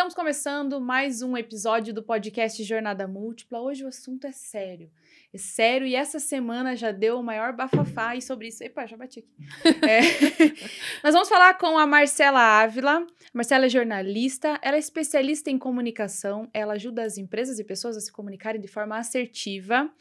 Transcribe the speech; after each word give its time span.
Estamos 0.00 0.14
começando 0.14 0.80
mais 0.80 1.20
um 1.20 1.36
episódio 1.36 1.92
do 1.92 2.02
podcast 2.02 2.64
Jornada 2.64 3.06
Múltipla. 3.06 3.60
Hoje 3.60 3.84
o 3.84 3.88
assunto 3.88 4.26
é 4.26 4.32
sério. 4.32 4.90
É 5.30 5.36
sério 5.36 5.86
e 5.86 5.94
essa 5.94 6.18
semana 6.18 6.74
já 6.74 6.90
deu 6.90 7.18
o 7.18 7.22
maior 7.22 7.52
bafafá 7.52 8.16
e 8.16 8.22
sobre 8.22 8.48
isso. 8.48 8.64
Epa, 8.64 8.86
já 8.86 8.96
bati 8.96 9.18
aqui. 9.18 9.86
É. 9.86 10.00
Nós 11.04 11.12
vamos 11.12 11.28
falar 11.28 11.52
com 11.58 11.76
a 11.76 11.86
Marcela 11.86 12.40
Ávila. 12.40 13.06
Marcela 13.34 13.66
é 13.66 13.68
jornalista, 13.68 14.58
ela 14.62 14.76
é 14.76 14.78
especialista 14.78 15.50
em 15.50 15.58
comunicação, 15.58 16.48
ela 16.54 16.72
ajuda 16.72 17.02
as 17.02 17.18
empresas 17.18 17.58
e 17.58 17.64
pessoas 17.64 17.94
a 17.94 18.00
se 18.00 18.10
comunicarem 18.10 18.58
de 18.58 18.68
forma 18.68 18.96
assertiva. 18.96 19.92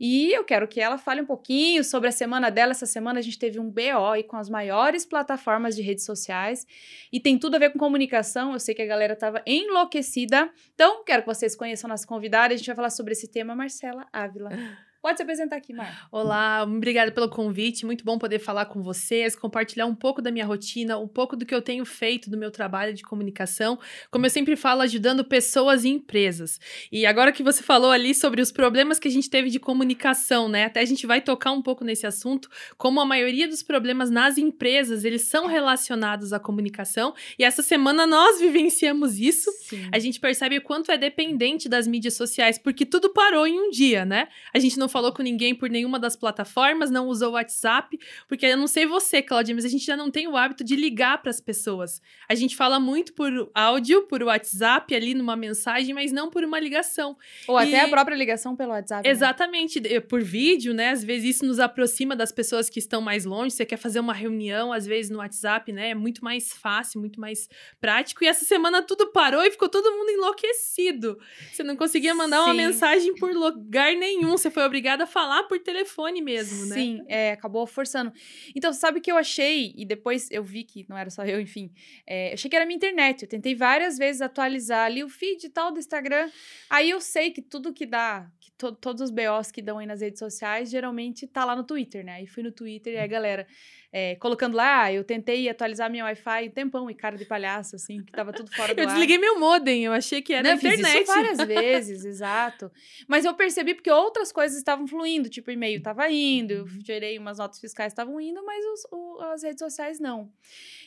E 0.00 0.32
eu 0.32 0.42
quero 0.44 0.66
que 0.66 0.80
ela 0.80 0.96
fale 0.96 1.20
um 1.20 1.26
pouquinho 1.26 1.84
sobre 1.84 2.08
a 2.08 2.12
semana 2.12 2.50
dela. 2.50 2.72
Essa 2.72 2.86
semana 2.86 3.18
a 3.18 3.22
gente 3.22 3.38
teve 3.38 3.60
um 3.60 3.70
BO 3.70 4.10
aí 4.10 4.22
com 4.22 4.38
as 4.38 4.48
maiores 4.48 5.04
plataformas 5.04 5.76
de 5.76 5.82
redes 5.82 6.06
sociais 6.06 6.66
e 7.12 7.20
tem 7.20 7.38
tudo 7.38 7.56
a 7.56 7.58
ver 7.58 7.70
com 7.70 7.78
comunicação. 7.78 8.54
Eu 8.54 8.58
sei 8.58 8.74
que 8.74 8.80
a 8.80 8.86
galera 8.86 9.12
estava 9.12 9.42
enlouquecida. 9.46 10.50
Então, 10.74 11.04
quero 11.04 11.22
que 11.22 11.28
vocês 11.28 11.54
conheçam 11.54 11.88
a 11.88 11.92
nossa 11.92 12.06
convidada. 12.06 12.54
A 12.54 12.56
gente 12.56 12.66
vai 12.66 12.76
falar 12.76 12.90
sobre 12.90 13.12
esse 13.12 13.28
tema, 13.28 13.54
Marcela 13.54 14.06
Ávila. 14.10 14.50
Pode 15.02 15.16
se 15.16 15.22
apresentar 15.22 15.56
aqui, 15.56 15.72
Mar. 15.72 16.08
Olá, 16.12 16.62
obrigada 16.62 17.10
pelo 17.10 17.30
convite. 17.30 17.86
Muito 17.86 18.04
bom 18.04 18.18
poder 18.18 18.38
falar 18.38 18.66
com 18.66 18.82
vocês, 18.82 19.34
compartilhar 19.34 19.86
um 19.86 19.94
pouco 19.94 20.20
da 20.20 20.30
minha 20.30 20.44
rotina, 20.44 20.98
um 20.98 21.08
pouco 21.08 21.34
do 21.34 21.46
que 21.46 21.54
eu 21.54 21.62
tenho 21.62 21.86
feito 21.86 22.28
do 22.28 22.36
meu 22.36 22.50
trabalho 22.50 22.92
de 22.92 23.02
comunicação. 23.02 23.78
Como 24.10 24.26
eu 24.26 24.30
sempre 24.30 24.56
falo, 24.56 24.82
ajudando 24.82 25.24
pessoas 25.24 25.84
e 25.84 25.88
empresas. 25.88 26.60
E 26.92 27.06
agora 27.06 27.32
que 27.32 27.42
você 27.42 27.62
falou 27.62 27.90
ali 27.90 28.14
sobre 28.14 28.42
os 28.42 28.52
problemas 28.52 28.98
que 28.98 29.08
a 29.08 29.10
gente 29.10 29.30
teve 29.30 29.48
de 29.48 29.58
comunicação, 29.58 30.50
né? 30.50 30.64
Até 30.64 30.80
a 30.80 30.84
gente 30.84 31.06
vai 31.06 31.22
tocar 31.22 31.52
um 31.52 31.62
pouco 31.62 31.82
nesse 31.82 32.06
assunto, 32.06 32.50
como 32.76 33.00
a 33.00 33.06
maioria 33.06 33.48
dos 33.48 33.62
problemas 33.62 34.10
nas 34.10 34.36
empresas, 34.36 35.02
eles 35.02 35.22
são 35.22 35.46
relacionados 35.46 36.34
à 36.34 36.38
comunicação. 36.38 37.14
E 37.38 37.44
essa 37.44 37.62
semana 37.62 38.06
nós 38.06 38.38
vivenciamos 38.38 39.18
isso. 39.18 39.50
Sim. 39.62 39.88
A 39.90 39.98
gente 39.98 40.20
percebe 40.20 40.58
o 40.58 40.62
quanto 40.62 40.92
é 40.92 40.98
dependente 40.98 41.70
das 41.70 41.86
mídias 41.86 42.12
sociais, 42.12 42.58
porque 42.58 42.84
tudo 42.84 43.08
parou 43.14 43.46
em 43.46 43.58
um 43.58 43.70
dia, 43.70 44.04
né? 44.04 44.28
A 44.52 44.58
gente 44.58 44.78
não 44.78 44.89
falou 44.90 45.12
com 45.12 45.22
ninguém 45.22 45.54
por 45.54 45.70
nenhuma 45.70 45.98
das 45.98 46.14
plataformas, 46.14 46.90
não 46.90 47.06
usou 47.06 47.30
o 47.30 47.32
WhatsApp, 47.32 47.98
porque 48.28 48.44
eu 48.44 48.56
não 48.56 48.66
sei 48.66 48.84
você, 48.84 49.22
Claudia, 49.22 49.54
mas 49.54 49.64
a 49.64 49.68
gente 49.68 49.86
já 49.86 49.96
não 49.96 50.10
tem 50.10 50.28
o 50.28 50.36
hábito 50.36 50.62
de 50.62 50.76
ligar 50.76 51.22
para 51.22 51.30
as 51.30 51.40
pessoas. 51.40 52.02
A 52.28 52.34
gente 52.34 52.56
fala 52.56 52.78
muito 52.78 53.14
por 53.14 53.50
áudio, 53.54 54.02
por 54.02 54.22
WhatsApp, 54.22 54.94
ali 54.94 55.14
numa 55.14 55.36
mensagem, 55.36 55.94
mas 55.94 56.12
não 56.12 56.28
por 56.28 56.44
uma 56.44 56.58
ligação. 56.58 57.16
Ou 57.48 57.58
e... 57.60 57.64
até 57.64 57.80
a 57.80 57.88
própria 57.88 58.14
ligação 58.14 58.54
pelo 58.54 58.72
WhatsApp. 58.72 59.06
Né? 59.06 59.10
Exatamente, 59.10 59.80
né? 59.80 60.00
por 60.00 60.22
vídeo, 60.22 60.74
né? 60.74 60.90
Às 60.90 61.04
vezes 61.04 61.36
isso 61.36 61.46
nos 61.46 61.58
aproxima 61.58 62.16
das 62.16 62.32
pessoas 62.32 62.68
que 62.68 62.78
estão 62.78 63.00
mais 63.00 63.24
longe. 63.24 63.54
Você 63.54 63.64
quer 63.64 63.76
fazer 63.76 64.00
uma 64.00 64.12
reunião, 64.12 64.72
às 64.72 64.86
vezes 64.86 65.10
no 65.10 65.18
WhatsApp, 65.18 65.72
né? 65.72 65.90
É 65.90 65.94
muito 65.94 66.24
mais 66.24 66.52
fácil, 66.52 67.00
muito 67.00 67.20
mais 67.20 67.48
prático. 67.80 68.24
E 68.24 68.26
essa 68.26 68.44
semana 68.44 68.82
tudo 68.82 69.12
parou 69.12 69.42
e 69.44 69.50
ficou 69.50 69.68
todo 69.68 69.90
mundo 69.92 70.10
enlouquecido. 70.10 71.18
Você 71.52 71.62
não 71.62 71.76
conseguia 71.76 72.14
mandar 72.14 72.38
Sim. 72.38 72.44
uma 72.44 72.54
mensagem 72.54 73.14
por 73.14 73.32
lugar 73.32 73.94
nenhum. 73.94 74.32
Você 74.32 74.50
foi 74.50 74.64
obrigado 74.64 74.79
obrigada 74.80 75.04
a 75.04 75.06
falar 75.06 75.44
por 75.44 75.58
telefone 75.60 76.22
mesmo, 76.22 76.66
né? 76.66 76.74
Sim, 76.74 77.04
é, 77.06 77.32
acabou 77.32 77.66
forçando. 77.66 78.12
Então, 78.56 78.72
sabe 78.72 78.98
o 78.98 79.02
que 79.02 79.12
eu 79.12 79.16
achei? 79.16 79.74
E 79.76 79.84
depois 79.84 80.30
eu 80.30 80.42
vi 80.42 80.64
que 80.64 80.86
não 80.88 80.96
era 80.96 81.10
só 81.10 81.24
eu, 81.24 81.40
enfim. 81.40 81.70
É, 82.06 82.30
eu 82.30 82.34
achei 82.34 82.50
que 82.50 82.56
era 82.56 82.64
minha 82.64 82.76
internet. 82.76 83.22
Eu 83.22 83.28
tentei 83.28 83.54
várias 83.54 83.98
vezes 83.98 84.22
atualizar 84.22 84.86
ali 84.86 85.04
o 85.04 85.08
feed 85.08 85.44
e 85.44 85.50
tal 85.50 85.70
do 85.70 85.78
Instagram. 85.78 86.30
Aí 86.70 86.88
eu 86.88 87.00
sei 87.00 87.30
que 87.30 87.42
tudo 87.42 87.72
que 87.72 87.84
dá, 87.84 88.30
que 88.40 88.50
to 88.52 88.72
todos 88.72 89.02
os 89.02 89.10
BOs 89.10 89.50
que 89.52 89.60
dão 89.60 89.78
aí 89.78 89.86
nas 89.86 90.00
redes 90.00 90.18
sociais, 90.18 90.70
geralmente 90.70 91.26
tá 91.26 91.44
lá 91.44 91.54
no 91.54 91.64
Twitter, 91.64 92.04
né? 92.04 92.14
Aí 92.14 92.26
fui 92.26 92.42
no 92.42 92.50
Twitter 92.50 92.94
e 92.94 92.96
aí, 92.96 93.08
galera 93.08 93.46
é, 93.92 94.14
colocando 94.16 94.56
lá, 94.56 94.84
ah, 94.84 94.92
eu 94.92 95.02
tentei 95.02 95.48
atualizar 95.48 95.90
minha 95.90 96.04
Wi-Fi 96.04 96.48
um 96.48 96.50
tempão 96.50 96.90
e 96.90 96.94
cara 96.94 97.16
de 97.16 97.24
palhaço, 97.24 97.74
assim, 97.74 98.02
que 98.04 98.12
tava 98.12 98.32
tudo 98.32 98.54
fora 98.54 98.72
do 98.74 98.80
eu 98.80 98.84
ar. 98.84 98.88
Eu 98.88 98.94
desliguei 98.94 99.18
meu 99.18 99.38
modem, 99.38 99.84
eu 99.84 99.92
achei 99.92 100.22
que 100.22 100.32
era 100.32 100.48
Não, 100.48 100.56
internet. 100.56 100.86
Fiz 100.86 100.94
isso 100.94 101.06
várias 101.06 101.38
vezes, 101.46 102.04
exato. 102.04 102.70
Mas 103.08 103.24
eu 103.24 103.34
percebi 103.34 103.74
porque 103.74 103.90
outras 103.90 104.30
coisas 104.30 104.56
estavam 104.56 104.86
fluindo, 104.86 105.28
tipo, 105.28 105.50
e-mail 105.50 105.82
tava 105.82 106.08
indo, 106.08 106.52
eu 106.52 106.62
uhum. 106.62 106.80
gerei 106.84 107.18
umas 107.18 107.38
notas 107.38 107.60
fiscais 107.60 107.92
estavam 107.92 108.20
indo, 108.20 108.44
mas 108.44 108.64
os, 108.64 108.86
o, 108.92 109.20
as 109.32 109.42
redes 109.42 109.58
sociais 109.58 109.98
não. 109.98 110.30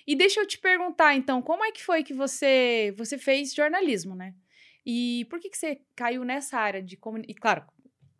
E 0.07 0.15
deixa 0.15 0.39
eu 0.39 0.47
te 0.47 0.57
perguntar, 0.57 1.13
então, 1.13 1.41
como 1.41 1.63
é 1.65 1.71
que 1.71 1.83
foi 1.83 2.03
que 2.03 2.13
você, 2.13 2.93
você 2.97 3.17
fez 3.17 3.53
jornalismo, 3.53 4.15
né? 4.15 4.33
E 4.85 5.25
por 5.29 5.39
que, 5.39 5.49
que 5.49 5.57
você 5.57 5.81
caiu 5.95 6.23
nessa 6.23 6.57
área 6.57 6.81
de 6.81 6.97
comunicação? 6.97 7.31
E 7.31 7.39
claro, 7.39 7.63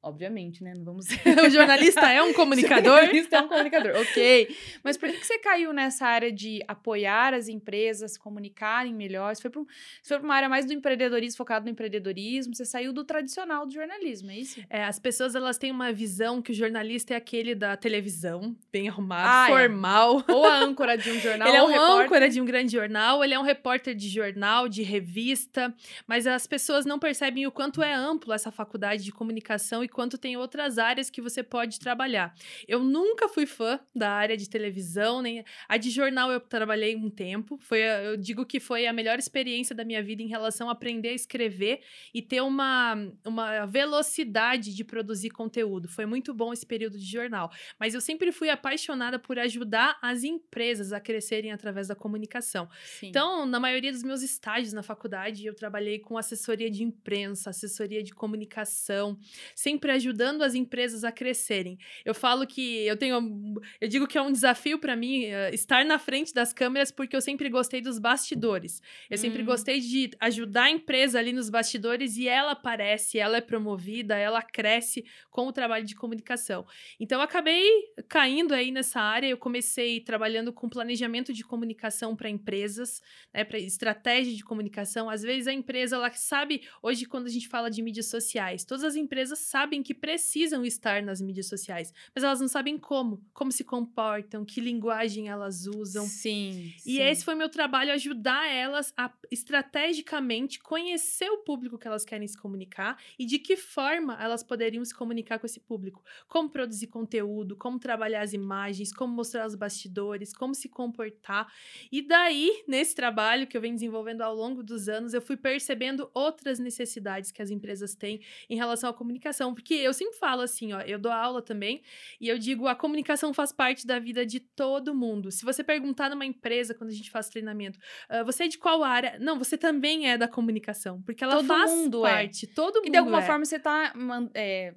Obviamente, 0.03 0.61
né? 0.61 0.73
Não 0.75 0.83
vamos. 0.83 1.07
o 1.47 1.49
jornalista 1.49 2.11
é 2.11 2.21
um 2.21 2.33
comunicador? 2.33 2.91
o 2.91 2.97
jornalista 2.97 3.37
é 3.37 3.41
um 3.41 3.47
comunicador, 3.47 3.95
ok. 4.01 4.55
Mas 4.83 4.97
por 4.97 5.07
que, 5.09 5.17
que 5.17 5.25
você 5.25 5.39
caiu 5.39 5.71
nessa 5.71 6.05
área 6.05 6.29
de 6.29 6.61
apoiar 6.67 7.33
as 7.33 7.47
empresas, 7.47 8.17
comunicarem 8.17 8.93
melhor? 8.93 9.33
Você 9.33 9.41
foi 9.41 9.63
para 10.03 10.19
uma 10.19 10.35
área 10.35 10.49
mais 10.49 10.65
do 10.65 10.73
empreendedorismo, 10.73 11.37
focado 11.37 11.63
no 11.63 11.71
empreendedorismo, 11.71 12.53
você 12.53 12.65
saiu 12.65 12.91
do 12.91 13.05
tradicional 13.05 13.65
do 13.65 13.71
jornalismo, 13.71 14.29
é 14.29 14.37
isso? 14.37 14.61
É, 14.69 14.83
as 14.83 14.99
pessoas 14.99 15.35
elas 15.35 15.57
têm 15.57 15.71
uma 15.71 15.93
visão 15.93 16.41
que 16.41 16.51
o 16.51 16.53
jornalista 16.53 17.13
é 17.13 17.17
aquele 17.17 17.55
da 17.55 17.77
televisão, 17.77 18.53
bem 18.73 18.89
arrumado, 18.89 19.29
ah, 19.29 19.45
é. 19.47 19.61
formal. 19.61 20.23
É. 20.27 20.31
Ou 20.33 20.45
a 20.45 20.57
âncora 20.57 20.97
de 20.97 21.09
um 21.11 21.19
jornal. 21.19 21.47
ele 21.47 21.57
é 21.57 21.63
um 21.63 21.67
repórter. 21.67 22.05
âncora 22.05 22.29
de 22.29 22.41
um 22.41 22.45
grande 22.45 22.73
jornal, 22.73 23.23
ele 23.23 23.33
é 23.33 23.39
um 23.39 23.43
repórter 23.43 23.95
de 23.95 24.09
jornal, 24.09 24.67
de 24.67 24.83
revista, 24.83 25.73
mas 26.05 26.27
as 26.27 26.45
pessoas 26.45 26.85
não 26.85 26.99
percebem 26.99 27.47
o 27.47 27.51
quanto 27.51 27.81
é 27.81 27.93
amplo 27.93 28.33
essa 28.33 28.51
faculdade 28.51 29.01
de 29.01 29.11
comunicação 29.13 29.81
e 29.81 29.92
quanto 29.93 30.17
tem 30.17 30.35
outras 30.35 30.77
áreas 30.77 31.09
que 31.09 31.21
você 31.21 31.41
pode 31.41 31.79
trabalhar. 31.79 32.35
Eu 32.67 32.83
nunca 32.83 33.29
fui 33.29 33.45
fã 33.45 33.79
da 33.95 34.11
área 34.11 34.35
de 34.35 34.49
televisão, 34.49 35.21
nem 35.21 35.43
a 35.69 35.77
de 35.77 35.89
jornal 35.89 36.31
eu 36.31 36.39
trabalhei 36.39 36.95
um 36.95 37.09
tempo. 37.09 37.57
Foi, 37.61 37.79
eu 37.79 38.17
digo 38.17 38.45
que 38.45 38.59
foi 38.59 38.87
a 38.87 38.93
melhor 38.93 39.19
experiência 39.19 39.75
da 39.75 39.85
minha 39.85 40.01
vida 40.03 40.21
em 40.21 40.27
relação 40.27 40.69
a 40.69 40.73
aprender 40.73 41.09
a 41.09 41.13
escrever 41.13 41.81
e 42.13 42.21
ter 42.21 42.41
uma, 42.41 42.95
uma 43.25 43.65
velocidade 43.65 44.75
de 44.75 44.83
produzir 44.83 45.29
conteúdo. 45.29 45.87
Foi 45.87 46.05
muito 46.05 46.33
bom 46.33 46.51
esse 46.51 46.65
período 46.65 46.97
de 46.97 47.05
jornal. 47.05 47.51
Mas 47.79 47.93
eu 47.93 48.01
sempre 48.01 48.31
fui 48.31 48.49
apaixonada 48.49 49.19
por 49.19 49.37
ajudar 49.39 49.97
as 50.01 50.23
empresas 50.23 50.91
a 50.91 50.99
crescerem 50.99 51.51
através 51.51 51.87
da 51.87 51.95
comunicação. 51.95 52.67
Sim. 52.85 53.07
Então, 53.07 53.45
na 53.45 53.59
maioria 53.59 53.91
dos 53.91 54.03
meus 54.03 54.21
estágios 54.21 54.73
na 54.73 54.81
faculdade, 54.81 55.45
eu 55.45 55.53
trabalhei 55.53 55.99
com 55.99 56.17
assessoria 56.17 56.69
de 56.69 56.83
imprensa, 56.83 57.49
assessoria 57.49 58.03
de 58.03 58.13
comunicação, 58.13 59.17
sempre 59.55 59.82
sempre 59.83 59.91
ajudando 59.91 60.43
as 60.43 60.55
empresas 60.55 61.03
a 61.03 61.11
crescerem. 61.11 61.77
Eu 62.05 62.13
falo 62.13 62.47
que 62.47 62.85
eu 62.87 62.95
tenho, 62.95 63.61
eu 63.81 63.87
digo 63.89 64.07
que 64.07 64.17
é 64.17 64.21
um 64.21 64.31
desafio 64.31 64.79
para 64.79 64.95
mim 64.95 65.25
uh, 65.25 65.53
estar 65.53 65.83
na 65.83 65.99
frente 65.99 66.33
das 66.33 66.53
câmeras 66.53 66.89
porque 66.89 67.15
eu 67.15 67.21
sempre 67.21 67.49
gostei 67.49 67.81
dos 67.81 67.99
bastidores. 67.99 68.81
Eu 69.09 69.15
hum. 69.15 69.17
sempre 69.17 69.43
gostei 69.43 69.81
de 69.81 70.11
ajudar 70.21 70.63
a 70.63 70.71
empresa 70.71 71.19
ali 71.19 71.33
nos 71.33 71.49
bastidores 71.49 72.15
e 72.15 72.29
ela 72.29 72.51
aparece, 72.51 73.19
ela 73.19 73.37
é 73.37 73.41
promovida, 73.41 74.15
ela 74.15 74.41
cresce 74.41 75.03
com 75.29 75.47
o 75.47 75.51
trabalho 75.51 75.85
de 75.85 75.95
comunicação. 75.95 76.65
Então 76.97 77.19
eu 77.19 77.23
acabei 77.23 77.67
caindo 78.07 78.53
aí 78.53 78.71
nessa 78.71 79.01
área. 79.01 79.27
Eu 79.27 79.37
comecei 79.37 79.99
trabalhando 79.99 80.53
com 80.53 80.69
planejamento 80.69 81.33
de 81.33 81.43
comunicação 81.43 82.15
para 82.15 82.29
empresas, 82.29 83.01
né, 83.33 83.43
para 83.43 83.59
estratégia 83.59 84.33
de 84.33 84.43
comunicação. 84.45 85.09
Às 85.09 85.23
vezes 85.23 85.47
a 85.47 85.53
empresa 85.53 85.97
ela 85.97 86.11
sabe 86.13 86.61
hoje 86.81 87.05
quando 87.05 87.25
a 87.25 87.29
gente 87.29 87.49
fala 87.49 87.69
de 87.69 87.81
mídias 87.81 88.05
sociais, 88.09 88.63
todas 88.63 88.85
as 88.85 88.95
empresas 88.95 89.39
sabem 89.39 89.72
sabem 89.73 89.81
que 89.81 89.93
precisam 89.93 90.63
estar 90.63 91.01
nas 91.01 91.19
mídias 91.19 91.47
sociais, 91.47 91.91
mas 92.13 92.23
elas 92.23 92.39
não 92.39 92.47
sabem 92.47 92.77
como, 92.77 93.25
como 93.33 93.51
se 93.51 93.63
comportam, 93.63 94.45
que 94.45 94.61
linguagem 94.61 95.29
elas 95.29 95.65
usam. 95.65 96.05
Sim. 96.05 96.71
E 96.85 96.97
sim. 96.97 97.01
esse 97.01 97.25
foi 97.25 97.33
meu 97.33 97.49
trabalho 97.49 97.91
ajudar 97.91 98.47
elas 98.47 98.93
a 98.95 99.11
estrategicamente 99.31 100.59
conhecer 100.59 101.29
o 101.29 101.39
público 101.39 101.77
que 101.77 101.87
elas 101.87 102.05
querem 102.05 102.27
se 102.27 102.37
comunicar 102.37 103.01
e 103.17 103.25
de 103.25 103.39
que 103.39 103.57
forma 103.57 104.15
elas 104.21 104.43
poderiam 104.43 104.85
se 104.85 104.93
comunicar 104.93 105.39
com 105.39 105.47
esse 105.47 105.59
público. 105.59 106.03
Como 106.27 106.49
produzir 106.49 106.87
conteúdo, 106.87 107.55
como 107.55 107.79
trabalhar 107.79 108.21
as 108.21 108.33
imagens, 108.33 108.93
como 108.93 109.13
mostrar 109.13 109.47
os 109.47 109.55
bastidores, 109.55 110.33
como 110.33 110.53
se 110.53 110.69
comportar. 110.69 111.51
E 111.91 112.01
daí, 112.01 112.63
nesse 112.67 112.93
trabalho 112.93 113.47
que 113.47 113.57
eu 113.57 113.61
venho 113.61 113.73
desenvolvendo 113.73 114.21
ao 114.21 114.35
longo 114.35 114.61
dos 114.61 114.87
anos, 114.87 115.13
eu 115.13 115.21
fui 115.21 115.35
percebendo 115.35 116.11
outras 116.13 116.59
necessidades 116.59 117.31
que 117.31 117.41
as 117.41 117.49
empresas 117.49 117.95
têm 117.95 118.21
em 118.49 118.55
relação 118.55 118.89
à 118.89 118.93
comunicação, 118.93 119.53
porque 119.63 119.75
eu 119.75 119.93
sempre 119.93 120.17
falo 120.19 120.41
assim, 120.41 120.73
ó, 120.73 120.81
eu 120.81 120.99
dou 120.99 121.11
aula 121.11 121.41
também, 121.41 121.81
e 122.19 122.27
eu 122.27 122.37
digo, 122.37 122.67
a 122.67 122.75
comunicação 122.75 123.33
faz 123.33 123.53
parte 123.53 123.87
da 123.87 123.97
vida 123.97 124.25
de 124.25 124.41
todo 124.41 124.93
mundo. 124.93 125.31
Se 125.31 125.45
você 125.45 125.63
perguntar 125.63 126.09
numa 126.09 126.25
empresa, 126.25 126.75
quando 126.75 126.89
a 126.89 126.93
gente 126.93 127.09
faz 127.09 127.29
treinamento, 127.29 127.79
uh, 128.11 128.25
você 128.25 128.43
é 128.43 128.47
de 128.49 128.57
qual 128.57 128.83
área? 128.83 129.17
Não, 129.19 129.39
você 129.39 129.57
também 129.57 130.09
é 130.09 130.17
da 130.17 130.27
comunicação, 130.27 131.01
porque 131.03 131.23
ela 131.23 131.37
todo 131.37 131.47
faz 131.47 131.71
mundo 131.71 132.05
é. 132.05 132.11
parte, 132.11 132.45
é. 132.45 132.53
todo 132.53 132.75
mundo 132.75 132.87
E 132.87 132.91
de 132.91 132.97
alguma 132.97 133.19
é. 133.19 133.25
forma 133.25 133.45
você 133.45 133.57
tá... 133.57 133.93
É 134.33 134.73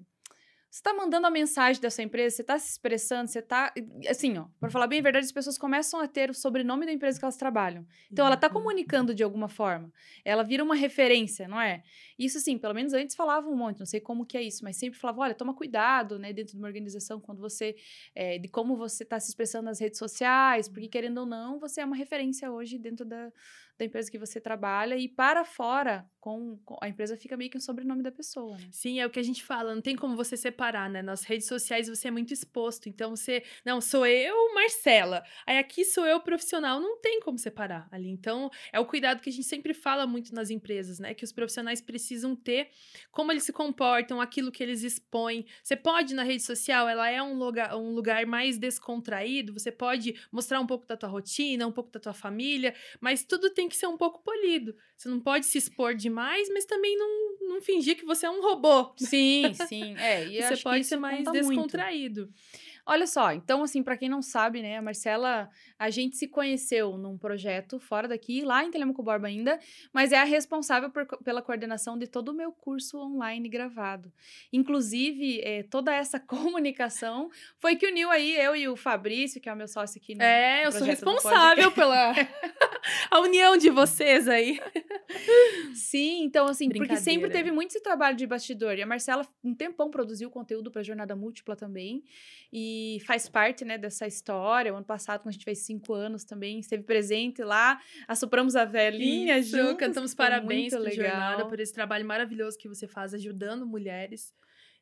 você 0.77 0.83
tá 0.83 0.93
mandando 0.93 1.27
a 1.27 1.31
mensagem 1.31 1.81
dessa 1.81 2.03
empresa, 2.03 2.37
você 2.37 2.45
tá 2.45 2.59
se 2.59 2.73
expressando, 2.73 3.31
você 3.31 3.41
tá. 3.41 3.73
Assim, 4.11 4.37
ó, 4.37 4.45
pra 4.61 4.69
falar 4.69 4.87
bem 4.87 4.99
a 4.99 5.03
verdade, 5.03 5.25
as 5.25 5.33
pessoas 5.33 5.57
começam 5.57 5.99
a 6.01 6.07
ter 6.07 6.29
o 6.29 6.35
sobrenome 6.35 6.85
da 6.85 6.93
empresa 6.93 7.19
que 7.19 7.25
elas 7.25 7.39
trabalham. 7.39 7.87
Então, 8.13 8.27
ela 8.27 8.37
tá 8.37 8.49
uhum. 8.49 8.53
comunicando 8.53 9.15
de 9.15 9.23
alguma 9.23 9.49
forma. 9.49 9.91
Ela 10.23 10.43
vira 10.43 10.63
uma 10.63 10.75
referência, 10.75 11.49
não 11.49 11.59
é? 11.59 11.83
Isso, 12.19 12.37
assim, 12.37 12.59
pelo 12.59 12.75
menos 12.75 12.93
antes 12.93 13.17
falavam 13.17 13.51
um 13.55 13.57
monte, 13.57 13.79
não 13.79 13.87
sei 13.87 14.01
como 14.01 14.27
que 14.27 14.37
é 14.37 14.43
isso, 14.43 14.63
mas 14.65 14.77
sempre 14.77 14.99
falavam: 14.99 15.23
olha, 15.23 15.35
toma 15.35 15.55
cuidado, 15.55 16.19
né, 16.19 16.31
dentro 16.31 16.53
de 16.53 16.59
uma 16.59 16.69
organização, 16.69 17.19
quando 17.21 17.41
você. 17.41 17.75
É, 18.15 18.37
de 18.37 18.47
como 18.47 18.77
você 18.77 19.03
tá 19.03 19.19
se 19.19 19.31
expressando 19.31 19.65
nas 19.65 19.81
redes 19.81 19.99
sociais, 19.99 20.69
porque 20.69 20.89
querendo 20.89 21.17
ou 21.17 21.27
não, 21.27 21.59
você 21.59 21.81
é 21.81 21.87
uma 21.87 21.97
referência 21.97 22.53
hoje 22.53 22.79
dentro 22.79 23.07
da, 23.07 23.33
da 23.79 23.85
empresa 23.85 24.11
que 24.11 24.19
você 24.19 24.41
trabalha 24.41 24.97
e 24.97 25.09
para 25.09 25.45
fora 25.45 26.09
com, 26.27 26.59
com, 26.65 26.77
a 26.83 26.89
empresa 26.89 27.17
fica 27.17 27.37
meio 27.37 27.49
que 27.49 27.57
um 27.57 27.61
sobrenome 27.61 28.03
da 28.03 28.11
pessoa. 28.11 28.57
Né? 28.57 28.69
Sim, 28.73 28.99
é 28.99 29.07
o 29.07 29.11
que 29.11 29.21
a 29.21 29.23
gente 29.23 29.45
fala, 29.45 29.73
não 29.73 29.81
tem 29.81 29.95
como 29.95 30.17
você 30.17 30.37
separar, 30.37 30.91
né? 30.91 31.01
Nas 31.01 31.23
redes 31.23 31.47
sociais 31.47 31.89
você 31.89 32.09
é 32.09 32.11
muito 32.11 32.35
exposto, 32.35 32.89
então 32.89 33.15
você, 33.15 33.45
não, 33.65 33.81
sou 33.81 34.05
eu, 34.05 34.53
Marcela. 34.53 35.23
Aí 35.47 35.57
aqui 35.57 35.85
sou 35.85 36.05
eu 36.05 36.19
profissional, 36.21 36.81
não 36.81 37.01
tem 37.01 37.21
como 37.21 37.39
separar 37.39 37.87
ali. 37.93 38.09
Então, 38.09 38.51
é 38.73 38.81
o 38.81 38.85
cuidado 38.85 39.21
que 39.21 39.31
a 39.31 39.33
gente 39.33 39.47
sempre 39.47 39.73
fala 39.73 40.05
muito 40.05 40.35
nas 40.35 40.51
empresas, 40.51 40.99
né? 40.99 41.15
Que 41.15 41.23
os 41.23 41.31
profissionais 41.31 41.81
precisam 41.81 42.35
ter 42.35 42.71
como 43.13 43.31
eles 43.31 43.45
se 43.45 43.53
comportam, 43.53 44.21
aquilo 44.21 44.51
que 44.51 44.65
eles 44.65 44.83
expõem. 44.83 45.47
Você 45.63 45.77
pode 45.77 46.13
na 46.13 46.25
rede 46.25 46.43
social, 46.43 46.89
ela 46.89 47.09
é 47.09 47.23
um 47.23 47.39
lugar, 47.39 47.77
um 47.77 47.93
lugar 47.93 48.27
mais 48.27 48.59
descontraído, 48.59 49.53
você 49.53 49.71
pode 49.71 50.19
mostrar 50.33 50.61
um 50.61 50.67
pouco 50.67 50.87
da 50.87 50.97
tua 50.97 51.09
rotina, 51.09 51.69
um 51.69 51.73
pouco 51.73 51.93
da 51.93 52.01
tua 52.01 52.15
família, 52.15 52.75
mas 53.01 53.23
tudo 53.23 53.49
tem 53.51 53.66
que 53.69 53.77
ser 53.77 53.87
um 53.87 53.97
pouco 53.97 54.23
polido. 54.23 54.75
Você 54.97 55.09
não 55.09 55.21
pode 55.21 55.47
se 55.47 55.59
expor 55.59 55.95
demais, 55.95 56.49
mas 56.49 56.65
também 56.65 56.97
não, 56.97 57.49
não 57.49 57.61
fingir 57.61 57.97
que 57.97 58.05
você 58.05 58.27
é 58.27 58.31
um 58.31 58.41
robô. 58.41 58.93
Sim, 58.97 59.53
sim. 59.69 59.97
É, 59.97 60.25
e 60.27 60.43
você 60.43 60.57
pode 60.57 60.85
ser 60.85 60.97
mais 60.97 61.25
descontraído. 61.31 62.23
Muito. 62.23 62.35
Olha 62.87 63.07
só, 63.07 63.33
então, 63.33 63.65
assim, 63.65 63.83
para 63.83 63.97
quem 63.97 64.09
não 64.09 64.23
sabe, 64.23 64.63
né, 64.63 64.77
a 64.77 64.83
Marcela, 64.83 65.51
a 65.77 65.91
gente 65.91 66.17
se 66.17 66.29
conheceu 66.29 66.97
num 66.97 67.19
projeto 67.19 67.81
fora 67.81 68.07
daqui, 68.07 68.43
lá 68.43 68.65
em 68.65 68.71
Telemaco 68.71 69.03
Borba 69.03 69.27
ainda, 69.27 69.59
mas 69.93 70.13
é 70.13 70.19
a 70.19 70.25
responsável 70.25 70.89
por, 70.91 71.05
pela 71.25 71.43
coordenação 71.43 71.99
de 71.99 72.07
todo 72.07 72.29
o 72.29 72.35
meu 72.35 72.53
curso 72.53 72.99
online 72.99 73.49
gravado. 73.49 74.13
Inclusive, 74.53 75.41
é, 75.43 75.65
toda 75.65 75.93
essa 75.93 76.21
comunicação 76.21 77.29
foi 77.59 77.75
que 77.75 77.89
uniu 77.89 78.11
aí 78.11 78.37
eu 78.37 78.55
e 78.55 78.69
o 78.69 78.77
Fabrício, 78.77 79.41
que 79.41 79.49
é 79.49 79.53
o 79.53 79.57
meu 79.57 79.67
sócio 79.67 80.01
aqui 80.01 80.15
no 80.15 80.23
É, 80.23 80.65
eu 80.65 80.71
sou 80.73 80.83
responsável 80.83 81.73
pela 81.73 82.15
a 83.11 83.21
união 83.21 83.57
de 83.57 83.71
vocês 83.71 84.29
aí. 84.29 84.61
Sim, 85.87 86.25
então, 86.25 86.49
assim, 86.49 86.69
porque 86.69 86.97
sempre 86.97 87.31
teve 87.31 87.53
muito 87.53 87.71
esse 87.71 87.81
trabalho 87.81 88.17
de 88.17 88.27
bastidor. 88.27 88.77
E 88.77 88.83
a 88.83 88.87
Marcela, 88.87 89.25
um 89.45 89.55
tempão, 89.55 89.89
produziu 89.89 90.29
conteúdo 90.29 90.69
para 90.69 90.83
Jornada 90.83 91.15
Múltipla 91.15 91.55
também. 91.55 92.03
E 92.53 92.99
faz 93.07 93.29
parte, 93.29 93.65
né, 93.65 93.79
dessa 93.79 94.05
história. 94.05 94.73
O 94.73 94.77
ano 94.77 94.85
passado, 94.85 95.21
quando 95.21 95.29
a 95.29 95.33
gente 95.33 95.45
fez 95.45 95.61
cinco 95.61 95.95
anos 95.95 96.25
também, 96.25 96.59
esteve 96.59 96.83
presente 96.83 97.45
lá. 97.45 97.81
Assopramos 98.09 98.57
a 98.57 98.65
velhinha 98.65 99.39
Isso, 99.39 99.57
juntos. 99.57 99.77
Cantamos 99.77 100.13
parabéns 100.13 100.75
para 100.75 100.91
Jornada 100.91 101.47
por 101.47 101.61
esse 101.61 101.73
trabalho 101.73 102.05
maravilhoso 102.05 102.59
que 102.59 102.69
você 102.69 102.89
faz 102.89 103.15
ajudando 103.15 103.65
mulheres. 103.65 104.35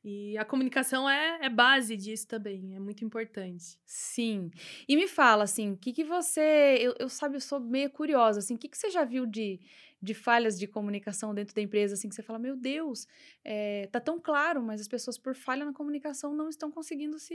E 0.03 0.37
a 0.37 0.45
comunicação 0.45 1.09
é, 1.09 1.39
é 1.43 1.49
base 1.49 1.97
disso 1.97 2.29
também, 2.29 2.77
é 2.77 2.79
muito 2.79 3.03
importante. 3.03 3.79
Sim. 3.87 4.51
E 4.87 4.97
me 4.97 5.09
fala, 5.09 5.45
assim, 5.45 5.73
o 5.73 5.77
que, 5.79 5.95
que 5.95 6.05
você. 6.05 6.77
Eu, 6.79 6.95
eu 6.99 7.09
sabe, 7.09 7.37
eu 7.37 7.41
sou 7.41 7.59
meio 7.59 7.89
curiosa, 7.89 8.41
assim, 8.41 8.55
o 8.55 8.59
que, 8.59 8.69
que 8.69 8.77
você 8.77 8.91
já 8.91 9.03
viu 9.03 9.25
de, 9.25 9.59
de 10.05 10.15
falhas 10.15 10.59
de 10.59 10.67
comunicação 10.67 11.35
dentro 11.35 11.55
da 11.55 11.63
empresa, 11.63 11.95
assim, 11.95 12.09
que 12.09 12.15
você 12.15 12.23
fala, 12.23 12.39
meu 12.39 12.57
Deus, 12.57 13.09
é, 13.45 13.89
tá 13.91 13.99
tão 14.01 14.21
claro, 14.21 14.63
mas 14.63 14.81
as 14.81 14.89
pessoas, 14.89 15.19
por 15.19 15.35
falha 15.35 15.65
na 15.65 15.73
comunicação, 15.73 16.35
não 16.35 16.49
estão 16.49 16.71
conseguindo 16.71 17.19
se 17.19 17.35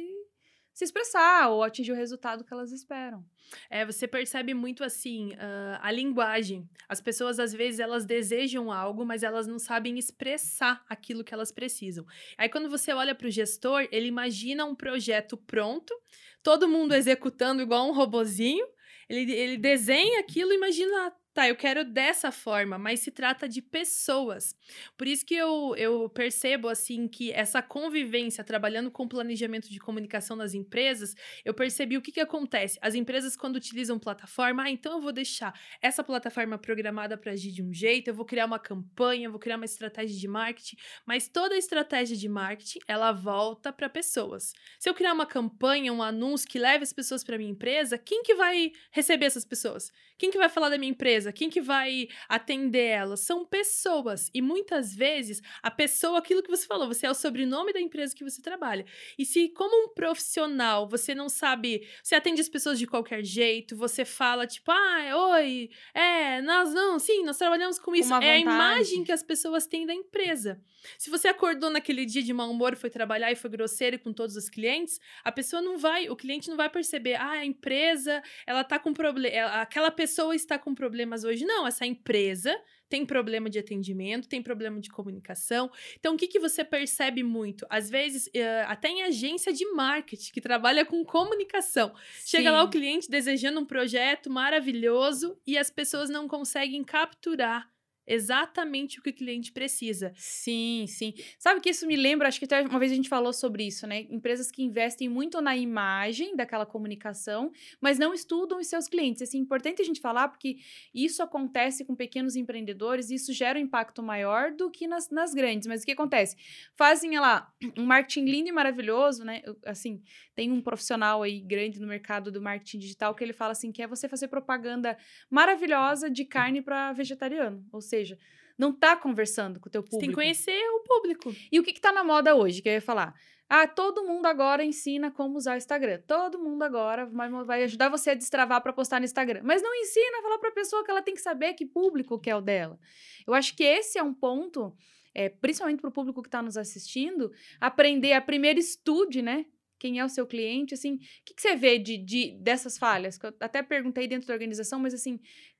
se 0.80 0.86
expressar 0.86 1.50
ou 1.50 1.62
atingir 1.62 1.92
o 1.92 1.95
resultado 1.95 2.44
que 2.44 2.54
elas 2.54 2.71
esperam. 2.71 3.25
É, 3.69 3.86
você 3.86 4.07
percebe 4.07 4.54
muito 4.54 4.81
assim 4.81 5.33
uh, 5.33 5.77
a 5.81 5.92
linguagem. 5.92 6.69
As 6.88 7.01
pessoas 7.01 7.38
às 7.38 7.51
vezes 7.51 7.81
elas 7.81 8.06
desejam 8.06 8.71
algo, 8.71 9.06
mas 9.06 9.21
elas 9.21 9.45
não 9.45 9.60
sabem 9.60 9.98
expressar 9.98 10.81
aquilo 10.88 11.24
que 11.24 11.33
elas 11.33 11.51
precisam. 11.51 12.06
Aí 12.38 12.48
quando 12.48 12.69
você 12.69 12.94
olha 12.94 13.13
para 13.13 13.27
o 13.27 13.31
gestor, 13.31 13.89
ele 13.92 14.07
imagina 14.07 14.63
um 14.63 14.74
projeto 14.74 15.36
pronto, 15.36 15.94
todo 16.42 16.68
mundo 16.68 16.95
executando 16.95 17.62
igual 17.62 17.86
um 17.86 17.94
robozinho. 17.94 18.66
Ele, 19.10 19.31
ele 19.33 19.57
desenha 19.57 20.19
aquilo, 20.19 20.54
imagina 20.54 21.12
tá, 21.34 21.48
eu 21.48 21.56
quero 21.56 21.86
dessa 21.86 22.31
forma, 22.31 22.78
mas 22.78 23.00
se 23.02 23.12
trata 23.12 23.48
de 23.48 23.62
pessoas. 23.62 24.56
Por 24.98 25.08
isso 25.08 25.26
que 25.26 25.36
eu, 25.36 25.76
eu 25.78 26.10
percebo, 26.10 26.68
assim, 26.68 27.08
que 27.08 27.31
essa 27.31 27.62
convivência, 27.62 28.44
trabalhando 28.44 28.92
com 28.92 29.08
planejamento 29.08 29.70
de 29.70 29.80
comunicação 29.80 30.36
nas 30.36 30.54
empresas, 30.54 31.16
eu 31.46 31.54
percebi 31.54 31.98
o 31.98 32.02
que 32.02 32.12
que 32.12 32.20
acontece. 32.20 32.78
As 32.81 32.96
empresas, 32.96 33.36
quando 33.36 33.56
utilizam 33.56 34.00
plataforma, 34.00 34.64
ah, 34.64 34.70
então 34.70 34.94
eu 34.94 35.02
vou 35.02 35.12
deixar 35.12 35.54
essa 35.81 36.04
plataforma 36.04 36.58
programada 36.58 37.18
para 37.18 37.31
agir 37.31 37.52
de 37.52 37.64
um 37.64 37.74
jeito, 37.74 38.10
eu 38.10 38.14
vou 38.14 38.26
criar 38.26 38.46
uma 38.46 38.60
campanha, 38.60 39.30
vou 39.30 39.40
criar 39.40 39.56
uma 39.56 39.66
estratégia 39.66 40.18
de 40.18 40.28
marketing, 40.28 40.78
mas 41.06 41.28
toda 41.28 41.56
estratégia 41.58 42.18
de 42.18 42.28
marketing, 42.28 42.80
ela 42.88 43.12
volta 43.12 43.72
para 43.72 43.90
pessoas. 43.90 44.54
Se 44.80 44.90
eu 44.90 44.94
criar 44.94 45.14
uma 45.14 45.26
campanha, 45.26 45.94
um 45.94 46.04
anúncio 46.04 46.48
que 46.48 46.60
leve 46.60 46.84
as 46.84 46.94
pessoas 46.94 47.24
para 47.24 47.38
minha 47.38 47.52
empresa, 47.52 47.98
quem 47.98 48.24
que 48.24 48.36
vai 48.36 48.72
receber 48.92 49.26
essas 49.26 49.46
pessoas? 49.46 49.92
Quem 50.18 50.31
que 50.31 50.38
vai 50.38 50.50
falar 50.50 50.70
da 50.70 50.78
minha 50.78 50.92
empresa? 50.92 51.19
Empresa, 51.19 51.33
quem 51.33 51.50
que 51.50 51.62
vai 51.62 52.07
atender 52.27 52.86
ela? 52.86 53.18
São 53.18 53.45
pessoas. 53.45 54.30
E 54.33 54.42
muitas 54.42 54.95
vezes 54.95 55.42
a 55.62 55.69
pessoa, 55.69 56.19
aquilo 56.19 56.42
que 56.42 56.50
você 56.50 56.66
falou, 56.66 56.88
você 56.88 57.06
é 57.06 57.12
o 57.12 57.13
sobrenome 57.13 57.74
da 57.74 57.81
empresa 57.81 58.16
que 58.16 58.24
você 58.24 58.42
trabalha. 58.42 58.86
E 59.18 59.25
se, 59.25 59.50
como 59.50 59.86
um 59.86 59.94
profissional, 59.94 60.88
você 60.88 61.13
não 61.13 61.27
sabe, 61.27 61.86
você 62.01 62.16
atende 62.16 62.42
as 62.42 62.50
pessoas 62.50 62.80
de 62.80 62.88
qualquer 62.88 63.24
jeito, 63.24 63.75
você 63.75 64.06
fala 64.06 64.48
tipo, 64.48 64.71
ah, 64.71 65.33
oi, 65.33 65.69
é, 65.94 66.42
nós 66.42 66.74
não, 66.74 66.98
sim, 66.98 67.24
nós 67.24 67.38
trabalhamos 67.38 67.77
com 67.77 67.94
isso. 67.95 68.13
é 68.13 68.31
a 68.31 68.38
imagem 68.38 69.04
que 69.04 69.12
as 69.12 69.21
pessoas 69.21 69.68
têm 69.68 69.86
da 69.86 69.94
empresa. 69.94 70.62
Se 70.98 71.10
você 71.10 71.27
acordou 71.27 71.69
naquele 71.69 72.06
dia 72.06 72.24
de 72.24 72.33
mau 72.33 72.50
humor, 72.50 72.75
foi 72.75 72.89
trabalhar 72.89 73.31
e 73.31 73.36
foi 73.36 73.50
grosseiro 73.50 74.00
com 74.00 74.13
todos 74.13 74.36
os 74.36 74.50
clientes, 74.50 75.00
a 75.24 75.31
pessoa 75.31 75.62
não 75.62 75.77
vai, 75.77 76.10
o 76.10 76.16
cliente 76.16 76.50
não 76.50 76.57
vai 76.57 76.69
perceber, 76.69 77.16
ah, 77.16 77.31
a 77.31 77.45
empresa, 77.45 78.21
ela 78.45 78.63
tá 78.63 78.80
com 78.80 78.94
problema, 78.94 79.62
aquela 79.62 79.92
pessoa 79.92 80.36
está 80.36 80.57
com 80.57 80.74
problemas 81.09 81.23
hoje. 81.23 81.45
Não, 81.45 81.65
essa 81.65 81.85
empresa 81.85 82.56
tem 82.88 83.06
problema 83.06 83.50
de 83.50 83.59
atendimento, 83.59 84.27
tem 84.27 84.41
problema 84.41 84.79
de 84.79 84.89
comunicação. 84.89 85.69
Então, 86.00 86.15
o 86.15 86.17
que, 86.17 86.27
que 86.27 86.39
você 86.39 86.63
percebe 86.63 87.23
muito? 87.23 87.65
Às 87.69 87.89
vezes, 87.89 88.27
uh, 88.27 88.65
até 88.67 88.89
em 88.89 89.03
agência 89.03 89.51
de 89.51 89.65
marketing, 89.73 90.31
que 90.31 90.41
trabalha 90.41 90.85
com 90.85 91.03
comunicação. 91.03 91.94
Sim. 92.19 92.38
Chega 92.38 92.51
lá 92.51 92.63
o 92.63 92.69
cliente 92.69 93.09
desejando 93.09 93.59
um 93.59 93.65
projeto 93.65 94.29
maravilhoso 94.29 95.39
e 95.45 95.57
as 95.57 95.69
pessoas 95.69 96.09
não 96.09 96.27
conseguem 96.27 96.83
capturar 96.83 97.69
exatamente 98.09 99.00
o 99.00 99.03
que 99.03 99.11
o 99.11 99.13
cliente 99.13 99.51
precisa. 99.51 100.11
Sim, 100.15 100.85
sim. 100.88 101.13
Sabe 101.38 101.61
que 101.61 101.69
isso 101.69 101.85
me 101.85 101.95
lembra, 101.95 102.27
acho 102.27 102.39
que 102.39 102.45
até 102.45 102.61
uma 102.61 102.79
vez 102.79 102.91
a 102.91 102.95
gente 102.95 103.07
falou 103.07 103.31
sobre 103.31 103.65
isso, 103.67 103.85
né? 103.85 104.07
Empresas 104.09 104.51
que 104.51 104.63
investem 104.63 105.07
muito 105.07 105.39
na 105.41 105.56
imagem 105.56 106.35
daquela 106.35 106.65
comunicação, 106.65 107.51
mas 107.79 108.00
não 108.00 108.13
estudam 108.13 108.59
os 108.59 108.67
seus 108.67 108.88
clientes. 108.88 109.21
Assim, 109.21 109.38
é 109.38 109.41
importante 109.41 109.81
a 109.81 109.85
gente 109.85 110.01
falar 110.01 110.27
porque 110.27 110.57
isso 110.94 111.21
acontece 111.21 111.85
com 111.85 111.95
pequenos 111.95 112.35
empreendedores 112.35 113.09
e 113.09 113.15
isso 113.15 113.31
gera 113.31 113.59
um 113.59 113.61
impacto 113.61 114.01
maior 114.01 114.51
do 114.51 114.71
que 114.71 114.88
nas, 114.88 115.09
nas 115.09 115.33
grandes. 115.33 115.68
Mas 115.68 115.83
o 115.83 115.85
que 115.85 115.92
acontece? 115.92 116.35
Fazem 116.75 117.19
lá 117.19 117.54
um 117.78 117.85
marketing 117.85 118.25
lindo 118.25 118.49
e 118.49 118.51
maravilhoso, 118.51 119.23
né? 119.23 119.44
Assim, 119.66 120.01
tem 120.35 120.51
um 120.51 120.61
profissional 120.61 121.21
aí 121.21 121.39
grande 121.39 121.80
no 121.80 121.87
mercado 121.87 122.31
do 122.31 122.42
marketing 122.42 122.80
digital 122.80 123.13
que 123.13 123.23
ele 123.23 123.33
fala 123.33 123.51
assim 123.51 123.71
que 123.71 123.81
é 123.81 123.87
você 123.87 124.07
fazer 124.07 124.28
propaganda 124.28 124.97
maravilhosa 125.30 126.09
de 126.09 126.25
carne 126.25 126.61
para 126.61 126.94
vegetariano, 126.94 127.66
ou 127.71 127.81
seja, 127.81 127.98
seja, 127.99 128.18
não 128.57 128.73
tá 128.73 128.95
conversando 128.95 129.59
com 129.59 129.68
o 129.68 129.71
teu 129.71 129.81
público. 129.81 129.95
Você 129.95 130.06
tem 130.06 130.09
que 130.09 130.15
conhecer 130.15 130.61
o 130.71 130.83
público. 130.83 131.33
E 131.51 131.59
o 131.59 131.63
que, 131.63 131.73
que 131.73 131.81
tá 131.81 131.91
na 131.91 132.03
moda 132.03 132.35
hoje, 132.35 132.61
que 132.61 132.69
eu 132.69 132.73
ia 132.73 132.81
falar? 132.81 133.13
Ah, 133.47 133.68
todo 133.68 134.03
mundo 134.03 134.27
agora 134.27 134.63
ensina 134.63 135.09
como 135.09 135.37
usar 135.37 135.56
o 135.56 135.57
Instagram. 135.57 136.01
Todo 136.06 136.37
mundo 136.37 136.61
agora 136.61 137.06
vai, 137.06 137.29
vai 137.45 137.63
ajudar 137.63 137.89
você 137.89 138.11
a 138.11 138.13
destravar 138.13 138.61
para 138.61 138.73
postar 138.73 138.99
no 138.99 139.06
Instagram. 139.06 139.41
Mas 139.44 139.61
não 139.61 139.73
ensina 139.73 140.19
a 140.19 140.21
falar 140.21 140.37
para 140.37 140.49
a 140.49 140.53
pessoa 140.53 140.83
que 140.83 140.91
ela 140.91 141.01
tem 141.01 141.15
que 141.15 141.21
saber 141.21 141.53
que 141.53 141.65
público 141.65 142.19
que 142.19 142.29
é 142.29 142.35
o 142.35 142.41
dela. 142.41 142.77
Eu 143.25 143.33
acho 143.33 143.56
que 143.56 143.63
esse 143.63 143.97
é 143.97 144.03
um 144.03 144.13
ponto, 144.13 144.75
é, 145.15 145.29
principalmente 145.29 145.79
para 145.79 145.89
o 145.89 145.94
público 145.94 146.21
que 146.21 146.27
está 146.27 146.41
nos 146.41 146.57
assistindo, 146.57 147.31
aprender 147.59 148.13
a 148.13 148.21
primeiro 148.21 148.59
estude, 148.59 149.21
né? 149.21 149.45
quem 149.79 149.97
é 149.97 150.03
o 150.03 150.09
seu 150.09 150.27
cliente, 150.27 150.73
assim, 150.73 150.95
o 150.95 150.99
que, 151.23 151.33
que, 151.33 151.41
você 151.41 151.56
vê 151.56 151.79
de, 151.79 151.97
de 151.97 152.37
dessas 152.41 152.77
falhas? 152.77 153.18
Que 153.18 153.25
eu 153.25 153.33
até 153.39 153.63
perguntei 153.63 154.07
dentro 154.07 154.27
da 154.27 154.33
organização, 154.33 154.77
mas 154.77 154.94
assim, 154.94 155.19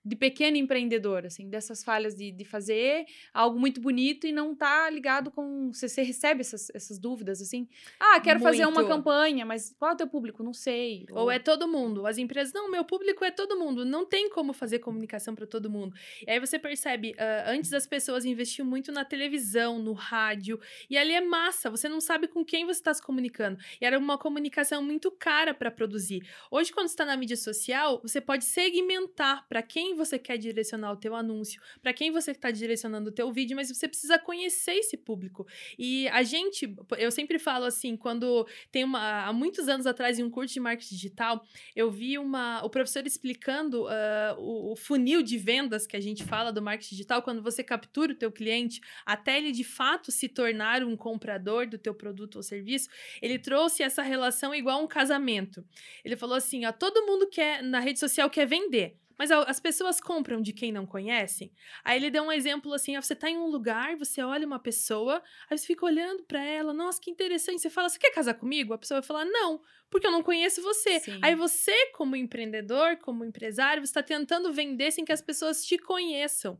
de 0.10 0.16
pequeno 0.16 0.58
empreendedor, 0.58 1.24
assim, 1.28 1.48
dessas 1.48 1.84
falhas 1.84 2.16
de, 2.16 2.32
de 2.32 2.44
fazer 2.44 3.06
algo 3.32 3.60
muito 3.60 3.80
bonito 3.80 4.26
e 4.26 4.32
não 4.32 4.56
tá 4.56 4.90
ligado 4.90 5.30
com. 5.30 5.72
Você, 5.72 5.88
você 5.88 6.02
recebe 6.02 6.42
essas, 6.42 6.72
essas 6.74 6.98
dúvidas, 6.98 7.40
assim? 7.40 7.68
Ah, 8.00 8.20
quero 8.20 8.40
muito. 8.40 8.52
fazer 8.52 8.66
uma 8.66 8.88
campanha, 8.88 9.46
mas 9.46 9.76
qual 9.78 9.92
é 9.92 9.94
o 9.94 9.98
teu 9.98 10.08
público? 10.08 10.42
Não 10.42 10.54
sei. 10.54 11.06
Ou... 11.12 11.26
Ou 11.26 11.32
é 11.32 11.38
todo 11.38 11.68
mundo. 11.68 12.08
As 12.08 12.18
empresas, 12.18 12.52
não, 12.52 12.72
meu 12.72 12.84
público 12.84 13.24
é 13.24 13.30
todo 13.30 13.56
mundo. 13.56 13.86
Não 13.86 14.04
tem 14.04 14.32
como 14.32 14.52
fazer 14.52 14.80
comunicação 14.80 15.36
para 15.36 15.46
todo 15.46 15.70
mundo. 15.70 15.96
E 16.26 16.32
aí 16.32 16.40
você 16.40 16.58
percebe, 16.58 17.12
uh, 17.12 17.50
antes 17.50 17.72
as 17.72 17.86
pessoas 17.86 18.26
investiam 18.26 18.66
muito 18.66 18.92
na 18.92 19.06
televisão, 19.06 19.78
no 19.78 19.94
rádio, 19.94 20.60
e 20.90 20.98
ali 20.98 21.14
é 21.14 21.22
massa, 21.22 21.70
você 21.70 21.88
não 21.88 22.02
sabe 22.02 22.28
com 22.28 22.44
quem 22.44 22.66
você 22.66 22.80
está 22.80 22.94
se 22.94 23.02
comunicando. 23.04 23.60
E 23.80 23.86
era 23.86 24.00
uma 24.00 24.18
comunicação 24.18 24.82
muito 24.82 25.12
cara 25.12 25.54
para 25.54 25.70
produzir. 25.70 26.28
Hoje, 26.50 26.72
quando 26.72 26.88
está 26.88 27.06
na 27.06 27.16
mídia 27.16 27.38
social, 27.38 28.02
você 28.02 28.20
pode 28.20 28.44
segmentar 28.44 29.48
para 29.48 29.62
quem 29.62 29.99
você 30.00 30.18
quer 30.18 30.38
direcionar 30.38 30.92
o 30.92 30.98
teu 30.98 31.14
anúncio, 31.14 31.62
para 31.82 31.94
quem 31.94 32.12
você 32.12 32.32
está 32.32 32.50
direcionando 32.50 33.10
o 33.10 33.14
teu 33.14 33.32
vídeo, 33.32 33.56
mas 33.56 33.70
você 33.70 33.88
precisa 33.88 34.18
conhecer 34.18 34.74
esse 34.74 34.98
público. 34.98 35.46
E 35.78 36.08
a 36.08 36.24
gente, 36.24 36.74
eu 36.98 37.12
sempre 37.12 37.38
falo 37.38 37.66
assim, 37.66 37.96
quando 37.96 38.48
tem 38.72 38.84
uma 38.84 39.26
há 39.26 39.34
muitos 39.34 39.68
anos 39.68 39.86
atrás 39.86 40.18
em 40.18 40.24
um 40.24 40.30
curso 40.30 40.54
de 40.54 40.60
marketing 40.60 40.96
digital, 40.96 41.44
eu 41.76 41.92
vi 41.92 42.18
uma 42.18 42.64
o 42.64 42.70
professor 42.70 43.06
explicando 43.06 43.84
uh, 43.84 44.40
o, 44.40 44.72
o 44.72 44.76
funil 44.76 45.22
de 45.22 45.38
vendas 45.38 45.86
que 45.86 45.98
a 45.98 46.00
gente 46.00 46.24
fala 46.24 46.52
do 46.52 46.62
marketing 46.62 46.96
digital, 46.96 47.22
quando 47.22 47.42
você 47.42 47.64
captura 47.64 48.14
o 48.14 48.16
teu 48.16 48.32
cliente 48.32 48.82
até 49.06 49.38
ele 49.38 49.52
de 49.52 49.64
fato 49.64 50.12
se 50.12 50.30
tornar 50.30 50.84
um 50.84 50.96
comprador 50.96 51.68
do 51.68 51.78
teu 51.78 51.94
produto 51.94 52.38
ou 52.38 52.44
serviço, 52.44 52.90
ele 53.22 53.38
trouxe 53.38 53.84
essa 53.84 54.02
relação 54.02 54.56
igual 54.56 54.80
a 54.80 54.84
um 54.84 54.88
casamento. 54.88 55.66
Ele 56.04 56.16
falou 56.16 56.36
assim, 56.36 56.66
ó, 56.66 56.72
todo 56.72 57.06
mundo 57.06 57.28
quer 57.28 57.62
na 57.64 57.80
rede 57.80 58.00
social 58.00 58.30
quer 58.30 58.46
vender. 58.46 58.98
Mas 59.20 59.30
as 59.32 59.60
pessoas 59.60 60.00
compram 60.00 60.42
de 60.42 60.54
quem 60.54 60.72
não 60.72 60.86
conhecem. 60.86 61.52
Aí 61.84 61.98
ele 61.98 62.10
deu 62.10 62.24
um 62.24 62.32
exemplo 62.32 62.74
assim: 62.74 62.96
você 62.96 63.14
tá 63.16 63.30
em 63.30 63.38
um 63.38 63.48
lugar, 63.48 63.98
você 63.98 64.24
olha 64.24 64.48
uma 64.48 64.60
pessoa, 64.60 65.22
aí 65.50 65.58
você 65.58 65.68
fica 65.68 65.86
olhando 65.86 66.24
para 66.24 66.42
ela, 66.42 66.74
nossa, 66.74 67.02
que 67.02 67.12
interessante. 67.12 67.62
Você 67.62 67.70
fala, 67.70 67.90
você 67.90 68.00
quer 68.00 68.12
casar 68.12 68.36
comigo? 68.36 68.74
A 68.74 68.78
pessoa 68.78 69.02
vai 69.02 69.08
falar, 69.08 69.26
não 69.26 69.62
porque 69.90 70.08
eu 70.08 70.12
não 70.12 70.24
conheço 70.24 70.62
você. 70.62 71.00
Sim. 71.00 71.20
Aí 71.22 71.36
você, 71.36 71.88
como 71.94 72.16
empreendedor, 72.16 72.98
como 72.98 73.26
empresário, 73.26 73.86
você 73.86 73.90
está 73.90 74.04
tentando 74.04 74.54
vender 74.54 74.92
sem 74.92 75.04
que 75.04 75.12
as 75.12 75.22
pessoas 75.22 75.66
te 75.66 75.78
conheçam. 75.78 76.58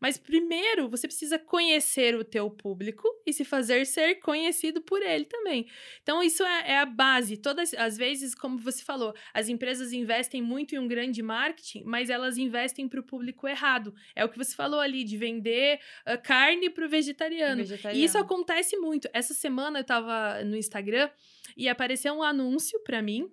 Mas 0.00 0.18
primeiro, 0.18 0.88
você 0.88 1.06
precisa 1.06 1.38
conhecer 1.38 2.14
o 2.14 2.24
teu 2.24 2.50
público 2.50 3.06
e 3.24 3.32
se 3.32 3.44
fazer 3.44 3.86
ser 3.86 4.16
conhecido 4.16 4.80
por 4.80 5.02
ele 5.02 5.24
também. 5.24 5.66
Então, 6.02 6.22
isso 6.22 6.42
é, 6.42 6.72
é 6.72 6.78
a 6.78 6.86
base. 6.86 7.36
Todas 7.36 7.72
as 7.74 7.96
vezes, 7.96 8.34
como 8.34 8.58
você 8.58 8.82
falou, 8.82 9.14
as 9.32 9.48
empresas 9.48 9.92
investem 9.92 10.42
muito 10.42 10.74
em 10.74 10.78
um 10.78 10.88
grande 10.88 11.22
marketing, 11.22 11.84
mas 11.84 12.10
elas 12.10 12.38
investem 12.38 12.88
para 12.88 13.00
o 13.00 13.02
público 13.02 13.46
errado. 13.46 13.94
É 14.14 14.24
o 14.24 14.28
que 14.28 14.38
você 14.38 14.54
falou 14.54 14.80
ali, 14.80 15.04
de 15.04 15.16
vender 15.16 15.78
uh, 16.06 16.20
carne 16.22 16.70
para 16.70 16.86
o 16.86 16.88
vegetariano. 16.88 17.62
E 17.92 18.04
isso 18.04 18.18
acontece 18.18 18.76
muito. 18.76 19.08
Essa 19.12 19.34
semana 19.34 19.78
eu 19.78 19.82
estava 19.82 20.42
no 20.44 20.56
Instagram 20.56 21.08
e 21.56 21.68
apareceu 21.68 22.14
um 22.14 22.22
anúncio 22.22 22.82
para 22.82 23.02
mim 23.02 23.30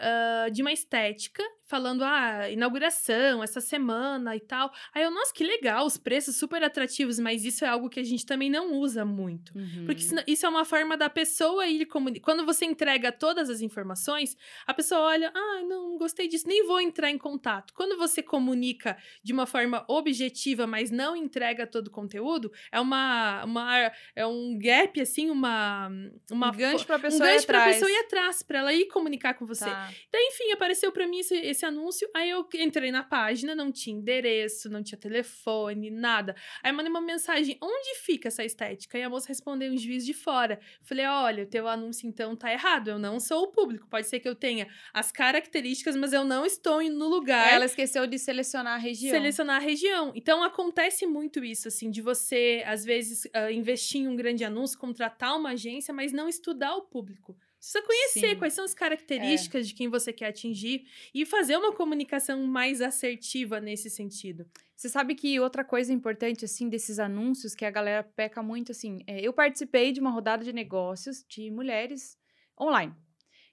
uh, 0.00 0.50
de 0.50 0.62
uma 0.62 0.72
estética 0.72 1.42
falando, 1.66 2.04
ah, 2.04 2.48
inauguração, 2.48 3.42
essa 3.42 3.60
semana 3.60 4.36
e 4.36 4.40
tal. 4.40 4.72
Aí 4.94 5.02
eu, 5.02 5.10
nossa, 5.10 5.32
que 5.34 5.42
legal, 5.42 5.84
os 5.84 5.96
preços 5.96 6.36
super 6.36 6.62
atrativos, 6.62 7.18
mas 7.18 7.44
isso 7.44 7.64
é 7.64 7.68
algo 7.68 7.90
que 7.90 7.98
a 7.98 8.04
gente 8.04 8.24
também 8.24 8.48
não 8.48 8.74
usa 8.74 9.04
muito. 9.04 9.52
Uhum. 9.58 9.84
Porque 9.84 10.04
isso 10.28 10.46
é 10.46 10.48
uma 10.48 10.64
forma 10.64 10.96
da 10.96 11.10
pessoa 11.10 11.66
ir 11.66 11.84
comunicar. 11.86 12.24
Quando 12.24 12.46
você 12.46 12.64
entrega 12.64 13.10
todas 13.10 13.50
as 13.50 13.60
informações, 13.60 14.36
a 14.64 14.72
pessoa 14.72 15.00
olha, 15.00 15.32
ah, 15.34 15.62
não, 15.66 15.98
gostei 15.98 16.28
disso, 16.28 16.46
nem 16.46 16.64
vou 16.66 16.80
entrar 16.80 17.10
em 17.10 17.18
contato. 17.18 17.74
Quando 17.74 17.96
você 17.96 18.22
comunica 18.22 18.96
de 19.22 19.32
uma 19.32 19.44
forma 19.44 19.84
objetiva, 19.88 20.68
mas 20.68 20.90
não 20.90 21.16
entrega 21.16 21.66
todo 21.66 21.88
o 21.88 21.90
conteúdo, 21.90 22.52
é 22.70 22.78
uma, 22.78 23.44
uma 23.44 23.92
é 24.14 24.24
um 24.24 24.56
gap, 24.56 25.00
assim, 25.00 25.30
uma. 25.30 25.90
uma 26.30 26.48
um 26.48 26.56
gancho 26.56 26.86
pra 26.86 26.98
pessoa 26.98 27.20
um 27.20 27.24
gancho 27.24 27.42
ir 27.42 27.44
atrás. 27.44 27.64
pra 27.64 27.72
pessoa 27.72 27.90
ir 27.90 28.04
atrás, 28.04 28.42
pra 28.42 28.58
ela 28.60 28.72
ir 28.72 28.86
comunicar 28.86 29.34
com 29.34 29.44
você. 29.44 29.64
Tá. 29.64 29.85
Então, 30.08 30.20
enfim, 30.20 30.52
apareceu 30.52 30.92
para 30.92 31.06
mim 31.06 31.18
esse 31.18 31.34
esse 31.34 31.64
anúncio, 31.64 32.08
aí 32.14 32.30
eu 32.30 32.46
entrei 32.54 32.90
na 32.90 33.02
página, 33.02 33.54
não 33.54 33.70
tinha 33.70 33.96
endereço, 33.96 34.68
não 34.68 34.82
tinha 34.82 34.98
telefone, 34.98 35.90
nada. 35.90 36.34
Aí 36.62 36.70
eu 36.70 36.74
mandei 36.76 36.90
uma 36.90 37.00
mensagem, 37.00 37.58
onde 37.60 37.98
fica 38.00 38.28
essa 38.28 38.44
estética? 38.44 38.98
E 38.98 39.02
a 39.02 39.10
moça 39.10 39.28
respondeu 39.28 39.72
um 39.72 39.76
juiz 39.76 40.04
de 40.04 40.14
fora. 40.14 40.60
Falei, 40.82 41.06
olha, 41.06 41.44
o 41.44 41.46
teu 41.46 41.68
anúncio 41.68 42.08
então 42.08 42.36
tá 42.36 42.52
errado, 42.52 42.88
eu 42.88 42.98
não 42.98 43.18
sou 43.20 43.44
o 43.44 43.52
público. 43.52 43.86
Pode 43.88 44.06
ser 44.06 44.20
que 44.20 44.28
eu 44.28 44.34
tenha 44.34 44.68
as 44.92 45.10
características, 45.12 45.96
mas 45.96 46.12
eu 46.12 46.24
não 46.24 46.44
estou 46.44 46.82
no 46.82 47.08
lugar. 47.08 47.52
Ela 47.52 47.64
esqueceu 47.64 48.06
de 48.06 48.18
selecionar 48.18 48.74
a 48.74 48.78
região. 48.78 49.10
Selecionar 49.10 49.56
a 49.56 49.64
região. 49.64 50.12
Então 50.14 50.42
acontece 50.42 51.06
muito 51.06 51.44
isso, 51.44 51.68
assim, 51.68 51.90
de 51.90 52.00
você, 52.02 52.62
às 52.66 52.84
vezes, 52.84 53.24
uh, 53.26 53.50
investir 53.50 54.02
em 54.02 54.08
um 54.08 54.16
grande 54.16 54.44
anúncio, 54.44 54.78
contratar 54.78 55.36
uma 55.36 55.50
agência, 55.50 55.92
mas 55.92 56.12
não 56.12 56.28
estudar 56.28 56.74
o 56.76 56.82
público. 56.82 57.36
Precisa 57.58 57.82
conhecer 57.82 58.30
Sim. 58.30 58.36
quais 58.36 58.52
são 58.52 58.64
as 58.64 58.74
características 58.74 59.64
é. 59.64 59.68
de 59.68 59.74
quem 59.74 59.88
você 59.88 60.12
quer 60.12 60.26
atingir 60.26 60.86
e 61.14 61.24
fazer 61.24 61.56
uma 61.56 61.72
comunicação 61.72 62.42
mais 62.46 62.80
assertiva 62.80 63.60
nesse 63.60 63.90
sentido. 63.90 64.46
Você 64.76 64.88
sabe 64.88 65.14
que 65.14 65.40
outra 65.40 65.64
coisa 65.64 65.92
importante, 65.92 66.44
assim, 66.44 66.68
desses 66.68 66.98
anúncios 66.98 67.54
que 67.54 67.64
a 67.64 67.70
galera 67.70 68.04
peca 68.04 68.42
muito, 68.42 68.72
assim, 68.72 69.02
é, 69.06 69.20
eu 69.20 69.32
participei 69.32 69.90
de 69.90 70.00
uma 70.00 70.10
rodada 70.10 70.44
de 70.44 70.52
negócios 70.52 71.24
de 71.26 71.50
mulheres 71.50 72.18
online. 72.60 72.94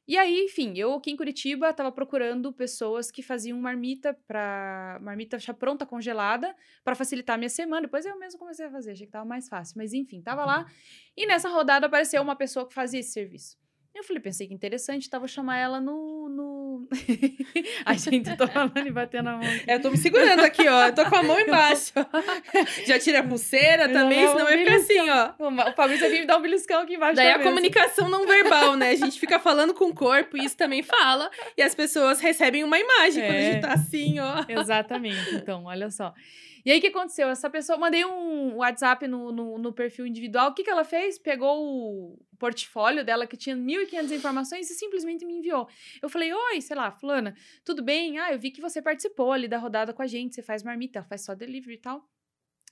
E 0.05 0.17
aí, 0.17 0.43
enfim, 0.43 0.73
eu 0.75 0.93
aqui 0.93 1.11
em 1.11 1.15
Curitiba 1.15 1.69
estava 1.69 1.89
procurando 1.89 2.51
pessoas 2.51 3.09
que 3.09 3.23
faziam 3.23 3.57
marmita 3.57 4.13
para 4.27 4.99
marmita 5.01 5.39
já 5.39 5.53
pronta 5.53 5.85
congelada 5.85 6.53
para 6.83 6.93
facilitar 6.93 7.35
a 7.35 7.37
minha 7.37 7.49
semana. 7.49 7.83
Depois 7.83 8.05
eu 8.05 8.19
mesmo 8.19 8.37
comecei 8.37 8.65
a 8.65 8.69
fazer, 8.69 8.91
achei 8.91 9.05
que 9.05 9.11
tava 9.13 9.23
mais 9.23 9.47
fácil, 9.47 9.75
mas 9.77 9.93
enfim, 9.93 10.21
tava 10.21 10.43
lá. 10.43 10.59
Uhum. 10.59 10.65
E 11.15 11.25
nessa 11.25 11.47
rodada 11.47 11.85
apareceu 11.85 12.21
uma 12.21 12.35
pessoa 12.35 12.67
que 12.67 12.73
fazia 12.73 12.99
esse 12.99 13.13
serviço. 13.13 13.62
Eu 13.95 14.03
falei, 14.03 14.19
pensei 14.19 14.47
que 14.47 14.53
interessante, 14.55 15.07
então 15.07 15.19
vou 15.19 15.29
chamar 15.29 15.59
ela 15.59 15.79
no. 15.79 16.27
no... 16.27 16.87
a 17.85 17.93
gente, 17.93 18.35
tô 18.35 18.47
falando 18.47 18.87
e 18.87 18.89
batendo 18.89 19.29
a 19.29 19.33
mão. 19.33 19.41
Aqui. 19.41 19.63
É, 19.67 19.75
eu 19.75 19.81
tô 19.83 19.91
me 19.91 19.97
segurando 19.97 20.39
aqui, 20.39 20.67
ó. 20.67 20.87
Eu 20.87 20.95
tô 20.95 21.05
com 21.05 21.15
a 21.15 21.21
mão 21.21 21.37
embaixo. 21.39 21.93
Já 22.87 22.97
tira 22.97 23.19
a 23.19 23.23
pulseira 23.23 23.87
também, 23.87 24.27
senão 24.27 24.45
vai 24.45 24.57
ficar 24.57 24.75
assim, 24.77 24.99
ó. 25.09 25.33
O 25.37 25.73
Fabrício 25.73 26.07
aqui 26.07 26.21
me 26.21 26.25
dá 26.25 26.37
um 26.37 26.41
beliscão 26.41 26.81
aqui 26.81 26.95
embaixo. 26.95 27.17
Daí 27.17 27.33
a 27.33 27.43
comunicação 27.43 28.09
não 28.09 28.25
verbal, 28.25 28.75
né? 28.75 28.89
A 28.89 28.95
gente 28.95 29.19
fica 29.19 29.39
falando 29.39 29.75
com 29.75 29.85
o 29.85 29.93
corpo 29.93 30.37
e 30.37 30.43
isso 30.43 30.57
também 30.57 30.81
fala. 30.81 31.29
E 31.55 31.61
as 31.61 31.75
pessoas 31.75 32.19
recebem 32.19 32.63
uma 32.63 32.79
imagem 32.79 33.23
é. 33.23 33.27
quando 33.27 33.37
a 33.37 33.41
gente 33.41 33.61
tá 33.61 33.73
assim, 33.73 34.19
ó. 34.19 34.43
Exatamente. 34.49 35.35
Então, 35.35 35.65
olha 35.65 35.91
só. 35.91 36.15
E 36.65 36.71
aí, 36.71 36.77
o 36.77 36.81
que 36.81 36.87
aconteceu? 36.87 37.27
Essa 37.27 37.49
pessoa, 37.49 37.77
mandei 37.77 38.05
um 38.05 38.55
WhatsApp 38.57 39.07
no, 39.07 39.31
no, 39.31 39.57
no 39.57 39.73
perfil 39.73 40.07
individual. 40.07 40.51
O 40.51 40.53
que, 40.53 40.63
que 40.63 40.69
ela 40.69 40.83
fez? 40.83 41.19
Pegou 41.19 41.61
o 41.61 42.19
portfólio 42.39 43.03
dela, 43.03 43.27
que 43.27 43.35
tinha 43.35 43.55
1.500 43.55 44.11
informações, 44.11 44.69
e 44.69 44.73
simplesmente 44.73 45.25
me 45.25 45.33
enviou. 45.33 45.67
Eu 46.01 46.09
falei, 46.09 46.33
oi, 46.33 46.61
sei 46.61 46.75
lá, 46.75 46.91
fulana, 46.91 47.35
tudo 47.65 47.83
bem? 47.83 48.17
Ah, 48.19 48.31
eu 48.31 48.39
vi 48.39 48.51
que 48.51 48.61
você 48.61 48.81
participou 48.81 49.31
ali 49.31 49.47
da 49.47 49.57
rodada 49.57 49.93
com 49.93 50.01
a 50.01 50.07
gente, 50.07 50.35
você 50.35 50.41
faz 50.41 50.63
marmita, 50.63 51.03
faz 51.03 51.21
só 51.21 51.35
delivery 51.35 51.75
e 51.75 51.79
tal 51.79 52.12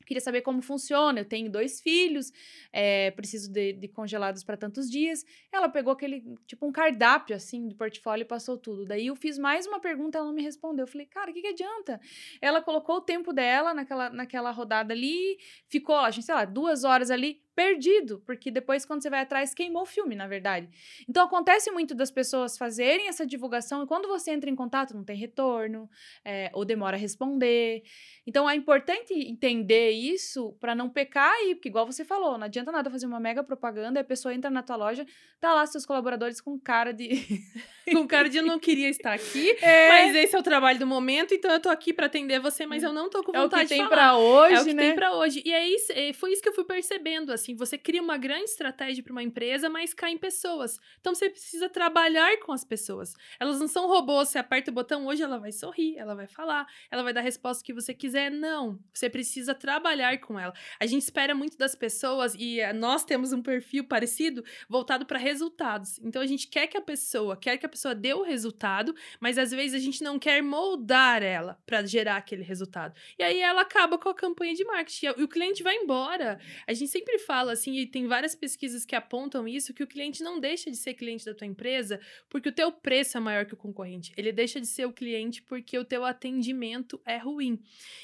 queria 0.05 0.21
saber 0.21 0.41
como 0.41 0.61
funciona. 0.61 1.19
Eu 1.19 1.25
tenho 1.25 1.51
dois 1.51 1.81
filhos, 1.81 2.31
é, 2.71 3.11
preciso 3.11 3.51
de, 3.51 3.73
de 3.73 3.87
congelados 3.87 4.43
para 4.43 4.57
tantos 4.57 4.89
dias. 4.89 5.23
Ela 5.51 5.69
pegou 5.69 5.93
aquele, 5.93 6.23
tipo, 6.47 6.65
um 6.65 6.71
cardápio, 6.71 7.35
assim, 7.35 7.67
do 7.67 7.75
portfólio 7.75 8.23
e 8.23 8.25
passou 8.25 8.57
tudo. 8.57 8.85
Daí 8.85 9.07
eu 9.07 9.15
fiz 9.15 9.37
mais 9.37 9.67
uma 9.67 9.79
pergunta, 9.79 10.17
ela 10.17 10.27
não 10.27 10.33
me 10.33 10.43
respondeu. 10.43 10.83
Eu 10.83 10.87
falei, 10.87 11.07
cara, 11.07 11.31
o 11.31 11.33
que, 11.33 11.41
que 11.41 11.47
adianta? 11.47 11.99
Ela 12.41 12.61
colocou 12.61 12.97
o 12.97 13.01
tempo 13.01 13.33
dela 13.33 13.73
naquela, 13.73 14.09
naquela 14.09 14.51
rodada 14.51 14.93
ali, 14.93 15.37
ficou, 15.67 15.95
a 15.95 16.11
gente, 16.11 16.25
sei 16.25 16.35
lá, 16.35 16.45
duas 16.45 16.83
horas 16.83 17.11
ali, 17.11 17.41
perdido, 17.55 18.21
porque 18.25 18.49
depois, 18.49 18.85
quando 18.85 19.01
você 19.01 19.09
vai 19.09 19.21
atrás, 19.21 19.53
queimou 19.53 19.83
o 19.83 19.85
filme, 19.85 20.15
na 20.15 20.27
verdade. 20.27 20.69
Então, 21.07 21.25
acontece 21.25 21.69
muito 21.71 21.93
das 21.93 22.09
pessoas 22.09 22.57
fazerem 22.57 23.07
essa 23.07 23.25
divulgação 23.25 23.83
e 23.83 23.87
quando 23.87 24.07
você 24.07 24.31
entra 24.31 24.49
em 24.49 24.55
contato, 24.55 24.95
não 24.95 25.03
tem 25.03 25.17
retorno, 25.17 25.89
é, 26.23 26.49
ou 26.53 26.63
demora 26.63 26.95
a 26.95 26.99
responder. 26.99 27.83
Então, 28.25 28.49
é 28.49 28.55
importante 28.55 29.13
entender 29.13 29.91
isso 29.91 30.55
para 30.59 30.73
não 30.73 30.89
pecar 30.89 31.31
aí, 31.31 31.55
porque, 31.55 31.69
igual 31.69 31.85
você 31.85 32.05
falou, 32.05 32.37
não 32.37 32.45
adianta 32.45 32.71
nada 32.71 32.89
fazer 32.89 33.05
uma 33.05 33.19
mega 33.19 33.43
propaganda 33.43 33.99
e 33.99 34.01
a 34.01 34.05
pessoa 34.05 34.33
entra 34.33 34.49
na 34.49 34.63
tua 34.63 34.75
loja, 34.75 35.05
tá 35.39 35.53
lá 35.53 35.65
seus 35.65 35.85
colaboradores 35.85 36.39
com 36.39 36.59
cara 36.59 36.93
de. 36.93 37.09
com 37.91 38.07
cara 38.07 38.29
de 38.29 38.37
eu 38.37 38.43
não 38.43 38.59
queria 38.59 38.89
estar 38.89 39.13
aqui, 39.13 39.51
é. 39.61 39.89
mas 39.89 40.15
esse 40.15 40.35
é 40.35 40.39
o 40.39 40.43
trabalho 40.43 40.79
do 40.79 40.87
momento, 40.87 41.33
então 41.33 41.51
eu 41.51 41.59
tô 41.59 41.69
aqui 41.69 41.93
para 41.93 42.05
atender 42.05 42.39
você, 42.39 42.65
mas 42.65 42.83
eu 42.83 42.93
não 42.93 43.09
tô 43.09 43.23
com 43.23 43.31
vontade 43.31 43.67
de. 43.67 43.73
É 43.73 43.77
o 43.77 43.79
que 43.79 43.83
tem 43.83 43.89
para 43.89 44.17
hoje, 44.17 44.55
É 44.55 44.61
o 44.61 44.65
que 44.65 44.73
né? 44.73 44.83
tem 44.83 44.95
para 44.95 45.13
hoje. 45.15 45.41
E 45.45 45.53
aí, 45.53 45.75
é 45.91 46.13
foi 46.13 46.31
isso 46.31 46.41
que 46.41 46.49
eu 46.49 46.53
fui 46.53 46.63
percebendo, 46.63 47.31
assim, 47.31 47.50
você 47.53 47.77
cria 47.77 48.01
uma 48.01 48.17
grande 48.17 48.45
estratégia 48.45 49.03
para 49.03 49.11
uma 49.11 49.23
empresa, 49.23 49.69
mas 49.69 49.93
cai 49.93 50.11
em 50.11 50.17
pessoas. 50.17 50.79
Então 50.99 51.13
você 51.13 51.29
precisa 51.29 51.69
trabalhar 51.69 52.37
com 52.39 52.51
as 52.51 52.63
pessoas. 52.63 53.13
Elas 53.39 53.59
não 53.59 53.67
são 53.67 53.87
robôs, 53.87 54.29
você 54.29 54.37
aperta 54.37 54.71
o 54.71 54.73
botão 54.73 55.07
hoje, 55.07 55.23
ela 55.23 55.39
vai 55.39 55.51
sorrir, 55.51 55.97
ela 55.97 56.15
vai 56.15 56.27
falar, 56.27 56.67
ela 56.89 57.03
vai 57.03 57.13
dar 57.13 57.21
a 57.21 57.23
resposta 57.23 57.63
que 57.63 57.73
você 57.73 57.93
quiser. 57.93 58.31
Não, 58.31 58.79
você 58.93 59.09
precisa 59.09 59.53
trabalhar 59.53 60.17
com 60.19 60.39
ela. 60.39 60.53
A 60.79 60.85
gente 60.85 61.01
espera 61.01 61.33
muito 61.33 61.57
das 61.57 61.75
pessoas 61.75 62.35
e 62.35 62.59
eh, 62.59 62.73
nós 62.73 63.03
temos 63.03 63.33
um 63.33 63.41
perfil 63.41 63.83
parecido 63.83 64.43
voltado 64.69 65.05
para 65.05 65.17
resultados. 65.17 65.99
Então 65.99 66.21
a 66.21 66.27
gente 66.27 66.47
quer 66.47 66.67
que 66.67 66.77
a 66.77 66.81
pessoa, 66.81 67.35
quer 67.35 67.57
que 67.57 67.65
a 67.65 67.69
pessoa 67.69 67.95
dê 67.95 68.13
o 68.13 68.23
resultado, 68.23 68.93
mas 69.19 69.37
às 69.37 69.51
vezes 69.51 69.73
a 69.73 69.83
gente 69.83 70.03
não 70.03 70.19
quer 70.19 70.41
moldar 70.41 71.23
ela 71.23 71.59
para 71.65 71.85
gerar 71.85 72.17
aquele 72.17 72.43
resultado. 72.43 72.93
E 73.17 73.23
aí 73.23 73.41
ela 73.41 73.61
acaba 73.61 73.97
com 73.97 74.09
a 74.09 74.15
campanha 74.15 74.53
de 74.53 74.63
marketing 74.63 75.07
e 75.17 75.23
o 75.23 75.27
cliente 75.27 75.63
vai 75.63 75.75
embora. 75.75 76.39
A 76.67 76.73
gente 76.73 76.89
sempre 76.89 77.17
fala 77.19 77.30
falo 77.31 77.49
assim, 77.49 77.77
e 77.77 77.87
tem 77.87 78.07
várias 78.07 78.35
pesquisas 78.35 78.85
que 78.85 78.93
apontam 78.93 79.47
isso, 79.47 79.73
que 79.73 79.81
o 79.81 79.87
cliente 79.87 80.21
não 80.21 80.37
deixa 80.37 80.69
de 80.69 80.75
ser 80.75 80.95
cliente 80.95 81.23
da 81.23 81.33
tua 81.33 81.47
empresa 81.47 81.97
porque 82.27 82.49
o 82.49 82.51
teu 82.51 82.69
preço 82.73 83.15
é 83.17 83.21
maior 83.21 83.45
que 83.45 83.53
o 83.53 83.57
concorrente. 83.57 84.11
Ele 84.17 84.33
deixa 84.33 84.59
de 84.59 84.67
ser 84.67 84.85
o 84.85 84.91
cliente 84.91 85.41
porque 85.41 85.79
o 85.79 85.85
teu 85.85 86.03
atendimento 86.03 86.99
é 87.05 87.17
ruim. 87.17 87.57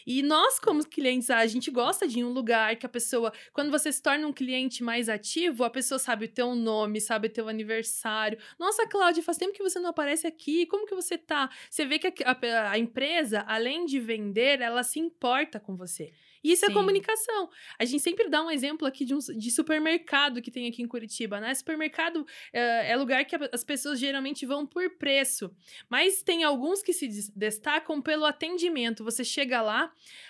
E 0.05 0.24
nós, 0.24 0.60
como 0.60 0.81
clientes, 0.88 1.29
a 1.29 1.46
gente 1.46 1.69
gosta 1.69 2.07
de 2.07 2.19
ir 2.19 2.22
em 2.22 2.24
um 2.24 2.31
lugar 2.31 2.77
que 2.77 2.86
a 2.86 2.89
pessoa, 2.89 3.34
quando 3.51 3.69
você 3.69 3.91
se 3.91 4.01
torna 4.01 4.25
um 4.25 4.31
cliente 4.31 4.81
mais 4.81 5.10
ativo, 5.10 5.65
a 5.65 5.69
pessoa 5.69 6.00
sabe 6.00 6.24
o 6.24 6.29
teu 6.29 6.55
nome, 6.55 7.01
sabe 7.01 7.27
o 7.27 7.29
teu 7.29 7.50
aniversário. 7.50 8.38
Nossa, 8.57 8.88
Cláudia, 8.88 9.22
faz 9.22 9.38
tempo 9.38 9.51
que 9.51 9.62
você 9.62 9.77
não 9.77 9.89
aparece 9.89 10.25
aqui. 10.25 10.65
Como 10.67 10.88
que 10.88 10.96
você 10.96 11.17
tá? 11.17 11.50
Você 11.69 11.86
vê 11.86 12.00
que 12.00 12.24
a, 12.24 12.31
a, 12.31 12.72
a 12.72 12.79
empresa, 12.79 13.43
além 13.46 13.86
de 13.86 14.00
vender, 14.00 14.62
ela 14.62 14.84
se 14.84 15.00
importa 15.01 15.60
com 15.60 15.75
você. 15.75 16.13
Isso 16.51 16.66
é 16.66 16.68
Sim. 16.68 16.74
é 16.74 16.75
comunicação. 16.75 17.50
A 17.80 17.86
gente 17.86 18.01
sempre 18.01 18.30
dá 18.30 18.44
um 18.44 18.51
exemplo 18.51 18.88
aqui 18.88 19.06
de, 19.06 19.13
um, 19.13 19.20
de 19.20 19.51
supermercado 19.51 20.42
que 20.42 20.51
tem 20.51 20.68
aqui 20.68 20.82
em 20.82 20.88
Curitiba, 20.88 21.39
né? 21.39 21.54
Supermercado 21.54 22.25
é, 22.54 22.92
é 22.92 22.96
lugar 22.96 23.25
que 23.25 23.36
as 23.51 23.63
pessoas 23.63 24.00
geralmente 24.00 24.46
vão 24.46 24.66
por 24.66 24.89
preço, 24.98 25.54
mas 25.89 26.22
tem 26.22 26.44
alguns 26.44 26.82
que 26.82 26.94
se 26.94 27.08
destacam 27.36 28.01
pelo 28.01 28.25
atendimento. 28.25 29.04
Você 29.04 29.24
chega 29.24 29.62
lá, 29.62 29.86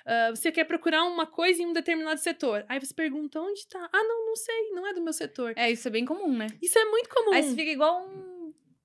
uh, 0.06 0.36
você 0.36 0.52
quer 0.52 0.66
procurar 0.66 1.04
uma 1.04 1.26
coisa 1.26 1.62
em 1.62 1.66
um 1.66 1.74
determinado 1.74 2.20
setor, 2.20 2.66
aí 2.68 2.80
você 2.80 2.94
pergunta 2.94 3.40
onde 3.40 3.68
tá? 3.68 3.90
Ah, 3.92 4.04
não, 4.04 4.28
não 4.28 4.36
sei, 4.36 4.72
não 4.72 4.88
é 4.88 4.94
do 4.94 5.02
meu 5.02 5.14
setor. 5.14 5.54
É, 5.56 5.72
isso 5.72 5.88
é 5.88 5.92
bem 5.92 6.06
comum, 6.06 6.36
né? 6.36 6.48
Isso 6.62 6.78
é 6.78 6.86
muito 6.86 7.10
comum. 7.10 7.34
Aí 7.34 7.44
você 7.44 7.56
fica 7.56 7.72
igual 7.72 8.08
um 8.08 8.38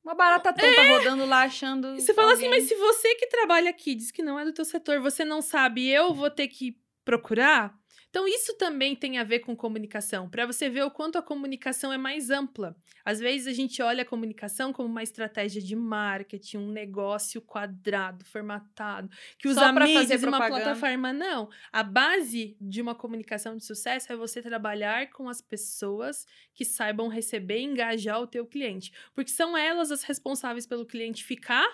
uma 0.04 0.14
barata 0.14 0.52
tonta 0.52 0.66
é. 0.66 0.98
rodando 0.98 1.24
lá 1.26 1.44
achando. 1.44 1.94
E 1.94 2.00
você 2.00 2.12
fala 2.12 2.32
alguém... 2.32 2.48
assim, 2.48 2.56
mas 2.56 2.68
se 2.68 2.74
você 2.74 3.14
que 3.14 3.26
trabalha 3.28 3.70
aqui 3.70 3.94
diz 3.94 4.10
que 4.10 4.22
não 4.22 4.38
é 4.38 4.44
do 4.44 4.52
teu 4.52 4.64
setor, 4.64 5.00
você 5.00 5.24
não 5.24 5.40
sabe, 5.40 5.88
eu 5.88 6.12
vou 6.12 6.30
ter 6.30 6.48
que 6.48 6.76
procurar. 7.04 7.74
Então, 8.08 8.28
isso 8.28 8.54
também 8.58 8.94
tem 8.94 9.16
a 9.16 9.24
ver 9.24 9.38
com 9.38 9.56
comunicação, 9.56 10.28
para 10.28 10.44
você 10.44 10.68
ver 10.68 10.82
o 10.82 10.90
quanto 10.90 11.16
a 11.16 11.22
comunicação 11.22 11.90
é 11.90 11.96
mais 11.96 12.28
ampla. 12.28 12.76
Às 13.02 13.18
vezes 13.18 13.46
a 13.46 13.52
gente 13.54 13.80
olha 13.80 14.02
a 14.02 14.06
comunicação 14.06 14.70
como 14.70 14.86
uma 14.86 15.02
estratégia 15.02 15.62
de 15.62 15.74
marketing, 15.74 16.58
um 16.58 16.70
negócio 16.70 17.40
quadrado, 17.40 18.22
formatado, 18.26 19.08
que 19.38 19.48
usa 19.48 19.60
Só 19.60 19.72
mídias 19.72 20.22
uma 20.24 20.46
plataforma. 20.46 21.10
Não. 21.10 21.48
A 21.72 21.82
base 21.82 22.54
de 22.60 22.82
uma 22.82 22.94
comunicação 22.94 23.56
de 23.56 23.64
sucesso 23.64 24.12
é 24.12 24.16
você 24.16 24.42
trabalhar 24.42 25.08
com 25.08 25.26
as 25.26 25.40
pessoas 25.40 26.26
que 26.54 26.66
saibam 26.66 27.08
receber 27.08 27.60
e 27.60 27.64
engajar 27.64 28.20
o 28.20 28.26
teu 28.26 28.46
cliente. 28.46 28.92
Porque 29.14 29.30
são 29.30 29.56
elas 29.56 29.90
as 29.90 30.02
responsáveis 30.02 30.66
pelo 30.66 30.84
cliente 30.84 31.24
ficar 31.24 31.66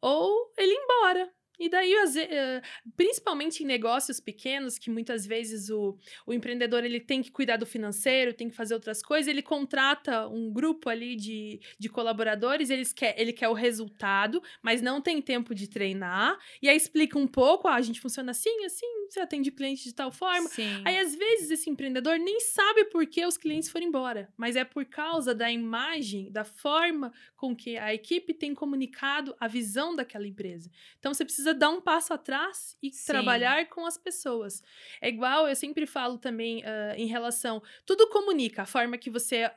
ou 0.00 0.50
ele 0.56 0.72
ir 0.72 0.78
embora. 0.78 1.30
E 1.58 1.68
daí, 1.68 1.94
eh, 1.94 2.62
principalmente 2.96 3.62
em 3.62 3.66
negócios 3.66 4.20
pequenos, 4.20 4.78
que 4.78 4.90
muitas 4.90 5.24
vezes 5.26 5.70
o, 5.70 5.96
o 6.26 6.32
empreendedor 6.32 6.84
ele 6.84 7.00
tem 7.00 7.22
que 7.22 7.30
cuidar 7.30 7.56
do 7.56 7.66
financeiro, 7.66 8.34
tem 8.34 8.48
que 8.48 8.56
fazer 8.56 8.74
outras 8.74 9.02
coisas, 9.02 9.28
ele 9.28 9.42
contrata 9.42 10.26
um 10.28 10.52
grupo 10.52 10.88
ali 10.88 11.16
de, 11.16 11.60
de 11.78 11.88
colaboradores, 11.88 12.70
eles 12.70 12.92
quer, 12.92 13.14
ele 13.18 13.32
quer 13.32 13.48
o 13.48 13.52
resultado, 13.52 14.42
mas 14.62 14.82
não 14.82 15.00
tem 15.00 15.20
tempo 15.20 15.54
de 15.54 15.68
treinar, 15.68 16.38
e 16.60 16.68
aí 16.68 16.76
explica 16.76 17.18
um 17.18 17.26
pouco, 17.26 17.68
ah, 17.68 17.74
a 17.74 17.82
gente 17.82 18.00
funciona 18.00 18.30
assim, 18.32 18.64
assim, 18.64 18.86
você 19.08 19.20
atende 19.20 19.50
cliente 19.50 19.84
de 19.84 19.94
tal 19.94 20.10
forma. 20.10 20.48
Sim. 20.48 20.82
Aí, 20.84 20.98
às 20.98 21.14
vezes, 21.14 21.50
esse 21.50 21.70
empreendedor 21.70 22.18
nem 22.18 22.40
sabe 22.40 22.84
por 22.86 23.06
que 23.06 23.24
os 23.24 23.36
clientes 23.36 23.68
foram 23.68 23.86
embora, 23.86 24.32
mas 24.36 24.56
é 24.56 24.64
por 24.64 24.84
causa 24.84 25.34
da 25.34 25.50
imagem, 25.50 26.30
da 26.30 26.44
forma 26.44 27.12
com 27.36 27.54
que 27.54 27.76
a 27.76 27.94
equipe 27.94 28.34
tem 28.34 28.54
comunicado 28.54 29.34
a 29.38 29.46
visão 29.46 29.94
daquela 29.94 30.26
empresa. 30.26 30.70
Então, 30.98 31.12
você 31.12 31.24
precisa 31.24 31.43
precisa 31.44 31.54
dar 31.54 31.68
um 31.68 31.80
passo 31.80 32.14
atrás 32.14 32.76
e 32.82 32.90
Sim. 32.90 33.12
trabalhar 33.12 33.68
com 33.68 33.84
as 33.86 33.98
pessoas. 33.98 34.62
É 35.00 35.08
igual, 35.08 35.46
eu 35.46 35.54
sempre 35.54 35.86
falo 35.86 36.16
também 36.18 36.62
uh, 36.62 36.94
em 36.96 37.06
relação. 37.06 37.62
Tudo 37.84 38.08
comunica, 38.08 38.62
a 38.62 38.66
forma 38.66 38.96
que 38.96 39.10
você 39.10 39.50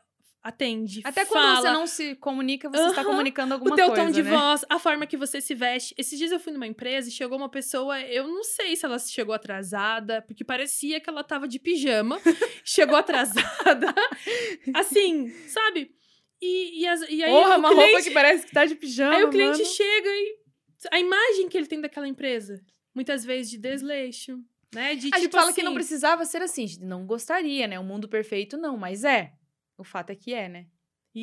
atende. 0.44 1.02
Até 1.04 1.26
quando 1.26 1.44
fala. 1.44 1.62
você 1.62 1.72
não 1.72 1.88
se 1.88 2.16
comunica, 2.16 2.70
você 2.70 2.90
está 2.90 3.04
comunicando 3.04 3.54
alguma 3.54 3.76
coisa. 3.76 3.84
O 3.84 3.88
teu 3.88 3.96
coisa, 3.96 4.06
tom 4.06 4.22
de 4.22 4.24
né? 4.24 4.38
voz, 4.38 4.66
a 4.70 4.80
forma 4.80 5.08
que 5.08 5.18
você 5.18 5.40
se 5.42 5.56
veste. 5.56 5.96
Esses 5.98 6.18
dias 6.18 6.32
eu 6.32 6.40
fui 6.40 6.54
numa 6.54 6.68
empresa 6.68 7.08
e 7.08 7.12
chegou 7.12 7.38
uma 7.38 7.50
pessoa, 7.50 8.00
eu 8.02 8.28
não 8.28 8.44
sei 8.44 8.76
se 8.76 8.86
ela 8.86 9.00
chegou 9.00 9.34
atrasada, 9.34 10.22
porque 10.22 10.44
parecia 10.44 11.00
que 11.00 11.10
ela 11.10 11.24
tava 11.24 11.48
de 11.48 11.60
pijama, 11.60 12.20
chegou 12.64 12.98
atrasada. 12.98 13.94
assim, 14.76 15.30
sabe? 15.48 15.92
E, 16.42 16.82
e, 16.82 16.88
as, 16.88 17.02
e 17.10 17.24
aí. 17.24 17.32
Porra, 17.32 17.58
uma 17.58 17.70
cliente, 17.70 17.92
roupa 17.92 18.04
que 18.04 18.12
parece 18.12 18.46
que 18.46 18.52
tá 18.52 18.66
de 18.66 18.76
pijama. 18.76 19.16
Aí 19.16 19.24
o 19.24 19.30
cliente 19.30 19.58
mano. 19.58 19.74
chega 19.74 20.10
e 20.10 20.47
a 20.92 21.00
imagem 21.00 21.50
que 21.50 21.58
ele 21.58 21.68
tem 21.68 21.82
daquela 21.82 22.08
empresa. 22.08 22.64
Muitas 22.94 23.24
vezes 23.24 23.52
de 23.52 23.58
desleixo, 23.58 24.44
né? 24.74 24.96
De, 24.96 25.08
a 25.08 25.12
tipo 25.12 25.22
gente 25.22 25.32
fala 25.32 25.50
assim, 25.50 25.62
que 25.62 25.64
não 25.64 25.74
precisava 25.74 26.26
ser 26.26 26.42
assim, 26.42 26.64
a 26.64 26.68
gente 26.68 26.84
não 26.84 27.06
gostaria, 27.06 27.68
né? 27.68 27.80
O 27.80 27.84
mundo 27.84 28.08
perfeito 28.08 28.58
não, 28.58 28.78
mas 28.78 29.04
é. 29.04 29.34
O 29.78 29.84
fato 29.84 30.10
é 30.10 30.16
que 30.16 30.34
é, 30.34 30.50
né? 30.50 30.68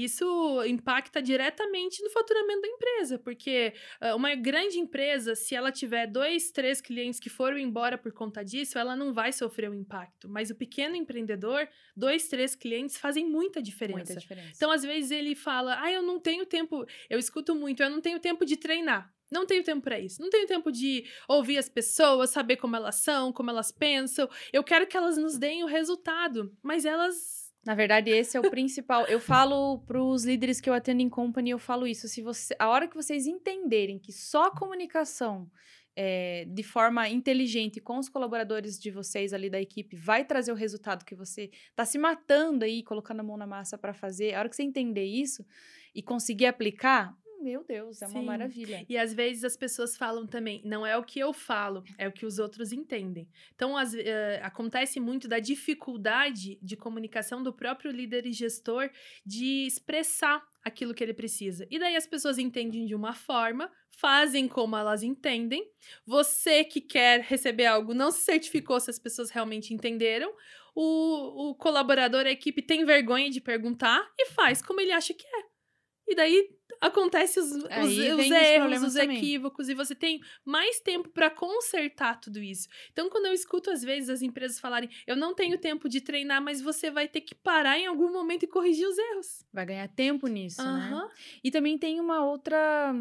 Isso 0.02 0.64
impacta 0.64 1.22
diretamente 1.22 2.02
no 2.02 2.10
faturamento 2.10 2.62
da 2.62 2.68
empresa, 2.68 3.16
porque 3.16 3.72
uh, 4.02 4.16
uma 4.16 4.34
grande 4.34 4.78
empresa, 4.78 5.36
se 5.36 5.54
ela 5.54 5.70
tiver 5.70 6.08
dois, 6.08 6.50
três 6.50 6.80
clientes 6.80 7.20
que 7.20 7.30
foram 7.30 7.56
embora 7.56 7.96
por 7.96 8.12
conta 8.12 8.44
disso, 8.44 8.76
ela 8.76 8.96
não 8.96 9.14
vai 9.14 9.32
sofrer 9.32 9.70
o 9.70 9.74
impacto. 9.74 10.28
Mas 10.28 10.50
o 10.50 10.54
pequeno 10.56 10.96
empreendedor, 10.96 11.68
dois, 11.96 12.26
três 12.26 12.56
clientes 12.56 12.96
fazem 12.96 13.24
muita 13.24 13.62
diferença. 13.62 13.98
Muita 13.98 14.16
diferença. 14.16 14.52
Então, 14.56 14.72
às 14.72 14.82
vezes, 14.82 15.12
ele 15.12 15.36
fala: 15.36 15.80
Ah, 15.80 15.92
eu 15.92 16.02
não 16.02 16.18
tenho 16.18 16.44
tempo. 16.44 16.84
Eu 17.08 17.18
escuto 17.18 17.54
muito, 17.54 17.80
eu 17.80 17.90
não 17.90 18.00
tenho 18.00 18.18
tempo 18.18 18.44
de 18.44 18.56
treinar. 18.56 19.14
Não 19.30 19.46
tenho 19.46 19.64
tempo 19.64 19.82
para 19.82 19.98
isso. 19.98 20.20
Não 20.20 20.30
tenho 20.30 20.46
tempo 20.46 20.70
de 20.70 21.04
ouvir 21.28 21.58
as 21.58 21.68
pessoas, 21.68 22.30
saber 22.30 22.56
como 22.56 22.76
elas 22.76 22.96
são, 22.96 23.32
como 23.32 23.50
elas 23.50 23.72
pensam. 23.72 24.28
Eu 24.52 24.62
quero 24.62 24.86
que 24.86 24.96
elas 24.96 25.16
nos 25.16 25.38
deem 25.38 25.64
o 25.64 25.68
resultado, 25.68 26.54
mas 26.62 26.84
elas 26.84 27.44
na 27.64 27.74
verdade, 27.74 28.10
esse 28.10 28.36
é 28.36 28.40
o 28.40 28.50
principal. 28.50 29.06
Eu 29.06 29.18
falo 29.18 29.78
para 29.86 30.02
os 30.02 30.22
líderes 30.22 30.60
que 30.60 30.68
eu 30.68 30.74
atendo 30.74 31.00
em 31.00 31.08
company, 31.08 31.48
eu 31.48 31.58
falo 31.58 31.86
isso. 31.86 32.06
Se 32.08 32.20
você, 32.20 32.54
a 32.58 32.68
hora 32.68 32.86
que 32.86 32.94
vocês 32.94 33.26
entenderem 33.26 33.98
que 33.98 34.12
só 34.12 34.48
a 34.48 34.50
comunicação 34.50 35.50
é, 35.96 36.44
de 36.46 36.62
forma 36.62 37.08
inteligente 37.08 37.80
com 37.80 37.98
os 37.98 38.08
colaboradores 38.08 38.78
de 38.78 38.90
vocês 38.90 39.32
ali 39.32 39.48
da 39.48 39.60
equipe 39.60 39.96
vai 39.96 40.24
trazer 40.24 40.52
o 40.52 40.56
resultado 40.56 41.04
que 41.04 41.14
você 41.14 41.50
está 41.70 41.84
se 41.84 41.96
matando 41.96 42.64
aí, 42.64 42.82
colocando 42.82 43.20
a 43.20 43.22
mão 43.22 43.36
na 43.36 43.46
massa 43.46 43.78
para 43.78 43.94
fazer. 43.94 44.34
A 44.34 44.40
hora 44.40 44.48
que 44.48 44.56
você 44.56 44.62
entender 44.62 45.04
isso 45.04 45.44
e 45.94 46.02
conseguir 46.02 46.46
aplicar, 46.46 47.16
meu 47.44 47.62
Deus, 47.62 48.00
é 48.00 48.06
Sim. 48.06 48.14
uma 48.14 48.22
maravilha. 48.22 48.86
E 48.88 48.96
às 48.96 49.12
vezes 49.12 49.44
as 49.44 49.54
pessoas 49.54 49.96
falam 49.96 50.26
também, 50.26 50.62
não 50.64 50.86
é 50.86 50.96
o 50.96 51.04
que 51.04 51.18
eu 51.18 51.30
falo, 51.30 51.84
é 51.98 52.08
o 52.08 52.12
que 52.12 52.24
os 52.24 52.38
outros 52.38 52.72
entendem. 52.72 53.28
Então, 53.54 53.76
as, 53.76 53.92
uh, 53.92 53.98
acontece 54.40 54.98
muito 54.98 55.28
da 55.28 55.38
dificuldade 55.38 56.58
de 56.62 56.74
comunicação 56.74 57.42
do 57.42 57.52
próprio 57.52 57.92
líder 57.92 58.24
e 58.24 58.32
gestor 58.32 58.90
de 59.26 59.66
expressar 59.66 60.42
aquilo 60.64 60.94
que 60.94 61.04
ele 61.04 61.12
precisa. 61.12 61.66
E 61.70 61.78
daí 61.78 61.94
as 61.94 62.06
pessoas 62.06 62.38
entendem 62.38 62.86
de 62.86 62.94
uma 62.94 63.12
forma, 63.12 63.70
fazem 63.90 64.48
como 64.48 64.74
elas 64.74 65.02
entendem. 65.02 65.70
Você 66.06 66.64
que 66.64 66.80
quer 66.80 67.20
receber 67.20 67.66
algo 67.66 67.92
não 67.92 68.10
se 68.10 68.20
certificou 68.20 68.80
se 68.80 68.88
as 68.88 68.98
pessoas 68.98 69.30
realmente 69.30 69.74
entenderam. 69.74 70.34
O, 70.74 71.50
o 71.50 71.54
colaborador, 71.54 72.24
a 72.24 72.30
equipe 72.30 72.62
tem 72.62 72.86
vergonha 72.86 73.30
de 73.30 73.40
perguntar 73.40 74.02
e 74.18 74.30
faz 74.30 74.62
como 74.62 74.80
ele 74.80 74.92
acha 74.92 75.12
que 75.12 75.26
é. 75.26 75.54
E 76.06 76.14
daí 76.14 76.48
acontece 76.86 77.40
os, 77.40 77.50
os, 77.50 77.64
os 77.64 78.30
erros, 78.30 78.82
os 78.82 78.96
equívocos, 78.96 79.68
e 79.68 79.74
você 79.74 79.94
tem 79.94 80.20
mais 80.44 80.80
tempo 80.80 81.08
para 81.08 81.30
consertar 81.30 82.20
tudo 82.20 82.40
isso. 82.40 82.68
Então, 82.92 83.08
quando 83.08 83.26
eu 83.26 83.32
escuto, 83.32 83.70
às 83.70 83.82
vezes, 83.82 84.08
as 84.08 84.22
empresas 84.22 84.60
falarem, 84.60 84.88
eu 85.06 85.16
não 85.16 85.34
tenho 85.34 85.58
tempo 85.58 85.88
de 85.88 86.00
treinar, 86.00 86.42
mas 86.42 86.60
você 86.60 86.90
vai 86.90 87.08
ter 87.08 87.20
que 87.20 87.34
parar 87.34 87.78
em 87.78 87.86
algum 87.86 88.12
momento 88.12 88.44
e 88.44 88.48
corrigir 88.48 88.86
os 88.86 88.98
erros. 88.98 89.44
Vai 89.52 89.66
ganhar 89.66 89.88
tempo 89.88 90.26
nisso, 90.26 90.62
uhum. 90.62 90.90
né? 90.90 91.08
E 91.42 91.50
também 91.50 91.78
tem 91.78 92.00
uma 92.00 92.24
outra 92.24 92.92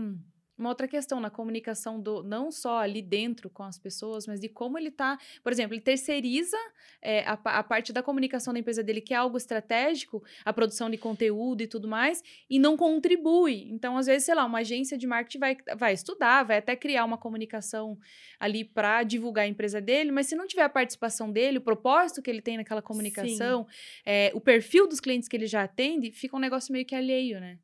uma 0.64 0.70
outra 0.70 0.88
questão 0.88 1.20
na 1.20 1.30
comunicação 1.30 2.00
do 2.00 2.24
não 2.24 2.50
só 2.50 2.78
ali 2.80 3.02
dentro 3.02 3.50
com 3.50 3.64
as 3.64 3.78
pessoas, 3.78 4.26
mas 4.26 4.40
de 4.40 4.48
como 4.48 4.78
ele 4.78 4.88
está, 4.88 5.20
por 5.44 5.52
exemplo, 5.52 5.74
ele 5.74 5.82
terceiriza 5.82 6.58
é, 7.02 7.20
a, 7.26 7.34
a, 7.34 7.64
parte 7.64 7.92
da 7.92 8.02
comunicação 8.02 8.54
da 8.54 8.60
empresa 8.60 8.82
dele, 8.82 9.02
que 9.02 9.14
é 9.14 9.18
algo 9.18 9.36
estratégico, 9.36 10.24
a 10.46 10.54
produção 10.54 10.90
de 10.90 10.98
conteúdo 10.98 11.62
e 11.62 11.68
tudo 11.68 11.86
mais, 11.86 12.24
e 12.50 12.58
não 12.58 12.78
contribui. 12.78 13.68
Então, 13.72 13.98
às 13.98 14.06
vezes, 14.06 14.24
sei 14.24 14.36
lá, 14.36 14.46
uma 14.46 14.60
agência 14.60 14.98
de 14.98 15.06
marketing 15.06 15.40
vai, 15.40 15.58
vai 15.76 15.94
estudar, 15.94 16.44
vai 16.44 16.58
até 16.60 16.78
criar 16.78 17.04
uma 17.04 17.18
comunicação 17.18 17.98
ali 18.40 18.64
para 18.64 19.04
divulgar 19.04 19.44
a 19.44 19.48
empresa 19.48 19.82
dele, 19.82 20.12
mas 20.12 20.28
se 20.28 20.36
não 20.36 20.48
tiver 20.48 20.64
a 20.64 20.70
participação 20.70 21.30
dele, 21.30 21.58
o 21.58 21.62
propósito 21.62 22.22
que 22.22 22.30
ele 22.30 22.42
tem 22.42 22.56
naquela 22.56 22.82
comunicação, 22.82 23.68
é, 24.06 24.32
o 24.34 24.40
perfil 24.40 24.88
dos 24.88 25.02
clientes 25.02 25.28
que 25.28 25.36
ele 25.36 25.48
já 25.48 25.64
atende, 25.64 26.12
fica 26.12 26.38
um 26.38 26.40
negócio 26.40 26.72
meio 26.72 26.86
que 26.86 26.96
alheio, 26.96 27.42
né? 27.42 27.60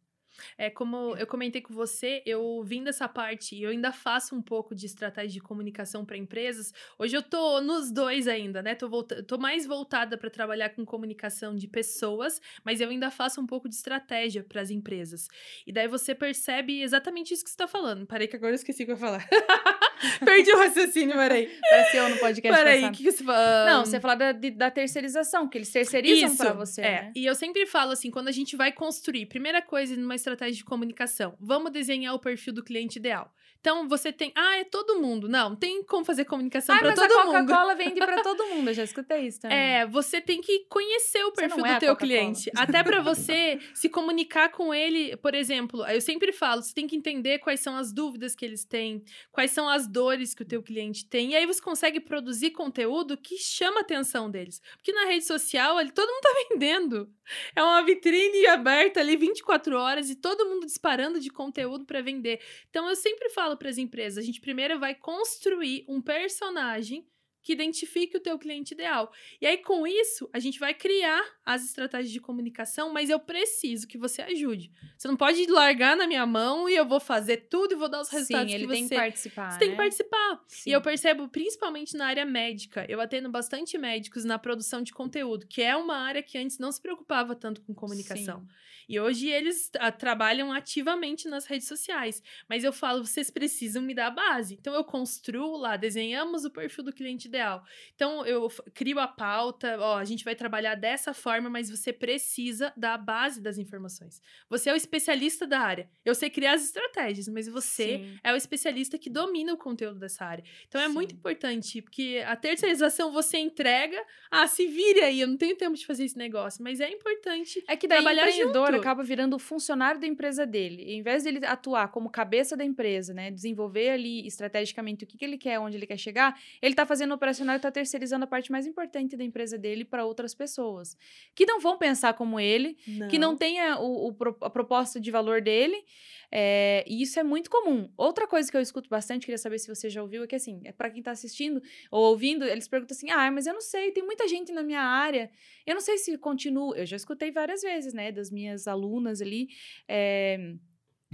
É 0.57 0.69
como 0.69 1.15
eu 1.17 1.27
comentei 1.27 1.61
com 1.61 1.73
você, 1.73 2.21
eu 2.25 2.61
vim 2.63 2.83
dessa 2.83 3.07
parte 3.07 3.55
e 3.55 3.63
eu 3.63 3.69
ainda 3.69 3.91
faço 3.91 4.35
um 4.35 4.41
pouco 4.41 4.75
de 4.75 4.85
estratégia 4.85 5.33
de 5.33 5.41
comunicação 5.41 6.05
para 6.05 6.17
empresas. 6.17 6.73
Hoje 6.97 7.15
eu 7.15 7.23
tô 7.23 7.61
nos 7.61 7.91
dois 7.91 8.27
ainda, 8.27 8.61
né? 8.61 8.75
Tô, 8.75 8.89
volta 8.89 9.23
tô 9.23 9.37
mais 9.37 9.65
voltada 9.65 10.17
para 10.17 10.29
trabalhar 10.29 10.69
com 10.69 10.85
comunicação 10.85 11.55
de 11.55 11.67
pessoas, 11.67 12.41
mas 12.63 12.81
eu 12.81 12.89
ainda 12.89 13.11
faço 13.11 13.41
um 13.41 13.47
pouco 13.47 13.67
de 13.67 13.75
estratégia 13.75 14.43
para 14.43 14.61
as 14.61 14.69
empresas. 14.69 15.27
E 15.65 15.71
daí 15.71 15.87
você 15.87 16.13
percebe 16.15 16.81
exatamente 16.81 17.33
isso 17.33 17.43
que 17.43 17.49
você 17.49 17.55
está 17.55 17.67
falando. 17.67 18.05
Parei 18.05 18.27
que 18.27 18.35
agora 18.35 18.51
eu 18.51 18.55
esqueci 18.55 18.83
o 18.83 18.85
que 18.85 18.91
eu 18.91 18.95
ia 18.95 19.01
falar. 19.01 19.27
Perdi 20.23 20.51
o 20.51 20.57
raciocínio, 20.57 21.15
peraí. 21.15 21.49
Parece 21.69 21.97
eu 21.97 22.09
no 22.09 22.17
podcast 22.17 22.57
Peraí, 22.57 22.85
o 22.85 22.91
que, 22.91 23.03
que 23.03 23.11
você 23.11 23.23
fala? 23.23 23.65
Não, 23.65 23.85
você 23.85 23.99
fala 23.99 24.15
da, 24.15 24.31
da 24.31 24.71
terceirização, 24.71 25.47
que 25.47 25.57
eles 25.57 25.71
terceirizam 25.71 26.35
pra 26.35 26.53
você, 26.53 26.81
é. 26.81 26.83
né? 26.83 27.11
E 27.15 27.25
eu 27.25 27.35
sempre 27.35 27.65
falo 27.65 27.91
assim, 27.91 28.09
quando 28.09 28.27
a 28.27 28.31
gente 28.31 28.55
vai 28.55 28.71
construir, 28.71 29.25
primeira 29.25 29.61
coisa 29.61 29.95
numa 29.95 30.15
estratégia 30.15 30.55
de 30.55 30.63
comunicação, 30.63 31.35
vamos 31.39 31.71
desenhar 31.71 32.13
o 32.13 32.19
perfil 32.19 32.53
do 32.53 32.63
cliente 32.63 32.97
ideal. 32.97 33.33
Então, 33.59 33.87
você 33.87 34.11
tem, 34.11 34.31
ah, 34.35 34.57
é 34.57 34.63
todo 34.63 34.99
mundo. 34.99 35.27
Não, 35.27 35.55
tem 35.55 35.83
como 35.83 36.05
fazer 36.05 36.25
comunicação 36.25 36.75
Ah, 36.75 36.79
para 36.79 36.89
mas 36.89 36.99
todo 36.99 37.11
a 37.11 37.25
mundo. 37.25 37.47
Coca-Cola 37.47 37.75
vende 37.75 37.99
pra 37.99 38.21
todo 38.23 38.45
mundo, 38.47 38.69
eu 38.69 38.73
já 38.73 38.83
escutei 38.83 39.27
isso 39.27 39.41
também. 39.41 39.57
É, 39.57 39.85
você 39.85 40.21
tem 40.21 40.39
que 40.39 40.65
conhecer 40.69 41.23
o 41.25 41.31
perfil 41.31 41.65
é 41.65 41.69
do 41.69 41.75
a 41.75 41.79
teu 41.79 41.95
cliente. 41.95 42.49
Até 42.55 42.83
para 42.83 43.01
você 43.01 43.59
se 43.73 43.89
comunicar 43.89 44.49
com 44.49 44.73
ele, 44.73 45.15
por 45.17 45.35
exemplo, 45.35 45.85
eu 45.87 45.99
sempre 45.99 46.31
falo, 46.31 46.61
você 46.61 46.73
tem 46.73 46.87
que 46.87 46.95
entender 46.95 47.39
quais 47.39 47.59
são 47.59 47.75
as 47.75 47.91
dúvidas 47.91 48.35
que 48.35 48.45
eles 48.45 48.63
têm, 48.63 49.03
quais 49.31 49.51
são 49.51 49.67
as 49.67 49.87
dores 49.87 50.33
que 50.33 50.43
o 50.43 50.45
teu 50.45 50.63
cliente 50.63 51.05
tem, 51.05 51.31
e 51.31 51.35
aí 51.35 51.45
você 51.45 51.61
consegue 51.61 51.99
produzir 51.99 52.51
conteúdo 52.51 53.17
que 53.17 53.37
chama 53.37 53.79
a 53.79 53.81
atenção 53.81 54.29
deles. 54.31 54.61
Porque 54.77 54.93
na 54.93 55.05
rede 55.05 55.25
social, 55.25 55.77
ali, 55.77 55.91
todo 55.91 56.09
mundo 56.09 56.21
tá 56.21 56.29
vendendo. 56.49 57.09
É 57.55 57.61
uma 57.63 57.83
vitrine 57.83 58.47
aberta 58.47 58.99
ali 58.99 59.15
24 59.15 59.77
horas 59.77 60.09
e 60.09 60.15
todo 60.15 60.45
mundo 60.45 60.65
disparando 60.65 61.19
de 61.19 61.29
conteúdo 61.29 61.85
para 61.85 62.01
vender. 62.01 62.39
Então 62.69 62.89
eu 62.89 62.95
sempre 62.95 63.29
falo 63.29 63.48
para 63.57 63.69
as 63.69 63.77
empresas, 63.77 64.23
a 64.23 64.25
gente 64.25 64.41
primeiro 64.41 64.79
vai 64.79 64.95
construir 64.95 65.85
um 65.87 66.01
personagem 66.01 67.05
que 67.41 67.53
identifique 67.53 68.17
o 68.17 68.19
teu 68.19 68.37
cliente 68.37 68.73
ideal. 68.73 69.11
E 69.41 69.47
aí, 69.47 69.57
com 69.57 69.87
isso, 69.87 70.29
a 70.33 70.39
gente 70.39 70.59
vai 70.59 70.73
criar 70.73 71.21
as 71.45 71.63
estratégias 71.63 72.11
de 72.11 72.19
comunicação, 72.19 72.91
mas 72.91 73.09
eu 73.09 73.19
preciso 73.19 73.87
que 73.87 73.97
você 73.97 74.21
ajude. 74.21 74.71
Você 74.97 75.07
não 75.07 75.15
pode 75.15 75.45
largar 75.47 75.95
na 75.95 76.05
minha 76.05 76.25
mão 76.25 76.69
e 76.69 76.75
eu 76.75 76.85
vou 76.85 76.99
fazer 76.99 77.47
tudo 77.49 77.73
e 77.73 77.75
vou 77.75 77.89
dar 77.89 78.01
os 78.01 78.09
resultados 78.09 78.51
Sim, 78.51 78.55
ele 78.55 78.67
que 78.67 78.73
tem 78.73 78.83
você... 78.83 78.95
que 78.95 79.01
participar, 79.01 79.51
Você 79.51 79.59
tem 79.59 79.67
né? 79.69 79.73
que 79.73 79.81
participar. 79.81 80.43
Sim. 80.47 80.69
E 80.69 80.73
eu 80.73 80.81
percebo, 80.81 81.27
principalmente 81.29 81.95
na 81.95 82.07
área 82.07 82.25
médica, 82.25 82.85
eu 82.89 82.99
atendo 82.99 83.29
bastante 83.29 83.77
médicos 83.77 84.25
na 84.25 84.37
produção 84.37 84.81
de 84.81 84.91
conteúdo, 84.91 85.47
que 85.47 85.61
é 85.61 85.75
uma 85.75 85.97
área 85.97 86.21
que 86.21 86.37
antes 86.37 86.59
não 86.59 86.71
se 86.71 86.81
preocupava 86.81 87.35
tanto 87.35 87.61
com 87.61 87.73
comunicação. 87.73 88.41
Sim. 88.41 88.47
E 88.89 88.99
hoje 88.99 89.29
eles 89.29 89.69
ah, 89.77 89.91
trabalham 89.91 90.51
ativamente 90.51 91.27
nas 91.27 91.45
redes 91.45 91.67
sociais. 91.67 92.23
Mas 92.49 92.63
eu 92.63 92.73
falo, 92.73 93.05
vocês 93.05 93.29
precisam 93.29 93.83
me 93.83 93.93
dar 93.93 94.07
a 94.07 94.11
base. 94.11 94.55
Então 94.59 94.73
eu 94.73 94.83
construo 94.83 95.55
lá, 95.55 95.77
desenhamos 95.77 96.43
o 96.43 96.49
perfil 96.49 96.83
do 96.83 96.91
cliente 96.91 97.27
ideal. 97.27 97.63
Então 97.93 98.25
eu 98.25 98.51
crio 98.73 98.99
a 98.99 99.07
pauta, 99.07 99.77
ó, 99.79 99.97
a 99.97 100.03
gente 100.03 100.25
vai 100.25 100.33
trabalhar 100.33 100.73
dessa 100.73 101.13
forma, 101.13 101.51
mas 101.51 101.69
você 101.69 101.93
precisa 101.93 102.73
da 102.75 102.97
base 102.97 103.39
das 103.39 103.59
informações. 103.59 104.21
Você 104.49 104.71
é 104.71 104.73
o 104.73 104.75
especialista 104.75 105.45
da 105.45 105.59
área. 105.59 105.87
Eu 106.03 106.15
sei 106.15 106.31
criar 106.31 106.53
as 106.53 106.63
estratégias, 106.63 107.27
mas 107.27 107.47
você 107.47 107.99
Sim. 107.99 108.19
é 108.23 108.33
o 108.33 108.35
especialista 108.35 108.97
que 108.97 109.09
domina 109.09 109.53
o 109.53 109.57
conteúdo 109.57 109.99
dessa 109.99 110.25
área. 110.25 110.43
Então 110.67 110.81
é 110.81 110.87
muito 110.87 111.11
Sim. 111.11 111.17
importante, 111.17 111.81
porque 111.83 112.23
a 112.25 112.35
terceirização 112.35 113.11
você 113.11 113.37
entrega, 113.37 114.03
ah, 114.31 114.47
se 114.47 114.65
vire 114.65 115.01
aí, 115.01 115.21
eu 115.21 115.27
não 115.27 115.37
tenho 115.37 115.55
tempo 115.55 115.75
de 115.75 115.85
fazer 115.85 116.05
esse 116.05 116.17
negócio, 116.17 116.63
mas 116.63 116.79
é 116.79 116.89
importante 116.89 117.63
É 117.67 117.75
que 117.75 117.87
daí 117.87 117.99
trabalhar 117.99 118.27
empreendedor 118.29 118.71
junto. 118.73 118.78
Acaba 118.79 119.03
virando 119.03 119.35
o 119.35 119.39
funcionário 119.39 119.99
da 119.99 120.07
empresa 120.07 120.45
dele. 120.45 120.83
Em 120.93 121.01
vez 121.01 121.23
dele 121.23 121.45
atuar 121.45 121.89
como 121.89 122.09
cabeça 122.09 122.55
da 122.57 122.63
empresa, 122.63 123.13
né? 123.13 123.31
Desenvolver 123.31 123.89
ali 123.89 124.25
estrategicamente 124.25 125.03
o 125.03 125.07
que, 125.07 125.17
que 125.17 125.25
ele 125.25 125.37
quer, 125.37 125.59
onde 125.59 125.77
ele 125.77 125.85
quer 125.85 125.97
chegar, 125.97 126.39
ele 126.61 126.75
tá 126.75 126.85
fazendo 126.85 127.13
operacional 127.13 127.55
e 127.55 127.59
tá 127.59 127.71
terceirizando 127.71 128.23
a 128.25 128.27
parte 128.27 128.51
mais 128.51 128.65
importante 128.65 129.15
da 129.15 129.23
empresa 129.23 129.57
dele 129.57 129.85
para 129.85 130.05
outras 130.05 130.33
pessoas. 130.33 130.97
Que 131.35 131.45
não 131.45 131.59
vão 131.59 131.77
pensar 131.77 132.13
como 132.13 132.39
ele, 132.39 132.77
que 133.09 133.17
não 133.17 133.35
tenha 133.35 133.79
o, 133.79 134.09
o 134.09 134.15
a 134.41 134.49
proposta 134.49 134.99
de 134.99 135.11
valor 135.11 135.41
dele. 135.41 135.83
é, 136.31 136.85
e 136.87 137.01
isso 137.01 137.19
é 137.19 137.23
muito 137.23 137.49
comum. 137.49 137.89
Outra 137.97 138.27
coisa 138.27 138.49
que 138.49 138.55
eu 138.55 138.61
escuto 138.61 138.87
bastante, 138.89 139.25
queria 139.25 139.37
saber 139.37 139.57
se 139.57 139.67
você 139.67 139.89
já 139.89 140.01
ouviu, 140.01 140.23
é 140.23 140.27
que 140.27 140.35
assim, 140.35 140.61
é 140.63 140.71
para 140.71 140.89
quem 140.89 141.01
tá 141.01 141.11
assistindo 141.11 141.61
ou 141.89 142.03
ouvindo, 142.03 142.45
eles 142.45 142.67
perguntam 142.67 142.95
assim: 142.95 143.09
ah, 143.09 143.31
mas 143.31 143.47
eu 143.47 143.53
não 143.53 143.61
sei, 143.61 143.91
tem 143.91 144.03
muita 144.05 144.27
gente 144.27 144.51
na 144.51 144.61
minha 144.61 144.81
área, 144.81 145.31
eu 145.65 145.73
não 145.73 145.81
sei 145.81 145.97
se 145.97 146.17
continuo. 146.17 146.75
Eu 146.75 146.85
já 146.85 146.95
escutei 146.95 147.31
várias 147.31 147.61
vezes, 147.61 147.93
né, 147.93 148.11
das 148.11 148.29
minhas 148.29 148.67
alunas 148.69 149.21
ali. 149.21 149.49
é, 149.87 150.55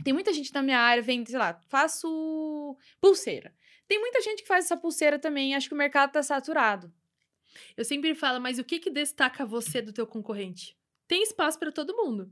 tem 0.04 0.14
muita 0.14 0.34
gente 0.34 0.54
na 0.54 0.62
minha 0.62 0.80
área, 0.80 1.02
vem, 1.02 1.26
sei 1.26 1.40
lá, 1.40 1.60
faço 1.68 2.78
pulseira. 3.00 3.54
Tem 3.88 4.00
muita 4.00 4.22
gente 4.22 4.42
que 4.42 4.48
faz 4.48 4.66
essa 4.66 4.78
pulseira 4.78 5.18
também, 5.18 5.56
acho 5.56 5.68
que 5.68 5.74
o 5.74 5.78
mercado 5.78 6.12
tá 6.12 6.22
saturado. 6.22 6.92
Eu 7.78 7.86
sempre 7.86 8.14
falo, 8.14 8.42
mas 8.42 8.60
o 8.60 8.64
que 8.64 8.80
que 8.80 8.90
destaca 8.90 9.46
você 9.46 9.82
do 9.82 9.94
teu 9.94 10.06
concorrente? 10.06 10.78
Tem 11.08 11.24
espaço 11.24 11.58
para 11.58 11.72
todo 11.72 11.96
mundo. 11.96 12.32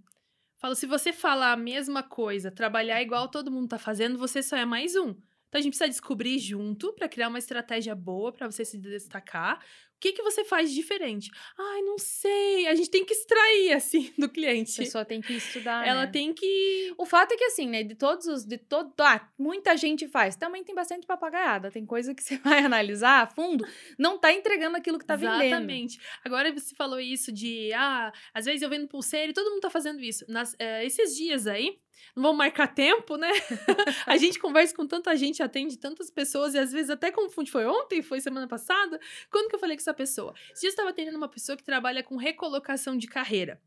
Falo, 0.57 0.75
se 0.75 0.86
você 0.86 1.13
falar 1.13 1.51
a 1.51 1.57
mesma 1.57 2.03
coisa, 2.03 2.51
trabalhar 2.51 3.01
igual 3.01 3.29
todo 3.29 3.51
mundo 3.51 3.69
tá 3.69 3.77
fazendo, 3.77 4.17
você 4.17 4.41
só 4.41 4.57
é 4.57 4.65
mais 4.65 4.95
um. 4.95 5.09
Então 5.09 5.59
a 5.59 5.62
gente 5.62 5.71
precisa 5.73 5.89
descobrir 5.89 6.39
junto 6.39 6.91
para 6.93 7.07
criar 7.07 7.27
uma 7.27 7.38
estratégia 7.38 7.93
boa 7.93 8.31
para 8.31 8.49
você 8.49 8.65
se 8.65 8.77
destacar. 8.77 9.63
O 10.03 10.05
que 10.05 10.11
que 10.11 10.21
você 10.21 10.43
faz 10.43 10.69
diferente? 10.73 11.31
Ai, 11.57 11.81
não 11.81 11.97
sei. 11.97 12.67
A 12.67 12.75
gente 12.75 12.89
tem 12.89 13.05
que 13.05 13.13
extrair 13.13 13.71
assim 13.71 14.13
do 14.17 14.25
A 14.25 14.29
cliente. 14.29 14.75
pessoa 14.75 15.05
tem 15.05 15.21
que 15.21 15.31
estudar, 15.31 15.87
Ela 15.87 16.05
né? 16.05 16.11
tem 16.11 16.33
que 16.33 16.93
O 16.97 17.05
fato 17.05 17.33
é 17.33 17.37
que, 17.37 17.43
assim, 17.45 17.69
né, 17.69 17.83
de 17.83 17.95
todos 17.95 18.27
os. 18.27 18.43
De 18.43 18.57
todo, 18.57 18.93
ah, 18.99 19.25
muita 19.39 19.77
gente 19.77 20.05
faz. 20.09 20.35
Também 20.35 20.61
tem 20.61 20.75
bastante 20.75 21.07
papagaiada. 21.07 21.71
Tem 21.71 21.85
coisa 21.85 22.13
que 22.13 22.21
você 22.21 22.37
vai 22.39 22.59
analisar 22.59 23.21
a 23.23 23.27
fundo, 23.27 23.65
não 23.97 24.17
tá 24.17 24.33
entregando 24.33 24.75
aquilo 24.75 24.99
que 24.99 25.05
tá 25.05 25.15
vendendo. 25.15 25.41
Exatamente. 25.43 25.97
Agora 26.25 26.51
você 26.51 26.75
falou 26.75 26.99
isso 26.99 27.31
de, 27.31 27.71
ah, 27.71 28.11
às 28.33 28.43
vezes 28.43 28.61
eu 28.61 28.69
vendo 28.69 28.89
pulseira 28.89 29.31
e 29.31 29.33
todo 29.33 29.51
mundo 29.51 29.61
tá 29.61 29.69
fazendo 29.69 30.01
isso. 30.01 30.25
Nas, 30.27 30.53
eh, 30.59 30.85
esses 30.85 31.15
dias 31.15 31.47
aí, 31.47 31.77
não 32.15 32.23
vamos 32.23 32.38
marcar 32.38 32.67
tempo, 32.67 33.17
né? 33.17 33.29
a 34.06 34.17
gente 34.17 34.39
conversa 34.39 34.75
com 34.75 34.86
tanta 34.86 35.15
gente, 35.15 35.41
atende 35.41 35.77
tantas 35.77 36.10
pessoas 36.10 36.53
e 36.53 36.60
às 36.60 36.71
vezes 36.71 36.89
até 36.89 37.12
confunde. 37.12 37.51
Foi 37.51 37.65
ontem, 37.65 38.01
foi 38.01 38.21
semana 38.21 38.47
passada? 38.47 38.99
Quando 39.32 39.49
que 39.49 39.56
eu 39.56 39.60
falei 39.60 39.75
com 39.75 39.82
essa 39.82 39.93
pessoa? 39.93 40.34
Eu 40.62 40.69
estava 40.69 40.89
atendendo 40.89 41.17
uma 41.17 41.27
pessoa 41.27 41.58
que 41.58 41.63
trabalha 41.63 42.03
com 42.03 42.15
recolocação 42.15 42.97
de 42.97 43.08
carreira. 43.08 43.62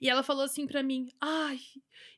E 0.00 0.08
ela 0.08 0.22
falou 0.22 0.44
assim 0.44 0.66
pra 0.66 0.82
mim: 0.82 1.08
ai, 1.20 1.58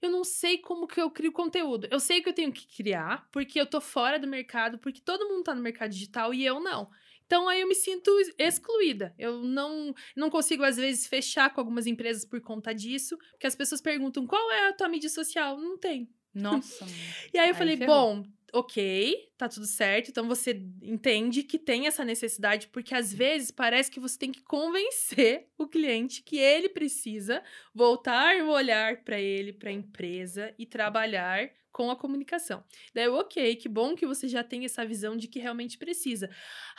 eu 0.01 0.11
não 0.11 0.25
sei 0.25 0.59
como 0.59 0.87
que 0.87 1.01
eu 1.01 1.11
crio 1.11 1.33
conteúdo. 1.33 1.89
Eu 1.91 2.01
sei 2.01 2.23
que 2.23 2.29
eu 2.29 2.35
tenho 2.35 2.53
que 2.53 2.67
criar, 2.67 3.29
porque 3.31 3.61
eu 3.61 3.67
tô 3.67 3.81
fora 3.81 4.19
do 4.19 4.27
mercado, 4.27 4.79
porque 4.79 5.01
todo 5.01 5.29
mundo 5.29 5.45
tá 5.45 5.55
no 5.55 5.63
mercado 5.63 5.91
digital 5.91 6.33
e 6.33 6.45
eu 6.45 6.61
não. 6.61 6.91
Então 7.35 7.49
aí 7.49 7.61
eu 7.63 7.69
me 7.69 7.75
sinto 7.75 8.11
ex- 8.21 8.35
excluída. 8.39 9.13
Eu 9.19 9.43
não, 9.43 9.93
não 10.15 10.31
consigo, 10.31 10.63
às 10.63 10.77
vezes, 10.77 11.09
fechar 11.09 11.53
com 11.53 11.61
algumas 11.61 11.85
empresas 11.85 12.25
por 12.25 12.41
conta 12.41 12.73
disso, 12.73 13.19
porque 13.33 13.47
as 13.47 13.57
pessoas 13.57 13.81
perguntam 13.81 14.25
qual 14.25 14.53
é 14.53 14.69
a 14.69 14.73
tua 14.73 14.89
mídia 14.89 15.09
social? 15.11 15.59
Não 15.59 15.77
tem. 15.77 16.09
Nossa. 16.33 16.85
E 17.35 17.39
aí 17.39 17.49
eu 17.49 17.55
Aí 17.55 17.59
falei, 17.59 17.77
ferrou. 17.77 18.23
bom, 18.23 18.25
ok, 18.53 19.33
tá 19.37 19.49
tudo 19.49 19.67
certo. 19.67 20.11
Então 20.11 20.29
você 20.29 20.53
entende 20.81 21.43
que 21.43 21.59
tem 21.59 21.89
essa 21.89 22.05
necessidade, 22.05 22.69
porque 22.69 22.95
às 22.95 23.13
vezes 23.13 23.51
parece 23.51 23.91
que 23.91 23.99
você 23.99 24.17
tem 24.17 24.31
que 24.31 24.43
convencer 24.43 25.49
o 25.59 25.67
cliente 25.67 26.23
que 26.23 26.39
ele 26.39 26.69
precisa 26.69 27.43
voltar 27.75 28.37
o 28.45 28.51
olhar 28.51 29.03
para 29.03 29.21
ele, 29.21 29.53
para 29.53 29.71
a 29.71 29.73
empresa 29.73 30.55
e 30.57 30.65
trabalhar 30.67 31.51
com 31.75 31.91
a 31.91 31.97
comunicação. 31.97 32.65
Daí 32.95 33.05
eu, 33.07 33.15
ok, 33.17 33.57
que 33.57 33.69
bom 33.69 33.97
que 33.97 34.07
você 34.07 34.29
já 34.29 34.45
tem 34.45 34.65
essa 34.65 34.87
visão 34.87 35.17
de 35.17 35.27
que 35.27 35.41
realmente 35.41 35.77
precisa. 35.77 36.31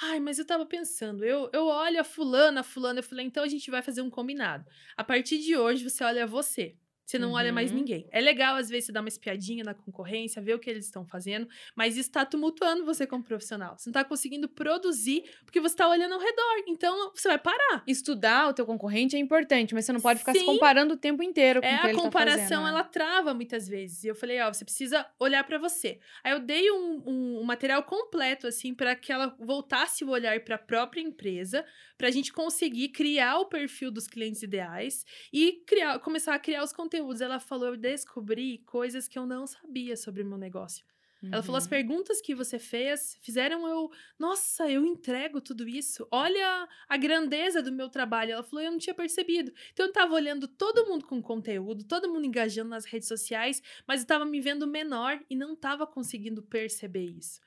Ai, 0.01 0.21
mas 0.21 0.39
eu 0.39 0.47
tava 0.47 0.65
pensando, 0.65 1.25
eu, 1.25 1.49
eu 1.51 1.65
olho 1.65 1.99
a 1.99 2.03
fulana, 2.03 2.62
a 2.62 2.63
fulana, 2.63 2.99
eu 2.99 3.03
falei, 3.03 3.25
então 3.25 3.43
a 3.43 3.47
gente 3.47 3.69
vai 3.69 3.81
fazer 3.81 4.01
um 4.01 4.10
combinado. 4.10 4.65
A 4.95 5.03
partir 5.03 5.39
de 5.39 5.58
hoje, 5.58 5.84
você 5.84 6.01
olha 6.01 6.25
você. 6.25 6.77
Você 7.06 7.20
não 7.20 7.34
olha 7.34 7.54
mais 7.54 7.72
Uhum. 7.72 7.78
ninguém. 7.78 8.08
É 8.12 8.20
legal, 8.20 8.56
às 8.56 8.70
vezes, 8.70 8.86
você 8.88 8.91
dar 8.91 9.02
uma 9.02 9.10
espiadinha 9.10 9.63
na 9.63 9.74
concorrência, 9.74 10.41
ver 10.41 10.56
o 10.56 10.60
que 10.60 10.70
eles 10.70 10.86
estão 10.86 11.06
fazendo, 11.06 11.48
mas 11.76 11.96
isso 11.98 12.10
está 12.10 12.26
tumultuando 12.26 12.84
você 12.86 13.06
como 13.06 13.24
profissional. 13.24 13.78
Você 13.78 13.89
não 13.89 13.91
está 13.91 14.04
conseguindo 14.04 14.50
produzir 14.50 15.24
porque 15.46 15.60
você 15.62 15.74
está 15.74 15.88
olhando 15.88 16.13
ao 16.13 16.20
redor. 16.20 16.63
Então, 16.68 17.12
você 17.15 17.28
vai 17.28 17.38
parar. 17.38 17.84
Estudar 17.88 18.48
o 18.50 18.54
teu 18.54 18.65
concorrente 18.65 19.15
é 19.15 19.20
importante, 19.20 19.74
mas 19.74 19.86
você 19.86 19.94
não 19.94 20.02
pode 20.02 20.20
ficar 20.20 20.34
se 20.34 20.39
Sim. 20.39 20.46
comparando 20.46 20.94
o 20.96 20.98
tempo 20.98 21.22
inteiro 21.24 21.62
com 21.62 21.68
É, 21.68 21.76
o 21.76 21.80
que 21.80 21.86
a 21.86 21.89
ele 21.89 21.96
comparação, 21.96 22.63
tá 22.63 22.63
fazendo, 22.63 22.63
né? 22.63 22.70
ela 22.70 22.84
trava 22.84 23.34
muitas 23.34 23.68
vezes. 23.68 24.04
E 24.04 24.08
eu 24.08 24.15
falei, 24.15 24.39
ó, 24.41 24.52
você 24.52 24.65
precisa 24.65 25.06
olhar 25.20 25.44
para 25.44 25.58
você. 25.58 26.00
Aí 26.24 26.32
eu 26.32 26.39
dei 26.39 26.72
um, 26.72 27.04
um- 27.06 27.39
um 27.41 27.44
material 27.44 27.84
completo, 27.84 28.48
assim, 28.48 28.74
para 28.74 28.96
que 28.96 29.12
ela 29.12 29.36
voltasse 29.39 30.04
o 30.04 30.10
olhar 30.10 30.39
para 30.44 30.56
a 30.56 30.60
própria 30.60 31.02
empresa, 31.02 31.65
para 31.98 32.08
a 32.08 32.12
gente 32.12 32.34
conseguir 32.34 32.89
criar 32.89 33.38
o 33.39 33.46
perfil 33.46 33.91
dos 33.91 34.08
clientes 34.08 34.41
ideais 34.41 35.04
e 35.32 35.63
criar, 35.68 36.00
começar 36.00 36.34
a 36.36 36.39
criar 36.39 36.63
os 36.63 36.74
conteúdos. 36.74 36.94
Ela 37.21 37.39
falou, 37.39 37.67
eu 37.69 37.77
descobri 37.77 38.60
coisas 38.60 39.08
que 39.08 39.17
eu 39.17 39.25
não 39.25 39.47
sabia 39.47 39.95
sobre 39.97 40.23
o 40.23 40.25
meu 40.25 40.38
negócio. 40.38 40.86
Ela 41.31 41.41
falou: 41.43 41.58
as 41.58 41.65
Uhum. 41.65 41.69
perguntas 41.69 42.21
que 42.21 42.36
você 42.36 42.60
fez 42.60 43.17
fizeram 43.21 43.67
eu. 43.67 43.89
Nossa, 44.17 44.69
eu 44.69 44.86
entrego 44.86 45.41
tudo 45.41 45.67
isso. 45.67 46.08
Olha 46.12 46.67
a 46.88 46.97
grandeza 46.97 47.62
do 47.62 47.71
meu 47.71 47.89
trabalho. 47.89 48.31
Ela 48.34 48.43
falou: 48.43 48.63
eu 48.63 48.71
não 48.71 48.77
tinha 48.77 48.93
percebido. 48.93 49.51
Então 49.73 49.88
eu 49.88 49.91
tava 49.91 50.13
olhando 50.13 50.47
todo 50.47 50.86
mundo 50.86 51.05
com 51.05 51.21
conteúdo, 51.21 51.84
todo 51.84 52.08
mundo 52.12 52.25
engajando 52.25 52.69
nas 52.69 52.86
redes 52.86 53.08
sociais, 53.08 53.62
mas 53.88 54.01
eu 54.01 54.08
tava 54.08 54.23
me 54.25 54.39
vendo 54.39 54.67
menor 54.67 55.19
e 55.29 55.36
não 55.36 55.55
tava 55.55 55.86
conseguindo 55.88 56.41
perceber 56.43 57.05
isso. 57.05 57.41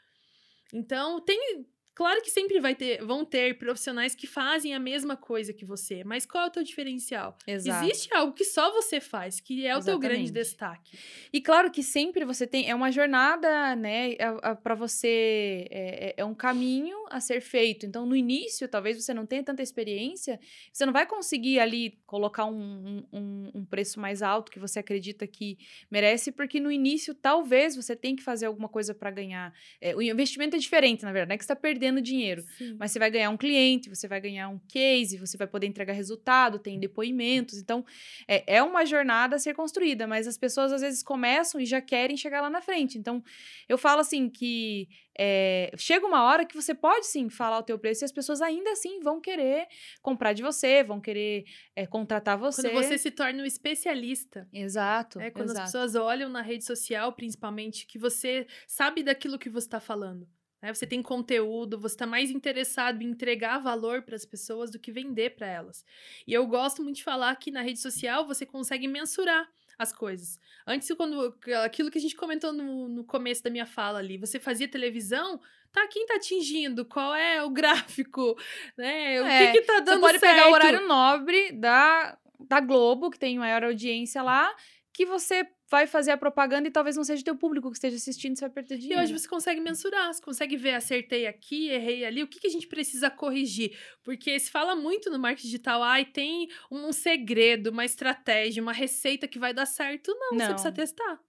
Então, 0.72 1.20
tem. 1.20 1.66
Claro 1.98 2.22
que 2.22 2.30
sempre 2.30 2.60
vai 2.60 2.76
ter, 2.76 3.04
vão 3.04 3.24
ter 3.24 3.58
profissionais 3.58 4.14
que 4.14 4.24
fazem 4.24 4.72
a 4.72 4.78
mesma 4.78 5.16
coisa 5.16 5.52
que 5.52 5.64
você, 5.64 6.04
mas 6.04 6.24
qual 6.24 6.44
é 6.44 6.46
o 6.46 6.50
teu 6.50 6.62
diferencial? 6.62 7.36
Exato. 7.44 7.84
Existe 7.84 8.14
algo 8.14 8.32
que 8.32 8.44
só 8.44 8.72
você 8.72 9.00
faz, 9.00 9.40
que 9.40 9.66
é 9.66 9.76
o 9.76 9.82
teu 9.82 9.98
grande 9.98 10.22
Exatamente. 10.26 10.32
destaque. 10.32 10.98
E 11.32 11.40
claro 11.40 11.72
que 11.72 11.82
sempre 11.82 12.24
você 12.24 12.46
tem. 12.46 12.70
É 12.70 12.74
uma 12.76 12.92
jornada, 12.92 13.74
né? 13.74 14.14
para 14.62 14.76
você. 14.76 15.66
É, 15.72 16.10
é- 16.10 16.14
é 16.18 16.24
um 16.24 16.36
caminho 16.36 16.96
a 17.10 17.18
ser 17.18 17.40
feito. 17.40 17.84
Então, 17.84 18.06
no 18.06 18.14
início, 18.14 18.68
talvez 18.68 19.02
você 19.02 19.12
não 19.12 19.26
tenha 19.26 19.42
tanta 19.42 19.60
experiência, 19.60 20.38
você 20.72 20.86
não 20.86 20.92
vai 20.92 21.04
conseguir 21.04 21.58
ali 21.58 21.98
colocar 22.06 22.44
um, 22.44 23.04
um- 23.12 23.50
um, 23.56 23.64
preço 23.64 23.98
mais 23.98 24.22
alto 24.22 24.52
que 24.52 24.60
você 24.60 24.78
acredita 24.78 25.26
que 25.26 25.58
merece, 25.90 26.30
porque 26.30 26.60
no 26.60 26.70
início, 26.70 27.12
talvez 27.12 27.74
você 27.74 27.96
tenha 27.96 28.14
que 28.14 28.22
fazer 28.22 28.46
alguma 28.46 28.68
coisa 28.68 28.94
para 28.94 29.10
ganhar. 29.10 29.52
É, 29.80 29.96
o 29.96 30.00
investimento 30.00 30.54
é 30.54 30.60
diferente, 30.60 31.02
na 31.02 31.10
verdade, 31.10 31.30
não 31.30 31.34
é 31.34 31.38
que 31.38 31.44
você 31.44 31.52
está 31.52 31.56
perdendo 31.60 31.87
dinheiro. 32.00 32.44
Sim. 32.56 32.76
Mas 32.78 32.92
você 32.92 32.98
vai 32.98 33.10
ganhar 33.10 33.30
um 33.30 33.36
cliente, 33.36 33.88
você 33.88 34.06
vai 34.06 34.20
ganhar 34.20 34.48
um 34.48 34.58
case, 34.68 35.16
você 35.16 35.36
vai 35.36 35.46
poder 35.46 35.66
entregar 35.66 35.92
resultado, 35.92 36.58
tem 36.58 36.78
depoimentos. 36.78 37.58
Então, 37.58 37.84
é, 38.26 38.56
é 38.58 38.62
uma 38.62 38.84
jornada 38.84 39.36
a 39.36 39.38
ser 39.38 39.54
construída, 39.54 40.06
mas 40.06 40.26
as 40.26 40.36
pessoas 40.36 40.72
às 40.72 40.80
vezes 40.80 41.02
começam 41.02 41.60
e 41.60 41.66
já 41.66 41.80
querem 41.80 42.16
chegar 42.16 42.40
lá 42.40 42.50
na 42.50 42.60
frente. 42.60 42.98
Então, 42.98 43.22
eu 43.68 43.78
falo 43.78 44.00
assim 44.00 44.28
que 44.28 44.88
é, 45.20 45.72
chega 45.76 46.06
uma 46.06 46.22
hora 46.22 46.46
que 46.46 46.54
você 46.54 46.72
pode 46.72 47.06
sim 47.06 47.28
falar 47.28 47.58
o 47.58 47.62
teu 47.64 47.76
preço 47.76 48.04
e 48.04 48.06
as 48.06 48.12
pessoas 48.12 48.40
ainda 48.40 48.70
assim 48.70 49.00
vão 49.00 49.20
querer 49.20 49.66
comprar 50.00 50.32
de 50.32 50.42
você, 50.44 50.84
vão 50.84 51.00
querer 51.00 51.44
é, 51.74 51.86
contratar 51.86 52.38
você. 52.38 52.70
Quando 52.70 52.84
você 52.84 52.96
se 52.96 53.10
torna 53.10 53.42
um 53.42 53.46
especialista. 53.46 54.48
Exato. 54.52 55.20
É 55.20 55.28
quando 55.28 55.50
exato. 55.50 55.60
as 55.60 55.72
pessoas 55.72 55.94
olham 55.96 56.28
na 56.30 56.40
rede 56.40 56.64
social, 56.64 57.12
principalmente, 57.12 57.84
que 57.84 57.98
você 57.98 58.46
sabe 58.66 59.02
daquilo 59.02 59.38
que 59.38 59.50
você 59.50 59.66
está 59.66 59.80
falando. 59.80 60.28
Né? 60.62 60.72
Você 60.74 60.86
tem 60.86 61.02
conteúdo, 61.02 61.78
você 61.78 61.94
está 61.94 62.06
mais 62.06 62.30
interessado 62.30 63.02
em 63.02 63.06
entregar 63.10 63.58
valor 63.58 64.02
para 64.02 64.16
as 64.16 64.24
pessoas 64.24 64.70
do 64.70 64.78
que 64.78 64.90
vender 64.92 65.30
para 65.36 65.46
elas. 65.46 65.84
E 66.26 66.32
eu 66.32 66.46
gosto 66.46 66.82
muito 66.82 66.96
de 66.96 67.04
falar 67.04 67.34
que 67.36 67.50
na 67.50 67.62
rede 67.62 67.80
social 67.80 68.26
você 68.26 68.44
consegue 68.46 68.88
mensurar 68.88 69.48
as 69.78 69.92
coisas. 69.92 70.40
Antes, 70.66 70.90
quando 70.96 71.34
aquilo 71.64 71.90
que 71.90 71.98
a 71.98 72.00
gente 72.00 72.16
comentou 72.16 72.52
no, 72.52 72.88
no 72.88 73.04
começo 73.04 73.42
da 73.44 73.50
minha 73.50 73.66
fala 73.66 74.00
ali, 74.00 74.18
você 74.18 74.40
fazia 74.40 74.66
televisão, 74.66 75.40
tá? 75.70 75.86
Quem 75.86 76.04
tá 76.06 76.16
atingindo? 76.16 76.84
Qual 76.84 77.14
é 77.14 77.42
o 77.44 77.50
gráfico? 77.50 78.36
Né? 78.76 79.22
O 79.22 79.26
É, 79.26 79.52
que, 79.52 79.60
que 79.60 79.66
tá 79.66 79.78
dando 79.80 80.00
Você 80.00 80.00
pode 80.00 80.18
certo? 80.18 80.34
pegar 80.34 80.48
o 80.50 80.52
horário 80.52 80.88
nobre 80.88 81.52
da, 81.52 82.18
da 82.40 82.60
Globo, 82.60 83.08
que 83.10 83.18
tem 83.18 83.38
maior 83.38 83.62
audiência 83.64 84.20
lá, 84.22 84.52
que 84.98 85.06
você 85.06 85.46
vai 85.70 85.86
fazer 85.86 86.10
a 86.10 86.16
propaganda 86.16 86.66
e 86.66 86.72
talvez 86.72 86.96
não 86.96 87.04
seja 87.04 87.22
teu 87.22 87.36
público 87.36 87.70
que 87.70 87.76
esteja 87.76 87.94
assistindo, 87.94 88.36
você 88.36 88.46
vai 88.46 88.50
perder 88.50 88.74
E 88.74 88.78
dinheiro. 88.78 89.00
hoje 89.00 89.12
você 89.16 89.28
consegue 89.28 89.60
mensurar, 89.60 90.12
você 90.12 90.20
consegue 90.20 90.56
ver, 90.56 90.74
acertei 90.74 91.24
aqui, 91.28 91.68
errei 91.68 92.04
ali, 92.04 92.20
o 92.20 92.26
que, 92.26 92.40
que 92.40 92.48
a 92.48 92.50
gente 92.50 92.66
precisa 92.66 93.08
corrigir? 93.08 93.78
Porque 94.02 94.36
se 94.40 94.50
fala 94.50 94.74
muito 94.74 95.08
no 95.08 95.16
marketing 95.16 95.46
digital, 95.46 95.84
ai, 95.84 96.04
tem 96.04 96.48
um 96.68 96.92
segredo, 96.92 97.68
uma 97.70 97.84
estratégia, 97.84 98.60
uma 98.60 98.72
receita 98.72 99.28
que 99.28 99.38
vai 99.38 99.54
dar 99.54 99.66
certo. 99.66 100.08
Não, 100.18 100.30
você 100.30 100.36
Não. 100.36 100.48
precisa 100.54 100.72
testar. 100.72 101.20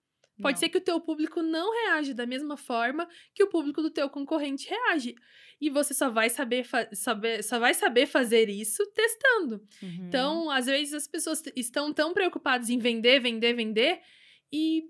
Pode 0.42 0.56
Não. 0.56 0.60
ser 0.60 0.70
que 0.70 0.78
o 0.78 0.82
teu 0.82 1.00
público 1.00 1.42
não 1.42 1.72
reage 1.72 2.14
da 2.14 2.26
mesma 2.26 2.56
forma 2.56 3.08
que 3.34 3.44
o 3.44 3.48
público 3.48 3.82
do 3.82 3.90
teu 3.90 4.10
concorrente 4.10 4.70
reage. 4.70 5.16
E 5.60 5.70
você 5.70 5.94
só 5.94 6.10
vai 6.10 6.30
saber, 6.30 6.66
saber, 6.94 7.44
só 7.44 7.60
vai 7.60 7.74
saber 7.74 8.06
fazer 8.06 8.50
isso 8.50 8.86
testando. 8.94 9.62
Uhum. 9.82 10.08
Então, 10.08 10.50
às 10.50 10.66
vezes 10.66 10.94
as 10.94 11.08
pessoas 11.08 11.44
estão 11.56 11.94
tão 11.94 12.14
preocupadas 12.14 12.70
em 12.70 12.80
vender, 12.80 13.20
vender, 13.20 13.54
vender, 13.54 14.00
e 14.52 14.84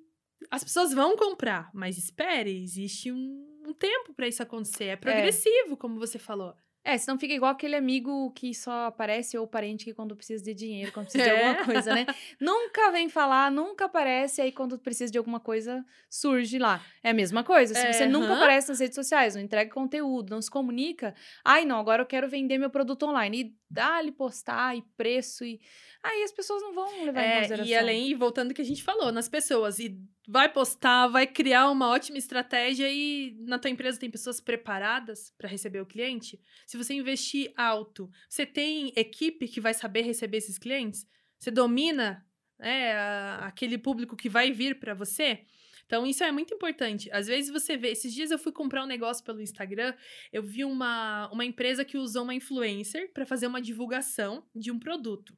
as 0.52 0.64
pessoas 0.64 0.94
vão 0.94 1.16
comprar. 1.16 1.72
Mas 1.74 1.98
espere, 1.98 2.62
existe 2.64 3.12
um, 3.12 3.62
um 3.68 3.74
tempo 3.74 4.14
para 4.14 4.28
isso 4.28 4.44
acontecer. 4.44 4.86
É 4.86 4.96
progressivo, 4.96 5.76
como 5.76 6.00
você 6.00 6.20
falou. 6.20 6.54
É, 6.84 6.98
senão 6.98 7.20
fica 7.20 7.34
igual 7.34 7.52
aquele 7.52 7.76
amigo 7.76 8.32
que 8.32 8.54
só 8.54 8.86
aparece 8.86 9.38
ou 9.38 9.46
parente 9.48 9.84
que 9.86 9.94
quando 9.94 10.16
precisa 10.16 10.42
de 10.44 10.54
dinheiro, 10.54 10.92
quando 10.92 11.06
precisa 11.06 11.24
de 11.24 11.30
É. 11.30 11.32
alguma 11.32 11.56
coisa, 11.56 11.92
né? 11.92 12.08
nunca 12.40 12.92
vem 12.92 13.10
falar, 13.10 13.52
nunca 13.52 13.86
aparece, 13.86 14.42
aí 14.42 14.52
quando 14.52 14.80
precisa 14.80 15.12
de 15.12 15.18
alguma 15.18 15.40
coisa, 15.42 15.86
surge 16.10 16.58
lá. 16.58 16.88
É 17.04 17.10
a 17.10 17.14
mesma 17.14 17.44
coisa. 17.44 17.76
Se 17.76 17.86
É, 17.86 17.92
você 17.92 18.06
nunca 18.08 18.34
aham. 18.34 18.34
aparece 18.34 18.70
nas 18.70 18.80
redes 18.80 18.96
sociais, 18.96 19.36
não 19.36 19.42
entrega 19.42 19.70
conteúdo, 19.72 20.30
não 20.32 20.42
se 20.42 20.50
comunica, 20.50 21.14
ai 21.44 21.66
não, 21.66 21.80
agora 21.80 22.02
eu 22.02 22.08
quero 22.08 22.30
vender 22.30 22.58
meu 22.58 22.70
produto 22.70 23.04
online. 23.06 23.42
E 23.42 23.59
dá-lhe 23.70 24.12
postar, 24.12 24.76
e 24.76 24.82
preço, 24.98 25.46
e. 25.46 25.60
Aí 26.04 26.24
as 26.24 26.32
pessoas 26.32 26.62
não 26.62 26.74
vão 26.74 27.06
levar 27.06 27.22
em 27.22 27.26
É, 27.30 27.36
consideração. 27.38 27.68
e 27.72 27.76
além, 27.76 28.10
e 28.10 28.16
voltando 28.16 28.50
ao 28.50 28.56
que 28.56 28.62
a 28.62 28.66
gente 28.66 28.82
falou, 28.84 29.12
nas 29.12 29.30
pessoas. 29.30 29.80
E 29.80 29.98
vai 30.28 30.48
postar, 30.52 31.08
vai 31.08 31.28
criar 31.28 31.70
uma 31.70 31.90
ótima 31.90 32.18
estratégia 32.18 32.90
e 32.90 33.36
na 33.42 33.60
tua 33.60 33.70
empresa 33.70 34.00
tem 34.00 34.10
pessoas 34.10 34.40
preparadas 34.40 35.34
para 35.38 35.50
receber 35.50 35.82
o 35.82 35.86
cliente. 35.86 36.40
Se 36.66 36.78
você 36.78 36.94
investir 36.94 37.52
alto, 37.58 38.10
você 38.28 38.46
tem 38.46 38.92
equipe 38.96 39.48
que 39.48 39.60
vai 39.62 39.74
saber 39.74 40.02
receber 40.02 40.38
esses 40.38 40.58
clientes? 40.58 41.08
Você 41.38 41.52
domina 41.52 42.26
né, 42.58 42.94
a- 42.94 43.46
aquele 43.48 43.78
público 43.78 44.16
que 44.16 44.30
vai 44.30 44.52
vir 44.52 44.80
para 44.80 44.94
você? 44.94 45.46
Então, 45.90 46.06
isso 46.06 46.24
é 46.24 46.32
muito 46.32 46.54
importante. 46.54 47.10
Às 47.12 47.26
vezes 47.26 47.50
você 47.52 47.76
vê. 47.76 47.90
Esses 47.90 48.14
dias 48.14 48.30
eu 48.30 48.38
fui 48.38 48.52
comprar 48.52 48.84
um 48.84 48.86
negócio 48.86 49.26
pelo 49.26 49.42
Instagram, 49.42 49.92
eu 50.32 50.44
vi 50.44 50.64
uma, 50.64 51.28
uma 51.34 51.44
empresa 51.44 51.84
que 51.84 51.98
usou 51.98 52.22
uma 52.22 52.36
influencer 52.36 53.12
para 53.12 53.26
fazer 53.26 53.48
uma 53.48 53.60
divulgação 53.60 54.48
de 54.56 54.70
um 54.72 54.78
produto. 54.78 55.36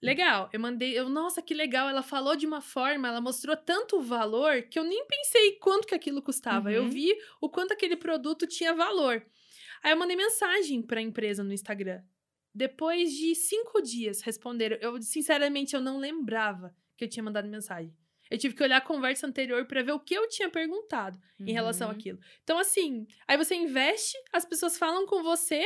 Legal, 0.00 0.48
eu 0.50 0.58
mandei, 0.58 0.98
eu, 0.98 1.10
nossa, 1.10 1.42
que 1.42 1.52
legal, 1.52 1.86
ela 1.86 2.02
falou 2.02 2.34
de 2.34 2.46
uma 2.46 2.62
forma, 2.62 3.06
ela 3.06 3.20
mostrou 3.20 3.54
tanto 3.54 4.00
valor 4.00 4.62
que 4.62 4.78
eu 4.78 4.84
nem 4.84 5.06
pensei 5.06 5.58
quanto 5.58 5.86
que 5.86 5.94
aquilo 5.94 6.22
custava. 6.22 6.72
Eu 6.72 6.84
Uhum. 6.84 6.88
vi 6.88 7.14
o 7.38 7.50
quanto 7.50 7.72
aquele 7.74 7.96
produto 7.96 8.46
tinha 8.46 8.72
valor. 8.72 9.22
Aí 9.82 9.90
eu 9.92 9.98
mandei 9.98 10.16
mensagem 10.16 10.80
para 10.80 11.00
a 11.00 11.02
empresa 11.02 11.44
no 11.44 11.52
Instagram. 11.52 12.00
Depois 12.54 13.12
de 13.12 13.34
cinco 13.34 13.82
dias 13.82 14.22
responderam. 14.22 14.78
Eu, 14.80 15.02
sinceramente, 15.02 15.74
eu 15.74 15.82
não 15.82 15.98
lembrava 15.98 16.74
que 16.96 17.04
eu 17.04 17.08
tinha 17.08 17.22
mandado 17.22 17.46
mensagem. 17.46 17.94
Eu 18.30 18.38
tive 18.38 18.54
que 18.54 18.62
olhar 18.62 18.76
a 18.78 18.80
conversa 18.80 19.26
anterior 19.26 19.66
para 19.66 19.82
ver 19.82 19.92
o 19.92 20.00
que 20.00 20.14
eu 20.14 20.28
tinha 20.28 20.48
perguntado 20.48 21.18
em 21.40 21.52
relação 21.52 21.88
Uhum. 21.88 21.94
àquilo. 21.94 22.18
Então, 22.44 22.58
assim, 22.58 23.06
aí 23.26 23.36
você 23.36 23.54
investe, 23.56 24.16
as 24.32 24.44
pessoas 24.44 24.78
falam 24.78 25.04
com 25.06 25.22
você, 25.22 25.64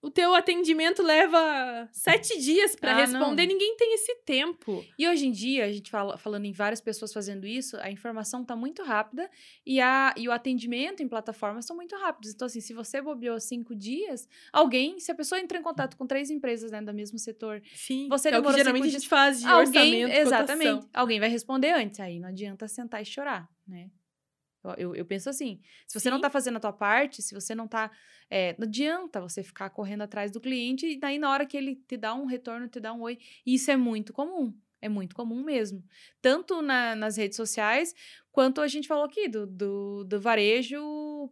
o 0.00 0.10
teu 0.10 0.32
atendimento 0.34 1.02
leva 1.02 1.88
sete 1.92 2.38
dias 2.40 2.76
para 2.76 2.92
Ah, 2.92 3.00
responder, 3.00 3.42
não. 3.46 3.52
ninguém 3.52 3.76
tem 3.76 3.94
esse 3.94 4.14
tempo. 4.24 4.84
E 4.98 5.08
hoje 5.08 5.26
em 5.26 5.32
dia, 5.32 5.64
a 5.64 5.72
gente 5.72 5.90
fala, 5.90 6.16
falando 6.16 6.44
em 6.44 6.52
várias 6.52 6.80
pessoas 6.80 7.12
fazendo 7.12 7.46
isso, 7.46 7.76
a 7.80 7.90
informação 7.90 8.42
está 8.42 8.54
muito 8.54 8.82
rápida 8.84 9.28
e, 9.66 9.80
a, 9.80 10.14
e 10.16 10.28
o 10.28 10.32
atendimento 10.32 11.02
em 11.02 11.08
plataformas 11.08 11.64
estão 11.64 11.74
muito 11.76 11.96
rápidos. 11.96 12.32
Então, 12.32 12.46
assim, 12.46 12.60
se 12.60 12.72
você 12.72 13.02
bobeou 13.02 13.40
cinco 13.40 13.74
dias, 13.74 14.28
alguém, 14.52 15.00
se 15.00 15.10
a 15.10 15.14
pessoa 15.14 15.40
entra 15.40 15.58
em 15.58 15.62
contato 15.62 15.96
com 15.96 16.06
três 16.06 16.30
empresas 16.30 16.70
né, 16.70 16.80
do 16.80 16.94
mesmo 16.94 17.18
setor, 17.18 17.60
Sim, 17.74 18.06
Você 18.08 18.28
é 18.28 18.30
o 18.30 18.34
que 18.34 18.38
demorou 18.38 18.56
geralmente 18.56 18.82
a 18.82 18.86
cinco 18.90 19.00
gente 19.00 19.08
faz 19.08 19.40
de 19.40 19.46
alguém, 19.46 20.04
orçamento, 20.04 20.20
exatamente, 20.28 20.70
cotação. 20.70 20.90
alguém 20.94 21.18
vai 21.20 21.28
responder 21.28 21.72
antes. 21.72 21.98
Aí 21.98 22.20
não 22.20 22.28
adianta 22.28 22.68
sentar 22.68 23.02
e 23.02 23.04
chorar, 23.04 23.48
né? 23.66 23.90
Eu, 24.76 24.94
eu, 24.94 25.04
penso 25.04 25.30
assim, 25.30 25.60
se 25.86 25.98
você 25.98 26.10
não 26.10 26.18
Sim. 26.18 26.22
tá 26.22 26.30
fazendo 26.30 26.56
a 26.56 26.60
tua 26.60 26.72
parte, 26.72 27.22
se 27.22 27.34
você 27.34 27.54
não 27.54 27.68
tá, 27.68 27.90
é, 28.28 28.54
não 28.58 28.66
adianta 28.66 29.20
você 29.20 29.42
ficar 29.42 29.70
correndo 29.70 30.02
atrás 30.02 30.30
do 30.30 30.40
cliente 30.40 30.86
e 30.86 30.98
daí 30.98 31.18
na 31.18 31.30
hora 31.30 31.46
que 31.46 31.56
ele 31.56 31.76
te 31.76 31.96
dá 31.96 32.14
um 32.14 32.26
retorno, 32.26 32.68
te 32.68 32.80
dá 32.80 32.92
um 32.92 33.02
oi, 33.02 33.18
isso 33.46 33.70
é 33.70 33.76
muito 33.76 34.12
comum. 34.12 34.52
É 34.80 34.88
muito 34.88 35.14
comum 35.14 35.42
mesmo. 35.42 35.82
Tanto 36.22 36.62
na- 36.62 36.94
nas 36.94 37.16
redes 37.16 37.36
sociais, 37.36 37.92
quanto 38.30 38.60
a 38.60 38.68
gente 38.68 38.86
falou 38.86 39.04
aqui 39.04 39.28
do, 39.28 39.44
do, 39.44 40.04
do 40.04 40.20
varejo 40.20 40.78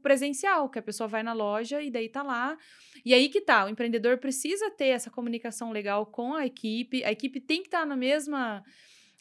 presencial, 0.02 0.68
que 0.68 0.78
a 0.78 0.82
pessoa 0.82 1.06
vai 1.06 1.22
na 1.22 1.32
loja 1.32 1.80
e 1.80 1.88
daí 1.90 2.08
tá 2.08 2.22
lá. 2.24 2.58
E 3.04 3.14
aí 3.14 3.28
que 3.28 3.40
tá, 3.40 3.64
o 3.64 3.68
empreendedor 3.68 4.18
precisa 4.18 4.68
ter 4.70 4.86
essa 4.88 5.10
comunicação 5.10 5.70
legal 5.70 6.06
com 6.06 6.34
a 6.34 6.44
equipe, 6.44 7.04
a 7.04 7.12
equipe 7.12 7.40
tem 7.40 7.60
que 7.60 7.68
estar 7.68 7.86
na 7.86 7.94
mesma. 7.96 8.64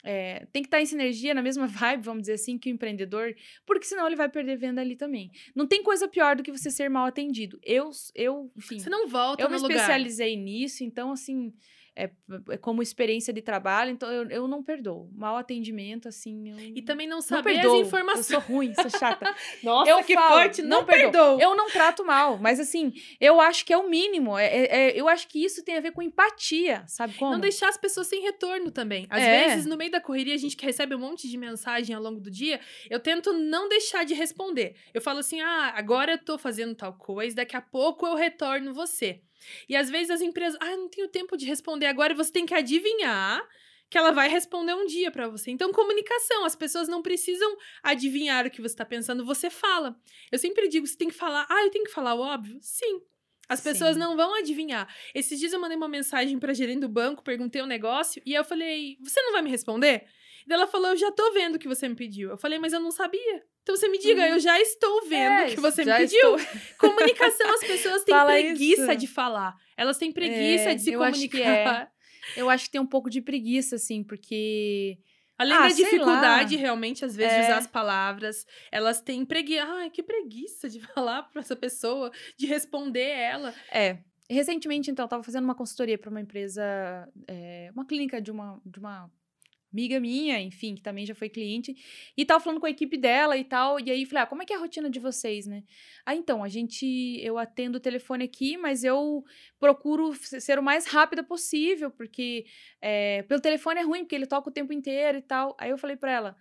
É, 0.06 0.46
tem 0.54 0.62
que 0.62 0.68
estar 0.68 0.80
em 0.80 0.86
sinergia, 0.86 1.34
na 1.34 1.42
mesma 1.42 1.66
vibe, 1.68 2.04
vamos 2.04 2.22
dizer 2.22 2.34
assim, 2.34 2.58
que 2.60 2.70
o 2.70 2.72
empreendedor, 2.72 3.36
porque 3.66 3.86
senão 3.86 4.06
ele 4.06 4.16
vai 4.16 4.30
perder 4.30 4.56
venda 4.56 4.80
ali 4.80 4.96
também. 4.96 5.32
Não 5.56 5.66
tem 5.66 5.82
coisa 5.82 6.08
pior 6.08 6.36
do 6.36 6.44
que 6.44 6.52
você 6.52 6.70
ser 6.70 6.90
mal 6.90 7.08
atendido. 7.08 7.60
Eu, 7.64 7.90
eu 8.14 8.52
enfim, 8.56 8.80
Você 8.80 8.90
não 8.90 9.08
volta 9.08 9.44
eu 9.44 9.50
me 9.50 9.58
lugar. 9.58 9.76
especializei 9.76 10.36
nisso, 10.38 10.84
então, 10.84 11.12
assim, 11.12 11.52
é, 11.96 12.10
é 12.50 12.58
como 12.58 12.82
experiência 12.82 13.32
de 13.34 13.42
trabalho, 13.42 13.92
então 13.92 14.12
eu, 14.12 14.30
eu 14.30 14.48
não 14.48 14.62
perdoo. 14.64 15.10
Mal 15.14 15.38
atendimento, 15.38 16.08
assim. 16.10 16.50
Eu 16.52 16.58
E 16.76 16.82
também 16.82 17.08
não 17.08 17.16
não 17.16 17.22
saber 17.22 17.54
perdoo. 17.54 17.80
as 17.82 17.88
informações. 17.88 18.30
Eu 18.32 18.42
sou 18.42 18.50
ruim, 18.56 18.74
sou 18.74 18.90
chata. 18.90 19.34
Nossa, 19.64 19.90
eu 19.90 20.04
que 20.04 20.14
falo, 20.14 20.36
forte, 20.42 20.62
não, 20.62 20.80
não 20.80 20.86
perdoo. 20.86 21.12
perdoa. 21.12 21.42
Eu 21.42 21.56
não 21.56 21.70
trato 21.70 22.04
mal, 22.06 22.38
mas 22.38 22.60
assim, 22.60 22.92
eu 23.22 23.40
acho 23.40 23.66
que 23.66 23.72
é 23.72 23.78
o 23.78 23.90
mínimo. 23.90 24.38
É, 24.38 24.46
é- 24.46 24.78
é- 24.90 25.00
eu 25.00 25.08
acho 25.08 25.28
que 25.30 25.44
isso 25.44 25.64
tem 25.64 25.78
a 25.78 25.80
ver 25.80 25.92
com 25.92 26.02
empatia, 26.02 26.84
sabe 26.88 27.14
como? 27.16 27.32
Não 27.32 27.40
deixar 27.40 27.70
as 27.70 27.78
pessoas 27.78 28.08
sem 28.08 28.22
retorno 28.22 28.70
também. 28.72 29.08
Às 29.10 29.24
É. 29.24 29.48
vezes, 29.48 29.66
no 29.66 29.78
meio 29.78 29.92
da 29.92 30.02
correria, 30.02 30.34
a 30.34 30.38
gente 30.38 30.58
que 30.58 30.66
recebe 30.66 30.94
um 30.96 31.00
monte 31.00 31.30
de 31.30 31.38
mensagem 31.38 31.96
ao 31.96 32.02
longo 32.02 32.20
do 32.20 32.30
dia, 32.30 32.60
eu 32.90 33.00
tento 33.00 33.32
não 33.32 33.70
deixar 33.70 34.04
de 34.04 34.14
responder. 34.14 34.76
Eu 34.94 35.02
falo 35.02 35.20
assim: 35.20 35.40
ah, 35.40 35.72
agora 35.76 36.12
eu 36.14 36.18
tô 36.18 36.38
fazendo 36.38 36.76
tal 36.76 36.94
coisa, 36.94 37.38
daqui 37.38 37.56
a 37.56 37.62
pouco 37.62 38.06
eu 38.06 38.16
retorno 38.16 38.74
você. 38.74 39.22
E 39.70 39.76
às 39.76 39.90
vezes 39.90 40.10
as 40.10 40.22
empresas, 40.22 40.58
ah, 40.62 40.72
eu 40.72 40.78
não 40.78 40.90
tenho 40.90 41.08
tempo 41.08 41.38
de 41.38 41.46
responder 41.46 41.88
agora, 41.88 42.14
e 42.14 42.16
você 42.16 42.32
tem 42.32 42.46
que 42.46 42.54
adivinhar 42.54 43.42
que 43.90 43.98
ela 43.98 44.12
vai 44.12 44.28
responder 44.28 44.74
um 44.74 44.86
dia 44.86 45.12
para 45.12 45.28
você. 45.28 45.52
Então, 45.52 45.72
comunicação, 45.72 46.44
as 46.44 46.56
pessoas 46.56 46.88
não 46.88 47.02
precisam 47.02 47.56
adivinhar 47.84 48.46
o 48.46 48.50
que 48.50 48.62
você 48.62 48.74
está 48.74 48.86
pensando, 48.86 49.26
você 49.26 49.50
fala. 49.50 49.96
Eu 50.32 50.40
sempre 50.40 50.68
digo, 50.68 50.88
você 50.88 50.98
tem 50.98 51.08
que 51.08 51.14
falar, 51.14 51.46
ah, 51.50 51.64
eu 51.64 51.72
tenho 51.72 51.86
que 51.86 51.92
falar 51.92 52.16
o 52.16 52.20
óbvio? 52.20 52.58
Sim. 52.62 53.02
As 53.48 53.62
pessoas 53.62 53.94
Sim. 53.94 54.00
não 54.00 54.16
vão 54.16 54.34
adivinhar. 54.34 54.92
Esses 55.14 55.40
dias 55.40 55.54
eu 55.54 55.60
mandei 55.60 55.78
uma 55.78 55.88
mensagem 55.88 56.40
para 56.40 56.54
gerente 56.54 56.80
do 56.80 56.90
banco, 56.90 57.24
perguntei 57.24 57.62
um 57.62 57.68
negócio 57.68 58.22
e 58.26 58.34
eu 58.34 58.44
falei: 58.44 58.98
"Você 59.04 59.22
não 59.22 59.34
vai 59.34 59.44
me 59.44 59.52
responder?" 59.52 60.08
E 60.48 60.54
ela 60.54 60.68
falou: 60.68 60.90
"Eu 60.90 60.98
já 60.98 61.12
tô 61.12 61.32
vendo 61.34 61.56
o 61.56 61.60
que 61.60 61.68
você 61.68 61.88
me 61.88 61.96
pediu". 61.96 62.30
Eu 62.30 62.38
falei: 62.38 62.60
"Mas 62.60 62.74
eu 62.74 62.80
não 62.80 62.92
sabia". 62.92 63.44
Então 63.66 63.76
você 63.76 63.88
me 63.88 63.98
diga, 63.98 64.22
uhum. 64.22 64.28
eu 64.28 64.40
já 64.40 64.62
estou 64.62 65.08
vendo 65.08 65.40
o 65.40 65.46
é, 65.46 65.50
que 65.50 65.60
você 65.60 65.84
me 65.84 65.92
pediu. 65.92 66.36
Estou... 66.36 66.62
Comunicação, 66.78 67.50
as 67.50 67.62
pessoas 67.62 68.04
têm 68.04 68.14
Fala 68.14 68.32
preguiça 68.34 68.94
isso. 68.94 68.98
de 68.98 69.08
falar. 69.08 69.56
Elas 69.76 69.98
têm 69.98 70.12
preguiça 70.12 70.70
é, 70.70 70.76
de 70.76 70.84
se 70.84 70.92
comunicar. 70.96 71.92
Eu 72.38 72.48
acho 72.48 72.66
que 72.66 72.72
tem 72.72 72.82
um 72.82 72.86
pouco 72.86 73.10
de 73.10 73.22
preguiça, 73.22 73.76
assim, 73.78 74.04
porque. 74.04 75.00
Além 75.36 75.58
ah, 75.58 75.62
da 75.62 75.70
dificuldade, 75.70 76.56
realmente, 76.56 77.04
às 77.04 77.16
vezes, 77.16 77.34
é. 77.34 77.40
de 77.40 77.46
usar 77.48 77.58
as 77.58 77.68
palavras, 77.68 78.46
elas 78.72 79.02
têm 79.02 79.26
preguiça. 79.26 79.66
Ai, 79.66 79.90
que 79.90 80.04
preguiça 80.04 80.70
de 80.70 80.80
falar 80.94 81.24
para 81.24 81.42
essa 81.42 81.56
pessoa, 81.56 82.12
de 82.38 82.46
responder 82.46 83.10
ela. 83.10 83.52
É. 83.72 83.98
Recentemente, 84.30 84.92
então, 84.92 85.04
eu 85.04 85.08
estava 85.08 85.24
fazendo 85.24 85.44
uma 85.44 85.56
consultoria 85.56 85.98
para 85.98 86.10
uma 86.10 86.22
empresa, 86.22 86.64
é, 87.28 87.70
uma 87.74 87.86
clínica 87.86 88.22
de 88.22 88.30
uma, 88.30 88.62
de 88.64 88.80
uma 88.80 89.12
amiga 89.76 90.00
minha, 90.00 90.40
enfim, 90.40 90.74
que 90.74 90.82
também 90.82 91.06
já 91.06 91.14
foi 91.14 91.28
cliente, 91.28 91.76
e 92.16 92.26
tava 92.26 92.42
falando 92.42 92.62
com 92.62 92.66
a 92.66 92.70
equipe 92.70 92.98
dela 92.98 93.36
e 93.38 93.44
tal, 93.44 93.78
e 93.80 93.92
aí 93.92 94.06
falei, 94.06 94.24
ah, 94.24 94.26
como 94.26 94.42
é 94.42 94.46
que 94.46 94.54
é 94.54 94.56
a 94.56 94.60
rotina 94.60 94.90
de 94.90 95.00
vocês, 95.00 95.46
né? 95.46 95.64
Ah, 96.06 96.16
então, 96.16 96.44
a 96.44 96.48
gente, 96.48 96.86
eu 97.22 97.38
atendo 97.38 97.78
o 97.78 97.82
telefone 97.82 98.24
aqui, 98.24 98.56
mas 98.56 98.86
eu 98.86 99.24
procuro 99.60 100.14
ser 100.16 100.58
o 100.58 100.64
mais 100.64 100.88
rápida 100.88 101.24
possível, 101.24 101.92
porque 101.92 102.46
é, 102.82 103.24
pelo 103.24 103.42
telefone 103.42 103.82
é 103.82 103.84
ruim, 103.84 104.00
porque 104.00 104.16
ele 104.16 104.26
toca 104.26 104.50
o 104.50 104.54
tempo 104.54 104.72
inteiro 104.72 105.18
e 105.18 105.22
tal. 105.22 105.56
Aí 105.60 105.70
eu 105.70 105.78
falei 105.78 105.98
para 105.98 106.12
ela, 106.12 106.38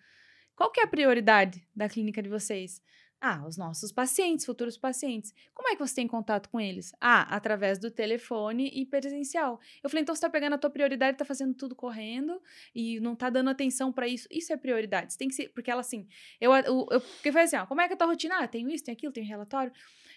qual 0.55 0.70
que 0.70 0.81
é 0.81 0.85
a 0.85 0.87
prioridade 0.87 1.66
da 1.75 1.88
clínica 1.88 2.23
de 2.23 2.29
vocês? 2.29 2.81
Ah, 3.26 3.42
os 3.48 3.56
nossos 3.56 3.90
pacientes, 3.90 4.44
futuros 4.44 4.76
pacientes. 4.76 5.32
Como 5.54 5.66
é 5.70 5.72
que 5.74 5.78
você 5.78 5.94
tem 5.94 6.06
contato 6.06 6.50
com 6.50 6.60
eles? 6.60 6.92
Ah, 7.00 7.22
através 7.34 7.78
do 7.78 7.90
telefone 7.90 8.70
e 8.74 8.84
presencial. 8.84 9.58
Eu 9.82 9.88
falei, 9.88 10.02
então 10.02 10.14
você 10.14 10.20
tá 10.20 10.28
pegando 10.28 10.52
a 10.52 10.58
tua 10.58 10.68
prioridade, 10.68 11.16
tá 11.16 11.24
fazendo 11.24 11.54
tudo 11.54 11.74
correndo 11.74 12.38
e 12.74 13.00
não 13.00 13.16
tá 13.16 13.30
dando 13.30 13.48
atenção 13.48 13.90
para 13.90 14.06
isso. 14.06 14.28
Isso 14.30 14.52
é 14.52 14.58
prioridade. 14.58 15.14
Você 15.14 15.18
tem 15.18 15.28
que 15.28 15.34
ser, 15.34 15.48
porque 15.54 15.70
ela 15.70 15.80
assim, 15.80 16.06
eu, 16.38 16.54
eu, 16.54 16.87
eu 16.90 17.00
porque 17.00 17.32
foi 17.32 17.40
assim, 17.40 17.56
ó, 17.56 17.64
como 17.64 17.80
é 17.80 17.87
que 17.87 17.94
é 17.94 17.96
a 17.96 17.96
tua 17.96 18.08
rotina? 18.08 18.40
Ah, 18.40 18.46
tenho 18.46 18.68
isso, 18.68 18.84
tenho 18.84 18.94
aquilo, 18.94 19.10
tenho 19.10 19.26
relatório. 19.26 19.72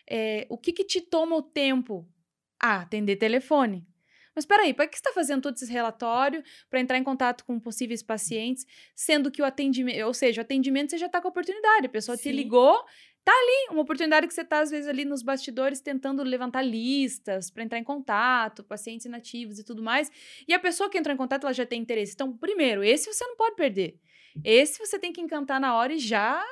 É, 0.05 0.45
o 0.49 0.57
que 0.57 0.73
que 0.73 0.83
te 0.83 0.99
toma 0.99 1.37
o 1.37 1.41
tempo? 1.41 2.05
Ah, 2.59 2.81
atender 2.81 3.15
telefone. 3.15 3.87
Mas 4.37 4.45
peraí, 4.45 4.71
para 4.71 4.85
que 4.85 4.95
você 4.95 4.99
está 4.99 5.11
fazendo 5.11 5.41
todo 5.41 5.55
esse 5.55 5.65
relatório 5.65 6.43
para 6.69 6.79
entrar 6.79 6.95
em 6.95 7.03
contato 7.03 7.43
com 7.43 7.59
possíveis 7.59 8.03
pacientes, 8.03 8.67
sendo 8.95 9.31
que 9.31 9.41
o 9.41 9.45
atendimento, 9.45 10.05
ou 10.05 10.13
seja, 10.13 10.41
o 10.41 10.43
atendimento 10.43 10.91
você 10.91 10.97
já 10.99 11.07
está 11.07 11.19
com 11.19 11.27
a 11.27 11.31
oportunidade, 11.31 11.87
a 11.87 11.89
pessoa 11.89 12.15
Sim. 12.15 12.21
te 12.21 12.31
ligou, 12.33 12.79
tá 13.25 13.31
ali, 13.31 13.71
uma 13.71 13.81
oportunidade 13.81 14.27
que 14.27 14.33
você 14.35 14.41
está 14.41 14.59
às 14.59 14.69
vezes 14.69 14.87
ali 14.87 15.05
nos 15.05 15.23
bastidores 15.23 15.81
tentando 15.81 16.21
levantar 16.21 16.61
listas 16.61 17.49
para 17.49 17.63
entrar 17.63 17.79
em 17.79 17.83
contato, 17.83 18.63
pacientes 18.63 19.07
inativos 19.07 19.57
e 19.57 19.63
tudo 19.63 19.81
mais, 19.81 20.11
e 20.47 20.53
a 20.53 20.59
pessoa 20.59 20.87
que 20.87 20.99
entrou 20.99 21.15
em 21.15 21.17
contato 21.17 21.45
ela 21.45 21.53
já 21.53 21.65
tem 21.65 21.81
interesse. 21.81 22.13
Então, 22.13 22.31
primeiro, 22.37 22.83
esse 22.83 23.11
você 23.11 23.25
não 23.25 23.35
pode 23.35 23.55
perder. 23.55 23.99
Esse 24.43 24.77
você 24.77 24.99
tem 24.99 25.11
que 25.11 25.19
encantar 25.19 25.59
na 25.59 25.75
hora 25.75 25.93
e 25.93 25.97
já 25.97 26.45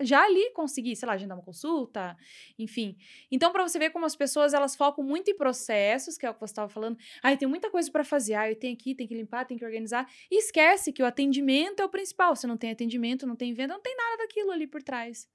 já 0.00 0.24
ali 0.24 0.50
conseguir, 0.52 0.96
sei 0.96 1.06
lá, 1.06 1.14
agendar 1.14 1.36
uma 1.36 1.44
consulta, 1.44 2.16
enfim. 2.58 2.96
Então, 3.30 3.52
para 3.52 3.62
você 3.66 3.78
ver 3.78 3.90
como 3.90 4.04
as 4.06 4.16
pessoas, 4.16 4.54
elas 4.54 4.74
focam 4.74 5.04
muito 5.04 5.30
em 5.30 5.36
processos, 5.36 6.16
que 6.16 6.26
é 6.26 6.30
o 6.30 6.34
que 6.34 6.40
você 6.40 6.52
estava 6.52 6.68
falando. 6.68 6.96
Ai, 7.22 7.36
tem 7.36 7.48
muita 7.48 7.70
coisa 7.70 7.90
para 7.90 8.04
fazer. 8.04 8.34
Ah, 8.34 8.50
eu 8.50 8.56
tenho 8.56 8.74
aqui, 8.74 8.94
tem 8.94 9.06
que 9.06 9.14
limpar, 9.14 9.44
tem 9.44 9.56
que 9.56 9.64
organizar. 9.64 10.08
E 10.30 10.38
esquece 10.38 10.92
que 10.92 11.02
o 11.02 11.06
atendimento 11.06 11.80
é 11.80 11.84
o 11.84 11.88
principal. 11.88 12.34
Se 12.36 12.46
não 12.46 12.56
tem 12.56 12.70
atendimento, 12.70 13.26
não 13.26 13.36
tem 13.36 13.52
venda, 13.52 13.74
não 13.74 13.82
tem 13.82 13.96
nada 13.96 14.18
daquilo 14.18 14.50
ali 14.50 14.66
por 14.66 14.82
trás. 14.82 15.28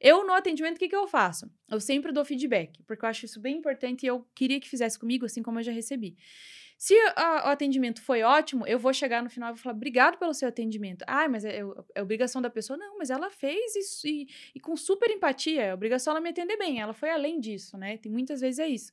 Eu, 0.00 0.26
no 0.26 0.32
atendimento, 0.32 0.76
o 0.76 0.78
que, 0.78 0.88
que 0.88 0.96
eu 0.96 1.06
faço? 1.06 1.48
Eu 1.70 1.80
sempre 1.80 2.10
dou 2.10 2.24
feedback, 2.24 2.82
porque 2.84 3.04
eu 3.04 3.08
acho 3.08 3.24
isso 3.24 3.40
bem 3.40 3.58
importante 3.58 4.04
e 4.04 4.08
eu 4.08 4.26
queria 4.34 4.58
que 4.58 4.68
fizesse 4.68 4.98
comigo, 4.98 5.24
assim 5.24 5.42
como 5.42 5.60
eu 5.60 5.62
já 5.62 5.70
recebi. 5.70 6.16
Se 6.82 6.94
a, 7.14 7.46
o 7.46 7.50
atendimento 7.52 8.02
foi 8.02 8.24
ótimo, 8.24 8.66
eu 8.66 8.76
vou 8.76 8.92
chegar 8.92 9.22
no 9.22 9.30
final 9.30 9.50
e 9.50 9.52
vou 9.52 9.62
falar, 9.62 9.76
obrigado 9.76 10.18
pelo 10.18 10.34
seu 10.34 10.48
atendimento. 10.48 11.04
Ah, 11.06 11.28
mas 11.28 11.44
é, 11.44 11.60
é 11.94 12.02
obrigação 12.02 12.42
da 12.42 12.50
pessoa? 12.50 12.76
Não, 12.76 12.98
mas 12.98 13.08
ela 13.08 13.30
fez 13.30 13.76
isso 13.76 14.04
e, 14.04 14.26
e 14.52 14.58
com 14.58 14.76
super 14.76 15.08
empatia. 15.08 15.62
É 15.62 15.72
obrigação 15.72 16.10
ela 16.10 16.20
me 16.20 16.30
atender 16.30 16.56
bem. 16.56 16.80
Ela 16.80 16.92
foi 16.92 17.10
além 17.10 17.38
disso, 17.38 17.78
né? 17.78 17.98
Tem 17.98 18.10
muitas 18.10 18.40
vezes 18.40 18.58
é 18.58 18.66
isso. 18.66 18.90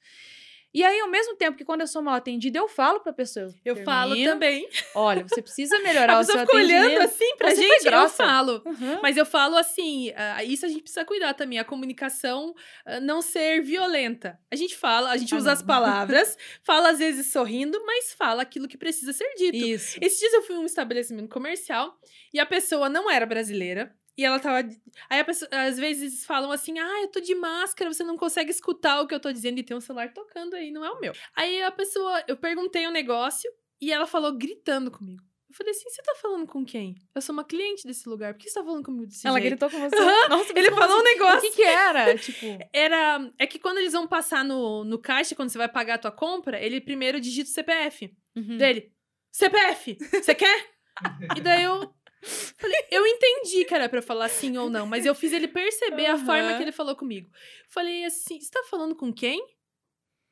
E 0.71 0.84
aí, 0.84 0.99
ao 0.99 1.10
mesmo 1.10 1.36
tempo 1.36 1.58
que 1.58 1.65
quando 1.65 1.82
eu 1.82 1.88
sou 1.88 2.01
mal 2.01 2.15
atendida, 2.15 2.60
eu 2.60 2.67
falo 2.67 2.99
pra 2.99 3.12
pessoa. 3.12 3.47
Eu, 3.65 3.75
eu 3.75 3.84
falo 3.84 4.15
também. 4.23 4.69
Olha, 4.93 5.23
você 5.27 5.41
precisa 5.41 5.79
melhorar 5.82 6.19
o 6.19 6.23
seu 6.23 6.39
atendimento. 6.39 6.86
olhando 6.86 7.01
assim 7.01 7.36
pra 7.38 7.49
você 7.49 7.62
gente, 7.62 7.88
eu 7.88 8.10
falo. 8.10 8.62
Uhum. 8.63 8.99
Mas 9.01 9.17
eu 9.17 9.25
falo 9.25 9.58
assim, 9.58 10.12
uh, 10.12 10.43
isso 10.45 10.65
a 10.65 10.69
gente 10.69 10.82
precisa 10.82 11.03
cuidar 11.03 11.34
também, 11.34 11.58
a 11.58 11.65
comunicação 11.65 12.51
uh, 12.86 13.01
não 13.01 13.19
ser 13.19 13.62
violenta. 13.63 14.39
A 14.51 14.55
gente 14.55 14.77
fala, 14.77 15.10
a 15.10 15.17
gente 15.17 15.34
ah, 15.34 15.38
usa 15.38 15.47
não. 15.47 15.53
as 15.53 15.63
palavras, 15.63 16.38
fala 16.63 16.89
às 16.89 16.99
vezes 16.99 17.32
sorrindo, 17.32 17.84
mas 17.86 18.13
fala 18.13 18.43
aquilo 18.43 18.67
que 18.67 18.77
precisa 18.77 19.12
ser 19.12 19.34
dito. 19.36 19.58
Isso. 19.58 19.97
Esses 19.99 20.19
dias 20.19 20.34
eu 20.34 20.43
fui 20.43 20.55
em 20.55 20.60
um 20.60 20.65
estabelecimento 20.65 21.29
comercial 21.29 21.97
e 22.32 22.39
a 22.39 22.45
pessoa 22.45 22.88
não 22.88 23.10
era 23.10 23.25
brasileira, 23.25 23.91
e 24.19 24.25
ela 24.25 24.38
tava. 24.38 24.67
Aí 25.10 25.23
pessoa, 25.23 25.49
às 25.49 25.77
vezes 25.77 26.25
falam 26.25 26.51
assim: 26.51 26.77
ah, 26.77 27.01
eu 27.03 27.08
tô 27.08 27.21
de 27.21 27.34
máscara, 27.34 27.91
você 27.91 28.03
não 28.03 28.17
consegue 28.17 28.51
escutar 28.51 28.99
o 28.99 29.08
que 29.08 29.15
eu 29.15 29.19
tô 29.19 29.32
dizendo 29.32 29.60
e 29.60 29.63
tem 29.63 29.77
um 29.77 29.79
celular 29.79 30.12
tocando 30.13 30.58
aí, 30.58 30.71
não 30.71 30.84
é 30.84 30.91
o 30.91 30.99
meu. 30.99 31.13
Aí 31.34 31.62
a 31.62 31.71
pessoa, 31.71 32.21
eu 32.27 32.36
perguntei 32.36 32.86
um 32.86 32.91
negócio 32.91 33.49
e 33.79 33.93
ela 33.93 34.05
falou 34.05 34.34
gritando 34.34 34.91
comigo. 34.91 35.23
Eu 35.49 35.55
falei 35.55 35.71
assim: 35.71 35.89
você 35.89 36.01
tá 36.01 36.15
falando 36.21 36.45
com 36.45 36.65
quem? 36.65 36.95
Eu 37.15 37.21
sou 37.21 37.32
uma 37.32 37.45
cliente 37.45 37.88
desse 37.88 38.10
lugar, 38.10 38.34
por 38.34 38.41
que 38.41 38.49
você 38.49 38.60
tá 38.60 38.65
falando 38.65 38.84
comigo 38.84 39.08
desse 39.08 39.25
ela 39.25 39.39
jeito? 39.39 39.53
Ela 39.53 39.69
gritou 39.69 39.79
com 39.79 39.89
você? 39.89 39.95
Uhum. 39.95 40.29
Nossa, 40.29 40.60
ele 40.60 40.71
falou 40.71 40.97
assim? 40.97 40.99
um 40.99 41.03
negócio. 41.13 41.38
O 41.38 41.41
que 41.41 41.51
que 41.51 41.63
era? 41.63 42.15
tipo... 42.19 42.45
Era. 42.73 43.32
É 43.39 43.47
que 43.47 43.58
quando 43.58 43.77
eles 43.77 43.93
vão 43.93 44.05
passar 44.05 44.43
no, 44.43 44.84
no 44.84 44.99
caixa, 44.99 45.34
quando 45.34 45.49
você 45.49 45.58
vai 45.58 45.69
pagar 45.69 45.93
a 45.93 45.99
tua 45.99 46.12
compra, 46.12 46.62
ele 46.62 46.82
primeiro 46.82 47.21
digita 47.21 47.49
o 47.49 47.53
CPF 47.53 48.13
uhum. 48.36 48.58
dele. 48.58 48.91
CPF, 49.32 49.97
você 50.12 50.36
quer? 50.36 50.67
e 51.38 51.39
daí 51.39 51.63
eu 51.63 51.93
Falei, 52.21 52.88
eu 52.91 53.05
entendi 53.08 53.63
que 53.65 53.73
era 53.73 53.88
pra 53.88 54.01
falar 54.01 54.29
sim 54.29 54.58
ou 54.58 54.69
não, 54.69 54.86
mas 54.86 55.05
eu 55.05 55.15
fiz 55.15 55.32
ele 55.32 55.47
perceber 55.47 56.10
uhum. 56.10 56.15
a 56.15 56.25
forma 56.25 56.58
que 56.58 56.63
ele 56.63 56.71
falou 56.71 56.95
comigo. 56.95 57.29
Falei 57.69 58.03
assim: 58.05 58.39
você 58.39 58.49
tá 58.51 58.63
falando 58.69 58.95
com 58.95 59.13
quem? 59.13 59.45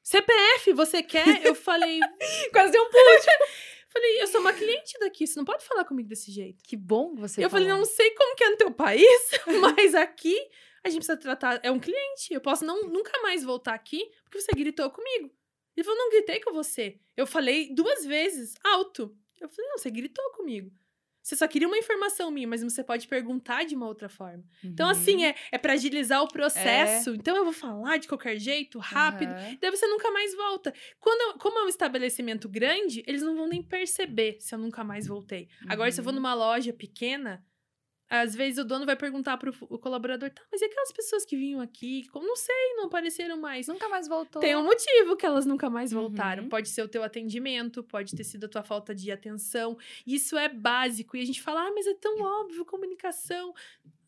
CPF, 0.04 0.74
você 0.74 1.04
quer? 1.04 1.46
Eu 1.46 1.56
falei. 1.56 2.00
Quase 2.52 2.72
deu 2.72 2.82
um 2.82 2.90
pulo. 2.90 3.04
falei, 3.98 4.22
eu 4.22 4.28
sou 4.28 4.42
uma 4.42 4.54
cliente 4.54 4.98
daqui, 5.00 5.26
você 5.26 5.38
não 5.38 5.46
pode 5.46 5.66
falar 5.66 5.86
comigo 5.86 6.08
desse 6.08 6.32
jeito. 6.32 6.64
Que 6.64 6.78
bom 6.78 7.16
você 7.16 7.44
Eu 7.44 7.50
falou. 7.50 7.66
falei, 7.66 7.80
não 7.80 7.86
sei 7.86 8.12
como 8.12 8.36
que 8.36 8.44
é 8.44 8.50
no 8.50 8.58
teu 8.58 8.72
país, 8.72 9.32
mas 9.62 9.96
aqui 9.96 10.38
a 10.84 10.90
gente 10.90 11.00
precisa 11.00 11.18
tratar. 11.18 11.60
É 11.64 11.72
um 11.72 11.80
cliente. 11.80 12.34
Eu 12.34 12.42
posso 12.42 12.64
não, 12.66 12.84
nunca 12.84 13.20
mais 13.22 13.44
voltar 13.44 13.74
aqui 13.74 14.10
porque 14.24 14.40
você 14.40 14.52
gritou 14.52 14.90
comigo. 14.90 15.32
Ele 15.76 15.84
falou, 15.84 16.00
não 16.00 16.10
gritei 16.10 16.40
com 16.40 16.54
você. 16.54 17.00
Eu 17.16 17.28
falei 17.28 17.74
duas 17.74 18.06
vezes, 18.06 18.56
alto. 18.64 19.16
Eu 19.40 19.48
falei, 19.48 19.70
não, 19.70 19.78
você 19.78 19.92
gritou 19.92 20.32
comigo. 20.32 20.72
Você 21.28 21.36
só 21.36 21.46
queria 21.46 21.68
uma 21.68 21.78
informação 21.78 22.32
minha, 22.32 22.48
mas 22.48 22.64
você 22.64 22.82
pode 22.82 23.06
perguntar 23.06 23.66
de 23.66 23.76
uma 23.76 23.86
outra 23.86 24.08
forma. 24.08 24.46
Uhum. 24.64 24.70
Então, 24.70 24.90
assim, 24.90 25.26
é, 25.26 25.36
é 25.52 25.58
para 25.58 25.74
agilizar 25.74 26.24
o 26.24 26.28
processo. 26.30 27.10
É. 27.10 27.14
Então, 27.16 27.36
eu 27.36 27.44
vou 27.44 27.52
falar 27.52 27.98
de 27.98 28.08
qualquer 28.08 28.38
jeito, 28.38 28.80
rápido. 28.80 29.32
Uhum. 29.32 29.58
Daí 29.60 29.70
você 29.70 29.86
nunca 29.88 30.10
mais 30.10 30.34
volta. 30.34 30.74
Quando 31.02 31.38
como 31.38 31.60
é 31.60 31.64
um 31.66 31.68
estabelecimento 31.68 32.48
grande, 32.48 33.04
eles 33.06 33.22
não 33.22 33.36
vão 33.36 33.46
nem 33.46 33.62
perceber 33.62 34.38
se 34.40 34.56
eu 34.56 34.60
nunca 34.60 34.86
mais 34.86 35.06
voltei. 35.06 35.50
Uhum. 35.64 35.68
Agora, 35.68 35.92
se 35.92 36.00
eu 36.00 36.04
vou 36.06 36.14
uhum. 36.14 36.20
numa 36.20 36.34
loja 36.34 36.72
pequena, 36.72 37.44
às 38.10 38.34
vezes 38.34 38.58
o 38.58 38.64
dono 38.64 38.86
vai 38.86 38.96
perguntar 38.96 39.38
pro 39.38 39.54
o 39.62 39.78
colaborador, 39.78 40.30
tá, 40.30 40.42
mas 40.52 40.62
e 40.62 40.66
aquelas 40.66 40.92
pessoas 40.92 41.26
que 41.26 41.36
vinham 41.36 41.60
aqui? 41.60 42.08
Não 42.14 42.36
sei, 42.36 42.74
não 42.76 42.86
apareceram 42.86 43.38
mais. 43.38 43.68
Nunca 43.68 43.90
mais 43.90 44.08
voltou. 44.08 44.42
Tem 44.42 44.56
um 44.56 44.64
motivo 44.64 45.16
que 45.16 45.26
elas 45.26 45.46
nunca 45.46 45.70
mais 45.70 45.92
voltaram. 45.92 46.44
Uhum. 46.44 46.50
Pode 46.50 46.70
ser 46.70 46.82
o 46.82 46.88
teu 46.88 47.04
atendimento, 47.04 47.84
pode 47.84 48.16
ter 48.16 48.24
sido 48.24 48.46
a 48.46 48.50
tua 48.50 48.64
falta 48.64 48.96
de 48.96 49.12
atenção. 49.12 49.78
Isso 50.06 50.38
é 50.38 50.48
básico. 50.48 51.18
E 51.18 51.22
a 51.22 51.26
gente 51.26 51.42
fala, 51.42 51.68
ah, 51.68 51.72
mas 51.74 51.86
é 51.86 51.94
tão 51.96 52.22
óbvio, 52.22 52.64
comunicação. 52.66 53.54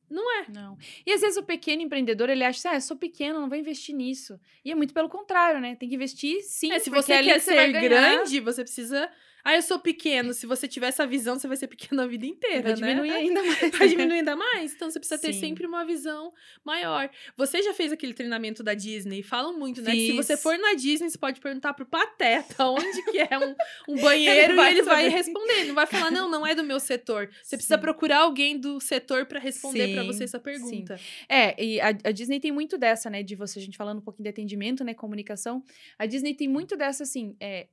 Não 0.10 0.40
é. 0.40 0.46
Não. 0.50 0.78
E 1.06 1.12
às 1.12 1.22
vezes 1.22 1.38
o 1.38 1.44
pequeno 1.44 1.82
empreendedor, 1.82 2.30
ele 2.30 2.44
acha, 2.44 2.72
ah, 2.72 2.76
eu 2.76 2.82
sou 2.82 2.98
pequeno, 2.98 3.40
não 3.40 3.50
vou 3.50 3.58
investir 3.58 3.94
nisso. 3.94 4.40
E 4.66 4.72
é 4.72 4.76
muito 4.76 4.94
pelo 4.94 5.08
contrário, 5.08 5.62
né? 5.62 5.76
Tem 5.76 5.88
que 5.88 5.96
investir 5.96 6.42
sim. 6.42 6.72
É, 6.72 6.80
se 6.80 6.90
você 6.90 7.22
quer 7.22 7.40
ser 7.40 7.72
grande, 7.72 8.40
você 8.40 8.64
precisa 8.64 9.10
ah, 9.50 9.56
eu 9.56 9.62
sou 9.64 9.80
pequeno. 9.80 10.34
Se 10.34 10.46
você 10.46 10.68
tiver 10.68 10.88
essa 10.88 11.08
visão, 11.08 11.38
você 11.40 11.48
vai 11.48 11.58
ser 11.58 11.68
pequeno 11.68 12.02
a 12.02 12.08
vida 12.08 12.26
inteira, 12.26 12.62
vai 12.62 12.76
né? 12.76 12.94
diminuir 12.94 13.12
ainda 13.18 13.44
mais. 13.44 13.72
Vai 13.78 13.88
diminuir 13.88 14.18
ainda 14.20 14.36
mais. 14.36 14.74
Então, 14.74 14.90
você 14.90 15.00
precisa 15.00 15.20
ter 15.20 15.34
Sim. 15.34 15.40
sempre 15.40 15.66
uma 15.66 15.84
visão 15.84 16.32
maior. 16.64 17.10
Você 17.36 17.64
já 17.64 17.74
fez 17.74 17.92
aquele 17.92 18.14
treinamento 18.14 18.62
da 18.62 18.76
Disney? 18.76 19.24
Falam 19.24 19.58
muito, 19.58 19.82
né? 19.82 19.92
Se 19.92 20.12
você 20.12 20.38
for 20.38 20.58
na 20.58 20.76
Disney, 20.76 21.10
você 21.10 21.18
pode 21.18 21.40
perguntar 21.40 21.74
pro 21.74 21.86
Pateta 21.86 22.66
onde 22.70 23.02
que 23.12 23.18
é 23.18 23.40
um, 23.40 23.56
um 23.94 24.02
banheiro 24.02 24.54
ele 24.54 24.62
e 24.62 24.68
ele 24.68 24.82
vai 24.84 25.10
responder. 25.10 25.66
Não 25.66 25.74
vai 25.74 25.88
falar, 25.88 26.12
não, 26.12 26.30
não 26.30 26.46
é 26.46 26.54
do 26.54 26.64
meu 26.64 26.80
setor. 26.80 27.30
Você 27.42 27.58
precisa 27.58 27.76
Sim. 27.76 27.82
procurar 27.82 28.20
alguém 28.20 28.60
do 28.60 28.80
setor 28.80 29.26
para 29.26 29.40
responder 29.40 29.94
para 29.96 30.04
você 30.04 30.26
essa 30.26 30.40
pergunta. 30.40 30.98
Sim. 30.98 31.04
É, 31.28 31.64
e 31.64 31.82
a, 31.82 31.88
a, 31.88 32.12
Disney 32.12 32.40
tem 32.40 32.52
muito 32.52 32.78
dessa, 32.78 33.10
né? 33.10 33.24
De 33.24 33.36
você, 33.36 33.58
a 33.58 33.62
gente 33.62 33.78
falando 33.78 33.98
um 33.98 34.04
pouquinho 34.04 34.26
de 34.26 34.30
atendimento, 34.30 34.84
né? 34.84 34.94
Comunicação. 34.94 35.64
A 35.98 36.06
Disney 36.06 36.36
tem 36.36 36.48
muito 36.48 36.78
dessa, 36.78 37.04
assim, 37.04 37.36
é, 37.40 37.68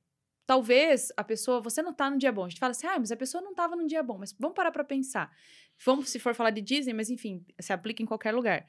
talvez 0.47 1.11
a 1.17 1.23
pessoa, 1.23 1.59
você 1.61 1.81
não 1.81 1.93
tá 1.93 2.09
num 2.09 2.17
dia 2.17 2.31
bom. 2.31 2.45
A 2.45 2.49
gente 2.49 2.59
fala 2.59 2.71
assim, 2.71 2.87
ah, 2.87 2.97
mas 2.97 3.11
a 3.11 3.17
pessoa 3.17 3.43
não 3.43 3.53
tava 3.53 3.75
num 3.75 3.85
dia 3.85 4.01
bom. 4.01 4.17
Mas 4.17 4.33
vamos 4.39 4.55
parar 4.55 4.71
pra 4.71 4.83
pensar. 4.83 5.29
Vamos, 5.85 6.09
se 6.09 6.17
for 6.17 6.33
falar 6.33 6.51
de 6.51 6.61
Disney, 6.61 6.93
mas 6.93 7.09
enfim, 7.09 7.45
se 7.59 7.73
aplica 7.73 8.01
em 8.01 8.05
qualquer 8.05 8.33
lugar. 8.33 8.65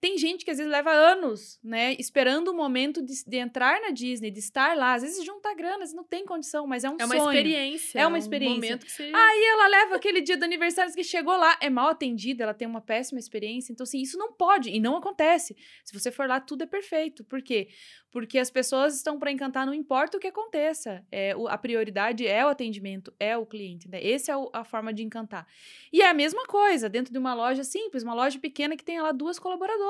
Tem 0.00 0.16
gente 0.16 0.44
que 0.44 0.50
às 0.50 0.58
vezes 0.58 0.70
leva 0.70 0.92
anos, 0.92 1.58
né, 1.62 1.94
esperando 1.98 2.48
o 2.48 2.54
momento 2.54 3.02
de, 3.02 3.14
de 3.26 3.36
entrar 3.36 3.80
na 3.80 3.90
Disney, 3.90 4.30
de 4.30 4.38
estar 4.38 4.76
lá. 4.76 4.94
Às 4.94 5.02
vezes 5.02 5.24
junta 5.24 5.52
grana, 5.54 5.74
às 5.74 5.80
vezes 5.80 5.94
não 5.94 6.04
tem 6.04 6.24
condição, 6.24 6.66
mas 6.68 6.84
é 6.84 6.90
um 6.90 6.96
É 7.00 7.04
uma 7.04 7.16
sonho. 7.16 7.30
experiência. 7.32 7.98
É 8.00 8.06
uma 8.06 8.14
um 8.14 8.18
experiência. 8.18 8.54
momento 8.54 8.86
que 8.86 8.92
você... 8.92 9.10
Aí 9.12 9.44
ela 9.44 9.66
leva 9.66 9.96
aquele 9.96 10.20
dia 10.20 10.36
do 10.36 10.44
aniversário 10.44 10.94
que 10.94 11.02
chegou 11.02 11.36
lá, 11.36 11.58
é 11.60 11.68
mal 11.68 11.88
atendida, 11.88 12.44
ela 12.44 12.54
tem 12.54 12.68
uma 12.68 12.80
péssima 12.80 13.18
experiência. 13.18 13.72
Então, 13.72 13.82
assim, 13.82 14.00
isso 14.00 14.16
não 14.16 14.32
pode 14.32 14.70
e 14.70 14.78
não 14.78 14.96
acontece. 14.96 15.56
Se 15.84 15.92
você 15.98 16.12
for 16.12 16.28
lá, 16.28 16.38
tudo 16.40 16.62
é 16.62 16.66
perfeito. 16.66 17.24
Por 17.24 17.42
quê? 17.42 17.68
Porque 18.10 18.38
as 18.38 18.50
pessoas 18.50 18.94
estão 18.96 19.18
para 19.18 19.32
encantar, 19.32 19.66
não 19.66 19.74
importa 19.74 20.16
o 20.16 20.20
que 20.20 20.28
aconteça. 20.28 21.04
É, 21.10 21.34
o- 21.36 21.48
a 21.48 21.58
prioridade 21.58 22.26
é 22.26 22.44
o 22.44 22.48
atendimento, 22.48 23.12
é 23.18 23.36
o 23.36 23.44
cliente. 23.44 23.88
Né? 23.88 24.00
Essa 24.02 24.32
é 24.32 24.36
o- 24.36 24.48
a 24.52 24.62
forma 24.64 24.92
de 24.94 25.02
encantar. 25.02 25.46
E 25.92 26.00
é 26.02 26.08
a 26.08 26.14
mesma 26.14 26.46
coisa 26.46 26.88
dentro 26.88 27.12
de 27.12 27.18
uma 27.18 27.34
loja 27.34 27.64
simples, 27.64 28.02
uma 28.04 28.14
loja 28.14 28.38
pequena 28.38 28.76
que 28.76 28.84
tem 28.84 29.00
lá 29.00 29.10
duas 29.12 29.38
colaboradoras. 29.38 29.87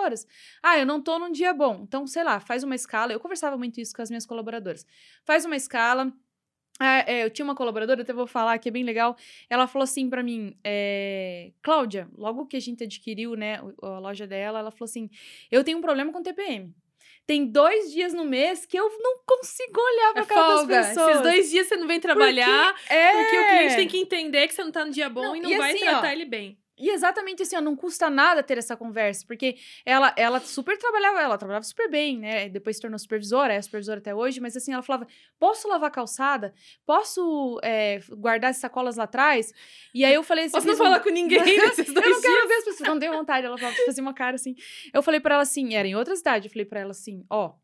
Ah, 0.62 0.78
eu 0.78 0.86
não 0.86 1.00
tô 1.02 1.18
num 1.18 1.30
dia 1.30 1.52
bom. 1.52 1.80
Então, 1.82 2.06
sei 2.06 2.24
lá, 2.24 2.40
faz 2.40 2.62
uma 2.62 2.74
escala. 2.74 3.12
Eu 3.12 3.20
conversava 3.20 3.56
muito 3.56 3.80
isso 3.80 3.94
com 3.94 4.02
as 4.02 4.10
minhas 4.10 4.26
colaboradoras. 4.26 4.86
Faz 5.24 5.44
uma 5.44 5.56
escala. 5.56 6.12
Ah, 6.80 7.04
é, 7.06 7.24
eu 7.24 7.30
tinha 7.30 7.44
uma 7.44 7.56
colaboradora, 7.56 8.02
até 8.02 8.12
vou 8.12 8.26
falar 8.26 8.56
que 8.58 8.68
é 8.68 8.72
bem 8.72 8.84
legal. 8.84 9.16
Ela 9.50 9.66
falou 9.66 9.82
assim 9.82 10.08
pra 10.08 10.22
mim, 10.22 10.56
é, 10.62 11.50
Cláudia, 11.60 12.08
logo 12.16 12.46
que 12.46 12.56
a 12.56 12.60
gente 12.60 12.84
adquiriu, 12.84 13.34
né, 13.34 13.60
a 13.82 13.98
loja 13.98 14.26
dela, 14.28 14.60
ela 14.60 14.70
falou 14.70 14.84
assim: 14.84 15.10
eu 15.50 15.64
tenho 15.64 15.78
um 15.78 15.82
problema 15.82 16.12
com 16.12 16.22
TPM. 16.22 16.72
Tem 17.26 17.44
dois 17.44 17.92
dias 17.92 18.14
no 18.14 18.24
mês 18.24 18.64
que 18.64 18.78
eu 18.78 18.88
não 19.00 19.18
consigo 19.26 19.78
olhar 19.78 20.12
pra 20.14 20.22
É 20.22 20.26
cara 20.26 20.56
folga. 20.56 20.76
das 20.76 20.88
pessoas. 20.88 21.10
Esses 21.10 21.22
dois 21.22 21.50
dias 21.50 21.66
você 21.66 21.76
não 21.76 21.86
vem 21.86 22.00
trabalhar, 22.00 22.74
é... 22.88 23.12
porque 23.12 23.38
o 23.38 23.46
cliente 23.46 23.76
tem 23.76 23.88
que 23.88 23.98
entender 23.98 24.48
que 24.48 24.54
você 24.54 24.64
não 24.64 24.72
tá 24.72 24.84
no 24.84 24.90
dia 24.90 25.10
bom 25.10 25.20
Não, 25.20 25.36
e 25.36 25.40
não 25.40 25.50
e 25.50 25.58
vai 25.58 25.72
assim, 25.72 25.80
tratar 25.80 26.08
ó, 26.08 26.10
ele 26.10 26.24
bem. 26.24 26.58
E 26.78 26.90
exatamente 26.90 27.42
assim, 27.42 27.56
ó, 27.56 27.60
não 27.60 27.74
custa 27.74 28.08
nada 28.08 28.42
ter 28.42 28.56
essa 28.58 28.76
conversa, 28.76 29.24
porque 29.26 29.56
ela, 29.84 30.12
ela 30.16 30.38
super 30.40 30.78
trabalhava, 30.78 31.20
ela 31.20 31.36
trabalhava 31.36 31.64
super 31.64 31.90
bem, 31.90 32.18
né? 32.18 32.48
Depois 32.48 32.76
se 32.76 32.82
tornou 32.82 32.98
supervisora, 32.98 33.52
é 33.52 33.60
supervisora 33.60 33.98
até 33.98 34.14
hoje, 34.14 34.40
mas 34.40 34.56
assim, 34.56 34.72
ela 34.72 34.82
falava: 34.82 35.06
posso 35.38 35.66
lavar 35.68 35.90
calçada? 35.90 36.54
Posso 36.86 37.58
é, 37.62 38.00
guardar 38.10 38.50
as 38.50 38.58
sacolas 38.58 38.96
lá 38.96 39.04
atrás? 39.04 39.52
E 39.94 40.04
aí 40.04 40.14
eu 40.14 40.22
falei 40.22 40.44
assim. 40.44 40.52
Posso 40.52 40.66
não 40.66 40.74
um- 40.74 40.78
falar 40.78 41.00
com 41.00 41.10
ninguém 41.10 41.38
nesses 41.44 41.92
dois 41.92 42.06
Eu 42.06 42.12
não 42.12 42.20
quero 42.20 42.34
dias? 42.34 42.48
ver 42.48 42.54
as 42.54 42.64
pessoas, 42.64 42.88
não 42.88 42.98
deu 42.98 43.12
vontade. 43.12 43.46
Ela 43.46 43.58
falava, 43.58 43.76
fazia 43.84 44.02
uma 44.02 44.14
cara 44.14 44.36
assim. 44.36 44.54
Eu 44.92 45.02
falei 45.02 45.20
pra 45.20 45.34
ela 45.34 45.42
assim, 45.42 45.74
era 45.74 45.86
em 45.88 45.96
outra 45.96 46.14
cidade, 46.16 46.46
eu 46.46 46.50
falei 46.52 46.64
pra 46.64 46.80
ela 46.80 46.90
assim, 46.92 47.24
ó. 47.28 47.54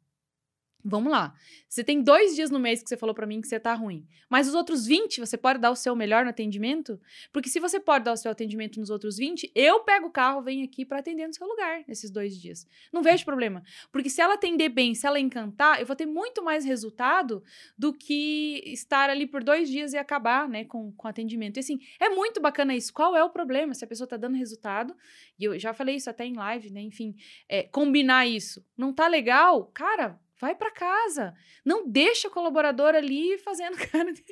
Vamos 0.87 1.11
lá. 1.11 1.35
Você 1.67 1.83
tem 1.83 2.03
dois 2.03 2.35
dias 2.35 2.51
no 2.51 2.59
mês 2.59 2.83
que 2.83 2.89
você 2.91 2.97
falou 2.97 3.15
pra 3.15 3.27
mim 3.27 3.41
que 3.41 3.49
você 3.49 3.59
tá 3.59 3.73
ruim. 3.73 4.07
Mas 4.29 4.47
os 4.47 4.55
outros 4.55 4.87
20, 4.87 5.19
você 5.19 5.35
pode 5.35 5.59
dar 5.59 5.71
o 5.71 5.77
seu 5.77 5.97
melhor 5.97 6.25
no 6.25 6.31
atendimento? 6.31 7.01
Porque 7.33 7.49
se 7.49 7.59
você 7.59 7.81
pode 7.81 8.05
dar 8.05 8.13
o 8.13 8.17
seu 8.19 8.31
atendimento 8.31 8.79
nos 8.79 8.91
outros 8.91 9.17
20, 9.17 9.51
eu 9.55 9.81
pego 9.81 10.09
o 10.09 10.11
carro, 10.11 10.43
venho 10.43 10.63
aqui 10.63 10.85
pra 10.85 10.99
atender 10.99 11.27
no 11.27 11.33
seu 11.33 11.47
lugar 11.47 11.83
nesses 11.89 12.11
dois 12.11 12.39
dias. 12.39 12.67
Não 12.93 13.03
vejo 13.03 13.25
problema. 13.25 13.63
Porque 13.91 14.11
se 14.11 14.21
ela 14.21 14.35
atender 14.35 14.69
bem, 14.69 14.95
se 14.95 15.07
ela 15.07 15.19
encantar, 15.19 15.81
eu 15.81 15.87
vou 15.87 15.97
ter 15.97 16.05
muito 16.05 16.45
mais 16.45 16.67
resultado 16.67 17.43
do 17.79 17.91
que 17.91 18.63
estar 18.67 19.09
ali 19.09 19.27
por 19.27 19.43
dois 19.43 19.71
dias 19.71 19.95
e 19.95 19.97
acabar, 19.97 20.47
né, 20.47 20.67
com, 20.67 20.93
com 20.93 21.09
atendimento. 21.09 21.57
E 21.57 21.61
assim, 21.61 21.79
é 21.99 22.11
muito 22.11 22.43
bacana 22.43 22.77
isso. 22.77 22.93
Qual 22.93 23.17
é 23.17 23.25
o 23.25 23.31
problema? 23.31 23.73
Se 23.73 23.85
a 23.87 23.89
pessoa 23.89 24.07
tá 24.07 24.19
dando 24.19 24.37
resultado, 24.37 24.95
e 25.39 25.45
eu 25.45 25.59
já 25.59 25.73
falei 25.73 25.97
isso 25.97 26.11
até 26.11 26.27
em 26.27 26.35
live, 26.35 26.71
né, 26.71 26.83
enfim, 26.83 27.17
é, 27.49 27.63
combinar 27.63 28.27
isso. 28.27 28.63
Não 28.77 28.93
tá 28.93 29.09
legal? 29.09 29.71
Cara, 29.73 30.21
vai 30.45 30.55
pra 30.55 30.71
casa. 30.71 31.35
Não 31.65 31.89
deixa 31.89 32.29
o 32.29 32.31
colaborador 32.31 32.95
ali 32.95 33.39
fazendo 33.39 33.77
cara 33.91 34.13
de... 34.13 34.23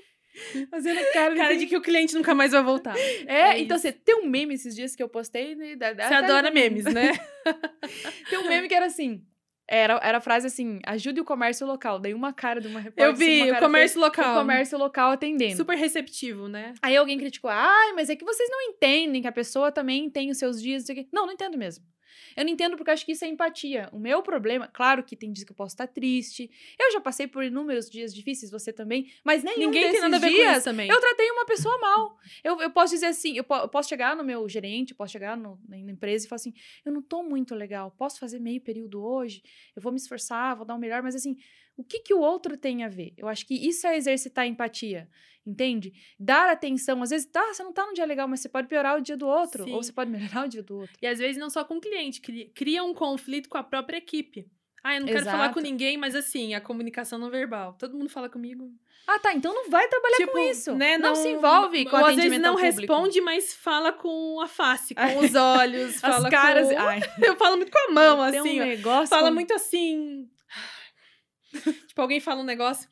Fazendo 0.71 0.99
cara, 1.13 1.35
Cara 1.37 1.57
de 1.57 1.67
que 1.67 1.77
o 1.77 1.83
cliente 1.83 2.15
nunca 2.15 2.35
mais 2.35 2.53
vai 2.53 2.63
voltar. 2.63 2.97
É, 3.27 3.51
é 3.51 3.59
então 3.61 3.77
você 3.79 3.93
tem 3.93 4.15
um 4.15 4.27
meme 4.27 4.55
esses 4.55 4.75
dias 4.75 4.97
que 4.97 5.03
eu 5.03 5.09
postei. 5.09 5.55
Né, 5.55 5.77
da- 5.77 5.93
da- 5.93 6.09
Você 6.09 6.15
adora 6.15 6.51
memes, 6.51 6.85
né? 6.85 7.13
Tem 8.31 8.39
um 8.39 8.49
meme 8.49 8.67
que 8.67 8.75
era 8.75 8.87
assim. 8.87 9.23
Era, 9.69 10.01
era 10.03 10.19
a 10.19 10.21
frase 10.23 10.47
assim: 10.47 10.81
ajude 10.87 11.21
o 11.21 11.25
comércio 11.25 11.67
local. 11.67 11.99
Daí 11.99 12.15
uma 12.15 12.33
cara 12.33 12.63
de 12.63 12.67
uma 12.69 12.81
repórter. 12.81 13.05
Eu 13.05 13.13
assim, 13.13 13.25
vi, 13.45 13.51
uma 13.51 13.59
o 13.59 13.61
comércio 13.61 13.95
feia, 14.01 14.07
local. 14.07 14.37
O 14.37 14.39
comércio 14.41 14.79
local 14.79 15.11
atendendo. 15.13 15.57
Super 15.57 15.77
receptivo, 15.77 16.49
né? 16.49 16.73
Aí 16.81 16.97
alguém 16.97 17.19
criticou, 17.19 17.51
ai, 17.51 17.93
mas 17.93 18.09
é 18.09 18.17
que 18.17 18.25
vocês 18.25 18.49
não 18.51 18.61
entendem 18.63 19.21
que 19.21 19.29
a 19.29 19.33
pessoa 19.33 19.71
também 19.71 20.09
tem 20.09 20.31
os 20.31 20.39
seus 20.39 20.61
dias. 20.63 20.83
não 20.83 20.87
sei 20.87 20.95
o 20.95 20.99
quê." 21.05 21.09
Não, 21.13 21.27
não 21.27 21.33
entendo 21.35 21.59
mesmo. 21.59 21.85
Eu 22.37 22.45
não 22.45 22.51
entendo 22.53 22.77
porque 22.77 22.91
eu 22.91 22.95
acho 22.95 23.05
que 23.05 23.13
isso 23.13 23.25
é 23.25 23.29
empatia. 23.29 23.89
O 23.93 23.99
meu 23.99 24.23
problema, 24.23 24.69
claro 24.69 25.03
que 25.03 25.17
tem 25.17 25.33
dias 25.33 25.45
que 25.45 25.53
eu 25.53 25.57
posso 25.57 25.75
estar 25.75 25.87
triste. 25.87 26.51
Eu 26.79 26.93
já 26.93 27.01
passei 27.01 27.27
por 27.27 27.45
inúmeros 27.45 27.89
dias 27.91 28.15
difíceis, 28.15 28.51
você 28.51 28.73
também. 28.73 29.11
Mas 29.25 29.43
nenhum 29.43 29.67
Ninguém 29.67 29.83
desses 29.83 30.01
tem 30.01 30.11
nada 30.11 30.17
a 30.17 30.21
ver 30.21 30.31
com 30.31 30.37
dias 30.43 30.57
isso 30.57 30.65
também. 30.65 30.89
eu 30.91 31.01
tratei 31.01 31.31
uma 31.31 31.45
pessoa 31.47 31.79
mal. 31.79 32.19
Eu, 32.43 32.61
eu 32.61 32.71
posso 32.71 32.95
dizer 32.95 33.07
assim, 33.07 33.37
eu, 33.37 33.45
po- 33.45 33.57
eu 33.57 33.69
posso 33.69 33.89
chegar 33.89 34.17
no 34.17 34.25
meu 34.25 34.49
gerente, 34.49 34.95
posso 34.95 35.13
chegar 35.13 35.37
no- 35.37 35.61
na 35.69 35.79
empresa 35.79 36.25
e 36.27 36.29
falar 36.29 36.37
assim, 36.37 36.55
eu 36.85 36.93
não 36.93 37.03
tô 37.03 37.23
muito 37.23 37.55
legal, 37.55 37.91
posso 37.91 38.19
fazer 38.19 38.39
meio 38.39 38.61
período 38.61 39.05
hoje, 39.05 39.43
eu 39.77 39.83
vou 39.83 39.93
me 39.93 39.99
esforçar, 39.99 40.57
vou 40.57 40.65
dar 40.65 40.75
o 40.75 40.79
melhor, 40.79 41.03
mas 41.03 41.15
assim, 41.15 41.37
o 41.83 41.85
que 41.85 42.01
que 42.01 42.15
o 42.15 42.21
outro 42.21 42.57
tem 42.57 42.85
a 42.85 42.89
ver? 42.89 43.13
Eu 43.17 43.29
acho 43.29 43.47
que 43.47 43.55
isso 43.55 43.87
é 43.87 43.97
exercitar 43.97 44.47
empatia, 44.47 45.09
entende? 45.47 45.93
Dar 46.19 46.51
atenção, 46.51 47.03
às 47.03 47.11
vezes, 47.11 47.27
tá, 47.27 47.53
você 47.53 47.63
não 47.63 47.73
tá 47.73 47.85
num 47.85 47.93
dia 47.93 48.05
legal, 48.05 48.29
mas 48.29 48.41
você 48.41 48.49
pode 48.49 48.69
piorar 48.69 48.97
o 48.97 49.03
dia 49.03 49.17
do 49.17 49.27
outro, 49.27 49.65
Sim. 49.65 49.73
ou 49.73 49.83
você 49.83 49.93
pode 49.93 50.11
melhorar 50.11 50.47
o 50.47 50.49
dia 50.49 50.63
do 50.63 50.79
outro. 50.79 50.97
E 51.03 51.07
às 51.07 51.19
vezes 51.19 51.37
não 51.37 51.51
só 51.51 51.65
com 51.65 51.77
o 51.77 51.81
cliente, 51.81 52.21
cria, 52.55 52.83
um 52.85 52.95
conflito 52.95 53.49
com 53.49 53.59
a 53.59 53.63
própria 53.63 53.99
equipe. 53.99 54.47
Ah, 54.85 54.97
eu 54.97 55.01
não 55.01 55.07
quero 55.07 55.25
falar 55.25 55.53
com 55.53 55.61
Exato. 55.61 55.63
ninguém, 55.63 55.97
mas 55.97 56.15
assim, 56.17 56.55
a 56.55 56.61
comunicação 56.61 57.17
não 57.19 57.31
verbal. 57.31 57.77
Todo 57.79 57.97
mundo 57.97 58.09
fala 58.09 58.29
comigo. 58.29 58.69
Ah, 59.07 59.19
tá, 59.19 59.33
então 59.35 59.53
não 59.53 59.69
vai 59.69 59.87
trabalhar 59.89 60.17
tipo, 60.17 60.33
com 60.33 60.39
isso. 60.39 60.75
Né, 60.75 60.97
não, 60.99 61.15
se 61.15 61.29
envolve 61.29 61.85
com 61.85 61.97
ou 61.97 62.05
às 62.05 62.13
atendimento 62.13 62.31
vezes 62.31 62.43
não 62.43 62.55
responde, 62.55 63.21
mas 63.21 63.53
fala 63.53 63.93
com 63.93 64.41
a 64.41 64.47
face, 64.47 64.95
com 64.95 65.19
os 65.19 65.35
olhos, 65.37 65.97
As 65.97 66.01
fala 66.01 66.31
caras... 66.31 66.69
com... 67.17 67.25
Eu 67.25 67.37
falo 67.37 67.57
muito 67.57 67.71
com 67.71 67.91
a 67.91 67.93
mão, 67.93 68.31
tem 68.31 68.41
assim, 68.41 68.61
um 68.61 68.65
negócio... 68.65 69.09
Fala 69.09 69.31
muito 69.31 69.53
assim... 69.53 70.29
tipo, 71.89 72.01
alguém 72.01 72.21
fala 72.21 72.41
um 72.41 72.45
negócio, 72.45 72.89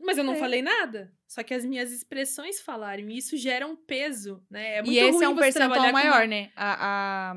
mas 0.00 0.18
eu 0.18 0.24
não 0.24 0.34
É. 0.34 0.38
falei 0.38 0.62
nada. 0.62 1.12
Só 1.26 1.42
que 1.42 1.54
as 1.54 1.64
minhas 1.64 1.92
expressões 1.92 2.60
falaram, 2.60 3.08
e 3.08 3.16
isso 3.16 3.36
gera 3.36 3.66
um 3.66 3.76
peso, 3.76 4.44
né? 4.50 4.76
É 4.76 4.82
muito 4.82 4.92
e 4.94 4.98
esse 4.98 5.24
é 5.24 5.28
um 5.28 5.36
percentual 5.36 5.86
com 5.86 5.92
maior, 5.92 6.26
né? 6.28 6.50
A, 6.54 7.32
a, 7.32 7.36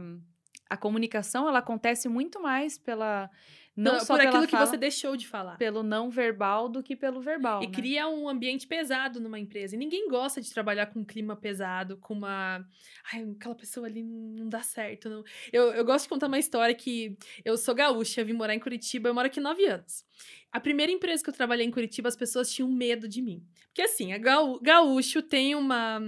a 0.72 0.78
comunicação, 0.78 1.48
ela 1.48 1.60
acontece 1.60 2.10
muito 2.10 2.42
mais 2.42 2.78
pela... 2.78 3.30
Não 3.78 3.98
Por 3.98 4.06
só 4.06 4.16
pela 4.18 4.30
aquilo 4.30 4.46
que 4.46 4.52
fala, 4.52 4.66
você 4.68 4.78
deixou 4.78 5.18
de 5.18 5.28
falar. 5.28 5.58
pelo 5.58 5.84
não 5.84 6.10
verbal 6.10 6.70
do 6.70 6.82
que 6.82 6.96
pelo 6.96 7.20
verbal, 7.20 7.62
E 7.62 7.68
né? 7.68 7.74
cria 7.74 8.08
um 8.08 8.30
ambiente 8.30 8.66
pesado 8.66 9.20
numa 9.20 9.38
empresa. 9.38 9.76
E 9.76 9.78
ninguém 9.78 10.08
gosta 10.08 10.40
de 10.42 10.50
trabalhar 10.50 10.86
com 10.86 11.02
um 11.02 11.04
clima 11.04 11.36
pesado, 11.36 11.98
com 11.98 12.14
uma. 12.14 12.66
Ai, 13.12 13.28
aquela 13.38 13.54
pessoa 13.56 13.86
ali 13.86 14.02
não 14.02 14.48
dá 14.48 14.62
certo. 14.62 15.10
Não. 15.10 15.24
Eu, 15.52 15.74
eu 15.74 15.84
gosto 15.84 16.04
de 16.06 16.10
contar 16.10 16.28
uma 16.28 16.40
história 16.40 16.74
que 16.74 17.18
eu 17.44 17.58
sou 17.58 17.76
gaúcha, 17.76 18.24
vim 18.24 18.32
morar 18.34 18.56
em 18.56 18.60
Curitiba, 18.60 19.10
eu 19.10 19.14
moro 19.14 19.28
aqui 19.28 19.42
nove 19.42 19.66
anos. 19.66 20.06
A 20.54 20.60
primeira 20.62 20.90
empresa 20.92 21.22
que 21.22 21.30
eu 21.30 21.34
trabalhei 21.34 21.66
em 21.66 21.72
Curitiba, 21.72 22.08
as 22.08 22.16
pessoas 22.16 22.50
tinham 22.50 22.72
medo 22.72 23.10
de 23.10 23.22
mim. 23.22 23.44
Porque 23.68 23.82
assim, 23.82 24.14
a 24.14 24.18
gaú- 24.18 24.58
gaúcho 24.62 25.22
tem 25.22 25.54
uma. 25.54 26.00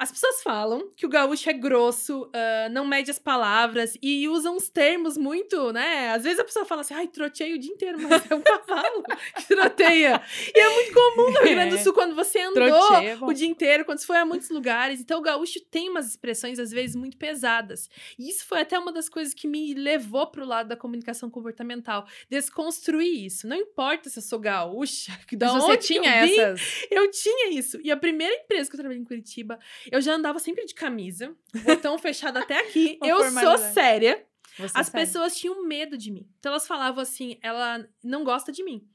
As 0.00 0.10
pessoas 0.10 0.42
falam 0.42 0.90
que 0.96 1.04
o 1.04 1.10
gaúcho 1.10 1.50
é 1.50 1.52
grosso, 1.52 2.30
ah, 2.32 2.68
não 2.70 2.86
mede 2.86 3.10
as 3.10 3.18
palavras 3.18 3.98
e 4.00 4.26
usa 4.28 4.50
uns 4.50 4.70
termos 4.70 5.18
muito, 5.18 5.74
né? 5.74 6.10
Às 6.10 6.24
vezes 6.24 6.40
a 6.40 6.44
pessoa 6.44 6.64
fala 6.64 6.80
assim, 6.80 6.94
ai, 6.94 7.06
trotei 7.06 7.52
o 7.52 7.58
dia 7.58 7.70
inteiro, 7.70 7.98
mas 8.00 8.30
é 8.30 8.34
um 8.34 8.40
cavalo 8.42 9.02
que 9.36 9.46
troteia. 9.46 10.22
E 10.54 10.58
é 10.58 10.74
muito 10.74 10.92
comum 10.94 11.30
no 11.30 11.40
Rio 11.40 11.54
Grande 11.54 11.70
do 11.70 11.76
É. 11.76 11.82
Sul, 11.82 11.92
quando 11.92 12.14
você 12.14 12.40
andou 12.40 12.66
Troteia 12.66 13.18
o 13.20 13.32
dia 13.34 13.46
inteiro, 13.46 13.84
quando 13.84 13.98
você 13.98 14.06
foi 14.06 14.16
a 14.16 14.24
muitos 14.24 14.48
lugares. 14.48 15.00
Então, 15.00 15.18
o 15.18 15.22
gaúcho 15.22 15.60
tem 15.70 15.90
umas 15.90 16.06
expressões, 16.08 16.58
às 16.58 16.70
vezes, 16.70 16.96
muito 16.96 17.18
pesadas. 17.18 17.90
E 18.18 18.30
isso 18.30 18.46
foi 18.46 18.60
até 18.60 18.78
uma 18.78 18.92
das 18.92 19.08
coisas 19.08 19.34
que 19.34 19.46
me 19.46 19.74
levou 19.74 20.26
pro 20.28 20.46
lado 20.46 20.68
da 20.68 20.76
comunicação 20.76 21.28
comportamental. 21.28 22.06
Desconstruir 22.30 23.26
isso. 23.26 23.46
Não 23.46 23.56
importa 23.56 24.08
se 24.08 24.18
eu 24.18 24.22
sou 24.22 24.38
gaúcha, 24.38 25.12
que 25.26 25.36
da 25.36 25.52
Mas 25.52 25.64
onde 25.64 25.72
você 25.72 25.92
que 25.92 25.98
eu 25.98 26.02
tinha 26.02 26.26
vim, 26.26 26.40
essas... 26.40 26.86
eu 26.90 27.10
tinha 27.10 27.50
isso. 27.50 27.78
E 27.82 27.90
a 27.90 27.96
primeira 27.96 28.34
empresa 28.34 28.70
que 28.70 28.76
eu 28.76 28.80
trabalhei 28.80 29.02
em 29.02 29.04
Curitiba, 29.04 29.58
eu 29.90 30.00
já 30.00 30.14
andava 30.14 30.38
sempre 30.38 30.64
de 30.64 30.74
camisa, 30.74 31.34
botão 31.64 31.96
fechado 31.98 32.38
até 32.38 32.58
aqui. 32.60 32.98
Uma 33.02 33.08
eu 33.10 33.30
sou 33.30 33.58
séria. 33.72 34.24
Você 34.58 34.78
As 34.78 34.86
sabe. 34.86 35.04
pessoas 35.04 35.36
tinham 35.36 35.64
medo 35.66 35.96
de 35.96 36.10
mim. 36.10 36.28
Então 36.38 36.52
elas 36.52 36.66
falavam 36.66 37.00
assim, 37.00 37.38
ela 37.42 37.86
não 38.02 38.24
gosta 38.24 38.50
de 38.50 38.62
mim. 38.64 38.86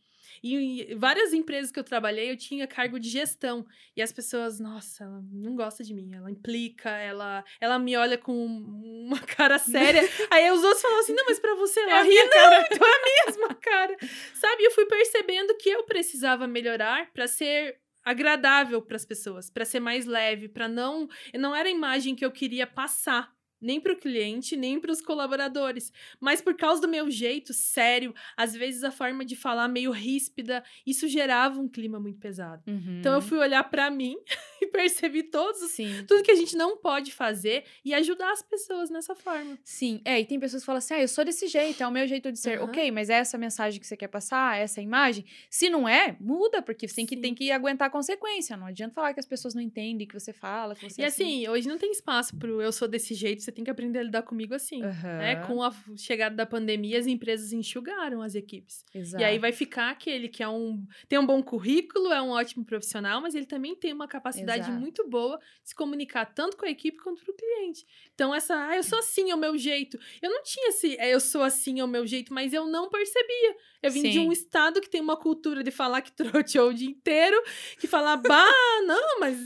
E 0.44 0.56
em 0.92 0.96
várias 1.00 1.34
empresas 1.34 1.72
que 1.72 1.80
eu 1.80 1.84
trabalhei, 1.84 2.30
eu 2.30 2.38
tinha 2.38 2.68
cargo 2.68 3.00
de 3.00 3.10
gestão. 3.10 3.66
E 3.96 4.02
as 4.02 4.12
pessoas, 4.12 4.60
nossa, 4.60 5.04
ela 5.04 5.24
não 5.32 5.56
gosta 5.56 5.84
de 5.84 5.94
mim. 5.94 6.14
Ela 6.14 6.30
implica, 6.30 6.90
ela, 6.90 7.44
ela 7.60 7.80
me 7.80 7.96
olha 7.96 8.18
com 8.18 8.46
uma 8.46 9.20
cara 9.26 9.58
séria. 9.58 10.02
Aí 10.30 10.52
os 10.52 10.64
outros 10.64 10.82
falam 10.82 11.00
assim, 11.00 11.14
não, 11.14 11.26
mas 11.26 11.40
pra 11.40 11.56
você 11.56 11.80
ela 11.80 12.00
a 12.00 12.04
ri, 12.04 12.14
não, 12.14 12.62
então 12.62 12.88
é 12.88 12.92
a 12.92 13.26
mesma 13.26 13.56
cara. 13.56 13.98
Sabe? 14.36 14.64
Eu 14.64 14.72
fui 14.72 14.86
percebendo 14.86 15.56
que 15.58 15.70
eu 15.70 15.84
precisava 15.84 16.46
melhorar 16.48 17.10
pra 17.12 17.28
ser 17.28 17.80
agradável 18.06 18.82
para 18.82 18.96
as 18.96 19.06
pessoas, 19.06 19.50
pra 19.50 19.66
ser 19.66 19.80
mais 19.80 20.06
leve, 20.06 20.48
pra 20.48 20.68
não, 20.68 21.10
não 21.34 21.56
era 21.56 21.68
a 21.68 21.72
imagem 21.72 22.16
que 22.16 22.24
eu 22.24 22.32
queria 22.32 22.68
passar 22.68 23.36
nem 23.62 23.82
para 23.82 23.94
o 23.94 23.98
cliente, 23.98 24.56
nem 24.56 24.80
para 24.80 24.92
os 24.92 25.02
colaboradores. 25.02 25.92
Mas 26.20 26.42
por 26.42 26.56
causa 26.56 26.82
do 26.82 26.88
meu 26.88 27.10
jeito 27.10 27.54
sério, 27.54 28.14
às 28.38 28.54
vezes 28.54 28.84
a 28.84 28.92
forma 28.92 29.26
de 29.26 29.36
falar 29.36 29.68
meio 29.68 29.92
ríspida, 29.92 30.64
isso 30.86 31.08
gerava 31.08 31.60
um 31.60 31.68
clima 31.68 32.00
muito 32.00 32.20
pesado. 32.20 32.64
Uhum. 32.68 33.00
Então 33.00 33.16
eu 33.16 33.22
fui 33.22 33.40
olhar 33.40 33.64
para 33.64 33.90
mim 33.90 34.16
e 34.66 34.68
percebi 34.72 35.24
todos 35.24 35.62
os, 35.62 35.72
Sim. 35.72 36.04
tudo 36.08 36.24
que 36.24 36.32
a 36.32 36.36
gente 36.36 36.56
não 36.56 36.78
pode 36.78 37.12
fazer 37.14 37.64
e 37.84 37.94
ajudar 37.94 38.32
as 38.32 38.42
pessoas 38.42 38.90
nessa 38.90 39.16
forma. 39.16 39.58
Sim, 39.64 40.02
é, 40.06 40.20
e 40.20 40.26
tem 40.26 40.40
pessoas 40.40 40.62
que 40.62 40.66
falam 40.66 40.78
assim: 40.80 40.94
ah, 40.96 41.02
eu 41.02 41.08
sou 41.08 41.24
desse 41.24 41.48
jeito, 41.48 41.82
é 41.82 41.88
o 41.88 41.92
meu 41.92 42.08
jeito 42.08 42.32
de 42.32 42.40
ser. 42.40 42.58
Aham. 42.60 42.66
Ok, 42.66 42.92
mas 42.92 43.10
é 43.10 43.16
essa 43.16 43.38
mensagem 43.38 43.80
que 43.80 43.88
você 43.88 43.96
quer 43.98 44.08
passar, 44.08 44.58
essa 44.58 44.82
imagem? 44.82 45.26
Se 45.50 45.70
não 45.70 45.88
é, 45.88 46.16
muda, 46.20 46.62
porque 46.62 46.88
você 46.88 46.96
tem 46.96 47.06
que, 47.06 47.16
Sim. 47.16 47.22
tem 47.22 47.34
que 47.34 47.52
aguentar 47.52 47.88
a 47.88 47.92
consequência. 47.92 48.58
Não 48.58 48.68
adianta 48.68 48.94
falar 48.94 49.14
que 49.14 49.20
as 49.20 49.26
pessoas 49.26 49.54
não 49.54 49.62
entendem 49.62 50.06
o 50.06 50.10
que 50.10 50.20
você 50.20 50.34
fala. 50.34 50.76
Que 50.76 50.90
você 50.90 51.02
E 51.02 51.04
é 51.04 51.08
assim, 51.08 51.48
hoje 51.48 51.68
não 51.68 51.78
tem 51.78 51.92
espaço 51.92 52.36
pro 52.38 52.62
eu 52.62 52.72
sou 52.72 52.88
desse 52.88 53.14
jeito, 53.14 53.42
você 53.44 53.52
tem 53.52 53.64
que 53.64 53.72
aprender 53.72 54.00
a 54.00 54.04
lidar 54.04 54.24
comigo 54.24 54.54
assim. 54.54 54.84
Aham, 54.84 55.18
Né? 55.18 55.36
Com 55.48 55.62
a 55.64 55.74
chegada 55.96 56.36
da 56.36 56.46
pandemia, 56.46 57.00
as 57.00 57.08
empresas 57.08 57.52
enxugaram 57.54 58.22
as 58.22 58.36
equipes. 58.36 58.84
exato. 58.94 59.22
E 59.22 59.26
aí 59.26 59.38
vai 59.40 59.52
ficar 59.52 59.90
aquele 59.92 60.28
que 60.28 60.42
é 60.44 60.48
um 60.48 60.86
tem 61.08 61.20
um 61.20 61.26
bom 61.26 61.42
currículo, 61.44 62.12
é 62.12 62.22
um 62.22 62.30
ótimo 62.30 62.64
profissional, 62.66 63.22
mas 63.22 63.36
ele 63.36 63.46
também 63.46 63.76
tem 63.76 63.94
uma 63.94 64.08
capacidade 64.08 64.55
Exato. 64.60 64.80
muito 64.80 65.08
boa 65.08 65.38
de 65.64 65.70
se 65.70 65.76
comunicar 65.76 66.26
tanto 66.26 66.58
com 66.58 66.66
a 66.66 66.70
equipe 66.70 66.98
quanto 66.98 67.24
para 67.24 67.32
o 67.32 67.36
cliente. 67.36 67.86
Então 68.14 68.34
essa, 68.34 68.56
ah, 68.68 68.76
eu 68.76 68.84
sou 68.84 69.00
assim, 69.00 69.32
é 69.32 69.36
o 69.36 69.38
meu 69.38 69.58
jeito. 69.58 70.00
Eu 70.22 70.30
não 70.30 70.44
tinha 70.44 70.70
esse, 70.70 70.98
é, 70.98 71.14
eu 71.14 71.20
sou 71.20 71.42
assim, 71.42 71.80
é 71.80 71.84
o 71.84 71.88
meu 71.88 72.06
jeito, 72.06 72.34
mas 72.34 72.54
eu 72.54 72.66
não 72.66 72.90
percebia. 72.90 73.56
Eu 73.88 73.92
vim 73.92 74.02
de 74.04 74.12
Sim. 74.14 74.28
um 74.28 74.32
estado 74.32 74.82
que 74.82 74.90
tem 74.90 75.02
uma 75.02 75.18
cultura 75.18 75.64
de 75.64 75.72
falar 75.72 76.02
que 76.02 76.12
troteou 76.12 76.70
o 76.70 76.74
dia 76.74 76.90
inteiro, 76.90 77.42
que 77.80 77.88
falar, 77.88 78.18
bah, 78.18 78.52
não, 78.86 79.20
mas 79.20 79.38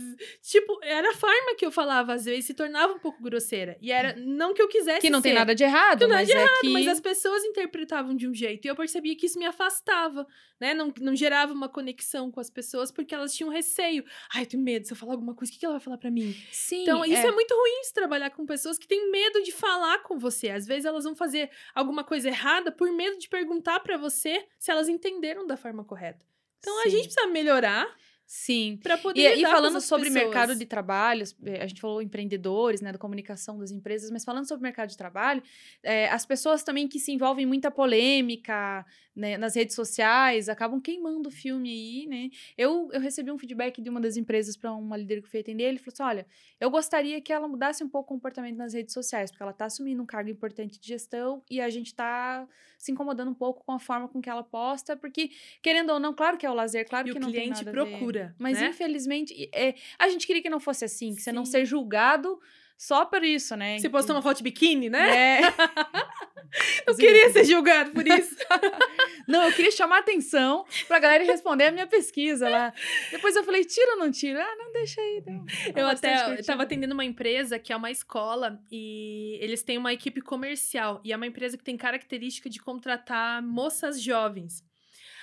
tipo, 0.41 0.79
era 0.83 1.11
a 1.11 1.13
forma 1.13 1.55
que 1.55 1.65
eu 1.65 1.71
falava 1.71 2.13
às 2.13 2.25
vezes 2.25 2.45
se 2.45 2.53
tornava 2.53 2.93
um 2.93 2.99
pouco 2.99 3.21
grosseira. 3.21 3.77
E 3.81 3.91
era 3.91 4.15
não 4.17 4.53
que 4.53 4.61
eu 4.61 4.67
quisesse 4.67 5.01
Que 5.01 5.09
não 5.09 5.21
tem 5.21 5.31
ser. 5.33 5.39
nada 5.39 5.53
de 5.55 5.63
errado, 5.63 6.01
Não 6.01 6.07
tem 6.07 6.09
nada 6.09 6.19
mas 6.21 6.27
de 6.27 6.33
é 6.35 6.61
que. 6.61 6.69
Mas 6.69 6.87
as 6.87 6.99
pessoas 6.99 7.43
interpretavam 7.45 8.15
de 8.15 8.27
um 8.27 8.33
jeito. 8.33 8.65
E 8.65 8.69
eu 8.69 8.75
percebia 8.75 9.15
que 9.15 9.25
isso 9.25 9.37
me 9.39 9.45
afastava, 9.45 10.25
né? 10.59 10.73
Não, 10.73 10.93
não 10.99 11.15
gerava 11.15 11.53
uma 11.53 11.69
conexão 11.69 12.31
com 12.31 12.39
as 12.39 12.49
pessoas 12.49 12.91
porque 12.91 13.13
elas 13.15 13.33
tinham 13.33 13.49
receio. 13.51 14.03
Ai, 14.33 14.43
eu 14.43 14.45
tenho 14.47 14.63
medo. 14.63 14.85
Se 14.85 14.93
eu 14.93 14.97
falar 14.97 15.13
alguma 15.13 15.33
coisa, 15.35 15.51
o 15.53 15.57
que 15.57 15.65
ela 15.65 15.75
vai 15.75 15.81
falar 15.83 15.97
pra 15.97 16.11
mim? 16.11 16.35
Sim, 16.51 16.83
Então, 16.83 17.03
isso 17.05 17.25
é. 17.25 17.27
é 17.27 17.31
muito 17.31 17.53
ruim 17.55 17.81
de 17.83 17.93
trabalhar 17.93 18.29
com 18.31 18.45
pessoas 18.45 18.77
que 18.77 18.87
têm 18.87 19.09
medo 19.11 19.41
de 19.43 19.51
falar 19.51 19.99
com 20.03 20.17
você. 20.19 20.49
Às 20.49 20.65
vezes 20.67 20.85
elas 20.85 21.03
vão 21.03 21.15
fazer 21.15 21.49
alguma 21.73 22.03
coisa 22.03 22.27
errada 22.29 22.71
por 22.71 22.91
medo 22.91 23.17
de 23.17 23.27
perguntar 23.29 23.79
pra 23.79 23.97
você 23.97 24.28
se 24.57 24.71
elas 24.71 24.87
entenderam 24.89 25.45
da 25.47 25.57
forma 25.57 25.83
correta. 25.83 26.25
Então, 26.59 26.77
a 26.79 26.83
Sim. 26.83 26.89
gente 26.91 27.03
precisa 27.05 27.27
melhorar 27.27 27.87
Sim. 28.25 28.79
pra 28.83 28.97
poder 28.97 29.37
E, 29.37 29.41
e 29.41 29.45
falando 29.45 29.79
sobre 29.81 30.07
pessoas. 30.07 30.23
mercado 30.25 30.55
de 30.55 30.65
trabalho, 30.65 31.23
eh, 31.45 31.61
a 31.63 31.67
gente 31.67 31.81
falou 31.81 32.01
empreendedores, 32.01 32.79
né, 32.81 32.91
da 32.91 32.97
comunicação 32.97 33.57
das 33.57 33.71
empresas, 33.71 34.11
mas 34.11 34.23
falando 34.23 34.47
sobre 34.47 34.61
mercado 34.63 34.89
de 34.89 34.97
trabalho, 34.97 35.41
eh, 35.81 36.07
as 36.09 36.25
pessoas 36.25 36.61
também 36.63 36.87
que 36.87 36.99
se 36.99 37.11
envolvem 37.11 37.43
em 37.45 37.47
muita 37.47 37.71
polêmica 37.71 38.85
né, 39.19 39.37
nas 39.37 39.55
redes 39.55 39.75
sociais 39.75 40.47
acabam 40.47 40.79
queimando 40.79 41.29
o 41.29 41.31
filme 41.31 41.69
aí, 41.69 42.07
né? 42.07 42.29
Eu, 42.57 42.89
eu 42.93 43.01
recebi 43.01 43.29
um 43.31 43.37
feedback 43.37 43.81
de 43.81 43.89
uma 43.89 43.99
das 43.99 44.15
empresas 44.17 44.55
para 44.55 44.71
uma 44.71 44.95
líder 44.95 45.19
que 45.19 45.27
eu 45.27 45.29
fui 45.29 45.41
atender, 45.41 45.63
ele 45.63 45.77
falou 45.77 45.93
assim: 45.93 46.03
olha, 46.03 46.25
eu 46.59 46.69
gostaria 46.69 47.21
que 47.21 47.31
ela 47.33 47.47
mudasse 47.47 47.83
um 47.83 47.89
pouco 47.89 48.13
o 48.13 48.17
comportamento 48.17 48.55
nas 48.55 48.73
redes 48.73 48.93
sociais, 48.93 49.29
porque 49.29 49.43
ela 49.43 49.51
está 49.51 49.65
assumindo 49.65 50.01
um 50.01 50.05
cargo 50.05 50.29
importante 50.29 50.79
de 50.79 50.87
gestão 50.87 51.43
e 51.49 51.59
a 51.59 51.69
gente 51.69 51.87
está 51.87 52.47
se 52.77 52.91
incomodando 52.93 53.29
um 53.29 53.33
pouco 53.33 53.63
com 53.65 53.73
a 53.73 53.79
forma 53.79 54.07
com 54.07 54.21
que 54.21 54.29
ela 54.29 54.43
posta, 54.43 54.95
porque, 54.95 55.31
querendo 55.61 55.91
ou 55.91 55.99
não, 55.99 56.13
claro 56.13 56.37
que 56.37 56.45
é 56.45 56.49
o 56.49 56.53
lazer, 56.53 56.87
claro 56.87 57.09
E 57.09 57.11
que 57.11 57.17
o 57.17 57.21
não 57.21 57.29
tem 57.29 57.41
cliente 57.41 57.65
nada 57.65 57.81
a 57.81 57.83
ver. 57.83 57.89
procura. 57.91 58.35
Mas 58.39 58.59
né? 58.59 58.69
infelizmente, 58.69 59.49
é, 59.53 59.75
a 59.97 60.07
gente 60.07 60.25
queria 60.25 60.41
que 60.41 60.49
não 60.49 60.61
fosse 60.61 60.85
assim, 60.85 61.13
que 61.13 61.21
você 61.21 61.31
não 61.31 61.43
Sim. 61.43 61.51
ser 61.51 61.65
julgado 61.65 62.39
só 62.79 63.03
por 63.03 63.21
isso, 63.25 63.57
né? 63.57 63.77
Você 63.77 63.89
postou 63.89 64.15
uma 64.15 64.21
foto 64.21 64.37
de 64.37 64.43
biquíni, 64.43 64.89
né? 64.89 65.41
É. 65.41 65.41
Eu 66.87 66.95
queria 66.95 67.29
ser 67.29 67.43
julgado 67.43 67.91
por 67.91 68.07
isso. 68.07 68.35
Não, 69.27 69.43
eu 69.43 69.53
queria 69.53 69.69
chamar 69.69 69.99
atenção 69.99 70.65
pra 70.87 70.97
galera 70.97 71.23
responder 71.23 71.65
a 71.65 71.71
minha 71.71 71.85
pesquisa 71.85 72.49
lá. 72.49 72.73
Depois 73.11 73.35
eu 73.35 73.43
falei, 73.43 73.63
tira 73.63 73.91
ou 73.91 73.99
não 73.99 74.09
tira? 74.09 74.43
Ah, 74.43 74.55
não, 74.55 74.71
deixa 74.71 74.99
aí. 74.99 75.23
Não. 75.27 75.45
Eu 75.75 75.85
até 75.85 76.15
curtida. 76.15 76.39
estava 76.39 76.63
atendendo 76.63 76.95
uma 76.95 77.05
empresa 77.05 77.59
que 77.59 77.71
é 77.71 77.75
uma 77.75 77.91
escola 77.91 78.59
e 78.71 79.37
eles 79.39 79.61
têm 79.61 79.77
uma 79.77 79.93
equipe 79.93 80.19
comercial 80.21 80.99
e 81.03 81.13
é 81.13 81.15
uma 81.15 81.27
empresa 81.27 81.55
que 81.55 81.63
tem 81.63 81.77
característica 81.77 82.49
de 82.49 82.59
contratar 82.59 83.43
moças 83.43 84.01
jovens. 84.01 84.63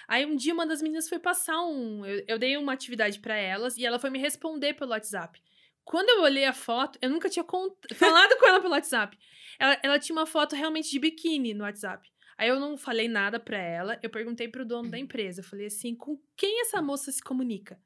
Aí 0.07 0.25
um 0.25 0.37
dia 0.37 0.55
uma 0.55 0.67
das 0.67 0.81
meninas 0.81 1.09
foi 1.09 1.19
passar 1.19 1.61
um, 1.65 2.07
eu, 2.07 2.25
eu 2.29 2.39
dei 2.39 2.57
uma 2.57 2.73
atividade 2.73 3.19
para 3.19 3.35
elas 3.35 3.77
e 3.77 3.85
ela 3.85 3.99
foi 3.99 4.11
me 4.11 4.21
responder 4.21 4.75
pelo 4.75 4.93
WhatsApp. 4.93 5.43
Quando 5.87 6.09
eu 6.11 6.23
olhei 6.23 6.45
a 6.45 6.53
foto, 6.53 6.99
eu 7.01 7.09
nunca 7.09 7.31
tinha 7.31 7.45
cont- 7.45 7.73
falado 7.95 8.37
com 8.39 8.47
ela 8.47 8.61
pelo 8.61 8.73
WhatsApp. 8.75 9.17
Ela, 9.57 9.81
ela 9.85 9.99
tinha 10.01 10.15
uma 10.15 10.27
foto 10.27 10.57
realmente 10.57 10.91
de 10.91 10.99
biquíni 10.99 11.55
no 11.55 11.63
WhatsApp. 11.63 12.11
Aí 12.37 12.49
eu 12.49 12.59
não 12.59 12.77
falei 12.77 13.07
nada 13.09 13.39
pra 13.39 13.57
ela, 13.57 13.99
eu 14.03 14.11
perguntei 14.11 14.49
pro 14.49 14.67
dono 14.67 14.91
da 14.91 14.99
empresa, 14.99 15.41
eu 15.41 15.45
falei 15.45 15.67
assim, 15.67 15.95
com 15.95 16.21
quem 16.37 16.61
essa 16.61 16.83
moça 16.83 17.11
se 17.11 17.23
comunica? 17.23 17.81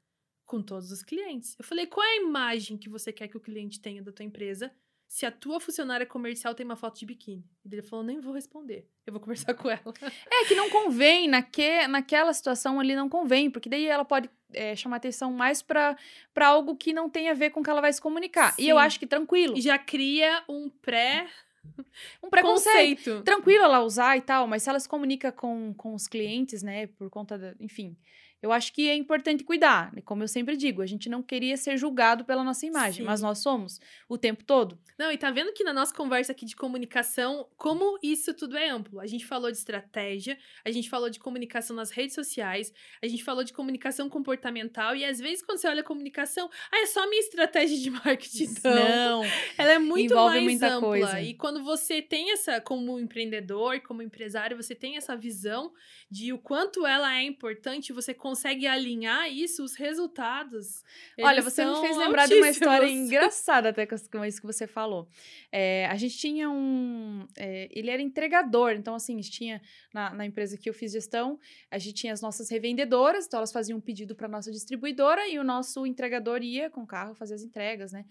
Com 0.46 0.62
todos 0.62 0.90
os 0.90 1.04
clientes. 1.04 1.54
Eu 1.58 1.64
falei, 1.64 1.86
qual 1.86 2.04
é 2.04 2.14
a 2.14 2.22
imagem 2.22 2.76
que 2.78 2.88
você 2.88 3.12
quer 3.12 3.28
que 3.28 3.36
o 3.36 3.40
cliente 3.40 3.80
tenha 3.80 4.02
da 4.02 4.10
tua 4.10 4.24
empresa 4.24 4.72
se 5.10 5.26
a 5.26 5.30
tua 5.32 5.58
funcionária 5.58 6.06
comercial 6.06 6.54
tem 6.54 6.64
uma 6.64 6.76
foto 6.76 7.00
de 7.00 7.04
biquíni? 7.04 7.44
E 7.64 7.74
ele 7.74 7.82
falou, 7.82 8.04
nem 8.04 8.20
vou 8.20 8.32
responder, 8.32 8.88
eu 9.04 9.12
vou 9.12 9.20
conversar 9.20 9.52
com 9.58 9.68
ela. 9.68 9.82
É 10.30 10.44
que 10.44 10.54
não 10.54 10.70
convém, 10.70 11.26
naque, 11.26 11.84
naquela 11.88 12.32
situação 12.32 12.78
ali 12.78 12.94
não 12.94 13.08
convém, 13.08 13.50
porque 13.50 13.68
daí 13.68 13.86
ela 13.86 14.04
pode 14.04 14.30
é, 14.52 14.76
chamar 14.76 14.98
atenção 14.98 15.32
mais 15.32 15.62
pra 15.62 15.96
pra 16.32 16.46
algo 16.46 16.76
que 16.76 16.92
não 16.92 17.10
tem 17.10 17.28
a 17.28 17.34
ver 17.34 17.50
com 17.50 17.58
o 17.58 17.62
que 17.64 17.68
ela 17.70 17.80
vai 17.80 17.92
se 17.92 18.00
comunicar. 18.00 18.54
E 18.56 18.68
eu 18.68 18.76
Sim. 18.76 18.82
acho 18.82 19.00
que 19.00 19.06
tranquilo. 19.06 19.58
E 19.58 19.60
já 19.60 19.76
cria 19.76 20.44
um 20.48 20.70
Um 22.22 22.30
preconceito. 22.30 23.02
pré-conceito. 23.02 23.22
tranquilo 23.24 23.64
ela 23.64 23.80
usar 23.80 24.16
e 24.16 24.20
tal, 24.20 24.46
mas 24.46 24.62
se 24.62 24.70
ela 24.70 24.78
se 24.78 24.88
comunica 24.88 25.32
com, 25.32 25.74
com 25.74 25.92
os 25.92 26.06
clientes, 26.06 26.62
né, 26.62 26.86
por 26.86 27.10
conta 27.10 27.36
da. 27.36 27.54
Enfim, 27.58 27.96
eu 28.42 28.52
acho 28.52 28.72
que 28.72 28.88
é 28.88 28.94
importante 28.94 29.44
cuidar. 29.44 29.92
né, 29.92 30.00
Como 30.04 30.22
eu 30.22 30.28
sempre 30.28 30.56
digo, 30.56 30.80
a 30.82 30.86
gente 30.86 31.08
não 31.08 31.22
queria 31.22 31.56
ser 31.56 31.76
julgado 31.76 32.24
pela 32.24 32.42
nossa 32.42 32.64
imagem, 32.64 33.04
mas 33.04 33.20
Sim. 33.20 33.26
nós 33.26 33.38
somos 33.38 33.80
o 34.08 34.16
tempo 34.16 34.42
todo. 34.44 34.78
Não, 34.98 35.10
e 35.12 35.18
tá 35.18 35.30
vendo 35.30 35.52
que 35.52 35.62
na 35.64 35.72
nossa 35.72 35.94
conversa 35.94 36.32
aqui 36.32 36.44
de 36.46 36.56
comunicação, 36.56 37.46
como 37.56 37.98
isso 38.02 38.32
tudo 38.34 38.56
é 38.56 38.68
amplo. 38.68 39.00
A 39.00 39.06
gente 39.06 39.26
falou 39.26 39.50
de 39.50 39.56
estratégia, 39.58 40.38
a 40.64 40.70
gente 40.70 40.88
falou 40.88 41.10
de 41.10 41.18
comunicação 41.18 41.74
nas 41.76 41.90
redes 41.90 42.14
sociais, 42.14 42.72
a 43.02 43.06
gente 43.06 43.22
falou 43.22 43.44
de 43.44 43.52
comunicação 43.52 44.08
comportamental, 44.08 44.96
e 44.96 45.04
às 45.04 45.18
vezes 45.18 45.42
quando 45.44 45.58
você 45.58 45.68
olha 45.68 45.80
a 45.80 45.84
comunicação, 45.84 46.50
ah, 46.72 46.80
é 46.82 46.86
só 46.86 47.08
minha 47.08 47.20
estratégia 47.20 47.76
de 47.78 47.90
marketing. 48.04 48.54
Não, 48.64 49.22
Não. 49.22 49.30
ela 49.58 49.72
é 49.72 49.78
muito 49.78 50.12
envolve 50.12 50.34
mais 50.36 50.44
muita 50.44 50.66
ampla. 50.68 50.80
coisa. 50.88 51.20
E 51.20 51.34
quando 51.34 51.62
você 51.62 52.00
tem 52.00 52.32
essa, 52.32 52.60
como 52.60 52.98
empreendedor, 52.98 53.80
como 53.80 54.02
empresário, 54.02 54.56
você 54.56 54.74
tem 54.74 54.96
essa 54.96 55.16
visão 55.16 55.72
de 56.10 56.32
o 56.32 56.38
quanto 56.38 56.86
ela 56.86 57.14
é 57.14 57.22
importante, 57.22 57.92
você 57.92 58.12
consegue 58.14 58.29
alinhar 58.66 59.30
isso, 59.30 59.62
os 59.62 59.74
resultados. 59.74 60.84
Olha, 61.20 61.42
você 61.42 61.64
me 61.64 61.74
fez 61.80 61.96
lembrar 61.96 62.26
de 62.26 62.34
uma 62.34 62.46
altíssimos. 62.46 62.56
história 62.56 62.88
engraçada 62.90 63.68
até 63.70 63.86
com 63.86 64.24
isso 64.24 64.40
que 64.40 64.46
você 64.46 64.66
falou. 64.66 65.08
É, 65.52 65.86
a 65.86 65.96
gente 65.96 66.16
tinha 66.16 66.50
um. 66.50 67.26
é, 67.36 67.68
ele 67.70 67.90
era 67.90 68.02
entregador, 68.02 68.72
então, 68.72 68.94
assim, 68.94 69.14
a 69.14 69.16
gente 69.16 69.30
tinha 69.30 69.62
na, 69.92 70.14
na 70.14 70.26
empresa 70.26 70.56
que 70.56 70.68
eu 70.68 70.74
fiz 70.74 70.92
gestão, 70.92 71.38
a 71.70 71.78
gente 71.78 71.94
tinha 71.94 72.12
as 72.12 72.20
nossas 72.20 72.48
revendedoras, 72.50 73.26
então 73.26 73.38
elas 73.38 73.52
faziam 73.52 73.78
um 73.78 73.80
pedido 73.80 74.14
para 74.14 74.28
nossa 74.28 74.50
distribuidora 74.50 75.28
e 75.28 75.38
o 75.38 75.44
nosso 75.44 75.86
entregador 75.86 76.42
ia 76.42 76.70
com 76.70 76.82
o 76.82 76.86
carro 76.86 77.14
fazer 77.14 77.34
as 77.34 77.42
entregas, 77.42 77.92
né? 77.92 78.04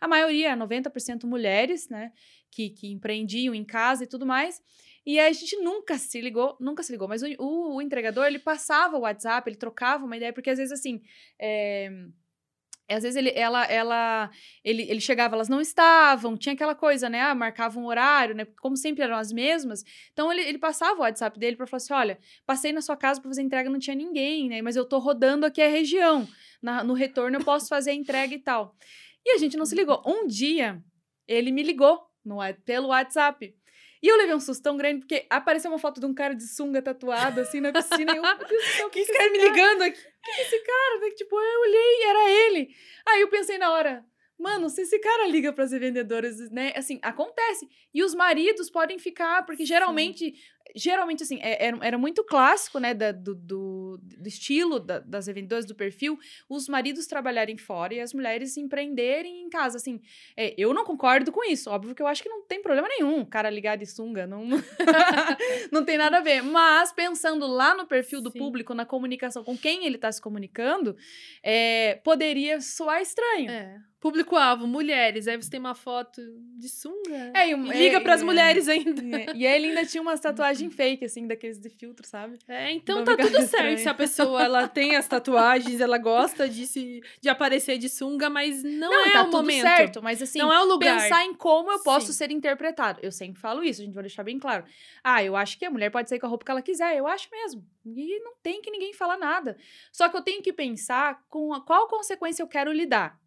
A 0.00 0.08
maioria, 0.08 0.56
90% 0.56 1.24
mulheres, 1.24 1.88
né? 1.88 2.12
Que, 2.50 2.70
que 2.70 2.90
empreendiam 2.90 3.54
em 3.54 3.64
casa 3.64 4.04
e 4.04 4.06
tudo 4.06 4.24
mais. 4.24 4.62
E 5.06 5.18
a 5.18 5.32
gente 5.32 5.56
nunca 5.56 5.96
se 5.96 6.20
ligou, 6.20 6.56
nunca 6.60 6.82
se 6.82 6.92
ligou, 6.92 7.08
mas 7.08 7.22
o, 7.22 7.26
o, 7.38 7.76
o 7.76 7.82
entregador, 7.82 8.26
ele 8.26 8.38
passava 8.38 8.96
o 8.96 9.00
WhatsApp, 9.00 9.48
ele 9.48 9.56
trocava 9.56 10.04
uma 10.04 10.16
ideia, 10.16 10.32
porque 10.32 10.50
às 10.50 10.58
vezes, 10.58 10.72
assim, 10.72 11.02
é, 11.40 11.90
às 12.88 13.02
vezes 13.02 13.16
ele, 13.16 13.30
ela, 13.34 13.64
ela, 13.66 14.30
ele, 14.64 14.82
ele 14.82 15.00
chegava, 15.00 15.34
elas 15.36 15.48
não 15.48 15.60
estavam, 15.60 16.36
tinha 16.36 16.54
aquela 16.54 16.74
coisa, 16.74 17.08
né? 17.08 17.20
Ah, 17.20 17.34
marcava 17.34 17.78
um 17.78 17.86
horário, 17.86 18.34
né? 18.34 18.44
Como 18.60 18.76
sempre 18.76 19.04
eram 19.04 19.16
as 19.16 19.32
mesmas. 19.32 19.84
Então 20.12 20.32
ele, 20.32 20.42
ele 20.42 20.58
passava 20.58 20.98
o 20.98 21.02
WhatsApp 21.02 21.38
dele 21.38 21.56
para 21.56 21.66
falar 21.66 21.76
assim: 21.78 21.94
olha, 21.94 22.18
passei 22.44 22.72
na 22.72 22.80
sua 22.80 22.96
casa 22.96 23.20
para 23.20 23.30
fazer 23.30 23.42
entrega, 23.42 23.70
não 23.70 23.78
tinha 23.78 23.94
ninguém, 23.94 24.48
né? 24.48 24.60
Mas 24.60 24.74
eu 24.76 24.84
tô 24.84 24.98
rodando 24.98 25.46
aqui 25.46 25.62
a 25.62 25.68
região. 25.68 26.26
Na- 26.60 26.82
no 26.84 26.94
retorno 26.94 27.38
eu 27.38 27.44
posso 27.44 27.68
fazer 27.68 27.90
a 27.90 27.94
entrega 27.94 28.34
e 28.34 28.38
tal. 28.38 28.74
E 29.24 29.34
a 29.34 29.38
gente 29.38 29.56
não 29.56 29.64
se 29.64 29.74
ligou. 29.74 30.02
Um 30.04 30.26
dia 30.26 30.82
ele 31.28 31.52
me 31.52 31.62
ligou 31.62 32.00
no, 32.24 32.38
pelo 32.64 32.88
WhatsApp. 32.88 33.54
E 34.02 34.08
eu 34.08 34.16
levei 34.16 34.34
um 34.34 34.40
susto 34.40 34.62
tão 34.62 34.76
grande, 34.76 35.00
porque 35.00 35.26
apareceu 35.28 35.70
uma 35.70 35.78
foto 35.78 36.00
de 36.00 36.06
um 36.06 36.14
cara 36.14 36.34
de 36.34 36.46
sunga 36.46 36.80
tatuado, 36.80 37.40
assim, 37.40 37.60
na 37.60 37.70
piscina. 37.72 38.14
E 38.14 38.16
eu, 38.16 38.22
meu 38.22 38.36
Deus 38.38 38.50
do 38.50 38.70
céu, 38.70 38.86
o 38.86 38.90
que, 38.90 39.00
esse 39.00 39.12
cara 39.12 39.30
me 39.30 39.38
ligando 39.38 39.82
aqui. 39.82 40.00
que 40.00 40.40
esse 40.40 40.58
cara? 40.58 41.14
Tipo, 41.14 41.38
eu 41.38 41.60
olhei, 41.60 42.04
era 42.04 42.30
ele. 42.30 42.74
Aí 43.06 43.20
eu 43.20 43.28
pensei 43.28 43.58
na 43.58 43.70
hora, 43.70 44.04
mano, 44.38 44.70
se 44.70 44.82
esse 44.82 44.98
cara 44.98 45.26
liga 45.28 45.52
para 45.52 45.64
as 45.64 45.72
revendedoras, 45.72 46.50
né? 46.50 46.72
Assim, 46.74 46.98
acontece. 47.02 47.68
E 47.92 48.02
os 48.02 48.14
maridos 48.14 48.70
podem 48.70 48.98
ficar, 48.98 49.44
porque 49.44 49.66
geralmente 49.66 50.34
geralmente, 50.76 51.22
assim, 51.22 51.38
é- 51.42 51.66
era, 51.66 51.78
era 51.82 51.98
muito 51.98 52.22
clássico, 52.24 52.78
né, 52.78 52.94
da- 52.94 53.10
do, 53.12 53.34
do, 53.34 53.98
do 54.02 54.28
estilo 54.28 54.78
da- 54.78 55.00
das 55.00 55.26
vendedoras 55.26 55.64
do 55.66 55.74
perfil, 55.74 56.16
os 56.48 56.68
maridos 56.68 57.06
trabalharem 57.06 57.56
fora 57.56 57.92
e 57.94 58.00
as 58.00 58.14
mulheres 58.14 58.56
empreenderem 58.56 59.42
em 59.42 59.48
casa, 59.50 59.76
assim. 59.78 60.00
é, 60.36 60.54
eu 60.56 60.72
não 60.72 60.84
concordo 60.84 61.32
com 61.32 61.44
isso, 61.44 61.68
óbvio 61.70 61.94
que 61.94 62.00
eu 62.02 62.06
acho 62.06 62.22
que 62.22 62.28
não 62.28 62.42
tem 62.42 62.62
problema 62.62 62.86
nenhum, 62.88 63.24
cara 63.24 63.50
ligar 63.50 63.76
de 63.76 63.84
sunga, 63.86 64.26
não, 64.26 64.44
não 65.72 65.84
tem 65.84 65.98
nada 65.98 66.18
a 66.18 66.20
ver. 66.20 66.42
Mas, 66.42 66.92
pensando 66.92 67.46
lá 67.46 67.74
no 67.74 67.86
perfil 67.86 68.20
do 68.20 68.30
Sim. 68.30 68.38
público, 68.38 68.74
na 68.74 68.84
comunicação, 68.86 69.42
com 69.44 69.56
quem 69.56 69.86
ele 69.86 69.98
tá 69.98 70.10
se 70.10 70.20
comunicando, 70.20 70.96
é, 71.42 71.96
poderia 72.04 72.60
soar 72.60 73.00
estranho. 73.00 73.50
É. 73.50 73.78
Público-alvo, 74.00 74.66
mulheres. 74.66 75.28
Aí 75.28 75.36
você 75.36 75.50
tem 75.50 75.60
uma 75.60 75.74
foto 75.74 76.22
de 76.56 76.70
sunga. 76.70 77.32
É, 77.34 77.48
e 77.48 77.52
E 77.52 77.54
liga 77.54 77.98
é, 77.98 78.00
pras 78.00 78.22
é. 78.22 78.24
mulheres 78.24 78.66
ainda. 78.66 79.02
É, 79.14 79.26
E 79.36 79.46
aí 79.46 79.54
ele 79.56 79.66
ainda 79.68 79.84
tinha 79.84 80.00
umas 80.00 80.18
tatuagens 80.24 80.49
fake, 80.70 81.04
assim, 81.04 81.26
daqueles 81.26 81.58
de 81.58 81.68
filtro, 81.68 82.06
sabe? 82.06 82.38
É, 82.48 82.72
então 82.72 82.98
Não 82.98 83.04
tá 83.04 83.16
tudo 83.16 83.38
estranho. 83.38 83.48
certo 83.76 83.78
se 83.78 83.88
a 83.88 83.94
pessoa 83.94 84.42
ela 84.42 84.68
tem 84.68 84.96
as 84.96 85.06
tatuagens, 85.06 85.80
ela 85.80 85.98
gosta 85.98 86.48
de, 86.48 86.66
se, 86.66 87.00
de 87.20 87.28
aparecer 87.28 87.78
de 87.78 87.88
sunga, 87.88 88.28
mas 88.28 88.62
não, 88.62 89.06
é 89.06 89.12
tá 89.12 89.24
o 89.24 89.30
momento. 89.30 89.62
certo, 89.62 90.02
mas 90.02 90.20
assim, 90.20 90.38
não 90.38 90.52
é 90.52 90.60
o 90.60 90.64
lugar. 90.64 91.00
pensar 91.00 91.24
em 91.24 91.34
como 91.34 91.70
eu 91.70 91.82
posso 91.82 92.08
Sim. 92.08 92.12
ser 92.12 92.30
interpretado. 92.30 92.98
Eu 93.02 93.12
sempre 93.12 93.40
falo 93.40 93.62
isso, 93.62 93.80
a 93.80 93.84
gente 93.84 93.94
vai 93.94 94.02
deixar 94.02 94.22
bem 94.22 94.38
claro. 94.38 94.64
Ah, 95.04 95.22
eu 95.22 95.36
acho 95.36 95.58
que 95.58 95.64
a 95.64 95.70
mulher 95.70 95.90
pode 95.90 96.08
sair 96.08 96.18
com 96.18 96.26
a 96.26 96.28
roupa 96.28 96.44
que 96.44 96.50
ela 96.50 96.62
quiser, 96.62 96.96
eu 96.96 97.06
acho 97.06 97.28
mesmo. 97.30 97.64
E 97.86 98.18
não 98.20 98.34
tem 98.42 98.60
que 98.60 98.70
ninguém 98.70 98.92
falar 98.92 99.16
nada. 99.16 99.56
Só 99.92 100.08
que 100.08 100.16
eu 100.16 100.22
tenho 100.22 100.42
que 100.42 100.52
pensar 100.52 101.22
com 101.28 101.52
a, 101.54 101.60
qual 101.64 101.88
consequência 101.88 102.42
eu 102.42 102.48
quero 102.48 102.72
lidar. 102.72 103.18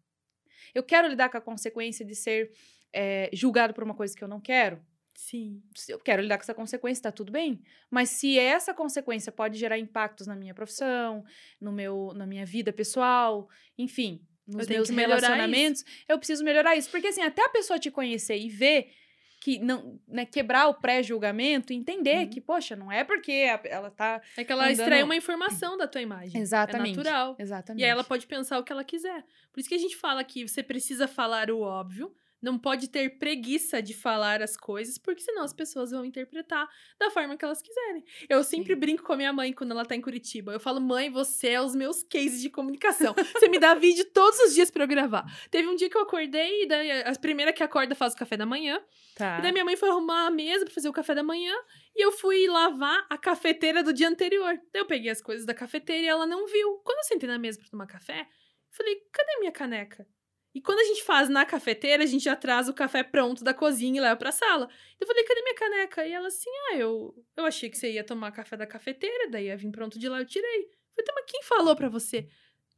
Eu 0.74 0.82
quero 0.82 1.08
lidar 1.08 1.28
com 1.28 1.38
a 1.38 1.40
consequência 1.40 2.04
de 2.04 2.14
ser 2.14 2.50
eh, 2.92 3.30
julgado 3.32 3.74
por 3.74 3.84
uma 3.84 3.94
coisa 3.94 4.16
que 4.16 4.22
eu 4.22 4.28
não 4.28 4.40
quero. 4.40 4.80
Sim. 5.14 5.62
se 5.74 5.92
eu 5.92 5.98
quero 5.98 6.20
lidar 6.22 6.36
com 6.38 6.42
essa 6.42 6.54
consequência, 6.54 7.02
tá 7.04 7.12
tudo 7.12 7.30
bem. 7.32 7.62
Mas 7.90 8.10
se 8.10 8.38
essa 8.38 8.74
consequência 8.74 9.30
pode 9.32 9.58
gerar 9.58 9.78
impactos 9.78 10.26
na 10.26 10.34
minha 10.36 10.52
profissão, 10.54 11.24
no 11.60 11.70
meu, 11.72 12.12
na 12.14 12.26
minha 12.26 12.44
vida 12.44 12.72
pessoal, 12.72 13.48
enfim, 13.78 14.20
nos 14.46 14.66
meus 14.68 14.90
relacionamentos, 14.90 15.84
eu 16.08 16.18
preciso 16.18 16.44
melhorar 16.44 16.76
isso. 16.76 16.90
Porque 16.90 17.06
assim, 17.06 17.22
até 17.22 17.44
a 17.44 17.48
pessoa 17.48 17.78
te 17.78 17.90
conhecer 17.90 18.36
e 18.38 18.48
ver 18.48 18.90
que 19.40 19.58
não, 19.58 20.00
né, 20.08 20.24
quebrar 20.24 20.68
o 20.68 20.74
pré-julgamento, 20.74 21.70
entender 21.72 22.24
Uhum. 22.24 22.30
que, 22.30 22.40
poxa, 22.40 22.74
não 22.74 22.90
é 22.90 23.04
porque 23.04 23.30
ela 23.66 23.90
tá 23.90 24.20
É 24.38 24.42
que 24.44 24.50
ela 24.50 24.64
Andando- 24.64 24.80
extrai 24.80 25.02
uma 25.02 25.14
informação 25.14 25.76
da 25.76 25.86
tua 25.86 26.00
imagem. 26.00 26.40
exatamente, 26.40 26.94
É 26.94 26.96
natural. 26.96 27.36
exatamente. 27.38 27.82
E 27.82 27.84
aí 27.84 27.90
ela 27.90 28.02
pode 28.04 28.26
pensar 28.26 28.58
o 28.58 28.64
que 28.64 28.72
ela 28.72 28.82
quiser. 28.84 29.22
Por 29.52 29.60
isso 29.60 29.68
que 29.68 29.74
a 29.74 29.78
gente 29.78 29.96
fala 29.96 30.24
que 30.24 30.48
você 30.48 30.62
precisa 30.62 31.06
falar 31.06 31.50
o 31.50 31.60
óbvio, 31.60 32.10
não 32.44 32.58
pode 32.58 32.88
ter 32.88 33.18
preguiça 33.18 33.82
de 33.82 33.94
falar 33.94 34.42
as 34.42 34.56
coisas, 34.56 34.98
porque 34.98 35.22
senão 35.22 35.42
as 35.42 35.52
pessoas 35.52 35.90
vão 35.90 36.04
interpretar 36.04 36.68
da 36.98 37.10
forma 37.10 37.36
que 37.36 37.44
elas 37.44 37.62
quiserem. 37.62 38.04
Eu 38.28 38.44
sempre 38.44 38.74
Sim. 38.74 38.80
brinco 38.80 39.02
com 39.02 39.14
a 39.14 39.16
minha 39.16 39.32
mãe 39.32 39.52
quando 39.52 39.70
ela 39.72 39.84
tá 39.84 39.96
em 39.96 40.00
Curitiba. 40.00 40.52
Eu 40.52 40.60
falo, 40.60 40.80
mãe, 40.80 41.10
você 41.10 41.48
é 41.48 41.60
os 41.60 41.74
meus 41.74 42.02
cases 42.02 42.40
de 42.40 42.50
comunicação. 42.50 43.14
Você 43.32 43.48
me 43.48 43.58
dá 43.58 43.74
vídeo 43.74 44.04
todos 44.12 44.38
os 44.40 44.54
dias 44.54 44.70
pra 44.70 44.84
eu 44.84 44.88
gravar. 44.88 45.24
Teve 45.50 45.66
um 45.66 45.74
dia 45.74 45.88
que 45.88 45.96
eu 45.96 46.02
acordei, 46.02 46.62
e 46.64 46.66
daí 46.66 47.02
a 47.02 47.12
primeira 47.18 47.52
que 47.52 47.62
acorda 47.62 47.94
faz 47.94 48.12
o 48.12 48.16
café 48.16 48.36
da 48.36 48.44
manhã. 48.44 48.80
Tá. 49.16 49.38
E 49.38 49.42
daí 49.42 49.52
minha 49.52 49.64
mãe 49.64 49.76
foi 49.76 49.88
arrumar 49.88 50.26
a 50.26 50.30
mesa 50.30 50.64
pra 50.64 50.74
fazer 50.74 50.88
o 50.88 50.92
café 50.92 51.14
da 51.14 51.22
manhã. 51.22 51.54
E 51.96 52.04
eu 52.04 52.12
fui 52.12 52.46
lavar 52.46 53.06
a 53.08 53.16
cafeteira 53.16 53.82
do 53.82 53.92
dia 53.92 54.08
anterior. 54.08 54.54
Daí 54.72 54.82
eu 54.82 54.86
peguei 54.86 55.10
as 55.10 55.22
coisas 55.22 55.46
da 55.46 55.54
cafeteira 55.54 56.02
e 56.02 56.08
ela 56.08 56.26
não 56.26 56.46
viu. 56.46 56.78
Quando 56.84 56.98
eu 56.98 57.04
sentei 57.04 57.28
na 57.28 57.38
mesa 57.38 57.58
pra 57.58 57.68
tomar 57.70 57.86
café, 57.86 58.20
eu 58.20 58.76
falei, 58.76 58.96
cadê 59.12 59.38
minha 59.38 59.52
caneca? 59.52 60.06
E 60.54 60.60
quando 60.60 60.78
a 60.78 60.84
gente 60.84 61.02
faz 61.02 61.28
na 61.28 61.44
cafeteira, 61.44 62.04
a 62.04 62.06
gente 62.06 62.24
já 62.24 62.36
traz 62.36 62.68
o 62.68 62.74
café 62.74 63.02
pronto 63.02 63.42
da 63.42 63.52
cozinha 63.52 63.98
e 63.98 64.00
leva 64.00 64.16
pra 64.16 64.30
sala. 64.30 64.68
Eu 65.00 65.06
falei, 65.06 65.24
cadê 65.24 65.42
minha 65.42 65.54
caneca? 65.56 66.06
E 66.06 66.12
ela 66.12 66.28
assim, 66.28 66.50
ah, 66.70 66.76
eu, 66.76 67.12
eu 67.36 67.44
achei 67.44 67.68
que 67.68 67.76
você 67.76 67.90
ia 67.90 68.04
tomar 68.04 68.30
café 68.30 68.56
da 68.56 68.66
cafeteira, 68.66 69.28
daí 69.28 69.46
ia 69.46 69.56
vir 69.56 69.72
pronto 69.72 69.98
de 69.98 70.08
lá, 70.08 70.20
eu 70.20 70.26
tirei. 70.26 70.60
Eu 70.60 70.94
falei, 70.94 71.04
tá, 71.06 71.12
mas 71.16 71.24
quem 71.26 71.42
falou 71.42 71.74
pra 71.74 71.88
você? 71.88 72.28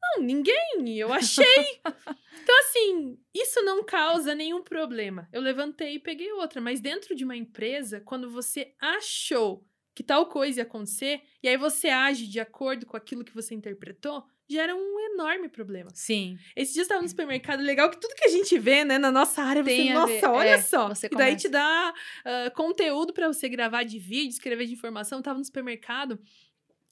Não, 0.01 0.23
ninguém, 0.23 0.99
eu 0.99 1.13
achei. 1.13 1.45
então, 2.43 2.59
assim, 2.61 3.19
isso 3.35 3.63
não 3.63 3.85
causa 3.85 4.35
nenhum 4.35 4.63
problema. 4.63 5.29
Eu 5.31 5.43
levantei 5.43 5.97
e 5.97 6.01
peguei 6.01 6.33
outra, 6.33 6.63
mas 6.63 6.81
dentro 6.81 7.15
de 7.15 7.25
uma 7.25 7.37
empresa, 7.37 8.01
quando 8.01 8.31
você 8.31 8.75
achou 8.81 9.67
que 9.95 10.03
tal 10.03 10.27
coisa 10.27 10.61
ia 10.61 10.65
acontecer, 10.65 11.23
e 11.43 11.49
aí 11.49 11.57
você 11.57 11.89
age 11.89 12.27
de 12.27 12.39
acordo 12.39 12.85
com 12.87 12.97
aquilo 12.97 13.25
que 13.25 13.35
você 13.35 13.55
interpretou, 13.55 14.25
gera 14.49 14.75
um 14.75 15.01
enorme 15.13 15.49
problema. 15.49 15.91
Sim. 15.95 16.39
Esse 16.55 16.73
dia 16.73 16.81
eu 16.81 16.85
estava 16.85 17.03
no 17.03 17.09
supermercado, 17.09 17.61
legal 17.61 17.91
que 17.91 18.01
tudo 18.01 18.15
que 18.15 18.25
a 18.25 18.31
gente 18.31 18.59
vê, 18.59 18.85
né, 18.85 18.99
na 18.99 19.11
nossa 19.11 19.43
área, 19.43 19.63
você, 19.63 19.71
Tem 19.71 19.93
a 19.93 19.95
nossa, 19.95 20.13
ver, 20.13 20.27
olha 20.27 20.49
é, 20.51 20.63
só. 20.63 20.89
você 20.89 21.07
e 21.07 21.11
daí 21.11 21.31
começa. 21.31 21.37
te 21.37 21.49
dá 21.49 21.95
ah, 22.25 22.51
conteúdo 22.55 23.13
para 23.13 23.27
você 23.27 23.49
gravar 23.49 23.83
de 23.83 23.99
vídeo, 23.99 24.31
escrever 24.31 24.67
de 24.67 24.73
informação. 24.73 25.19
Eu 25.19 25.23
tava 25.23 25.39
no 25.39 25.45
supermercado, 25.45 26.19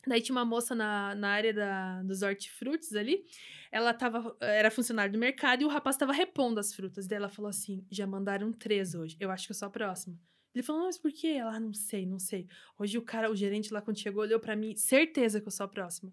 daí 0.07 0.21
tinha 0.21 0.35
uma 0.35 0.45
moça 0.45 0.75
na, 0.75 1.15
na 1.15 1.29
área 1.29 1.55
da, 1.55 2.03
dos 2.03 2.23
hortifrutis 2.23 2.95
ali, 2.95 3.25
ela 3.71 3.95
tava, 3.95 4.37
era 4.41 4.71
funcionária 4.71 5.13
do 5.13 5.19
mercado 5.19 5.63
e 5.63 5.65
o 5.65 5.69
rapaz 5.69 5.97
tava 5.97 6.13
repondo 6.13 6.61
as 6.61 6.75
frutas. 6.75 7.07
Daí 7.07 7.19
ela 7.19 7.29
falou 7.29 7.49
assim, 7.49 7.85
já 7.91 8.07
mandaram 8.07 8.53
três 8.53 8.95
hoje, 8.95 9.17
eu 9.21 9.31
acho 9.31 9.47
que 9.47 9.53
eu 9.53 9.57
sou 9.57 9.67
a 9.67 9.71
próxima. 9.71 10.19
Ele 10.55 10.63
falou, 10.63 10.85
mas 10.85 10.97
por 10.97 11.11
quê? 11.13 11.29
Ela, 11.29 11.57
ah, 11.57 11.61
não 11.61 11.75
sei, 11.75 12.07
não 12.07 12.19
sei. 12.19 12.47
Hoje 12.79 12.97
o 12.97 13.03
cara, 13.03 13.29
o 13.29 13.35
gerente 13.35 13.73
lá 13.73 13.83
quando 13.83 13.99
chegou, 13.99 14.23
olhou 14.23 14.39
para 14.39 14.55
mim, 14.55 14.77
certeza 14.77 15.41
que 15.41 15.49
eu 15.49 15.51
sou 15.51 15.65
a 15.65 15.69
próxima. 15.69 16.13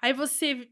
Aí 0.00 0.12
você 0.12 0.70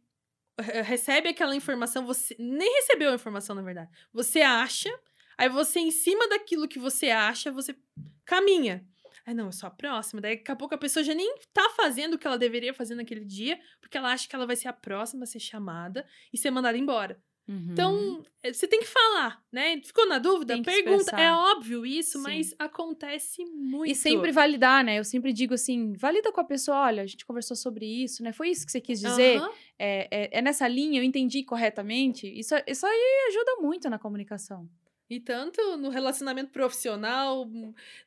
recebe 0.85 1.29
aquela 1.29 1.55
informação, 1.55 2.07
você 2.07 2.35
nem 2.39 2.73
recebeu 2.77 3.11
a 3.11 3.14
informação, 3.14 3.55
na 3.55 3.62
verdade. 3.62 3.91
Você 4.12 4.41
acha, 4.41 4.91
aí 5.37 5.49
você, 5.49 5.81
em 5.81 5.91
cima 5.91 6.29
daquilo 6.29 6.69
que 6.69 6.79
você 6.79 7.11
acha, 7.11 7.53
você 7.53 7.77
caminha. 8.25 8.87
Aí, 9.27 9.35
não, 9.35 9.47
eu 9.47 9.53
sou 9.53 9.67
a 9.67 9.71
próxima. 9.71 10.21
Daí, 10.21 10.37
daqui 10.37 10.51
a 10.51 10.57
pouco, 10.57 10.75
a 10.75 10.79
pessoa 10.79 11.03
já 11.03 11.12
nem 11.12 11.35
tá 11.53 11.69
fazendo 11.77 12.14
o 12.14 12.19
que 12.19 12.27
ela 12.27 12.39
deveria 12.39 12.73
fazer 12.73 12.95
naquele 12.95 13.25
dia, 13.25 13.61
porque 13.81 13.99
ela 13.99 14.12
acha 14.12 14.29
que 14.29 14.37
ela 14.37 14.47
vai 14.47 14.55
ser 14.55 14.69
a 14.69 14.73
próxima 14.73 15.25
a 15.25 15.27
ser 15.27 15.41
chamada 15.41 16.07
e 16.33 16.39
ser 16.39 16.51
mandada 16.51 16.79
embora. 16.79 17.21
Uhum. 17.49 17.68
Então, 17.70 18.22
você 18.44 18.66
tem 18.66 18.80
que 18.80 18.86
falar, 18.86 19.40
né? 19.53 19.80
Ficou 19.82 20.07
na 20.09 20.18
dúvida? 20.18 20.61
Pergunta. 20.61 20.97
expressar. 20.97 21.20
É 21.20 21.32
óbvio 21.32 21.86
isso, 21.86 22.18
Sim. 22.18 22.24
mas 22.24 22.55
acontece 22.59 23.44
muito. 23.44 23.90
E 23.90 23.94
sempre 23.94 24.32
validar, 24.32 24.84
né? 24.84 24.99
Eu 24.99 25.05
sempre 25.05 25.32
digo 25.32 25.55
assim, 25.55 25.92
valida 25.92 26.32
com 26.32 26.40
a 26.40 26.44
pessoa, 26.44 26.78
olha, 26.78 27.03
a 27.03 27.07
gente 27.07 27.24
conversou 27.24 27.57
sobre 27.57 27.86
isso, 27.86 28.22
né? 28.22 28.32
Foi 28.32 28.51
isso 28.51 28.66
que 28.66 28.72
você 28.72 28.80
quis 28.80 29.01
dizer? 29.01 29.38
Aham. 29.38 29.51
É, 29.78 30.09
é, 30.11 30.38
é 30.38 30.42
nessa 30.42 30.66
linha, 30.66 31.01
eu 31.01 31.05
entendi 31.05 31.44
corretamente? 31.44 32.26
Isso, 32.26 32.55
isso 32.66 32.84
aí 32.84 33.28
ajuda 33.28 33.57
muito 33.61 33.88
na 33.88 33.99
comunicação. 33.99 34.68
E 35.09 35.20
tanto 35.20 35.76
no 35.76 35.88
relacionamento 35.88 36.50
profissional, 36.50 37.48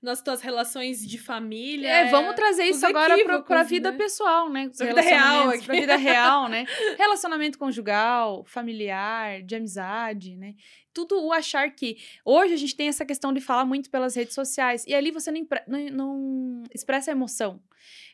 nas 0.02 0.22
tuas 0.22 0.42
relações 0.42 1.06
de 1.08 1.18
família. 1.18 1.88
É, 1.88 2.12
vamos 2.12 2.36
trazer 2.36 2.66
isso 2.66 2.86
agora 2.86 3.18
pra, 3.24 3.42
pra 3.42 3.64
vida 3.64 3.92
né? 3.92 3.98
pessoal, 3.98 4.50
né? 4.50 4.70
Pra 4.76 4.88
vida 4.88 5.02
real 5.02 5.50
aqui. 5.50 5.66
Pra 5.66 5.76
vida 5.76 5.96
real, 5.98 6.50
né? 6.50 6.66
Relacionamento 6.98 7.58
conjugal, 7.58 8.44
familiar, 8.44 9.42
de 9.42 9.56
amizade, 9.56 10.36
né? 10.36 10.56
Tudo 10.94 11.24
o 11.24 11.32
achar 11.32 11.72
que. 11.72 11.98
Hoje 12.26 12.54
a 12.54 12.58
gente 12.58 12.76
tem 12.76 12.90
essa 12.90 13.06
questão 13.06 13.32
de 13.32 13.40
falar 13.40 13.64
muito 13.64 13.90
pelas 13.90 14.14
redes 14.14 14.34
sociais. 14.34 14.84
E 14.86 14.94
ali 14.94 15.10
você 15.10 15.32
não, 15.32 15.48
não, 15.68 15.90
não 15.90 16.64
expressa 16.74 17.12
emoção. 17.12 17.62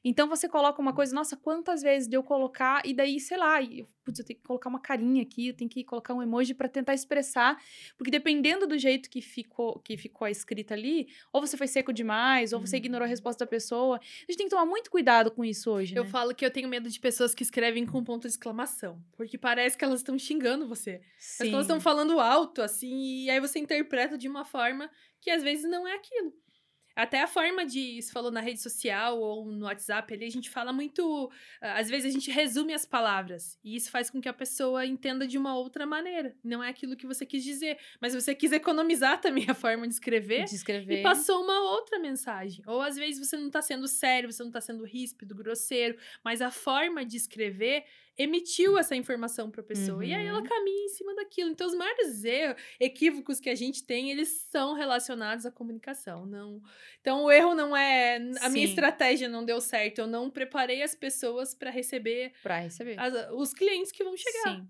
Então 0.08 0.30
você 0.30 0.48
coloca 0.48 0.80
uma 0.80 0.94
coisa, 0.94 1.16
nossa, 1.16 1.36
quantas 1.36 1.82
vezes 1.82 2.08
de 2.08 2.16
eu 2.16 2.22
colocar, 2.24 2.82
e 2.86 2.94
daí, 2.94 3.20
sei 3.20 3.38
lá, 3.38 3.62
eu, 3.64 3.90
putz, 4.04 4.20
eu 4.20 4.26
tenho 4.26 4.40
que 4.40 4.46
colocar 4.46 4.70
uma 4.70 4.80
carinha 4.80 5.24
aqui, 5.24 5.48
eu 5.48 5.54
tenho 5.56 5.68
que 5.70 5.84
colocar 5.84 6.14
um 6.14 6.22
emoji 6.22 6.54
pra 6.54 6.70
tentar 6.70 6.94
expressar, 6.94 7.58
porque 7.98 8.12
dependendo 8.12 8.68
do 8.68 8.78
jeito 8.78 9.10
que 9.10 9.20
ficou, 9.20 9.80
que 9.80 9.98
ficou 9.98 10.26
a 10.26 10.30
escrita 10.32 10.76
ali, 10.76 11.08
ou 11.34 11.42
você 11.42 11.58
foi 11.58 11.66
seco 11.68 11.92
demais, 11.92 12.54
ou 12.54 12.60
você 12.60 12.76
Uhum. 12.76 12.84
ignorou 12.84 13.06
a 13.06 13.10
resposta 13.10 13.44
da 13.44 13.50
pessoa. 13.50 13.98
A 13.98 14.32
gente 14.32 14.38
tem 14.38 14.46
que 14.48 14.52
tomar 14.52 14.66
muito 14.66 14.92
cuidado 14.92 15.32
com 15.32 15.44
isso 15.44 15.72
hoje, 15.72 15.96
Eu 15.96 16.04
né? 16.04 16.10
falo 16.10 16.36
que 16.36 16.46
eu 16.46 16.52
tenho 16.52 16.70
medo 16.70 16.88
de 16.88 17.00
pessoas 17.00 17.34
que 17.34 17.42
escrevem 17.42 17.84
com 17.86 18.04
ponto 18.04 18.22
de 18.24 18.28
exclamação. 18.28 19.02
Porque 19.18 19.40
parece 19.40 19.76
que 19.76 19.84
elas 19.84 20.02
estão 20.02 20.18
xingando 20.20 20.68
você. 20.68 21.02
Mas 21.18 21.38
que 21.40 21.48
elas 21.50 21.66
estão 21.66 21.80
falando 21.82 22.20
alto, 22.20 22.62
assim, 22.62 23.24
e 23.24 23.30
aí 23.32 23.40
você 23.40 23.58
interpreta 23.58 24.18
de 24.20 24.28
uma 24.30 24.46
forma 24.46 24.88
que 25.20 25.32
às 25.32 25.42
vezes 25.42 25.68
não 25.68 25.88
é 25.88 25.96
aquilo. 25.96 26.32
Até 26.96 27.22
a 27.22 27.28
forma 27.28 27.66
de, 27.66 28.02
se 28.02 28.12
falou 28.12 28.32
na 28.32 28.40
rede 28.40 28.62
social 28.62 29.20
ou 29.20 29.46
no 29.52 29.66
WhatsApp 29.66 30.14
ali, 30.14 30.26
a 30.26 30.32
gente 30.32 30.50
fala 30.50 30.72
muito. 30.72 31.30
ah, 31.62 31.78
Às 31.80 31.90
vezes 31.90 32.10
a 32.10 32.14
gente 32.14 32.32
resume 32.32 32.74
as 32.74 32.86
palavras. 32.86 33.60
E 33.64 33.76
isso 33.76 33.92
faz 33.92 34.10
com 34.10 34.22
que 34.22 34.30
a 34.30 34.34
pessoa 34.34 34.86
entenda 34.86 35.28
de 35.28 35.38
uma 35.38 35.56
outra 35.58 35.86
maneira. 35.86 36.36
Não 36.44 36.64
é 36.64 36.70
aquilo 36.70 36.96
que 36.96 37.06
você 37.06 37.26
quis 37.26 37.44
dizer. 37.44 37.78
Mas 38.00 38.14
você 38.14 38.34
quis 38.34 38.52
economizar 38.52 39.20
também 39.20 39.46
a 39.50 39.54
forma 39.54 39.88
de 39.88 39.94
escrever. 39.94 40.46
de 40.46 40.56
escrever. 40.56 41.00
E 41.00 41.04
passou 41.04 41.44
uma 41.44 41.72
outra 41.72 42.00
mensagem. 42.00 42.64
Ou 42.66 42.82
às 42.82 42.96
vezes 42.96 43.26
você 43.28 43.36
não 43.36 43.50
tá 43.50 43.62
sendo 43.62 43.88
sério, 43.88 44.32
você 44.32 44.44
não 44.44 44.52
tá 44.52 44.62
sendo 44.62 44.86
ríspido, 44.86 45.36
grosseiro, 45.36 45.98
mas 46.24 46.42
a 46.42 46.52
forma 46.52 47.04
de 47.06 47.18
escrever 47.18 47.84
emitiu 48.18 48.78
essa 48.78 48.96
informação 48.96 49.52
para 49.52 49.62
a 49.62 49.64
pessoa. 49.64 49.98
Uhum. 49.98 50.04
E 50.04 50.14
aí 50.14 50.26
ela 50.26 50.40
uhum. 50.40 50.46
caminha 50.46 50.86
em 50.86 50.90
cima 50.90 51.16
daquilo. 51.16 51.50
Então, 51.50 51.68
os 51.68 51.76
maiores 51.76 52.24
erros, 52.24 52.62
equívocos 52.80 53.40
que 53.40 53.50
a 53.50 53.56
gente 53.56 53.84
tem, 53.84 54.12
eles 54.12 54.48
são 54.50 54.74
relacionados 54.74 55.46
à 55.46 55.52
comunicação. 55.52 56.26
Não. 56.26 56.62
Então, 57.02 57.26
o 57.26 57.32
erro 57.32 57.54
não 57.54 57.76
é 57.76 58.18
a 58.18 58.48
Sim. 58.48 58.54
minha 58.54 58.66
estratégia 58.66 59.28
não 59.28 59.44
deu 59.44 59.60
certo, 59.60 60.00
eu 60.00 60.08
não 60.08 60.30
preparei 60.30 60.82
as 60.82 60.96
pessoas 60.96 61.54
para 61.54 61.70
receber 61.70 62.34
para 62.42 62.60
receber 62.60 63.00
as, 63.00 63.32
os 63.32 63.54
clientes 63.54 63.92
que 63.92 64.04
vão 64.04 64.16
chegar. 64.16 64.56
Sim. 64.56 64.68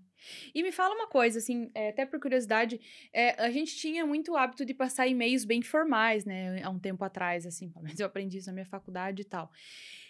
E 0.54 0.62
me 0.62 0.72
fala 0.72 0.94
uma 0.94 1.06
coisa, 1.06 1.38
assim, 1.38 1.70
é, 1.74 1.90
até 1.90 2.04
por 2.04 2.18
curiosidade, 2.18 2.80
é, 3.12 3.40
a 3.40 3.50
gente 3.50 3.76
tinha 3.76 4.04
muito 4.06 4.36
hábito 4.36 4.64
de 4.64 4.74
passar 4.74 5.06
e-mails 5.06 5.44
bem 5.44 5.62
formais, 5.62 6.24
né, 6.24 6.62
há 6.62 6.70
um 6.70 6.78
tempo 6.78 7.04
atrás, 7.04 7.46
assim, 7.46 7.72
mas 7.80 8.00
eu 8.00 8.06
aprendi 8.06 8.38
isso 8.38 8.48
na 8.48 8.54
minha 8.54 8.66
faculdade 8.66 9.22
e 9.22 9.24
tal. 9.24 9.50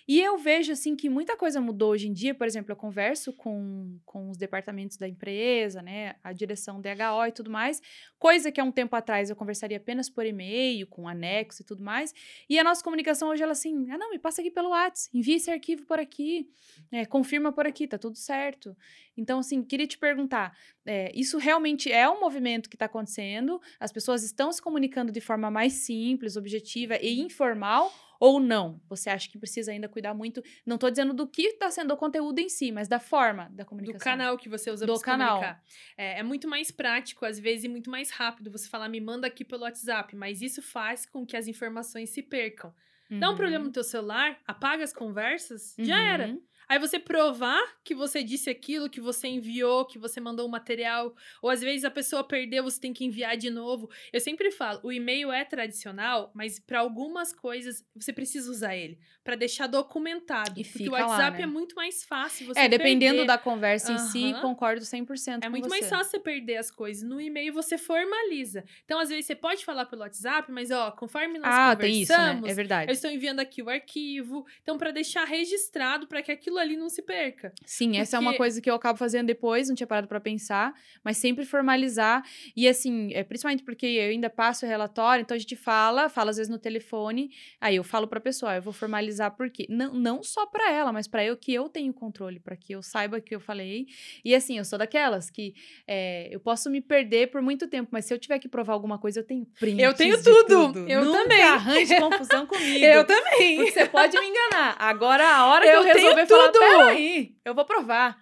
E 0.09 0.21
eu 0.21 0.39
vejo, 0.39 0.73
assim, 0.73 0.95
que 0.95 1.09
muita 1.09 1.37
coisa 1.37 1.61
mudou 1.61 1.91
hoje 1.91 2.07
em 2.07 2.13
dia. 2.13 2.33
Por 2.33 2.47
exemplo, 2.47 2.71
eu 2.71 2.77
converso 2.77 3.33
com, 3.33 3.99
com 4.05 4.31
os 4.31 4.37
departamentos 4.37 4.97
da 4.97 5.09
empresa, 5.09 5.83
né? 5.83 6.15
A 6.23 6.33
direção 6.33 6.81
DHO 6.81 7.27
e 7.27 7.33
tudo 7.33 7.51
mais. 7.51 7.83
Coisa 8.19 8.53
que 8.53 8.61
há 8.61 8.65
um 8.65 8.71
tempo 8.71 8.95
atrás 8.95 9.31
eu 9.31 9.37
conversaria 9.37 9.79
apenas 9.79 10.09
por 10.09 10.25
e-mail, 10.25 10.87
com 10.87 11.09
anexo 11.09 11.63
e 11.63 11.65
tudo 11.65 11.83
mais. 11.83 12.15
E 12.49 12.57
a 12.57 12.63
nossa 12.63 12.85
comunicação 12.85 13.31
hoje, 13.31 13.43
ela 13.43 13.53
assim, 13.53 13.91
ah, 13.91 13.99
não, 13.99 14.11
me 14.11 14.19
passa 14.19 14.41
aqui 14.41 14.51
pelo 14.51 14.69
WhatsApp, 14.69 15.17
envia 15.17 15.37
esse 15.37 15.51
arquivo 15.51 15.85
por 15.87 15.99
aqui, 15.99 16.49
é, 16.93 17.05
confirma 17.05 17.53
por 17.53 17.67
aqui, 17.67 17.89
tá 17.89 17.99
tudo 17.99 18.17
certo. 18.17 18.77
Então, 19.17 19.41
assim, 19.41 19.63
queria 19.63 19.87
te 19.87 19.99
perguntar, 19.99 20.57
é, 20.85 21.11
isso 21.15 21.39
realmente 21.39 21.91
é 21.91 22.09
um 22.09 22.21
movimento 22.21 22.69
que 22.69 22.77
está 22.77 22.85
acontecendo? 22.85 23.61
As 23.81 23.91
pessoas 23.91 24.23
estão 24.23 24.53
se 24.53 24.63
comunicando 24.63 25.11
de 25.11 25.21
forma 25.21 25.51
mais 25.51 25.73
simples, 25.73 26.37
objetiva 26.37 26.97
e 27.01 27.21
informal? 27.21 27.93
Ou 28.19 28.41
não? 28.41 28.81
Você 28.89 29.11
acha 29.11 29.29
que 29.29 29.39
precisa 29.39 29.73
ainda 29.73 29.89
cuidar 29.89 30.15
muito? 30.15 30.43
Não 30.65 30.77
estou 30.77 30.91
dizendo 30.91 31.13
do 31.13 31.27
que 31.27 31.43
está 31.43 31.71
sendo 31.71 31.93
o 31.93 31.97
conteúdo 31.97 32.39
em 32.39 32.49
si, 32.49 32.73
mas 32.73 32.89
da 32.89 32.99
forma 32.99 33.49
da 33.53 33.65
comunicação. 33.65 33.99
Do 33.99 34.05
canal 34.05 34.39
que 34.39 34.49
você 34.49 34.71
usa 34.71 34.87
para 34.87 35.01
canal. 35.01 35.37
comunicar. 35.37 35.63
É, 35.97 36.21
é, 36.21 36.23
muito 36.23 36.49
mais 36.49 36.71
prático, 36.71 37.25
às 37.25 37.39
vezes, 37.39 37.65
e 37.65 37.69
muito 37.69 37.91
mais 37.91 38.11
rápido 38.11 38.51
você 38.51 38.69
falar, 38.69 38.89
me 38.89 39.01
manda 39.01 39.27
aqui 39.27 39.45
pelo 39.45 39.63
WhatsApp, 39.63 40.15
mas 40.17 40.43
isso 40.43 40.63
faz 40.63 41.07
com 41.07 41.27
que 41.27 41.37
as 41.37 41.47
informações 41.47 42.11
se 42.11 42.23
percam. 42.23 42.73
Uhum. 43.11 43.21
Dá 43.21 43.31
um 43.31 43.37
problema 43.37 43.61
uhum. 43.61 43.67
no 43.67 43.73
teu 43.73 43.85
celular, 43.85 44.39
apaga 44.47 44.83
as 44.83 44.93
conversas, 44.93 45.77
uhum. 45.79 45.85
já 45.85 46.01
era. 46.01 46.37
Aí 46.69 46.79
você 46.79 46.99
provar 46.99 47.63
que 47.85 47.95
você 47.95 48.23
disse 48.23 48.51
aquilo, 48.51 48.91
que 48.91 49.01
você 49.01 49.29
enviou, 49.29 49.85
que 49.85 49.99
você 49.99 50.21
mandou 50.21 50.47
o 50.47 50.51
material, 50.51 51.15
ou 51.41 51.49
às 51.51 51.61
vezes 51.61 51.85
a 51.85 51.91
pessoa 51.91 52.25
perdeu, 52.25 52.65
você 52.65 52.81
tem 52.81 52.93
que 52.93 53.05
enviar 53.05 53.37
de 53.37 53.51
novo. 53.51 53.89
Eu 54.13 54.21
sempre 54.21 54.51
falo, 54.51 54.81
o 54.83 54.93
e-mail 54.93 55.31
é 55.31 55.45
tradicional, 55.45 56.31
mas 56.35 56.59
para 56.59 56.81
algumas 56.81 57.33
coisas 57.33 57.85
você 57.95 58.13
precisa 58.13 58.51
usar 58.51 58.75
ele 58.77 58.99
para 59.23 59.35
deixar 59.35 59.67
documentado, 59.67 60.61
e 60.61 60.65
porque 60.65 60.89
o 60.89 60.93
WhatsApp 60.93 61.19
lá, 61.19 61.31
né? 61.39 61.43
é 61.43 61.47
muito 61.47 61.75
mais 61.75 62.05
fácil 62.05 62.47
você 62.47 62.61
É, 62.61 62.69
dependendo 62.69 63.17
perder. 63.17 63.27
da 63.27 63.37
conversa 63.37 63.91
uhum. 63.91 63.97
em 63.97 63.99
si, 63.99 64.35
concordo 64.41 64.83
100% 64.83 65.41
É 65.43 65.49
muito 65.49 65.65
você. 65.65 65.69
mais 65.69 65.89
fácil 65.89 66.13
você 66.13 66.21
perder 66.21 66.59
as 66.59 66.71
coisas. 66.71 67.03
No 67.03 67.21
e-mail 67.21 67.53
você 67.53 67.77
formaliza. 67.77 68.65
Então, 68.85 69.01
às 69.01 69.09
vezes 69.09 69.27
você 69.27 69.35
pode 69.35 69.65
falar 69.65 69.87
pelo 69.87 70.03
WhatsApp, 70.03 70.51
mas 70.53 70.71
ó, 70.71 70.93
conforme 70.93 71.41
nós 71.41 71.53
ah, 71.53 71.75
conversamos, 71.75 71.81
tem 71.81 72.03
isso, 72.03 72.13
né? 72.13 72.51
é 72.51 72.55
verdade. 72.55 72.91
Eu 72.91 72.95
estou 72.95 73.11
enviando 73.11 73.41
aqui 73.41 73.61
o 73.61 73.69
arquivo. 73.69 74.47
Então, 74.63 74.79
para 74.79 74.93
deixar 74.93 75.25
registrado 75.25 76.07
para 76.07 76.23
que 76.23 76.31
aquilo 76.31 76.56
aquilo 76.57 76.61
ali 76.61 76.77
não 76.77 76.89
se 76.89 77.03
perca. 77.03 77.53
Sim, 77.65 77.89
Porque... 77.89 78.01
essa 78.01 78.17
é 78.17 78.21
uma 78.21 78.35
coisa 78.35 78.61
que 78.61 78.71
eu 78.71 78.75
acabo 78.75 78.99
fazendo 78.99 79.27
depois, 79.27 79.69
não 79.69 79.77
tinha 79.77 79.87
parado 79.87 80.09
para 80.09 80.21
pensar, 80.21 80.75
mas 81.05 81.17
sempre 81.19 81.45
formalizar. 81.45 82.25
E 82.57 82.67
assim, 82.67 83.13
é, 83.13 83.23
principalmente 83.23 83.63
porque 83.63 83.87
eu 83.87 84.11
ainda 84.11 84.31
passo 84.31 84.65
o 84.65 84.69
relatório, 84.69 85.23
então 85.23 85.35
a 85.35 85.39
gente 85.39 85.57
fala, 85.57 86.09
fala 86.09 86.31
às 86.31 86.37
vezes 86.37 86.51
no 86.51 86.59
telefone, 86.59 87.31
aí 87.61 87.77
eu 87.77 87.85
falo 87.85 88.09
para 88.09 88.19
a 88.19 88.23
pessoa, 88.23 88.57
eu 88.57 88.63
vou 88.63 88.73
formalizar 88.73 89.37
porque 89.37 89.67
não, 89.69 89.93
não 89.95 90.23
só 90.23 90.47
para 90.47 90.73
ela, 90.73 90.93
mas 90.93 91.07
para 91.07 91.25
eu 91.25 91.37
que 91.37 91.53
eu 91.53 91.69
tenho 91.69 91.93
controle, 91.93 92.41
para 92.41 92.57
que 92.57 92.73
eu 92.73 92.83
saiba 92.83 93.21
que 93.21 93.35
eu 93.35 93.41
falei. 93.41 93.87
E 94.25 94.35
assim, 94.35 94.59
eu 94.59 94.65
sou 94.65 94.79
daquelas 94.79 95.31
que 95.31 95.55
é, 95.87 96.29
eu 96.31 96.41
posso 96.41 96.71
me 96.71 96.81
perder 96.81 97.31
por 97.31 97.43
muito 97.43 97.69
tempo, 97.69 97.89
mas 97.93 98.05
se 98.05 98.15
eu 98.15 98.19
tiver 98.19 98.39
que 98.39 98.49
provar 98.49 98.73
alguma 98.73 98.99
coisa, 98.99 99.21
eu 99.21 99.25
tenho 99.25 99.47
print. 99.59 99.81
Eu 99.81 99.95
tenho 99.95 100.23
tudo. 100.23 100.73
tudo. 100.73 100.89
Eu 100.89 101.05
Nunca 101.05 101.23
também. 101.23 101.43
arranje 101.43 102.01
confusão 102.01 102.47
comigo. 102.47 102.85
eu 102.85 103.05
também. 103.05 103.57
Porque 103.57 103.73
você 103.73 103.87
pode 103.87 104.19
me 104.19 104.27
enganar. 104.27 104.77
Agora 104.79 105.27
a 105.27 105.47
hora 105.47 105.67
eu 105.67 105.83
que 105.83 105.89
eu 105.89 105.95
resolver 105.95 106.27
falar, 106.27 106.46
tudo 106.53 106.65
aí, 106.89 107.37
eu 107.45 107.55
vou 107.55 107.65
provar. 107.65 108.19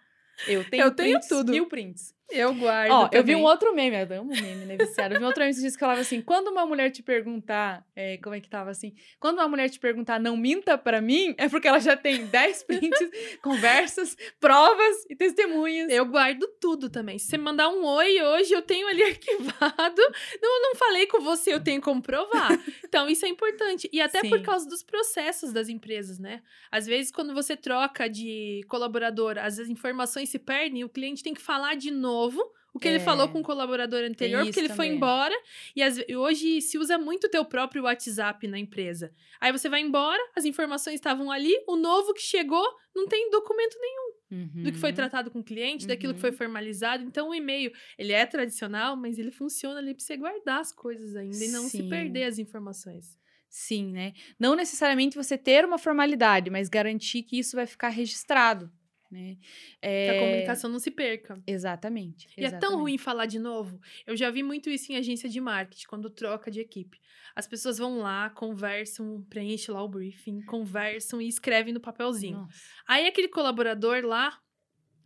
Eu 0.48 0.68
tenho, 0.68 0.84
eu 0.84 0.90
tenho 0.90 1.20
tudo. 1.28 1.52
mil 1.52 1.68
prints. 1.68 2.14
Eu 2.30 2.54
guardo. 2.54 2.90
Ó, 2.90 3.04
também. 3.04 3.18
eu 3.18 3.24
vi 3.24 3.36
um 3.36 3.42
outro 3.42 3.74
meme, 3.74 3.96
eu 3.96 4.20
amo 4.20 4.30
meme, 4.30 4.64
né, 4.64 4.76
viciado. 4.76 5.14
Eu 5.14 5.18
vi 5.18 5.24
um 5.24 5.26
outro 5.26 5.44
meme 5.44 5.54
que 5.54 5.78
falava 5.78 6.00
assim: 6.00 6.22
quando 6.22 6.48
uma 6.48 6.64
mulher 6.64 6.90
te 6.90 7.02
perguntar, 7.02 7.86
é, 7.94 8.16
como 8.18 8.34
é 8.34 8.40
que 8.40 8.48
tava 8.48 8.70
assim? 8.70 8.94
Quando 9.20 9.38
uma 9.38 9.48
mulher 9.48 9.68
te 9.68 9.78
perguntar, 9.78 10.18
não 10.18 10.36
minta 10.36 10.78
pra 10.78 11.00
mim, 11.00 11.34
é 11.36 11.48
porque 11.48 11.68
ela 11.68 11.78
já 11.78 11.96
tem 11.96 12.26
10 12.26 12.62
prints, 12.64 13.10
conversas, 13.42 14.16
provas 14.40 15.04
e 15.10 15.14
testemunhas. 15.14 15.90
Eu 15.90 16.06
guardo 16.06 16.46
tudo 16.60 16.88
também. 16.88 17.18
Se 17.18 17.26
você 17.26 17.38
mandar 17.38 17.68
um 17.68 17.84
oi 17.84 18.20
hoje, 18.22 18.54
eu 18.54 18.62
tenho 18.62 18.88
ali 18.88 19.02
arquivado. 19.04 20.02
Não, 20.40 20.62
não 20.62 20.74
falei 20.76 21.06
com 21.06 21.20
você, 21.20 21.52
eu 21.52 21.62
tenho 21.62 21.80
como 21.80 22.02
provar. 22.02 22.50
Então, 22.84 23.08
isso 23.08 23.26
é 23.26 23.28
importante. 23.28 23.88
E 23.92 24.00
até 24.00 24.20
Sim. 24.20 24.30
por 24.30 24.42
causa 24.42 24.66
dos 24.68 24.82
processos 24.82 25.52
das 25.52 25.68
empresas, 25.68 26.18
né? 26.18 26.42
Às 26.70 26.86
vezes, 26.86 27.12
quando 27.12 27.34
você 27.34 27.56
troca 27.56 28.08
de 28.08 28.62
colaborador, 28.68 29.36
as 29.38 29.58
informações 29.58 30.30
se 30.30 30.38
perdem, 30.38 30.84
o 30.84 30.88
cliente 30.88 31.22
tem 31.22 31.34
que 31.34 31.42
falar 31.42 31.74
de 31.74 31.90
novo 31.90 32.13
novo 32.14 32.40
o 32.74 32.78
que 32.80 32.88
é. 32.88 32.90
ele 32.90 33.00
falou 33.00 33.28
com 33.28 33.38
o 33.38 33.42
colaborador 33.42 34.02
anterior, 34.02 34.42
porque 34.44 34.58
ele 34.58 34.68
também. 34.68 34.88
foi 34.88 34.96
embora. 34.96 35.34
E 35.76 35.82
as, 35.82 35.96
hoje 36.10 36.60
se 36.60 36.76
usa 36.76 36.98
muito 36.98 37.28
o 37.28 37.30
teu 37.30 37.44
próprio 37.44 37.84
WhatsApp 37.84 38.48
na 38.48 38.58
empresa. 38.58 39.12
Aí 39.40 39.52
você 39.52 39.68
vai 39.68 39.80
embora, 39.80 40.20
as 40.34 40.44
informações 40.44 40.96
estavam 40.96 41.30
ali, 41.30 41.54
o 41.68 41.76
novo 41.76 42.12
que 42.12 42.20
chegou 42.20 42.66
não 42.92 43.06
tem 43.06 43.30
documento 43.30 43.76
nenhum. 43.80 44.14
Uhum. 44.32 44.62
Do 44.64 44.72
que 44.72 44.78
foi 44.78 44.90
uhum. 44.90 44.96
tratado 44.96 45.30
com 45.30 45.38
o 45.38 45.44
cliente, 45.44 45.84
uhum. 45.84 45.88
daquilo 45.88 46.14
que 46.14 46.20
foi 46.20 46.30
uhum. 46.30 46.36
formalizado. 46.36 47.04
Então, 47.04 47.28
o 47.28 47.34
e-mail, 47.34 47.70
ele 47.96 48.12
é 48.12 48.26
tradicional, 48.26 48.96
mas 48.96 49.20
ele 49.20 49.30
funciona 49.30 49.78
ali 49.78 49.94
para 49.94 50.04
você 50.04 50.16
guardar 50.16 50.58
as 50.58 50.72
coisas 50.72 51.14
ainda 51.14 51.36
Sim. 51.36 51.44
e 51.44 51.52
não 51.52 51.68
se 51.68 51.80
perder 51.84 52.24
as 52.24 52.40
informações. 52.40 53.16
Sim, 53.48 53.92
né? 53.92 54.14
Não 54.36 54.56
necessariamente 54.56 55.16
você 55.16 55.38
ter 55.38 55.64
uma 55.64 55.78
formalidade, 55.78 56.50
mas 56.50 56.68
garantir 56.68 57.22
que 57.22 57.38
isso 57.38 57.54
vai 57.54 57.66
ficar 57.66 57.90
registrado 57.90 58.68
né? 59.14 59.38
É... 59.80 60.04
Que 60.04 60.16
a 60.16 60.20
comunicação 60.20 60.68
não 60.68 60.78
se 60.78 60.90
perca. 60.90 61.40
Exatamente. 61.46 62.28
E 62.36 62.42
exatamente. 62.42 62.54
é 62.56 62.58
tão 62.58 62.78
ruim 62.80 62.98
falar 62.98 63.26
de 63.26 63.38
novo. 63.38 63.80
Eu 64.06 64.16
já 64.16 64.30
vi 64.30 64.42
muito 64.42 64.68
isso 64.68 64.92
em 64.92 64.96
agência 64.96 65.28
de 65.28 65.40
marketing, 65.40 65.86
quando 65.86 66.10
troca 66.10 66.50
de 66.50 66.60
equipe. 66.60 67.00
As 67.34 67.46
pessoas 67.46 67.78
vão 67.78 67.98
lá, 67.98 68.30
conversam, 68.30 69.24
preenchem 69.30 69.74
lá 69.74 69.82
o 69.82 69.88
briefing, 69.88 70.42
conversam 70.42 71.20
e 71.20 71.28
escrevem 71.28 71.72
no 71.72 71.80
papelzinho. 71.80 72.38
Nossa. 72.38 72.58
Aí 72.86 73.06
aquele 73.06 73.28
colaborador 73.28 74.04
lá 74.04 74.38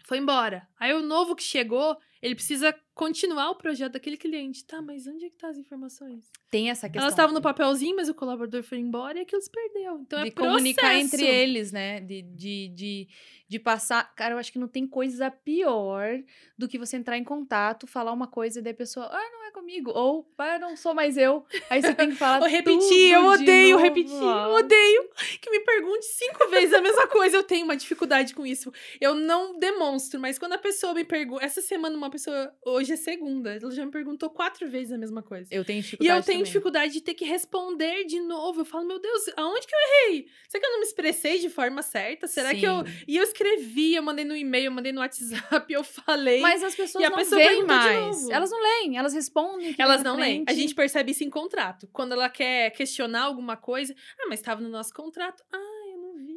foi 0.04 0.18
embora. 0.18 0.66
Aí 0.80 0.92
o 0.94 1.02
novo 1.02 1.36
que 1.36 1.42
chegou, 1.42 1.98
ele 2.20 2.34
precisa 2.34 2.74
continuar 2.94 3.50
o 3.50 3.54
projeto 3.54 3.92
daquele 3.92 4.16
cliente. 4.16 4.64
Tá, 4.64 4.82
mas 4.82 5.06
onde 5.06 5.24
é 5.24 5.30
que 5.30 5.36
tá 5.36 5.48
as 5.48 5.56
informações? 5.56 6.30
Tem 6.50 6.68
essa 6.68 6.88
questão. 6.88 7.02
Elas 7.02 7.12
estavam 7.12 7.34
no 7.34 7.40
papelzinho, 7.40 7.94
mas 7.96 8.08
o 8.08 8.14
colaborador 8.14 8.62
foi 8.62 8.78
embora 8.78 9.18
e 9.18 9.22
aquilo 9.22 9.40
se 9.40 9.50
perdeu. 9.50 10.00
Então 10.00 10.22
de 10.22 10.28
é 10.28 10.30
comunicar 10.32 10.96
entre 10.96 11.24
eles, 11.24 11.70
né? 11.70 12.00
De, 12.00 12.22
de, 12.22 12.68
de, 12.68 13.08
de 13.48 13.58
passar. 13.58 14.14
Cara, 14.14 14.34
eu 14.34 14.38
acho 14.38 14.52
que 14.52 14.58
não 14.58 14.68
tem 14.68 14.86
coisa 14.86 15.30
pior 15.30 16.20
do 16.56 16.66
que 16.66 16.78
você 16.78 16.96
entrar 16.96 17.16
em 17.16 17.24
contato, 17.24 17.86
falar 17.86 18.12
uma 18.12 18.26
coisa 18.26 18.58
e 18.58 18.62
daí 18.62 18.72
a 18.72 18.76
pessoa, 18.76 19.06
ah, 19.06 19.30
não 19.32 19.37
é 19.48 19.52
comigo. 19.52 19.90
Ou, 19.94 20.26
ah, 20.38 20.58
não 20.58 20.76
sou 20.76 20.94
mais 20.94 21.16
eu. 21.16 21.44
Aí 21.68 21.82
você 21.82 21.94
tem 21.94 22.10
que 22.10 22.16
falar. 22.16 22.40
Ou 22.42 22.48
repetir, 22.48 23.12
eu 23.12 23.26
odeio 23.26 23.76
repetir, 23.78 24.14
eu 24.14 24.54
odeio 24.54 25.10
que 25.40 25.50
me 25.50 25.60
pergunte 25.60 26.06
cinco 26.06 26.48
vezes 26.48 26.72
a 26.74 26.80
mesma 26.80 27.06
coisa. 27.06 27.36
Eu 27.36 27.42
tenho 27.42 27.64
uma 27.64 27.76
dificuldade 27.76 28.34
com 28.34 28.46
isso. 28.46 28.72
Eu 29.00 29.14
não 29.14 29.58
demonstro, 29.58 30.20
mas 30.20 30.38
quando 30.38 30.54
a 30.54 30.58
pessoa 30.58 30.94
me 30.94 31.04
pergunta. 31.04 31.44
Essa 31.44 31.60
semana, 31.60 31.96
uma 31.96 32.10
pessoa. 32.10 32.52
Hoje 32.64 32.92
é 32.92 32.96
segunda. 32.96 33.56
Ela 33.56 33.70
já 33.70 33.84
me 33.84 33.92
perguntou 33.92 34.30
quatro 34.30 34.68
vezes 34.68 34.92
a 34.92 34.98
mesma 34.98 35.22
coisa. 35.22 35.48
Eu 35.52 35.64
tenho 35.64 35.82
dificuldade. 35.82 36.16
E 36.16 36.18
eu 36.18 36.22
tenho 36.22 36.38
também. 36.38 36.44
dificuldade 36.44 36.92
de 36.92 37.00
ter 37.00 37.14
que 37.14 37.24
responder 37.24 38.04
de 38.04 38.20
novo. 38.20 38.60
Eu 38.60 38.64
falo, 38.64 38.86
meu 38.86 38.98
Deus, 38.98 39.24
aonde 39.36 39.66
que 39.66 39.74
eu 39.74 39.78
errei? 39.78 40.26
Será 40.48 40.60
que 40.60 40.66
eu 40.66 40.72
não 40.72 40.80
me 40.80 40.86
expressei 40.86 41.38
de 41.38 41.48
forma 41.48 41.82
certa? 41.82 42.26
Será 42.26 42.50
Sim. 42.50 42.60
que 42.60 42.66
eu. 42.66 42.84
E 43.06 43.16
eu 43.16 43.22
escrevi, 43.22 43.94
eu 43.94 44.02
mandei 44.02 44.24
no 44.24 44.36
e-mail, 44.36 44.66
eu 44.66 44.72
mandei 44.72 44.92
no 44.92 45.00
WhatsApp, 45.00 45.66
eu 45.72 45.84
falei. 45.84 46.40
Mas 46.40 46.62
as 46.62 46.74
pessoas 46.74 47.02
não 47.08 47.16
pessoa 47.16 47.42
veem 47.42 47.64
mais. 47.64 48.28
Elas 48.28 48.50
não 48.50 48.60
leem, 48.60 48.96
elas 48.96 49.12
respondem. 49.12 49.47
Elas 49.78 50.02
não 50.02 50.16
leem. 50.16 50.44
A 50.46 50.52
gente 50.52 50.74
percebe 50.74 51.12
isso 51.12 51.24
em 51.24 51.30
contrato. 51.30 51.88
Quando 51.92 52.12
ela 52.12 52.28
quer 52.28 52.70
questionar 52.70 53.22
alguma 53.22 53.56
coisa, 53.56 53.94
ah, 54.20 54.26
mas 54.28 54.40
estava 54.40 54.60
no 54.60 54.68
nosso 54.68 54.92
contrato. 54.92 55.42
Ah, 55.52 55.58
é, 55.58 56.27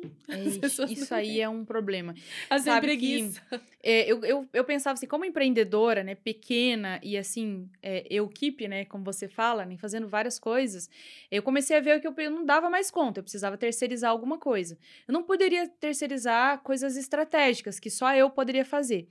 isso 0.89 1.13
aí 1.13 1.41
é 1.41 1.49
um 1.49 1.65
problema. 1.65 2.13
As 2.49 2.63
Sabe 2.63 2.87
preguiça. 2.87 3.41
Que, 3.49 3.59
é, 3.83 4.11
eu, 4.11 4.23
eu, 4.23 4.47
eu 4.53 4.63
pensava 4.63 4.93
assim, 4.93 5.07
como 5.07 5.25
empreendedora, 5.25 6.03
né, 6.03 6.15
pequena 6.15 6.99
e 7.03 7.17
assim, 7.17 7.69
é, 7.81 8.05
equipe, 8.15 8.67
né, 8.67 8.85
como 8.85 9.03
você 9.03 9.27
fala, 9.27 9.65
né, 9.65 9.77
fazendo 9.77 10.07
várias 10.07 10.37
coisas, 10.39 10.89
eu 11.29 11.41
comecei 11.41 11.77
a 11.77 11.79
ver 11.79 11.99
que 11.99 12.07
eu, 12.07 12.13
eu 12.17 12.31
não 12.31 12.45
dava 12.45 12.69
mais 12.69 12.91
conta, 12.91 13.19
eu 13.19 13.23
precisava 13.23 13.57
terceirizar 13.57 14.11
alguma 14.11 14.37
coisa. 14.37 14.77
Eu 15.07 15.13
não 15.13 15.23
poderia 15.23 15.67
terceirizar 15.67 16.61
coisas 16.61 16.95
estratégicas 16.95 17.79
que 17.79 17.89
só 17.89 18.13
eu 18.15 18.29
poderia 18.29 18.65
fazer. 18.65 19.07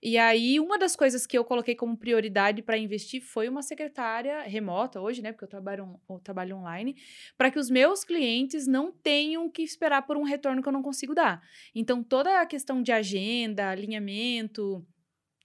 E 0.00 0.16
aí, 0.16 0.60
uma 0.60 0.78
das 0.78 0.94
coisas 0.94 1.26
que 1.26 1.36
eu 1.36 1.44
coloquei 1.44 1.74
como 1.74 1.96
prioridade 1.96 2.62
para 2.62 2.78
investir 2.78 3.20
foi 3.20 3.48
uma 3.48 3.62
secretária 3.62 4.42
remota 4.42 5.00
hoje, 5.00 5.20
né? 5.20 5.32
Porque 5.32 5.44
eu 5.44 5.48
trabalho, 5.48 6.00
eu 6.08 6.18
trabalho 6.20 6.56
online, 6.56 6.96
para 7.36 7.50
que 7.50 7.58
os 7.58 7.68
meus 7.68 8.04
clientes 8.04 8.68
não 8.68 8.92
tenham 8.92 9.50
que 9.50 9.60
esperar 9.60 10.02
por 10.02 10.16
um 10.16 10.22
retorno 10.28 10.62
que 10.62 10.68
eu 10.68 10.72
não 10.72 10.82
consigo 10.82 11.14
dar. 11.14 11.42
Então, 11.74 12.02
toda 12.02 12.40
a 12.40 12.46
questão 12.46 12.82
de 12.82 12.92
agenda, 12.92 13.70
alinhamento, 13.70 14.86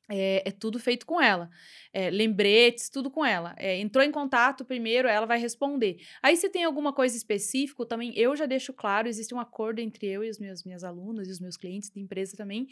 é, 0.10 0.44
é, 0.46 0.52
tudo 0.52 0.80
feito 0.80 1.06
com 1.06 1.22
ela. 1.22 1.50
É, 1.94 2.10
lembretes, 2.10 2.90
tudo 2.90 3.10
com 3.10 3.26
ela. 3.26 3.56
É, 3.58 3.80
entrou 3.80 4.04
em 4.04 4.12
contato 4.12 4.66
primeiro, 4.66 5.08
ela 5.08 5.26
vai 5.26 5.40
responder. 5.40 5.98
Aí, 6.22 6.36
se 6.36 6.50
tem 6.50 6.64
alguma 6.64 6.92
coisa 6.92 7.16
específica, 7.16 7.86
também 7.86 8.14
eu 8.18 8.36
já 8.36 8.46
deixo 8.46 8.74
claro: 8.74 9.08
existe 9.08 9.34
um 9.34 9.40
acordo 9.40 9.80
entre 9.80 10.08
eu 10.08 10.24
e 10.24 10.30
os 10.30 10.40
meus 10.40 10.64
minhas 10.64 10.84
alunas 10.84 11.28
e 11.28 11.32
os 11.32 11.40
meus 11.40 11.56
clientes 11.56 11.90
de 11.90 12.00
empresa 12.00 12.36
também, 12.36 12.68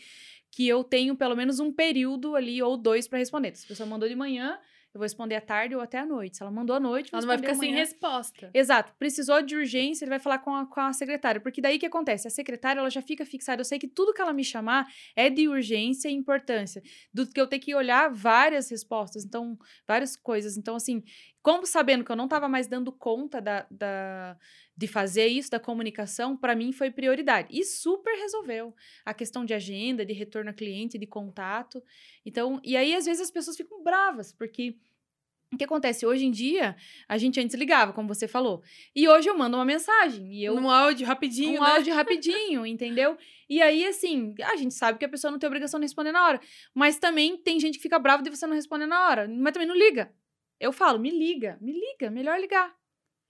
que 0.52 0.68
eu 0.68 0.84
tenho 0.84 1.16
pelo 1.16 1.36
menos 1.36 1.60
um 1.60 1.72
período 1.72 2.36
ali 2.36 2.62
ou 2.62 2.76
dois 2.76 3.08
para 3.08 3.20
responder. 3.20 3.56
Se 3.56 3.66
a 3.66 3.68
pessoa 3.70 3.88
mandou 3.88 4.10
de 4.10 4.16
manhã, 4.16 4.60
eu 4.94 5.00
vou 5.00 5.04
responder 5.04 5.36
à 5.36 5.42
tarde 5.42 5.74
ou 5.74 5.82
até 5.82 5.98
à 6.00 6.06
noite. 6.06 6.38
Se 6.38 6.44
ela 6.44 6.52
mandou 6.52 6.76
à 6.76 6.80
noite, 6.80 7.10
ela 7.14 7.22
não 7.22 7.28
vai 7.28 7.38
ficar 7.38 7.56
sem 7.56 7.74
resposta. 7.74 8.50
Exato. 8.54 8.94
Precisou 9.00 9.42
de 9.42 9.56
urgência, 9.56 10.04
ele 10.04 10.10
vai 10.10 10.20
falar 10.20 10.40
com 10.40 10.54
a, 10.54 10.66
com 10.66 10.82
a 10.82 10.92
secretária. 10.92 11.40
Porque 11.40 11.62
daí 11.62 11.80
que 11.80 11.86
acontece? 11.86 12.28
A 12.28 12.32
secretária 12.32 12.80
ela 12.80 12.90
já 12.90 13.02
fica 13.02 13.26
fixada. 13.26 13.62
Eu 13.62 13.66
sei 13.66 13.80
que 13.80 13.88
tudo 13.88 14.14
que 14.14 14.22
ela 14.22 14.34
me 14.34 14.44
chamar 14.44 14.86
é 15.16 15.30
de 15.30 15.48
urgência 15.48 16.10
e 16.10 16.14
importância. 16.14 16.82
Do 17.14 17.26
que 17.26 17.40
eu 17.40 17.48
tenho 17.48 17.62
que 17.62 17.74
olhar 17.74 18.12
várias 18.12 18.70
respostas. 18.70 19.24
Então, 19.24 19.58
várias 19.88 20.18
coisas. 20.18 20.58
Então, 20.58 20.76
assim, 20.76 21.02
como 21.42 21.66
sabendo 21.66 22.04
que 22.04 22.12
eu 22.12 22.16
não 22.16 22.26
estava 22.26 22.50
mais 22.50 22.68
dando 22.68 22.92
conta 22.92 23.42
da, 23.42 23.66
da, 23.72 24.38
de 24.82 24.88
fazer 24.88 25.28
isso, 25.28 25.52
da 25.52 25.60
comunicação, 25.60 26.36
para 26.36 26.56
mim 26.56 26.72
foi 26.74 26.90
prioridade. 26.90 27.48
E 27.52 27.64
super 27.64 28.16
resolveu 28.18 28.74
a 29.06 29.14
questão 29.14 29.46
de 29.46 29.54
agenda, 29.54 30.04
de 30.04 30.12
retorno 30.12 30.50
a 30.50 30.54
cliente, 30.54 30.98
de 30.98 31.06
contato. 31.06 31.84
Então, 32.26 32.60
e 32.64 32.76
aí 32.76 32.96
às 32.96 33.06
vezes 33.06 33.22
as 33.22 33.30
pessoas 33.30 33.56
ficam 33.56 33.84
bravas, 33.84 34.34
porque 34.34 34.76
o 35.54 35.58
que 35.58 35.64
acontece? 35.66 36.04
Hoje 36.04 36.26
em 36.26 36.32
dia, 36.32 36.76
a 37.08 37.16
gente 37.16 37.40
antes 37.40 37.56
ligava, 37.56 37.94
como 37.94 38.08
você 38.08 38.28
falou. 38.28 38.64
E 38.96 39.08
hoje 39.08 39.30
eu 39.30 39.38
mando 39.38 39.56
uma 39.56 39.66
mensagem. 39.66 40.34
E 40.34 40.44
eu, 40.44 40.56
um 40.56 40.72
áudio 40.72 41.06
rapidinho, 41.06 41.62
um 41.62 41.64
né? 41.64 41.72
áudio 41.74 41.94
rapidinho, 41.94 42.66
entendeu? 42.66 43.16
E 43.48 43.62
aí, 43.62 43.86
assim, 43.86 44.34
a 44.42 44.56
gente 44.56 44.74
sabe 44.74 44.98
que 44.98 45.06
a 45.06 45.10
pessoa 45.10 45.30
não 45.30 45.38
tem 45.38 45.46
obrigação 45.46 45.80
de 45.80 45.86
responder 45.86 46.12
na 46.12 46.26
hora. 46.26 46.42
Mas 46.74 46.98
também 46.98 47.38
tem 47.38 47.60
gente 47.60 47.76
que 47.76 47.84
fica 47.84 48.00
brava 48.00 48.24
de 48.24 48.32
você 48.32 48.48
não 48.48 48.56
responder 48.56 48.88
na 48.88 49.08
hora. 49.08 49.28
Mas 49.28 49.54
também 49.54 49.68
não 49.68 49.76
liga. 49.76 50.12
Eu 50.60 50.72
falo, 50.72 50.98
me 50.98 51.12
liga, 51.12 51.60
me 51.62 51.72
liga, 51.72 52.10
melhor 52.10 52.40
ligar. 52.40 52.74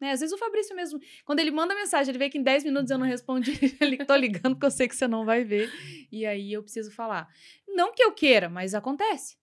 Né? 0.01 0.11
Às 0.11 0.19
vezes 0.19 0.33
o 0.33 0.37
Fabrício 0.37 0.75
mesmo, 0.75 0.99
quando 1.23 1.39
ele 1.39 1.51
manda 1.51 1.75
mensagem, 1.75 2.11
ele 2.11 2.17
vê 2.17 2.29
que 2.29 2.39
em 2.39 2.43
10 2.43 2.63
minutos 2.63 2.89
eu 2.89 2.97
não 2.97 3.05
respondi, 3.05 3.51
ele 3.79 4.03
tô 4.03 4.15
ligando 4.15 4.55
porque 4.55 4.65
eu 4.65 4.71
sei 4.71 4.87
que 4.87 4.95
você 4.95 5.07
não 5.07 5.23
vai 5.23 5.43
ver. 5.43 5.71
E 6.11 6.25
aí 6.25 6.51
eu 6.51 6.63
preciso 6.63 6.91
falar. 6.91 7.29
Não 7.67 7.93
que 7.93 8.03
eu 8.03 8.11
queira, 8.11 8.49
mas 8.49 8.73
acontece. 8.73 9.40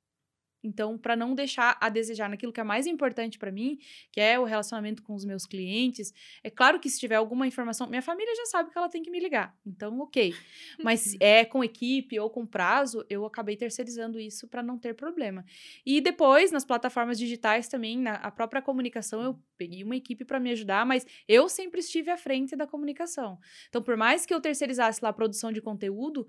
Então, 0.63 0.99
para 0.99 1.15
não 1.15 1.35
deixar 1.35 1.77
a 1.81 1.89
desejar 1.89 2.29
naquilo 2.29 2.53
que 2.53 2.61
é 2.61 2.65
mais 2.65 2.87
importante 2.87 3.39
para 3.39 3.51
mim, 3.51 3.79
que 4.13 4.21
é 4.21 4.39
o 4.39 4.45
relacionamento 4.45 5.03
com 5.03 5.15
os 5.15 5.25
meus 5.25 5.47
clientes, 5.47 6.13
é 6.43 6.51
claro 6.51 6.81
que 6.81 6.91
se 6.91 6.99
tiver 6.99 7.15
alguma 7.15 7.47
informação, 7.47 7.87
minha 7.89 8.03
família 8.03 8.35
já 8.35 8.47
sabe 8.47 8.71
que 8.71 8.79
ela 8.79 8.89
tem 8.89 9.03
que 9.03 9.11
me 9.11 9.21
ligar. 9.21 9.55
Então, 9.67 9.99
ok. 10.01 10.35
Mas 10.83 11.17
é 11.21 11.45
com 11.45 11.63
equipe 11.63 12.19
ou 12.19 12.29
com 12.29 12.47
prazo, 12.47 13.05
eu 13.09 13.25
acabei 13.25 13.57
terceirizando 13.57 14.19
isso 14.21 14.49
para 14.49 14.63
não 14.63 14.79
ter 14.79 14.95
problema. 14.95 15.45
E 15.87 16.01
depois, 16.01 16.51
nas 16.51 16.65
plataformas 16.65 17.19
digitais 17.19 17.69
também, 17.69 17.99
na 17.99 18.19
a 18.19 18.31
própria 18.31 18.61
comunicação, 18.61 19.23
eu 19.23 19.39
peguei 19.57 19.83
uma 19.83 19.97
equipe 19.97 20.25
para 20.25 20.41
me 20.41 20.51
ajudar, 20.51 20.85
mas 20.85 21.07
eu 21.27 21.49
sempre 21.49 21.81
estive 21.81 22.11
à 22.11 22.17
frente 22.17 22.57
da 22.57 22.67
comunicação. 22.67 23.39
Então, 23.69 23.83
por 23.83 23.97
mais 23.97 24.27
que 24.27 24.35
eu 24.35 24.41
terceirizasse 24.41 25.01
lá 25.03 25.11
a 25.11 25.13
produção 25.13 25.53
de 25.53 25.61
conteúdo, 25.61 26.27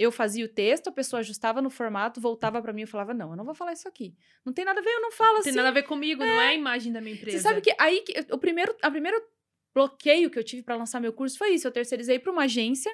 eu 0.00 0.10
fazia 0.10 0.46
o 0.46 0.48
texto, 0.48 0.88
a 0.88 0.92
pessoa 0.92 1.20
ajustava 1.20 1.60
no 1.60 1.68
formato, 1.68 2.22
voltava 2.22 2.62
para 2.62 2.72
mim 2.72 2.82
e 2.82 2.86
falava: 2.86 3.12
Não, 3.12 3.32
eu 3.32 3.36
não 3.36 3.44
vou 3.44 3.54
falar 3.54 3.74
isso 3.74 3.86
aqui. 3.86 4.16
Não 4.42 4.50
tem 4.50 4.64
nada 4.64 4.80
a 4.80 4.82
ver, 4.82 4.88
eu 4.88 5.02
não 5.02 5.12
falo 5.12 5.36
assim. 5.36 5.50
Tem 5.50 5.56
nada 5.56 5.68
a 5.68 5.72
ver 5.72 5.82
comigo, 5.82 6.22
é. 6.22 6.26
não 6.26 6.40
é 6.40 6.48
a 6.48 6.54
imagem 6.54 6.90
da 6.90 7.02
minha 7.02 7.14
empresa. 7.14 7.36
Você 7.36 7.42
sabe 7.42 7.60
que 7.60 7.74
aí 7.78 8.00
que, 8.00 8.14
o 8.32 8.38
primeiro, 8.38 8.74
a 8.80 8.90
primeiro 8.90 9.22
bloqueio 9.74 10.30
que 10.30 10.38
eu 10.38 10.42
tive 10.42 10.62
para 10.62 10.74
lançar 10.74 11.00
meu 11.00 11.12
curso 11.12 11.36
foi 11.36 11.50
isso. 11.50 11.68
Eu 11.68 11.70
terceirizei 11.70 12.18
para 12.18 12.32
uma 12.32 12.44
agência 12.44 12.90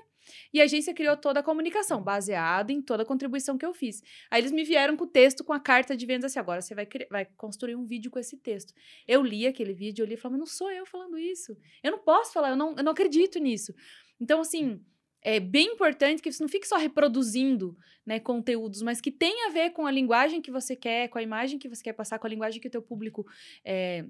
e 0.52 0.61
a 0.61 0.64
agência 0.64 0.92
criou 0.92 1.16
toda 1.16 1.38
a 1.38 1.42
comunicação, 1.44 2.02
baseada 2.02 2.72
em 2.72 2.82
toda 2.82 3.04
a 3.04 3.07
contribuição 3.07 3.57
que 3.57 3.64
eu 3.64 3.72
fiz. 3.72 4.02
Aí 4.28 4.40
eles 4.40 4.50
me 4.50 4.64
vieram 4.64 4.96
com 4.96 5.04
o 5.04 5.07
texto, 5.07 5.44
com 5.44 5.52
a 5.52 5.61
carta 5.61 5.96
de 5.96 6.04
vendas 6.07 6.32
assim: 6.32 6.40
agora 6.40 6.61
você 6.61 6.74
vai, 6.74 6.88
vai 7.09 7.24
construir 7.36 7.76
um 7.76 7.86
vídeo 7.86 8.11
com 8.11 8.18
esse 8.18 8.36
texto. 8.36 8.74
Eu 9.07 9.22
li 9.22 9.46
aquele 9.46 9.74
vídeo, 9.74 10.02
eu 10.02 10.09
li 10.09 10.14
e 10.14 10.16
falei: 10.16 10.32
mas 10.32 10.40
não 10.40 10.46
sou 10.46 10.72
eu 10.72 10.84
falando 10.84 11.16
isso. 11.16 11.57
Eu 11.84 11.92
não 11.92 12.00
posso 12.00 12.32
falar, 12.32 12.50
eu 12.50 12.57
não, 12.57 12.74
eu 12.76 12.82
não 12.82 12.90
acredito 12.90 13.38
nisso. 13.38 13.72
Então, 14.20 14.40
assim 14.40 14.84
é 15.27 15.41
bem 15.41 15.72
importante 15.72 16.22
que 16.22 16.31
você 16.31 16.41
não 16.41 16.49
fique 16.49 16.68
só 16.68 16.77
reproduzindo 16.77 17.77
né, 18.07 18.20
conteúdos, 18.20 18.81
mas 18.81 19.01
que 19.01 19.11
tenha 19.11 19.49
a 19.49 19.51
ver 19.51 19.70
com 19.70 19.85
a 19.85 19.91
linguagem 19.91 20.41
que 20.41 20.53
você 20.53 20.77
quer, 20.77 21.09
com 21.09 21.18
a 21.18 21.22
imagem 21.22 21.59
que 21.59 21.68
você 21.68 21.83
quer 21.83 21.95
passar, 21.95 22.20
com 22.20 22.29
a 22.29 22.31
linguagem 22.31 22.61
que 22.61 22.68
o 22.68 22.70
teu 22.70 22.81
público 22.81 23.27
é, 23.64 24.05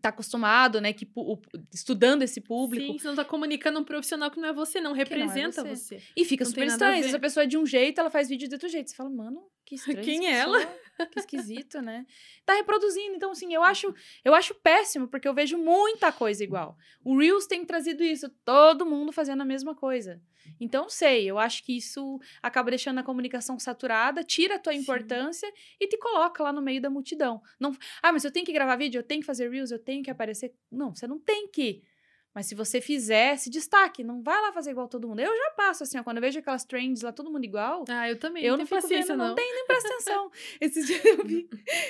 tá 0.00 0.10
acostumado, 0.10 0.80
né, 0.80 0.92
que 0.92 1.10
o, 1.16 1.36
estudando 1.74 2.22
esse 2.22 2.40
público. 2.40 2.92
Sim, 2.92 2.96
você 2.96 3.08
não 3.08 3.16
tá 3.16 3.24
comunicando 3.24 3.80
um 3.80 3.84
profissional 3.84 4.30
que 4.30 4.38
não 4.38 4.48
é 4.48 4.52
você, 4.52 4.80
não 4.80 4.92
representa 4.92 5.64
não 5.64 5.70
é 5.70 5.74
você. 5.74 5.98
você. 5.98 6.06
E 6.16 6.24
fica 6.24 6.44
não 6.44 6.50
super 6.50 6.68
estranho. 6.68 6.94
Às 6.94 7.00
vezes 7.00 7.14
a 7.14 7.18
pessoa 7.18 7.42
é 7.42 7.46
de 7.48 7.58
um 7.58 7.66
jeito, 7.66 8.00
ela 8.00 8.10
faz 8.10 8.28
vídeo 8.28 8.46
de 8.46 8.54
outro 8.54 8.68
jeito. 8.68 8.88
Você 8.88 8.94
fala, 8.94 9.10
mano, 9.10 9.42
que 9.64 9.74
estranho. 9.76 10.04
Quem 10.04 10.28
é 10.28 10.38
ela? 10.38 10.64
Que 11.10 11.18
esquisito, 11.18 11.82
né? 11.82 12.06
Tá 12.44 12.54
reproduzindo. 12.54 13.16
Então, 13.16 13.32
assim, 13.32 13.52
eu 13.52 13.64
acho, 13.64 13.92
eu 14.24 14.32
acho 14.32 14.54
péssimo, 14.54 15.08
porque 15.08 15.26
eu 15.26 15.34
vejo 15.34 15.58
muita 15.58 16.12
coisa 16.12 16.44
igual. 16.44 16.78
O 17.04 17.18
Reels 17.18 17.48
tem 17.48 17.64
trazido 17.64 18.04
isso, 18.04 18.28
todo 18.44 18.86
mundo 18.86 19.10
fazendo 19.10 19.42
a 19.42 19.44
mesma 19.44 19.74
coisa. 19.74 20.22
Então, 20.60 20.88
sei, 20.88 21.28
eu 21.28 21.38
acho 21.38 21.62
que 21.64 21.76
isso 21.76 22.18
acaba 22.42 22.70
deixando 22.70 22.98
a 22.98 23.02
comunicação 23.02 23.58
saturada, 23.58 24.24
tira 24.24 24.56
a 24.56 24.58
tua 24.58 24.72
Sim. 24.72 24.80
importância 24.80 25.52
e 25.80 25.86
te 25.86 25.98
coloca 25.98 26.42
lá 26.42 26.52
no 26.52 26.62
meio 26.62 26.80
da 26.80 26.90
multidão. 26.90 27.42
Não, 27.58 27.76
ah, 28.02 28.12
mas 28.12 28.24
eu 28.24 28.30
tenho 28.30 28.46
que 28.46 28.52
gravar 28.52 28.76
vídeo, 28.76 28.98
eu 28.98 29.02
tenho 29.02 29.20
que 29.20 29.26
fazer 29.26 29.50
Reels, 29.50 29.70
eu 29.70 29.78
tenho 29.78 30.02
que 30.02 30.10
aparecer. 30.10 30.54
Não, 30.70 30.94
você 30.94 31.06
não 31.06 31.18
tem 31.18 31.48
que. 31.48 31.82
Mas 32.36 32.44
se 32.44 32.54
você 32.54 32.82
fizer, 32.82 33.38
se 33.38 33.48
destaque. 33.48 34.04
Não 34.04 34.22
vai 34.22 34.38
lá 34.42 34.52
fazer 34.52 34.70
igual 34.70 34.86
todo 34.86 35.08
mundo. 35.08 35.20
Eu 35.20 35.34
já 35.34 35.50
passo, 35.52 35.84
assim, 35.84 35.98
ó, 35.98 36.04
quando 36.04 36.18
eu 36.18 36.20
vejo 36.20 36.38
aquelas 36.38 36.66
trends 36.66 37.00
lá, 37.00 37.10
todo 37.10 37.32
mundo 37.32 37.44
igual. 37.44 37.86
Ah, 37.88 38.10
eu 38.10 38.18
também. 38.18 38.44
Eu 38.44 38.52
não, 38.52 38.58
não 38.58 38.66
tenho 38.66 38.82
paciência, 38.82 39.14
vendo, 39.14 39.18
não. 39.18 39.28
Não 39.28 39.34
tem 39.34 39.54
nem 39.54 39.66
presta 39.66 39.88
atenção. 39.88 40.30
Esses 40.60 40.86
dias 40.86 41.02
eu 41.02 41.24
vi, 41.24 41.48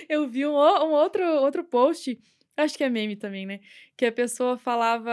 eu 0.08 0.28
vi 0.28 0.46
um, 0.46 0.52
um 0.52 0.92
outro, 0.92 1.24
outro 1.24 1.64
post, 1.64 2.16
acho 2.56 2.78
que 2.78 2.84
é 2.84 2.88
meme 2.88 3.16
também, 3.16 3.44
né? 3.44 3.58
Que 3.96 4.06
a 4.06 4.12
pessoa 4.12 4.56
falava 4.56 5.12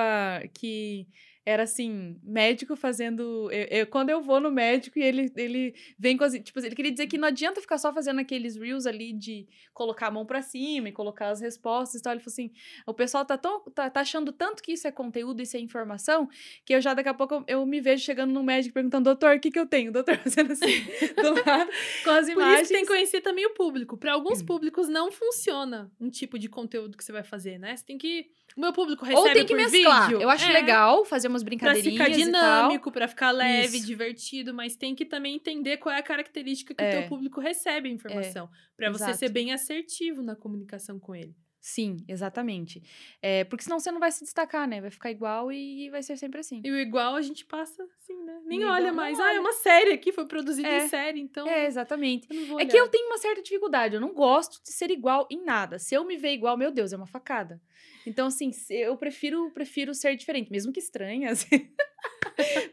que 0.53 1.07
era 1.45 1.63
assim, 1.63 2.17
médico 2.23 2.75
fazendo. 2.75 3.51
Eu, 3.51 3.79
eu, 3.79 3.87
quando 3.87 4.09
eu 4.09 4.21
vou 4.21 4.39
no 4.39 4.49
médico 4.49 4.97
e 4.97 5.03
ele, 5.03 5.31
ele 5.35 5.75
vem 5.99 6.15
com 6.15 6.23
as. 6.23 6.33
Tipo, 6.33 6.59
ele 6.59 6.75
queria 6.75 6.91
dizer 6.91 7.07
que 7.07 7.17
não 7.17 7.27
adianta 7.27 7.59
ficar 7.59 7.77
só 7.77 7.93
fazendo 7.93 8.19
aqueles 8.19 8.55
reels 8.55 8.85
ali 8.85 9.11
de 9.11 9.45
colocar 9.73 10.07
a 10.07 10.11
mão 10.11 10.25
para 10.25 10.41
cima 10.41 10.87
e 10.87 10.91
colocar 10.91 11.29
as 11.29 11.41
respostas 11.41 11.99
e 11.99 12.03
tal. 12.03 12.13
Ele 12.13 12.21
falou 12.21 12.33
assim: 12.33 12.51
o 12.87 12.93
pessoal 12.93 13.25
tá, 13.25 13.37
tão, 13.37 13.59
tá, 13.71 13.89
tá, 13.89 13.99
achando 13.99 14.31
tanto 14.31 14.63
que 14.63 14.71
isso 14.71 14.87
é 14.87 14.91
conteúdo, 14.91 15.41
isso 15.41 15.57
é 15.57 15.59
informação, 15.59 16.29
que 16.65 16.73
eu 16.73 16.79
já 16.79 16.93
daqui 16.93 17.09
a 17.09 17.13
pouco 17.13 17.33
eu, 17.33 17.43
eu 17.47 17.65
me 17.65 17.81
vejo 17.81 18.03
chegando 18.03 18.31
no 18.31 18.43
médico 18.43 18.73
perguntando, 18.73 19.03
doutor, 19.03 19.35
o 19.35 19.39
que, 19.39 19.51
que 19.51 19.59
eu 19.59 19.65
tenho? 19.65 19.89
O 19.89 19.93
doutor 19.93 20.17
fazendo 20.23 20.53
assim, 20.53 20.85
do 21.15 21.33
lado, 21.45 21.69
com 22.05 22.11
as 22.11 22.27
imagens. 22.29 22.55
Por 22.55 22.63
isso 22.63 22.73
tem 22.73 22.81
que 22.81 22.87
conhecer 22.87 23.21
também 23.21 23.45
o 23.45 23.53
público. 23.53 23.97
Para 23.97 24.13
alguns 24.13 24.41
públicos 24.41 24.87
não 24.87 25.11
funciona 25.11 25.91
um 25.99 26.09
tipo 26.09 26.39
de 26.39 26.47
conteúdo 26.47 26.97
que 26.97 27.03
você 27.03 27.11
vai 27.11 27.23
fazer, 27.23 27.57
né? 27.57 27.75
Você 27.75 27.85
tem 27.85 27.97
que 27.97 28.27
o 28.55 28.61
meu 28.61 28.71
público 28.71 29.03
recebe 29.03 29.27
Ou 29.27 29.33
tem 29.33 29.45
que 29.45 29.55
mesclar. 29.55 30.09
Vídeo. 30.09 30.21
Eu 30.21 30.29
acho 30.29 30.45
é. 30.45 30.53
legal 30.53 31.03
fazer 31.05 31.27
umas 31.33 31.43
brincadeirinhas 31.43 31.95
Pra 31.95 32.05
ficar 32.05 32.17
dinâmico, 32.17 32.91
para 32.91 33.07
ficar 33.07 33.31
leve, 33.31 33.77
Isso. 33.77 33.85
divertido, 33.85 34.53
mas 34.53 34.75
tem 34.75 34.95
que 34.95 35.05
também 35.05 35.35
entender 35.35 35.77
qual 35.77 35.93
é 35.93 35.99
a 35.99 36.03
característica 36.03 36.73
que 36.73 36.83
é. 36.83 36.89
o 36.89 36.99
teu 36.99 37.09
público 37.09 37.41
recebe 37.41 37.89
a 37.89 37.91
informação. 37.91 38.45
É. 38.45 38.73
para 38.75 38.91
você 38.91 39.13
ser 39.13 39.29
bem 39.29 39.51
assertivo 39.51 40.21
na 40.21 40.35
comunicação 40.35 40.99
com 40.99 41.15
ele. 41.15 41.35
Sim, 41.63 42.03
exatamente. 42.09 42.83
É, 43.21 43.45
porque 43.45 43.63
senão 43.63 43.79
você 43.79 43.89
não 43.89 43.99
vai 43.99 44.11
se 44.11 44.21
destacar, 44.21 44.67
né? 44.67 44.81
Vai 44.81 44.91
ficar 44.91 45.09
igual 45.09 45.49
e 45.49 45.89
vai 45.89 46.03
ser 46.03 46.17
sempre 46.17 46.41
assim. 46.41 46.61
E 46.61 46.69
o 46.69 46.77
igual 46.77 47.15
a 47.15 47.21
gente 47.21 47.45
passa 47.45 47.81
assim, 47.83 48.21
né? 48.21 48.41
Nem 48.45 48.65
olha 48.65 48.91
mais. 48.91 49.17
Ah, 49.17 49.33
é 49.33 49.39
uma 49.39 49.53
série 49.53 49.93
aqui, 49.93 50.11
foi 50.11 50.25
produzida 50.25 50.67
é. 50.67 50.83
em 50.83 50.89
série, 50.89 51.21
então. 51.21 51.47
É, 51.47 51.65
exatamente. 51.65 52.27
É 52.59 52.65
que 52.65 52.75
eu 52.75 52.89
tenho 52.89 53.07
uma 53.07 53.17
certa 53.17 53.41
dificuldade. 53.41 53.95
Eu 53.95 54.01
não 54.01 54.13
gosto 54.13 54.61
de 54.61 54.73
ser 54.73 54.91
igual 54.91 55.25
em 55.31 55.41
nada. 55.41 55.79
Se 55.79 55.95
eu 55.95 56.03
me 56.03 56.17
ver 56.17 56.33
igual, 56.33 56.57
meu 56.57 56.69
Deus, 56.69 56.91
é 56.91 56.97
uma 56.97 57.07
facada. 57.07 57.61
Então, 58.05 58.27
assim, 58.27 58.51
eu 58.69 58.97
prefiro, 58.97 59.49
prefiro 59.51 59.93
ser 59.93 60.15
diferente, 60.15 60.51
mesmo 60.51 60.71
que 60.71 60.79
estranha. 60.79 61.31
Assim. 61.33 61.69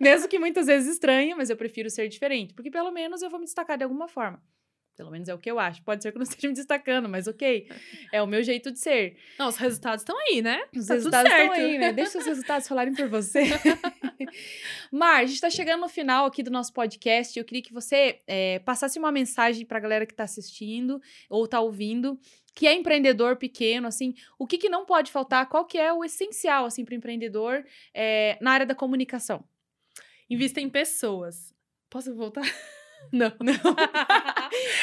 mesmo 0.00 0.28
que 0.28 0.38
muitas 0.38 0.66
vezes 0.66 0.94
estranha, 0.94 1.36
mas 1.36 1.50
eu 1.50 1.56
prefiro 1.56 1.90
ser 1.90 2.08
diferente. 2.08 2.54
Porque 2.54 2.70
pelo 2.70 2.90
menos 2.90 3.22
eu 3.22 3.30
vou 3.30 3.38
me 3.38 3.44
destacar 3.44 3.76
de 3.76 3.84
alguma 3.84 4.08
forma. 4.08 4.42
Pelo 5.00 5.10
menos 5.10 5.30
é 5.30 5.34
o 5.34 5.38
que 5.38 5.50
eu 5.50 5.58
acho. 5.58 5.82
Pode 5.82 6.02
ser 6.02 6.12
que 6.12 6.18
eu 6.18 6.20
não 6.20 6.24
esteja 6.28 6.48
me 6.48 6.52
destacando, 6.52 7.08
mas 7.08 7.26
ok. 7.26 7.66
É 8.12 8.20
o 8.20 8.26
meu 8.26 8.42
jeito 8.42 8.70
de 8.70 8.78
ser. 8.78 9.16
Não, 9.38 9.48
os 9.48 9.56
resultados 9.56 10.02
estão 10.02 10.14
aí, 10.18 10.42
né? 10.42 10.62
Os 10.76 10.86
tá 10.86 10.94
resultados 10.94 11.32
estão 11.32 11.52
aí, 11.52 11.78
né? 11.78 11.90
Deixa 11.90 12.18
os 12.18 12.26
resultados 12.26 12.68
falarem 12.68 12.92
por 12.92 13.08
você. 13.08 13.44
Mar, 14.92 15.20
a 15.20 15.24
gente 15.24 15.36
está 15.36 15.48
chegando 15.48 15.80
no 15.80 15.88
final 15.88 16.26
aqui 16.26 16.42
do 16.42 16.50
nosso 16.50 16.74
podcast. 16.74 17.38
Eu 17.38 17.46
queria 17.46 17.62
que 17.62 17.72
você 17.72 18.20
é, 18.26 18.58
passasse 18.58 18.98
uma 18.98 19.10
mensagem 19.10 19.64
para 19.64 19.78
a 19.78 19.80
galera 19.80 20.04
que 20.04 20.12
está 20.12 20.24
assistindo 20.24 21.00
ou 21.30 21.46
está 21.46 21.60
ouvindo, 21.60 22.20
que 22.54 22.66
é 22.66 22.74
empreendedor 22.74 23.36
pequeno, 23.36 23.86
assim, 23.86 24.14
o 24.38 24.46
que, 24.46 24.58
que 24.58 24.68
não 24.68 24.84
pode 24.84 25.10
faltar? 25.10 25.48
Qual 25.48 25.64
que 25.64 25.78
é 25.78 25.92
o 25.92 26.04
essencial, 26.04 26.66
assim, 26.66 26.84
para 26.84 26.92
o 26.92 26.96
empreendedor 26.96 27.64
é, 27.94 28.36
na 28.40 28.52
área 28.52 28.66
da 28.66 28.74
comunicação? 28.74 29.44
Invista 30.28 30.60
em 30.60 30.68
pessoas. 30.68 31.54
Posso 31.88 32.14
voltar? 32.14 32.42
Não, 33.12 33.32
não. 33.40 33.54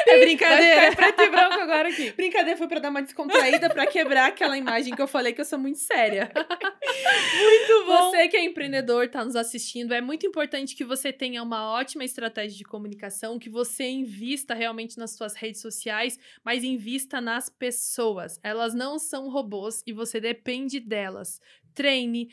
É 0.07 0.19
brincadeira. 0.19 0.95
Preto 0.95 1.21
e 1.21 1.29
branco 1.29 1.59
agora 1.59 1.89
aqui. 1.89 2.11
Brincadeira 2.11 2.57
foi 2.57 2.67
pra 2.67 2.79
dar 2.79 2.89
uma 2.89 3.01
descontraída, 3.01 3.69
pra 3.69 3.85
quebrar 3.85 4.27
aquela 4.27 4.57
imagem 4.57 4.95
que 4.95 5.01
eu 5.01 5.07
falei 5.07 5.33
que 5.33 5.41
eu 5.41 5.45
sou 5.45 5.59
muito 5.59 5.79
séria. 5.79 6.31
Muito 6.33 7.85
bom. 7.85 8.11
Você 8.11 8.27
que 8.29 8.37
é 8.37 8.45
empreendedor, 8.45 9.09
tá 9.09 9.25
nos 9.25 9.35
assistindo, 9.35 9.93
é 9.93 9.99
muito 9.99 10.25
importante 10.25 10.75
que 10.75 10.85
você 10.85 11.11
tenha 11.11 11.43
uma 11.43 11.69
ótima 11.71 12.05
estratégia 12.05 12.57
de 12.57 12.63
comunicação, 12.63 13.37
que 13.37 13.49
você 13.49 13.83
invista 13.89 14.53
realmente 14.53 14.97
nas 14.97 15.11
suas 15.11 15.35
redes 15.35 15.61
sociais, 15.61 16.17
mas 16.43 16.63
invista 16.63 17.19
nas 17.19 17.49
pessoas. 17.49 18.39
Elas 18.41 18.73
não 18.73 18.97
são 18.97 19.29
robôs 19.29 19.83
e 19.85 19.91
você 19.91 20.21
depende 20.21 20.79
delas. 20.79 21.41
Treine, 21.73 22.29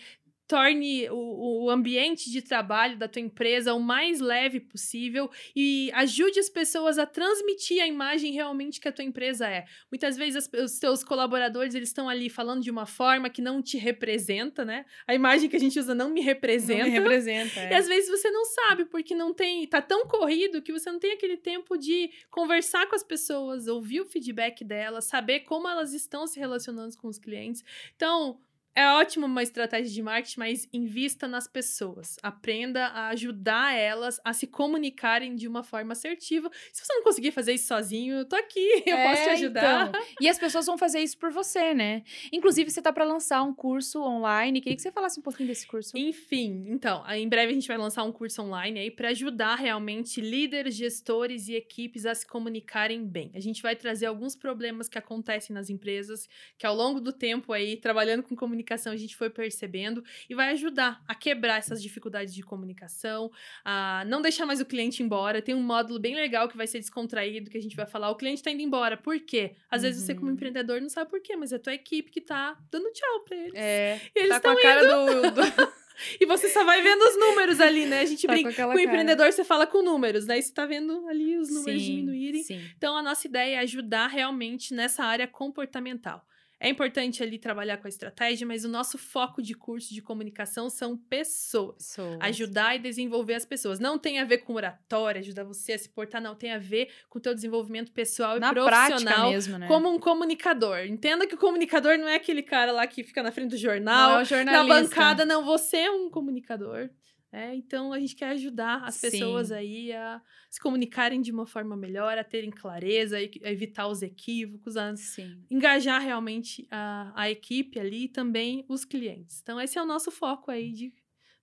torne 0.47 1.09
o, 1.11 1.65
o, 1.65 1.71
ambiente 1.71 2.31
de 2.31 2.43
trabalho 2.43 2.99
da 2.99 3.09
tua 3.09 3.23
empresa 3.23 3.73
o 3.73 3.81
mais 3.81 4.21
leve 4.21 4.61
possível 4.61 5.31
e 5.57 5.91
ajude 5.95 6.39
as 6.39 6.51
pessoas 6.51 6.99
a 6.99 7.07
transmitir 7.07 7.83
a 7.83 7.87
imagem 7.87 8.33
realmente 8.33 8.81
que 8.81 8.87
a 8.87 8.93
tua 8.93 9.05
empresa 9.05 9.49
é. 9.49 9.65
Muitas 9.91 10.17
vezes 10.17 10.37
as, 10.37 10.63
os 10.63 10.79
teus 10.79 11.03
colaboradores 11.03 11.75
eles 11.75 11.89
estão 11.89 12.09
ali 12.09 12.29
falando 12.29 12.63
de 12.63 12.71
uma 12.71 12.85
forma 12.85 13.31
que 13.31 13.41
não 13.41 13.63
te 13.63 13.79
representa, 13.79 14.65
né? 14.65 14.85
A 15.07 15.15
imagem 15.15 15.49
que 15.49 15.57
a 15.57 15.61
gente 15.61 15.79
usa 15.79 15.95
não 15.95 16.11
me 16.11 16.21
representa. 16.21 16.85
Não 16.85 16.91
me 16.91 16.99
representa. 16.99 17.61
É. 17.61 17.73
E 17.73 17.75
às 17.75 17.87
vezes 17.87 18.11
você 18.11 18.31
não 18.31 18.45
sabe 18.45 18.85
porque 18.85 19.15
não 19.15 19.33
tem, 19.33 19.67
tá 19.67 19.81
tão 19.81 20.07
corrido 20.07 20.61
que 20.61 20.73
você 20.73 20.91
não 20.93 20.99
tem 20.99 21.13
aquele 21.13 21.39
tempo 21.39 21.79
de 21.79 22.11
conversar 22.31 22.87
com 22.87 22.95
as 22.95 23.03
pessoas, 23.03 23.67
ouvir 23.67 24.03
o 24.03 24.07
feedback 24.07 24.63
delas, 24.63 25.07
saber 25.07 25.41
como 25.41 25.69
elas 25.69 25.95
estão 25.95 26.27
se 26.27 26.39
relacionando 26.39 26.97
com 26.99 27.09
os 27.09 27.19
clientes. 27.19 27.65
Então, 27.97 28.39
é 28.77 28.89
ótimo 28.89 29.27
uma 29.27 29.43
estratégia 29.43 29.93
de 29.93 30.03
marketing, 30.03 30.39
mas 30.39 30.69
invista 30.73 31.29
nas 31.29 31.47
pessoas. 31.47 32.17
Aprenda 32.23 32.87
a 32.87 33.09
ajudar 33.09 33.73
elas 33.77 34.21
a 34.25 34.33
se 34.33 34.49
comunicarem 34.49 35.37
de 35.37 35.47
uma 35.47 35.63
forma 35.63 35.93
assertiva. 35.93 36.51
Se 36.73 36.85
você 36.85 36.93
não 36.95 37.05
conseguir 37.05 37.31
fazer 37.31 37.53
isso 37.53 37.69
sozinho, 37.69 38.17
eu 38.17 38.25
tô 38.25 38.35
aqui, 38.35 38.83
eu 38.85 38.97
é, 38.97 39.09
posso 39.09 39.23
te 39.23 39.29
ajudar. 39.31 39.89
Então. 39.89 40.03
E 40.21 40.29
as 40.29 40.39
pessoas 40.39 40.67
vão 40.67 40.77
fazer 40.77 40.99
isso 41.01 41.17
por 41.19 41.31
você, 41.31 41.73
né? 41.73 42.03
Inclusive, 42.33 42.69
você 42.69 42.83
tá 42.83 42.93
para 42.93 43.05
lançar 43.05 43.43
um 43.45 43.55
curso 43.55 44.03
online. 44.03 44.61
Queria 44.61 44.75
que 44.75 44.83
você 44.83 44.91
falasse 44.91 45.21
um 45.21 45.23
pouquinho 45.23 45.49
desse 45.49 45.67
curso. 45.67 45.97
Enfim, 45.97 46.65
então, 46.69 47.05
em 47.13 47.29
breve 47.29 47.53
a 47.53 47.55
gente 47.55 47.69
vai 47.69 47.79
lançar 47.79 48.03
um 48.03 48.13
curso 48.13 48.43
online 48.43 48.81
aí 48.81 48.91
para 48.91 49.11
ajudar 49.11 49.55
realmente 49.55 50.21
líderes, 50.21 50.75
gestores 50.75 51.47
e 51.47 51.55
equipes 51.55 52.05
a 52.07 52.15
se 52.15 52.27
comunicarem 52.27 53.07
bem. 53.07 53.31
A 53.35 53.41
gente 53.41 53.63
vai 53.63 53.77
trazer 53.77 54.07
alguns 54.07 54.35
problemas 54.35 54.89
que 54.89 54.99
acontecem 54.99 55.55
nas 55.55 55.71
empresas, 55.71 56.29
que 56.59 56.67
ao 56.67 56.75
longo 56.75 57.01
do 57.01 57.13
tempo 57.13 57.53
aí, 57.53 57.77
trabalhando 57.77 58.25
com 58.25 58.35
comunicação, 58.35 58.64
comunicação 58.65 58.93
a 58.93 58.97
gente 58.97 59.15
foi 59.15 59.29
percebendo 59.29 60.03
e 60.29 60.35
vai 60.35 60.51
ajudar 60.51 61.03
a 61.07 61.15
quebrar 61.15 61.59
essas 61.59 61.83
dificuldades 61.83 62.35
de 62.35 62.43
comunicação, 62.43 63.31
a 63.65 64.05
não 64.07 64.23
deixar 64.23 64.47
mais 64.47 64.61
o 64.61 64.65
cliente 64.65 65.03
embora. 65.03 65.43
Tem 65.43 65.55
um 65.55 65.63
módulo 65.63 66.01
bem 66.01 66.15
legal 66.15 66.49
que 66.49 66.57
vai 66.57 66.67
ser 66.67 66.79
descontraído, 66.79 67.51
que 67.51 67.59
a 67.59 67.63
gente 67.63 67.77
vai 67.77 67.87
falar, 67.87 68.11
o 68.11 68.17
cliente 68.17 68.43
tá 68.43 68.51
indo 68.51 68.63
embora, 68.63 68.97
por 68.97 69.21
quê? 69.21 69.55
Às 69.71 69.83
uhum. 69.83 69.89
vezes 69.89 70.05
você 70.05 70.15
como 70.15 70.27
uhum. 70.27 70.33
empreendedor 70.33 70.81
não 70.81 70.89
sabe 70.89 71.11
por 71.11 71.21
quê, 71.21 71.37
mas 71.37 71.53
é 71.53 71.57
a 71.57 71.59
tua 71.59 71.75
equipe 71.75 72.11
que 72.11 72.21
tá 72.21 72.59
dando 72.71 72.91
tchau 72.93 73.21
pra 73.21 73.37
eles. 73.37 73.55
É, 73.55 74.01
e 74.15 74.19
eles 74.19 74.31
tá 74.31 74.41
com 74.41 74.49
a 74.49 74.61
cara 74.61 74.83
indo... 74.83 75.31
do... 75.31 75.31
do... 75.31 75.75
E 76.21 76.27
você 76.27 76.49
só 76.49 76.65
vai 76.65 76.83
vendo 76.83 77.03
os 77.03 77.17
números 77.17 77.61
ali, 77.61 77.87
né? 77.87 78.01
A 78.01 78.05
gente 78.05 78.27
tá 78.27 78.33
brinca. 78.33 78.53
Com, 78.53 78.73
com 78.73 78.77
o 78.77 78.81
empreendedor, 78.81 79.33
você 79.33 79.45
fala 79.45 79.65
com 79.65 79.81
números, 79.81 80.27
né? 80.27 80.41
você 80.43 80.53
tá 80.53 80.67
vendo 80.67 81.07
ali 81.07 81.37
os 81.39 81.49
números 81.49 81.81
sim, 81.81 81.89
diminuírem. 81.89 82.43
Sim. 82.43 82.61
Então, 82.77 82.97
a 82.97 83.03
nossa 83.03 83.29
ideia 83.29 83.55
é 83.55 83.59
ajudar 83.61 84.09
realmente 84.09 84.75
nessa 84.75 85.05
área 85.05 85.29
comportamental. 85.29 86.27
É 86.65 86.69
importante 86.71 87.23
ali 87.23 87.39
trabalhar 87.39 87.77
com 87.77 87.87
a 87.87 87.91
estratégia, 87.91 88.47
mas 88.47 88.65
o 88.65 88.69
nosso 88.69 88.97
foco 88.97 89.43
de 89.43 89.53
curso 89.53 89.93
de 89.93 90.01
comunicação 90.01 90.71
são 90.71 90.97
pessoas. 90.97 91.77
pessoas. 91.77 92.19
Ajudar 92.23 92.75
e 92.77 92.79
desenvolver 92.79 93.35
as 93.35 93.45
pessoas. 93.45 93.79
Não 93.79 93.99
tem 93.99 94.19
a 94.19 94.25
ver 94.25 94.39
com 94.39 94.55
oratória, 94.55 95.21
ajudar 95.21 95.45
você 95.45 95.75
a 95.75 95.79
se 95.79 95.91
portar, 95.91 96.23
não. 96.23 96.35
Tem 96.35 96.53
a 96.53 96.59
ver 96.59 96.89
com 97.11 97.19
o 97.19 97.21
teu 97.21 97.35
desenvolvimento 97.35 97.93
pessoal 97.93 98.41
na 98.41 98.51
e 98.51 98.55
profissional 98.55 99.31
mesmo, 99.31 99.59
né? 99.59 99.69
como 99.69 99.91
um 99.91 99.99
comunicador. 99.99 100.87
Entenda 100.87 101.27
que 101.27 101.35
o 101.35 101.39
comunicador 101.39 101.99
não 101.99 102.09
é 102.09 102.15
aquele 102.15 102.43
cara 102.43 102.73
lá 102.73 102.87
que 102.87 103.05
fica 103.05 103.23
na 103.23 103.31
frente 103.31 103.51
do 103.51 103.59
jornal, 103.59 104.21
é 104.21 104.45
na 104.45 104.65
bancada, 104.65 105.27
não. 105.27 105.45
Você 105.45 105.77
é 105.77 105.91
um 105.91 106.09
comunicador. 106.09 106.89
É, 107.35 107.53
então 107.57 107.93
a 107.93 107.99
gente 107.99 108.15
quer 108.15 108.29
ajudar 108.29 108.85
as 108.85 109.01
pessoas 109.01 109.49
Sim. 109.49 109.55
aí 109.55 109.93
a 109.93 110.23
se 110.49 110.61
comunicarem 110.61 111.21
de 111.21 111.33
uma 111.33 111.45
forma 111.45 111.77
melhor, 111.77 112.17
a 112.17 112.23
terem 112.23 112.49
clareza, 112.49 113.17
a 113.19 113.51
evitar 113.51 113.89
os 113.89 114.03
equívocos, 114.03 114.77
a 114.77 114.95
Sim. 114.95 115.45
engajar 115.51 116.01
realmente 116.01 116.65
a, 116.71 117.13
a 117.17 117.29
equipe 117.29 117.81
ali 117.81 118.05
e 118.05 118.09
também 118.09 118.65
os 118.69 118.85
clientes. 118.85 119.41
Então 119.43 119.61
esse 119.61 119.77
é 119.77 119.83
o 119.83 119.87
nosso 119.87 120.13
foco 120.13 120.49
aí 120.49 120.71
de 120.71 120.95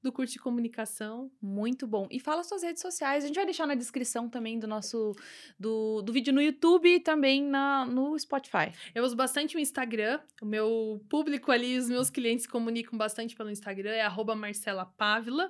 do 0.01 0.11
curso 0.11 0.33
de 0.33 0.39
comunicação. 0.39 1.31
Muito 1.41 1.85
bom. 1.85 2.07
E 2.09 2.19
fala 2.19 2.43
suas 2.43 2.63
redes 2.63 2.81
sociais. 2.81 3.23
A 3.23 3.27
gente 3.27 3.35
vai 3.35 3.45
deixar 3.45 3.67
na 3.67 3.75
descrição 3.75 4.27
também 4.27 4.59
do 4.59 4.67
nosso 4.67 5.15
do, 5.59 6.01
do 6.01 6.11
vídeo 6.11 6.33
no 6.33 6.41
YouTube 6.41 6.95
e 6.95 6.99
também 6.99 7.43
na, 7.43 7.85
no 7.85 8.17
Spotify. 8.17 8.71
Eu 8.95 9.03
uso 9.03 9.15
bastante 9.15 9.55
o 9.55 9.59
Instagram. 9.59 10.19
O 10.41 10.45
meu 10.45 11.01
público 11.09 11.51
ali, 11.51 11.77
os 11.77 11.87
meus 11.87 12.09
clientes 12.09 12.47
comunicam 12.47 12.97
bastante 12.97 13.35
pelo 13.35 13.49
Instagram, 13.49 13.91
é 13.91 14.01
arroba 14.01 14.35
Marcela 14.35 14.85
Pávila. 14.85 15.49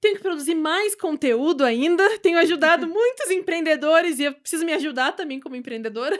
Tenho 0.00 0.16
que 0.16 0.22
produzir 0.22 0.54
mais 0.54 0.94
conteúdo 0.94 1.64
ainda. 1.64 2.18
Tenho 2.18 2.38
ajudado 2.38 2.86
muitos 2.88 3.30
empreendedores 3.30 4.18
e 4.18 4.24
eu 4.24 4.34
preciso 4.34 4.64
me 4.64 4.72
ajudar 4.72 5.12
também 5.12 5.40
como 5.40 5.56
empreendedora. 5.56 6.18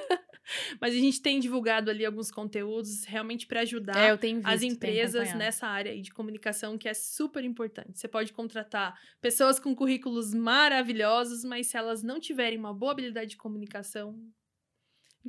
Mas 0.81 0.95
a 0.95 0.99
gente 0.99 1.21
tem 1.21 1.41
divulgado 1.41 1.91
ali 1.91 2.05
alguns 2.05 2.31
conteúdos 2.31 3.05
realmente 3.05 3.47
para 3.47 3.61
ajudar 3.61 3.97
é, 3.97 4.17
visto, 4.17 4.47
as 4.47 4.63
empresas 4.63 5.35
nessa 5.35 5.67
área 5.67 6.01
de 6.01 6.13
comunicação 6.13 6.79
que 6.79 6.89
é 6.89 6.95
super 6.95 7.45
importante. 7.45 7.99
Você 7.99 8.09
pode 8.09 8.33
contratar 8.33 8.99
pessoas 9.21 9.59
com 9.59 9.75
currículos 9.75 10.33
maravilhosos, 10.33 11.45
mas 11.45 11.67
se 11.67 11.77
elas 11.77 12.03
não 12.03 12.21
tiverem 12.21 12.59
uma 12.59 12.73
boa 12.73 12.93
habilidade 12.93 13.31
de 13.31 13.37
comunicação, 13.37 14.19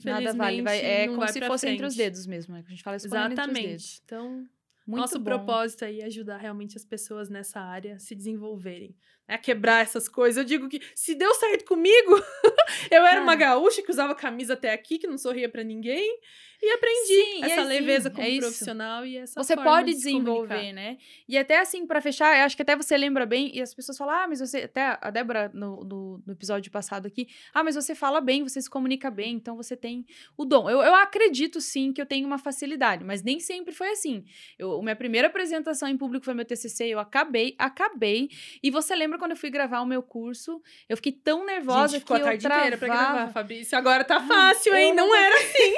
Nada 0.03 0.33
vale, 0.33 0.61
vai, 0.61 0.79
é 0.79 1.07
como 1.07 1.27
se 1.27 1.41
fosse 1.41 1.61
frente. 1.61 1.73
entre 1.73 1.87
os 1.87 1.95
dedos 1.95 2.27
mesmo, 2.27 2.53
né? 2.53 2.63
A 2.65 2.69
gente 2.69 2.83
fala 2.83 2.97
Exatamente. 2.97 3.99
Então, 4.05 4.47
muito 4.85 5.01
Nosso 5.01 5.19
bom. 5.19 5.25
propósito 5.25 5.85
aí 5.85 6.01
é 6.01 6.05
ajudar 6.05 6.37
realmente 6.37 6.77
as 6.77 6.85
pessoas 6.85 7.29
nessa 7.29 7.59
área 7.59 7.95
a 7.95 7.99
se 7.99 8.15
desenvolverem, 8.15 8.95
a 9.27 9.37
quebrar 9.37 9.81
essas 9.83 10.07
coisas. 10.07 10.37
Eu 10.37 10.43
digo 10.43 10.69
que 10.69 10.81
se 10.95 11.15
deu 11.15 11.33
certo 11.35 11.65
comigo, 11.65 12.21
eu 12.89 13.05
era 13.05 13.21
uma 13.21 13.35
gaúcha 13.35 13.81
que 13.81 13.91
usava 13.91 14.15
camisa 14.15 14.53
até 14.53 14.71
aqui, 14.71 14.97
que 14.97 15.07
não 15.07 15.17
sorria 15.17 15.49
para 15.49 15.63
ninguém, 15.63 16.19
e 16.61 16.71
aprendi 16.71 17.13
Sim, 17.13 17.43
essa 17.43 17.61
assim, 17.61 17.69
leveza 17.69 18.09
como 18.09 18.27
é 18.27 18.37
profissional 18.39 19.05
e 19.05 19.17
essa 19.17 19.41
Você 19.41 19.55
pode 19.55 19.91
de 19.91 19.97
desenvolver, 19.97 20.73
né? 20.73 20.97
E 21.29 21.37
até 21.37 21.59
assim, 21.59 21.85
para 21.85 22.01
fechar, 22.01 22.35
eu 22.35 22.45
acho 22.45 22.55
que 22.55 22.63
até 22.63 22.75
você 22.75 22.97
lembra 22.97 23.27
bem, 23.27 23.55
e 23.55 23.61
as 23.61 23.75
pessoas 23.75 23.97
falam, 23.97 24.15
ah, 24.15 24.27
mas 24.27 24.39
você. 24.39 24.63
Até 24.63 24.97
a 24.99 25.11
Débora, 25.11 25.51
no, 25.53 25.83
no, 25.83 26.23
no, 26.25 26.33
episódio 26.33 26.71
passado 26.71 27.05
aqui, 27.05 27.27
ah, 27.53 27.63
mas 27.63 27.75
você 27.75 27.93
fala 27.93 28.19
bem, 28.19 28.41
você 28.41 28.59
se 28.59 28.69
comunica 28.69 29.11
bem, 29.11 29.35
então 29.35 29.55
você 29.55 29.77
tem 29.77 30.03
o 30.35 30.45
dom. 30.45 30.67
Eu, 30.67 30.81
eu 30.81 30.95
acredito 30.95 31.61
sim 31.61 31.93
que 31.93 32.01
eu 32.01 32.07
tenho 32.07 32.25
uma 32.25 32.39
facilidade, 32.39 33.03
mas 33.03 33.21
nem 33.21 33.39
sempre 33.39 33.73
foi 33.73 33.91
assim. 33.91 34.25
Eu, 34.57 34.81
minha 34.81 34.95
primeira 34.95 35.27
apresentação 35.27 35.87
em 35.87 35.97
público 35.97 36.25
foi 36.25 36.33
meu 36.33 36.45
TCC, 36.45 36.87
eu 36.87 36.99
acabei, 36.99 37.55
acabei. 37.59 38.29
E 38.63 38.71
você 38.71 38.95
lembra 38.95 39.16
quando 39.17 39.31
eu 39.31 39.37
fui 39.37 39.49
gravar 39.49 39.81
o 39.81 39.85
meu 39.85 40.01
curso? 40.01 40.61
Eu 40.87 40.95
fiquei 40.97 41.11
tão 41.11 41.45
nervosa 41.45 41.93
Gente, 41.93 42.01
ficou 42.01 42.17
que 42.17 42.21
a 42.21 42.25
tarde 42.25 42.45
eu 42.45 42.49
travava. 42.49 42.67
inteira 42.67 42.77
pra 42.77 42.87
gravar, 42.87 43.31
Fabrício. 43.31 43.77
Agora 43.77 44.03
tá 44.03 44.19
fácil, 44.21 44.75
hein? 44.75 44.93
Não, 44.93 45.07
não 45.07 45.15
era 45.15 45.35
assim. 45.35 45.73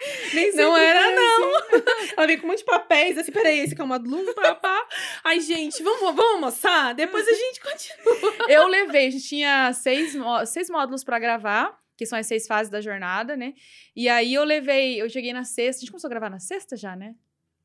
Nem 0.34 0.54
não 0.54 0.76
era, 0.76 1.06
assim. 1.06 1.14
não. 1.14 1.52
Ela 2.16 2.26
veio 2.26 2.40
com 2.40 2.46
um 2.46 2.50
monte 2.50 2.60
de 2.60 2.64
papéis, 2.64 3.18
assim, 3.18 3.32
peraí, 3.32 3.58
esse 3.60 3.72
aqui 3.72 3.82
é 3.82 3.84
uma 3.84 3.98
módulo 3.98 4.34
papá. 4.34 4.86
Ai, 5.24 5.40
gente, 5.40 5.82
vamos, 5.82 6.00
vamos 6.00 6.34
almoçar? 6.34 6.94
Depois 6.94 7.26
a 7.26 7.32
gente 7.32 7.60
continua. 7.60 8.34
Eu 8.48 8.66
levei, 8.66 9.08
a 9.08 9.10
gente 9.10 9.26
tinha 9.26 9.72
seis, 9.72 10.16
seis 10.46 10.70
módulos 10.70 11.04
para 11.04 11.18
gravar, 11.18 11.78
que 11.96 12.06
são 12.06 12.18
as 12.18 12.26
seis 12.26 12.46
fases 12.46 12.70
da 12.70 12.80
jornada, 12.80 13.36
né? 13.36 13.52
E 13.94 14.08
aí 14.08 14.32
eu 14.32 14.42
levei, 14.44 15.00
eu 15.00 15.08
cheguei 15.10 15.34
na 15.34 15.44
sexta, 15.44 15.80
a 15.80 15.82
gente 15.82 15.90
começou 15.90 16.08
a 16.08 16.10
gravar 16.10 16.30
na 16.30 16.38
sexta 16.38 16.76
já, 16.76 16.96
né? 16.96 17.14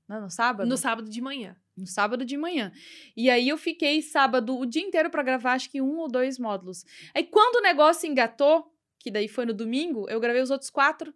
Não, 0.07 0.21
no 0.21 0.29
sábado? 0.29 0.67
No 0.67 0.77
sábado 0.77 1.09
de 1.09 1.21
manhã. 1.21 1.55
No 1.75 1.85
sábado 1.85 2.23
de 2.23 2.37
manhã. 2.37 2.71
E 3.17 3.29
aí 3.29 3.49
eu 3.49 3.57
fiquei 3.57 4.01
sábado 4.01 4.57
o 4.57 4.65
dia 4.65 4.81
inteiro 4.81 5.09
para 5.09 5.23
gravar, 5.23 5.53
acho 5.53 5.69
que 5.69 5.81
um 5.81 5.97
ou 5.97 6.07
dois 6.07 6.39
módulos. 6.39 6.85
Aí 7.13 7.23
quando 7.23 7.57
o 7.57 7.61
negócio 7.61 8.09
engatou, 8.09 8.71
que 8.99 9.11
daí 9.11 9.27
foi 9.27 9.45
no 9.45 9.53
domingo, 9.53 10.09
eu 10.09 10.19
gravei 10.19 10.41
os 10.41 10.49
outros 10.49 10.69
quatro 10.69 11.13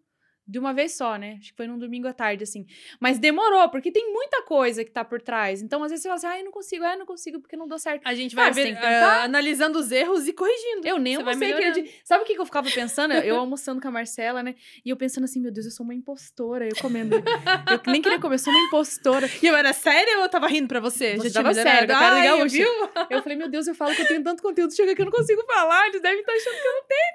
de 0.50 0.58
uma 0.58 0.74
vez 0.74 0.94
só, 0.94 1.16
né? 1.16 1.38
Acho 1.40 1.52
que 1.52 1.58
foi 1.58 1.68
num 1.68 1.78
domingo 1.78 2.08
à 2.08 2.14
tarde, 2.14 2.44
assim. 2.44 2.66
Mas 3.00 3.20
demorou, 3.20 3.70
porque 3.70 3.92
tem 3.92 4.12
muita 4.12 4.42
coisa 4.42 4.84
que 4.84 4.90
tá 4.90 5.06
por 5.06 5.22
trás. 5.22 5.62
Então, 5.62 5.84
às 5.84 5.92
vezes 5.92 6.02
você 6.02 6.10
fala 6.10 6.18
assim, 6.18 6.42
ah, 6.42 6.44
não 6.44 6.52
consigo, 6.52 6.84
ai, 6.84 6.98
não 6.98 7.06
consigo, 7.06 7.40
porque 7.40 7.56
não 7.56 7.68
deu 7.68 7.78
certo. 7.78 8.02
A 8.04 8.16
gente 8.16 8.36
vai 8.36 8.52
ver, 8.52 8.74
uh, 8.74 9.24
analisando 9.24 9.78
os 9.78 9.92
erros 9.92 10.28
e 10.28 10.34
corrigindo. 10.34 10.88
Eu 10.88 10.98
nem 10.98 11.18
aquele 11.18 11.72
dia. 11.72 11.92
Sabe 12.04 12.24
o 12.24 12.26
que, 12.26 12.34
que 12.34 12.42
eu 12.42 12.46
ficava 12.46 12.68
pensando? 12.72 13.14
Eu 13.14 13.36
almoçando 13.38 13.80
com 13.80 13.88
a 13.88 13.92
Marcela, 13.92 14.42
né? 14.42 14.56
E 14.84 14.90
eu 14.90 14.98
pensando 14.98 15.26
assim, 15.26 15.40
meu 15.40 15.52
Deus, 15.52 15.68
eu 15.68 15.72
sou 15.72 15.84
uma 15.84 15.94
impostora. 15.94 16.66
Eu 16.66 16.76
comendo. 16.82 17.16
eu 17.16 17.92
nem 17.92 18.02
queria 18.02 18.20
comer, 18.20 18.36
eu 18.36 18.40
sou 18.40 18.52
uma 18.52 18.64
impostora. 18.64 19.30
E 19.44 19.46
eu 19.46 19.56
era 19.56 19.72
séria 19.72 20.18
ou 20.18 20.24
eu 20.24 20.30
tava 20.30 20.48
rindo 20.48 20.68
pra 20.68 20.80
você? 20.80 21.16
Você 21.16 21.30
Já 21.30 21.44
tava 21.44 21.54
séria, 21.54 21.88
cara 21.88 22.34
ah, 22.34 22.46
viu? 22.46 22.68
Eu 23.10 23.22
falei, 23.22 23.38
meu 23.38 23.50
Deus, 23.50 23.68
eu 23.68 23.76
falo 23.76 23.96
que 23.96 24.02
eu 24.02 24.08
tenho 24.08 24.24
tanto 24.24 24.42
conteúdo, 24.42 24.74
chega 24.74 24.96
que 24.96 25.02
eu 25.02 25.06
não 25.06 25.12
consigo 25.12 25.44
falar, 25.46 25.88
eles 25.88 26.02
devem 26.02 26.20
estar 26.20 26.34
achando 26.34 26.56
que 26.56 26.68
eu 26.68 26.74
não 26.74 26.84
tenho 26.88 27.10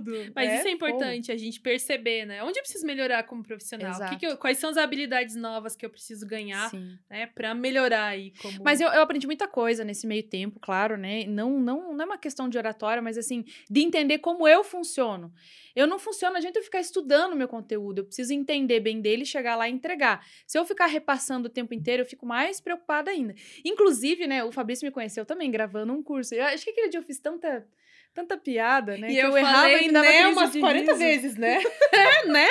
tudo. 0.00 0.32
Mas 0.34 0.50
é, 0.50 0.58
isso 0.58 0.68
é 0.68 0.70
importante, 0.70 1.26
pô. 1.26 1.32
a 1.32 1.36
gente 1.36 1.60
perceber, 1.60 2.24
né? 2.24 2.42
Onde 2.42 2.58
eu 2.58 2.62
preciso 2.70 2.86
melhorar 2.86 3.24
como 3.24 3.42
profissional? 3.42 4.08
Que 4.08 4.16
que 4.16 4.26
eu, 4.26 4.36
quais 4.36 4.58
são 4.58 4.70
as 4.70 4.76
habilidades 4.76 5.34
novas 5.34 5.74
que 5.74 5.84
eu 5.84 5.90
preciso 5.90 6.26
ganhar, 6.26 6.70
Sim. 6.70 6.96
né? 7.08 7.26
Pra 7.26 7.54
melhorar 7.54 8.06
aí 8.06 8.32
como... 8.40 8.62
Mas 8.62 8.80
eu, 8.80 8.88
eu 8.88 9.02
aprendi 9.02 9.26
muita 9.26 9.48
coisa 9.48 9.84
nesse 9.84 10.06
meio 10.06 10.22
tempo, 10.22 10.60
claro, 10.60 10.96
né? 10.96 11.24
Não, 11.26 11.58
não, 11.58 11.92
não 11.92 12.02
é 12.02 12.06
uma 12.06 12.18
questão 12.18 12.48
de 12.48 12.56
oratória, 12.56 13.02
mas 13.02 13.18
assim, 13.18 13.44
de 13.68 13.80
entender 13.80 14.18
como 14.18 14.46
eu 14.46 14.62
funciono. 14.62 15.32
Eu 15.74 15.86
não 15.86 15.98
funciono, 15.98 16.36
adianta 16.36 16.58
eu 16.58 16.62
ficar 16.62 16.80
estudando 16.80 17.36
meu 17.36 17.48
conteúdo. 17.48 17.98
Eu 17.98 18.04
preciso 18.04 18.32
entender 18.32 18.80
bem 18.80 19.00
dele, 19.00 19.24
chegar 19.24 19.56
lá 19.56 19.68
e 19.68 19.72
entregar. 19.72 20.24
Se 20.46 20.58
eu 20.58 20.64
ficar 20.64 20.86
repassando 20.86 21.48
o 21.48 21.50
tempo 21.50 21.74
inteiro, 21.74 22.02
eu 22.02 22.06
fico 22.06 22.26
mais 22.26 22.60
preocupada 22.60 23.10
ainda. 23.10 23.34
Inclusive, 23.64 24.26
né, 24.26 24.44
o 24.44 24.52
Fabrício 24.52 24.86
me 24.86 24.92
conheceu 24.92 25.24
também 25.24 25.50
gravando 25.50 25.92
um 25.92 26.02
curso. 26.02 26.34
Eu 26.34 26.44
acho 26.44 26.64
que 26.64 26.70
aquele 26.70 26.88
dia 26.88 27.00
eu 27.00 27.04
fiz 27.04 27.18
tanta 27.18 27.66
tanta 28.14 28.36
piada, 28.36 28.96
né? 28.96 29.10
E 29.10 29.18
eu, 29.18 29.30
eu 29.30 29.38
errava 29.38 29.62
falei, 29.62 29.88
e 29.88 29.92
dava 29.92 30.06
né, 30.06 30.26
umas 30.28 30.56
40 30.56 30.92
riso. 30.92 30.98
vezes, 30.98 31.36
né? 31.36 31.58
é, 31.92 32.26
né? 32.26 32.46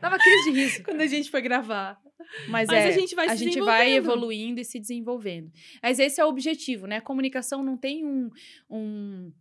Dava 0.00 0.18
crise 0.18 0.50
de 0.50 0.60
riso. 0.60 0.82
Quando 0.82 1.00
a 1.00 1.06
gente 1.06 1.30
foi 1.30 1.40
gravar. 1.40 2.00
Mas, 2.48 2.68
Mas 2.68 2.72
é, 2.72 2.88
a 2.88 2.90
gente 2.90 3.14
vai, 3.14 3.28
a 3.28 3.34
gente 3.34 3.60
vai 3.60 3.92
evoluindo 3.92 4.60
e 4.60 4.64
se 4.64 4.78
desenvolvendo. 4.78 5.50
Mas 5.82 5.98
esse 5.98 6.20
é 6.20 6.24
o 6.24 6.28
objetivo, 6.28 6.86
né? 6.86 6.96
A 6.96 7.02
comunicação 7.02 7.62
não 7.62 7.76
tem 7.76 8.04
um, 8.04 8.30
um, 8.68 9.32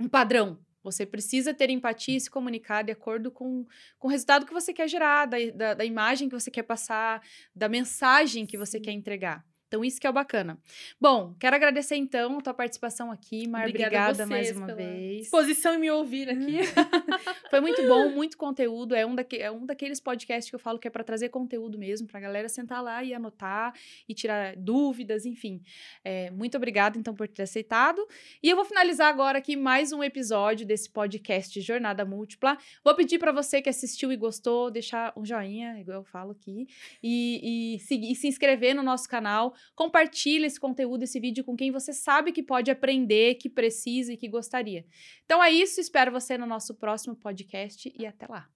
um 0.00 0.08
padrão. 0.08 0.58
Você 0.82 1.04
precisa 1.04 1.52
ter 1.52 1.70
empatia 1.70 2.16
e 2.16 2.20
se 2.20 2.30
comunicar 2.30 2.82
de 2.82 2.92
acordo 2.92 3.30
com, 3.30 3.66
com 3.98 4.08
o 4.08 4.10
resultado 4.10 4.46
que 4.46 4.52
você 4.52 4.72
quer 4.72 4.88
gerar, 4.88 5.26
da, 5.26 5.36
da, 5.54 5.74
da 5.74 5.84
imagem 5.84 6.28
que 6.28 6.34
você 6.34 6.50
quer 6.50 6.62
passar, 6.62 7.20
da 7.54 7.68
mensagem 7.68 8.46
que 8.46 8.56
você 8.56 8.78
quer 8.78 8.92
entregar. 8.92 9.44
Então, 9.68 9.84
isso 9.84 10.00
que 10.00 10.06
é 10.06 10.10
o 10.10 10.12
bacana. 10.14 10.58
Bom, 10.98 11.34
quero 11.38 11.54
agradecer 11.54 11.94
então 11.96 12.38
a 12.38 12.40
tua 12.40 12.54
participação 12.54 13.12
aqui, 13.12 13.46
Mar. 13.46 13.68
Obrigada, 13.68 14.22
obrigada 14.22 14.26
mais 14.26 14.50
uma 14.56 14.74
vez. 14.74 15.26
Exposição 15.26 15.74
e 15.74 15.78
me 15.78 15.90
ouvir 15.90 16.30
aqui. 16.30 16.60
Foi 17.50 17.60
muito 17.60 17.86
bom, 17.86 18.08
muito 18.16 18.38
conteúdo. 18.38 18.94
É 18.94 19.04
um, 19.04 19.14
daque, 19.14 19.36
é 19.36 19.50
um 19.50 19.66
daqueles 19.66 20.00
podcasts 20.00 20.48
que 20.48 20.56
eu 20.56 20.58
falo 20.58 20.78
que 20.78 20.88
é 20.88 20.90
para 20.90 21.04
trazer 21.04 21.28
conteúdo 21.28 21.78
mesmo, 21.78 22.08
para 22.08 22.16
a 22.16 22.22
galera 22.22 22.48
sentar 22.48 22.82
lá 22.82 23.04
e 23.04 23.12
anotar 23.12 23.74
e 24.08 24.14
tirar 24.14 24.56
dúvidas, 24.56 25.26
enfim. 25.26 25.60
É, 26.02 26.30
muito 26.30 26.56
obrigada, 26.56 26.98
então, 26.98 27.14
por 27.14 27.28
ter 27.28 27.42
aceitado. 27.42 28.02
E 28.42 28.48
eu 28.48 28.56
vou 28.56 28.64
finalizar 28.64 29.08
agora 29.08 29.36
aqui 29.36 29.54
mais 29.54 29.92
um 29.92 30.02
episódio 30.02 30.66
desse 30.66 30.88
podcast 30.88 31.60
Jornada 31.60 32.06
Múltipla. 32.06 32.56
Vou 32.82 32.94
pedir 32.94 33.18
para 33.18 33.32
você 33.32 33.60
que 33.60 33.68
assistiu 33.68 34.10
e 34.10 34.16
gostou, 34.16 34.70
deixar 34.70 35.12
um 35.14 35.26
joinha, 35.26 35.78
igual 35.78 35.98
eu 35.98 36.04
falo 36.04 36.30
aqui, 36.30 36.66
e, 37.02 37.74
e, 37.74 37.80
seguir, 37.80 38.12
e 38.12 38.14
se 38.14 38.26
inscrever 38.26 38.74
no 38.74 38.82
nosso 38.82 39.06
canal 39.06 39.54
Compartilhe 39.74 40.46
esse 40.46 40.58
conteúdo, 40.58 41.04
esse 41.04 41.18
vídeo 41.20 41.44
com 41.44 41.56
quem 41.56 41.70
você 41.70 41.92
sabe 41.92 42.32
que 42.32 42.42
pode 42.42 42.70
aprender, 42.70 43.34
que 43.36 43.48
precisa 43.48 44.12
e 44.12 44.16
que 44.16 44.28
gostaria. 44.28 44.84
Então 45.24 45.42
é 45.42 45.50
isso, 45.50 45.80
espero 45.80 46.12
você 46.12 46.36
no 46.36 46.46
nosso 46.46 46.74
próximo 46.74 47.14
podcast 47.16 47.92
e 47.96 48.06
até 48.06 48.26
lá. 48.26 48.48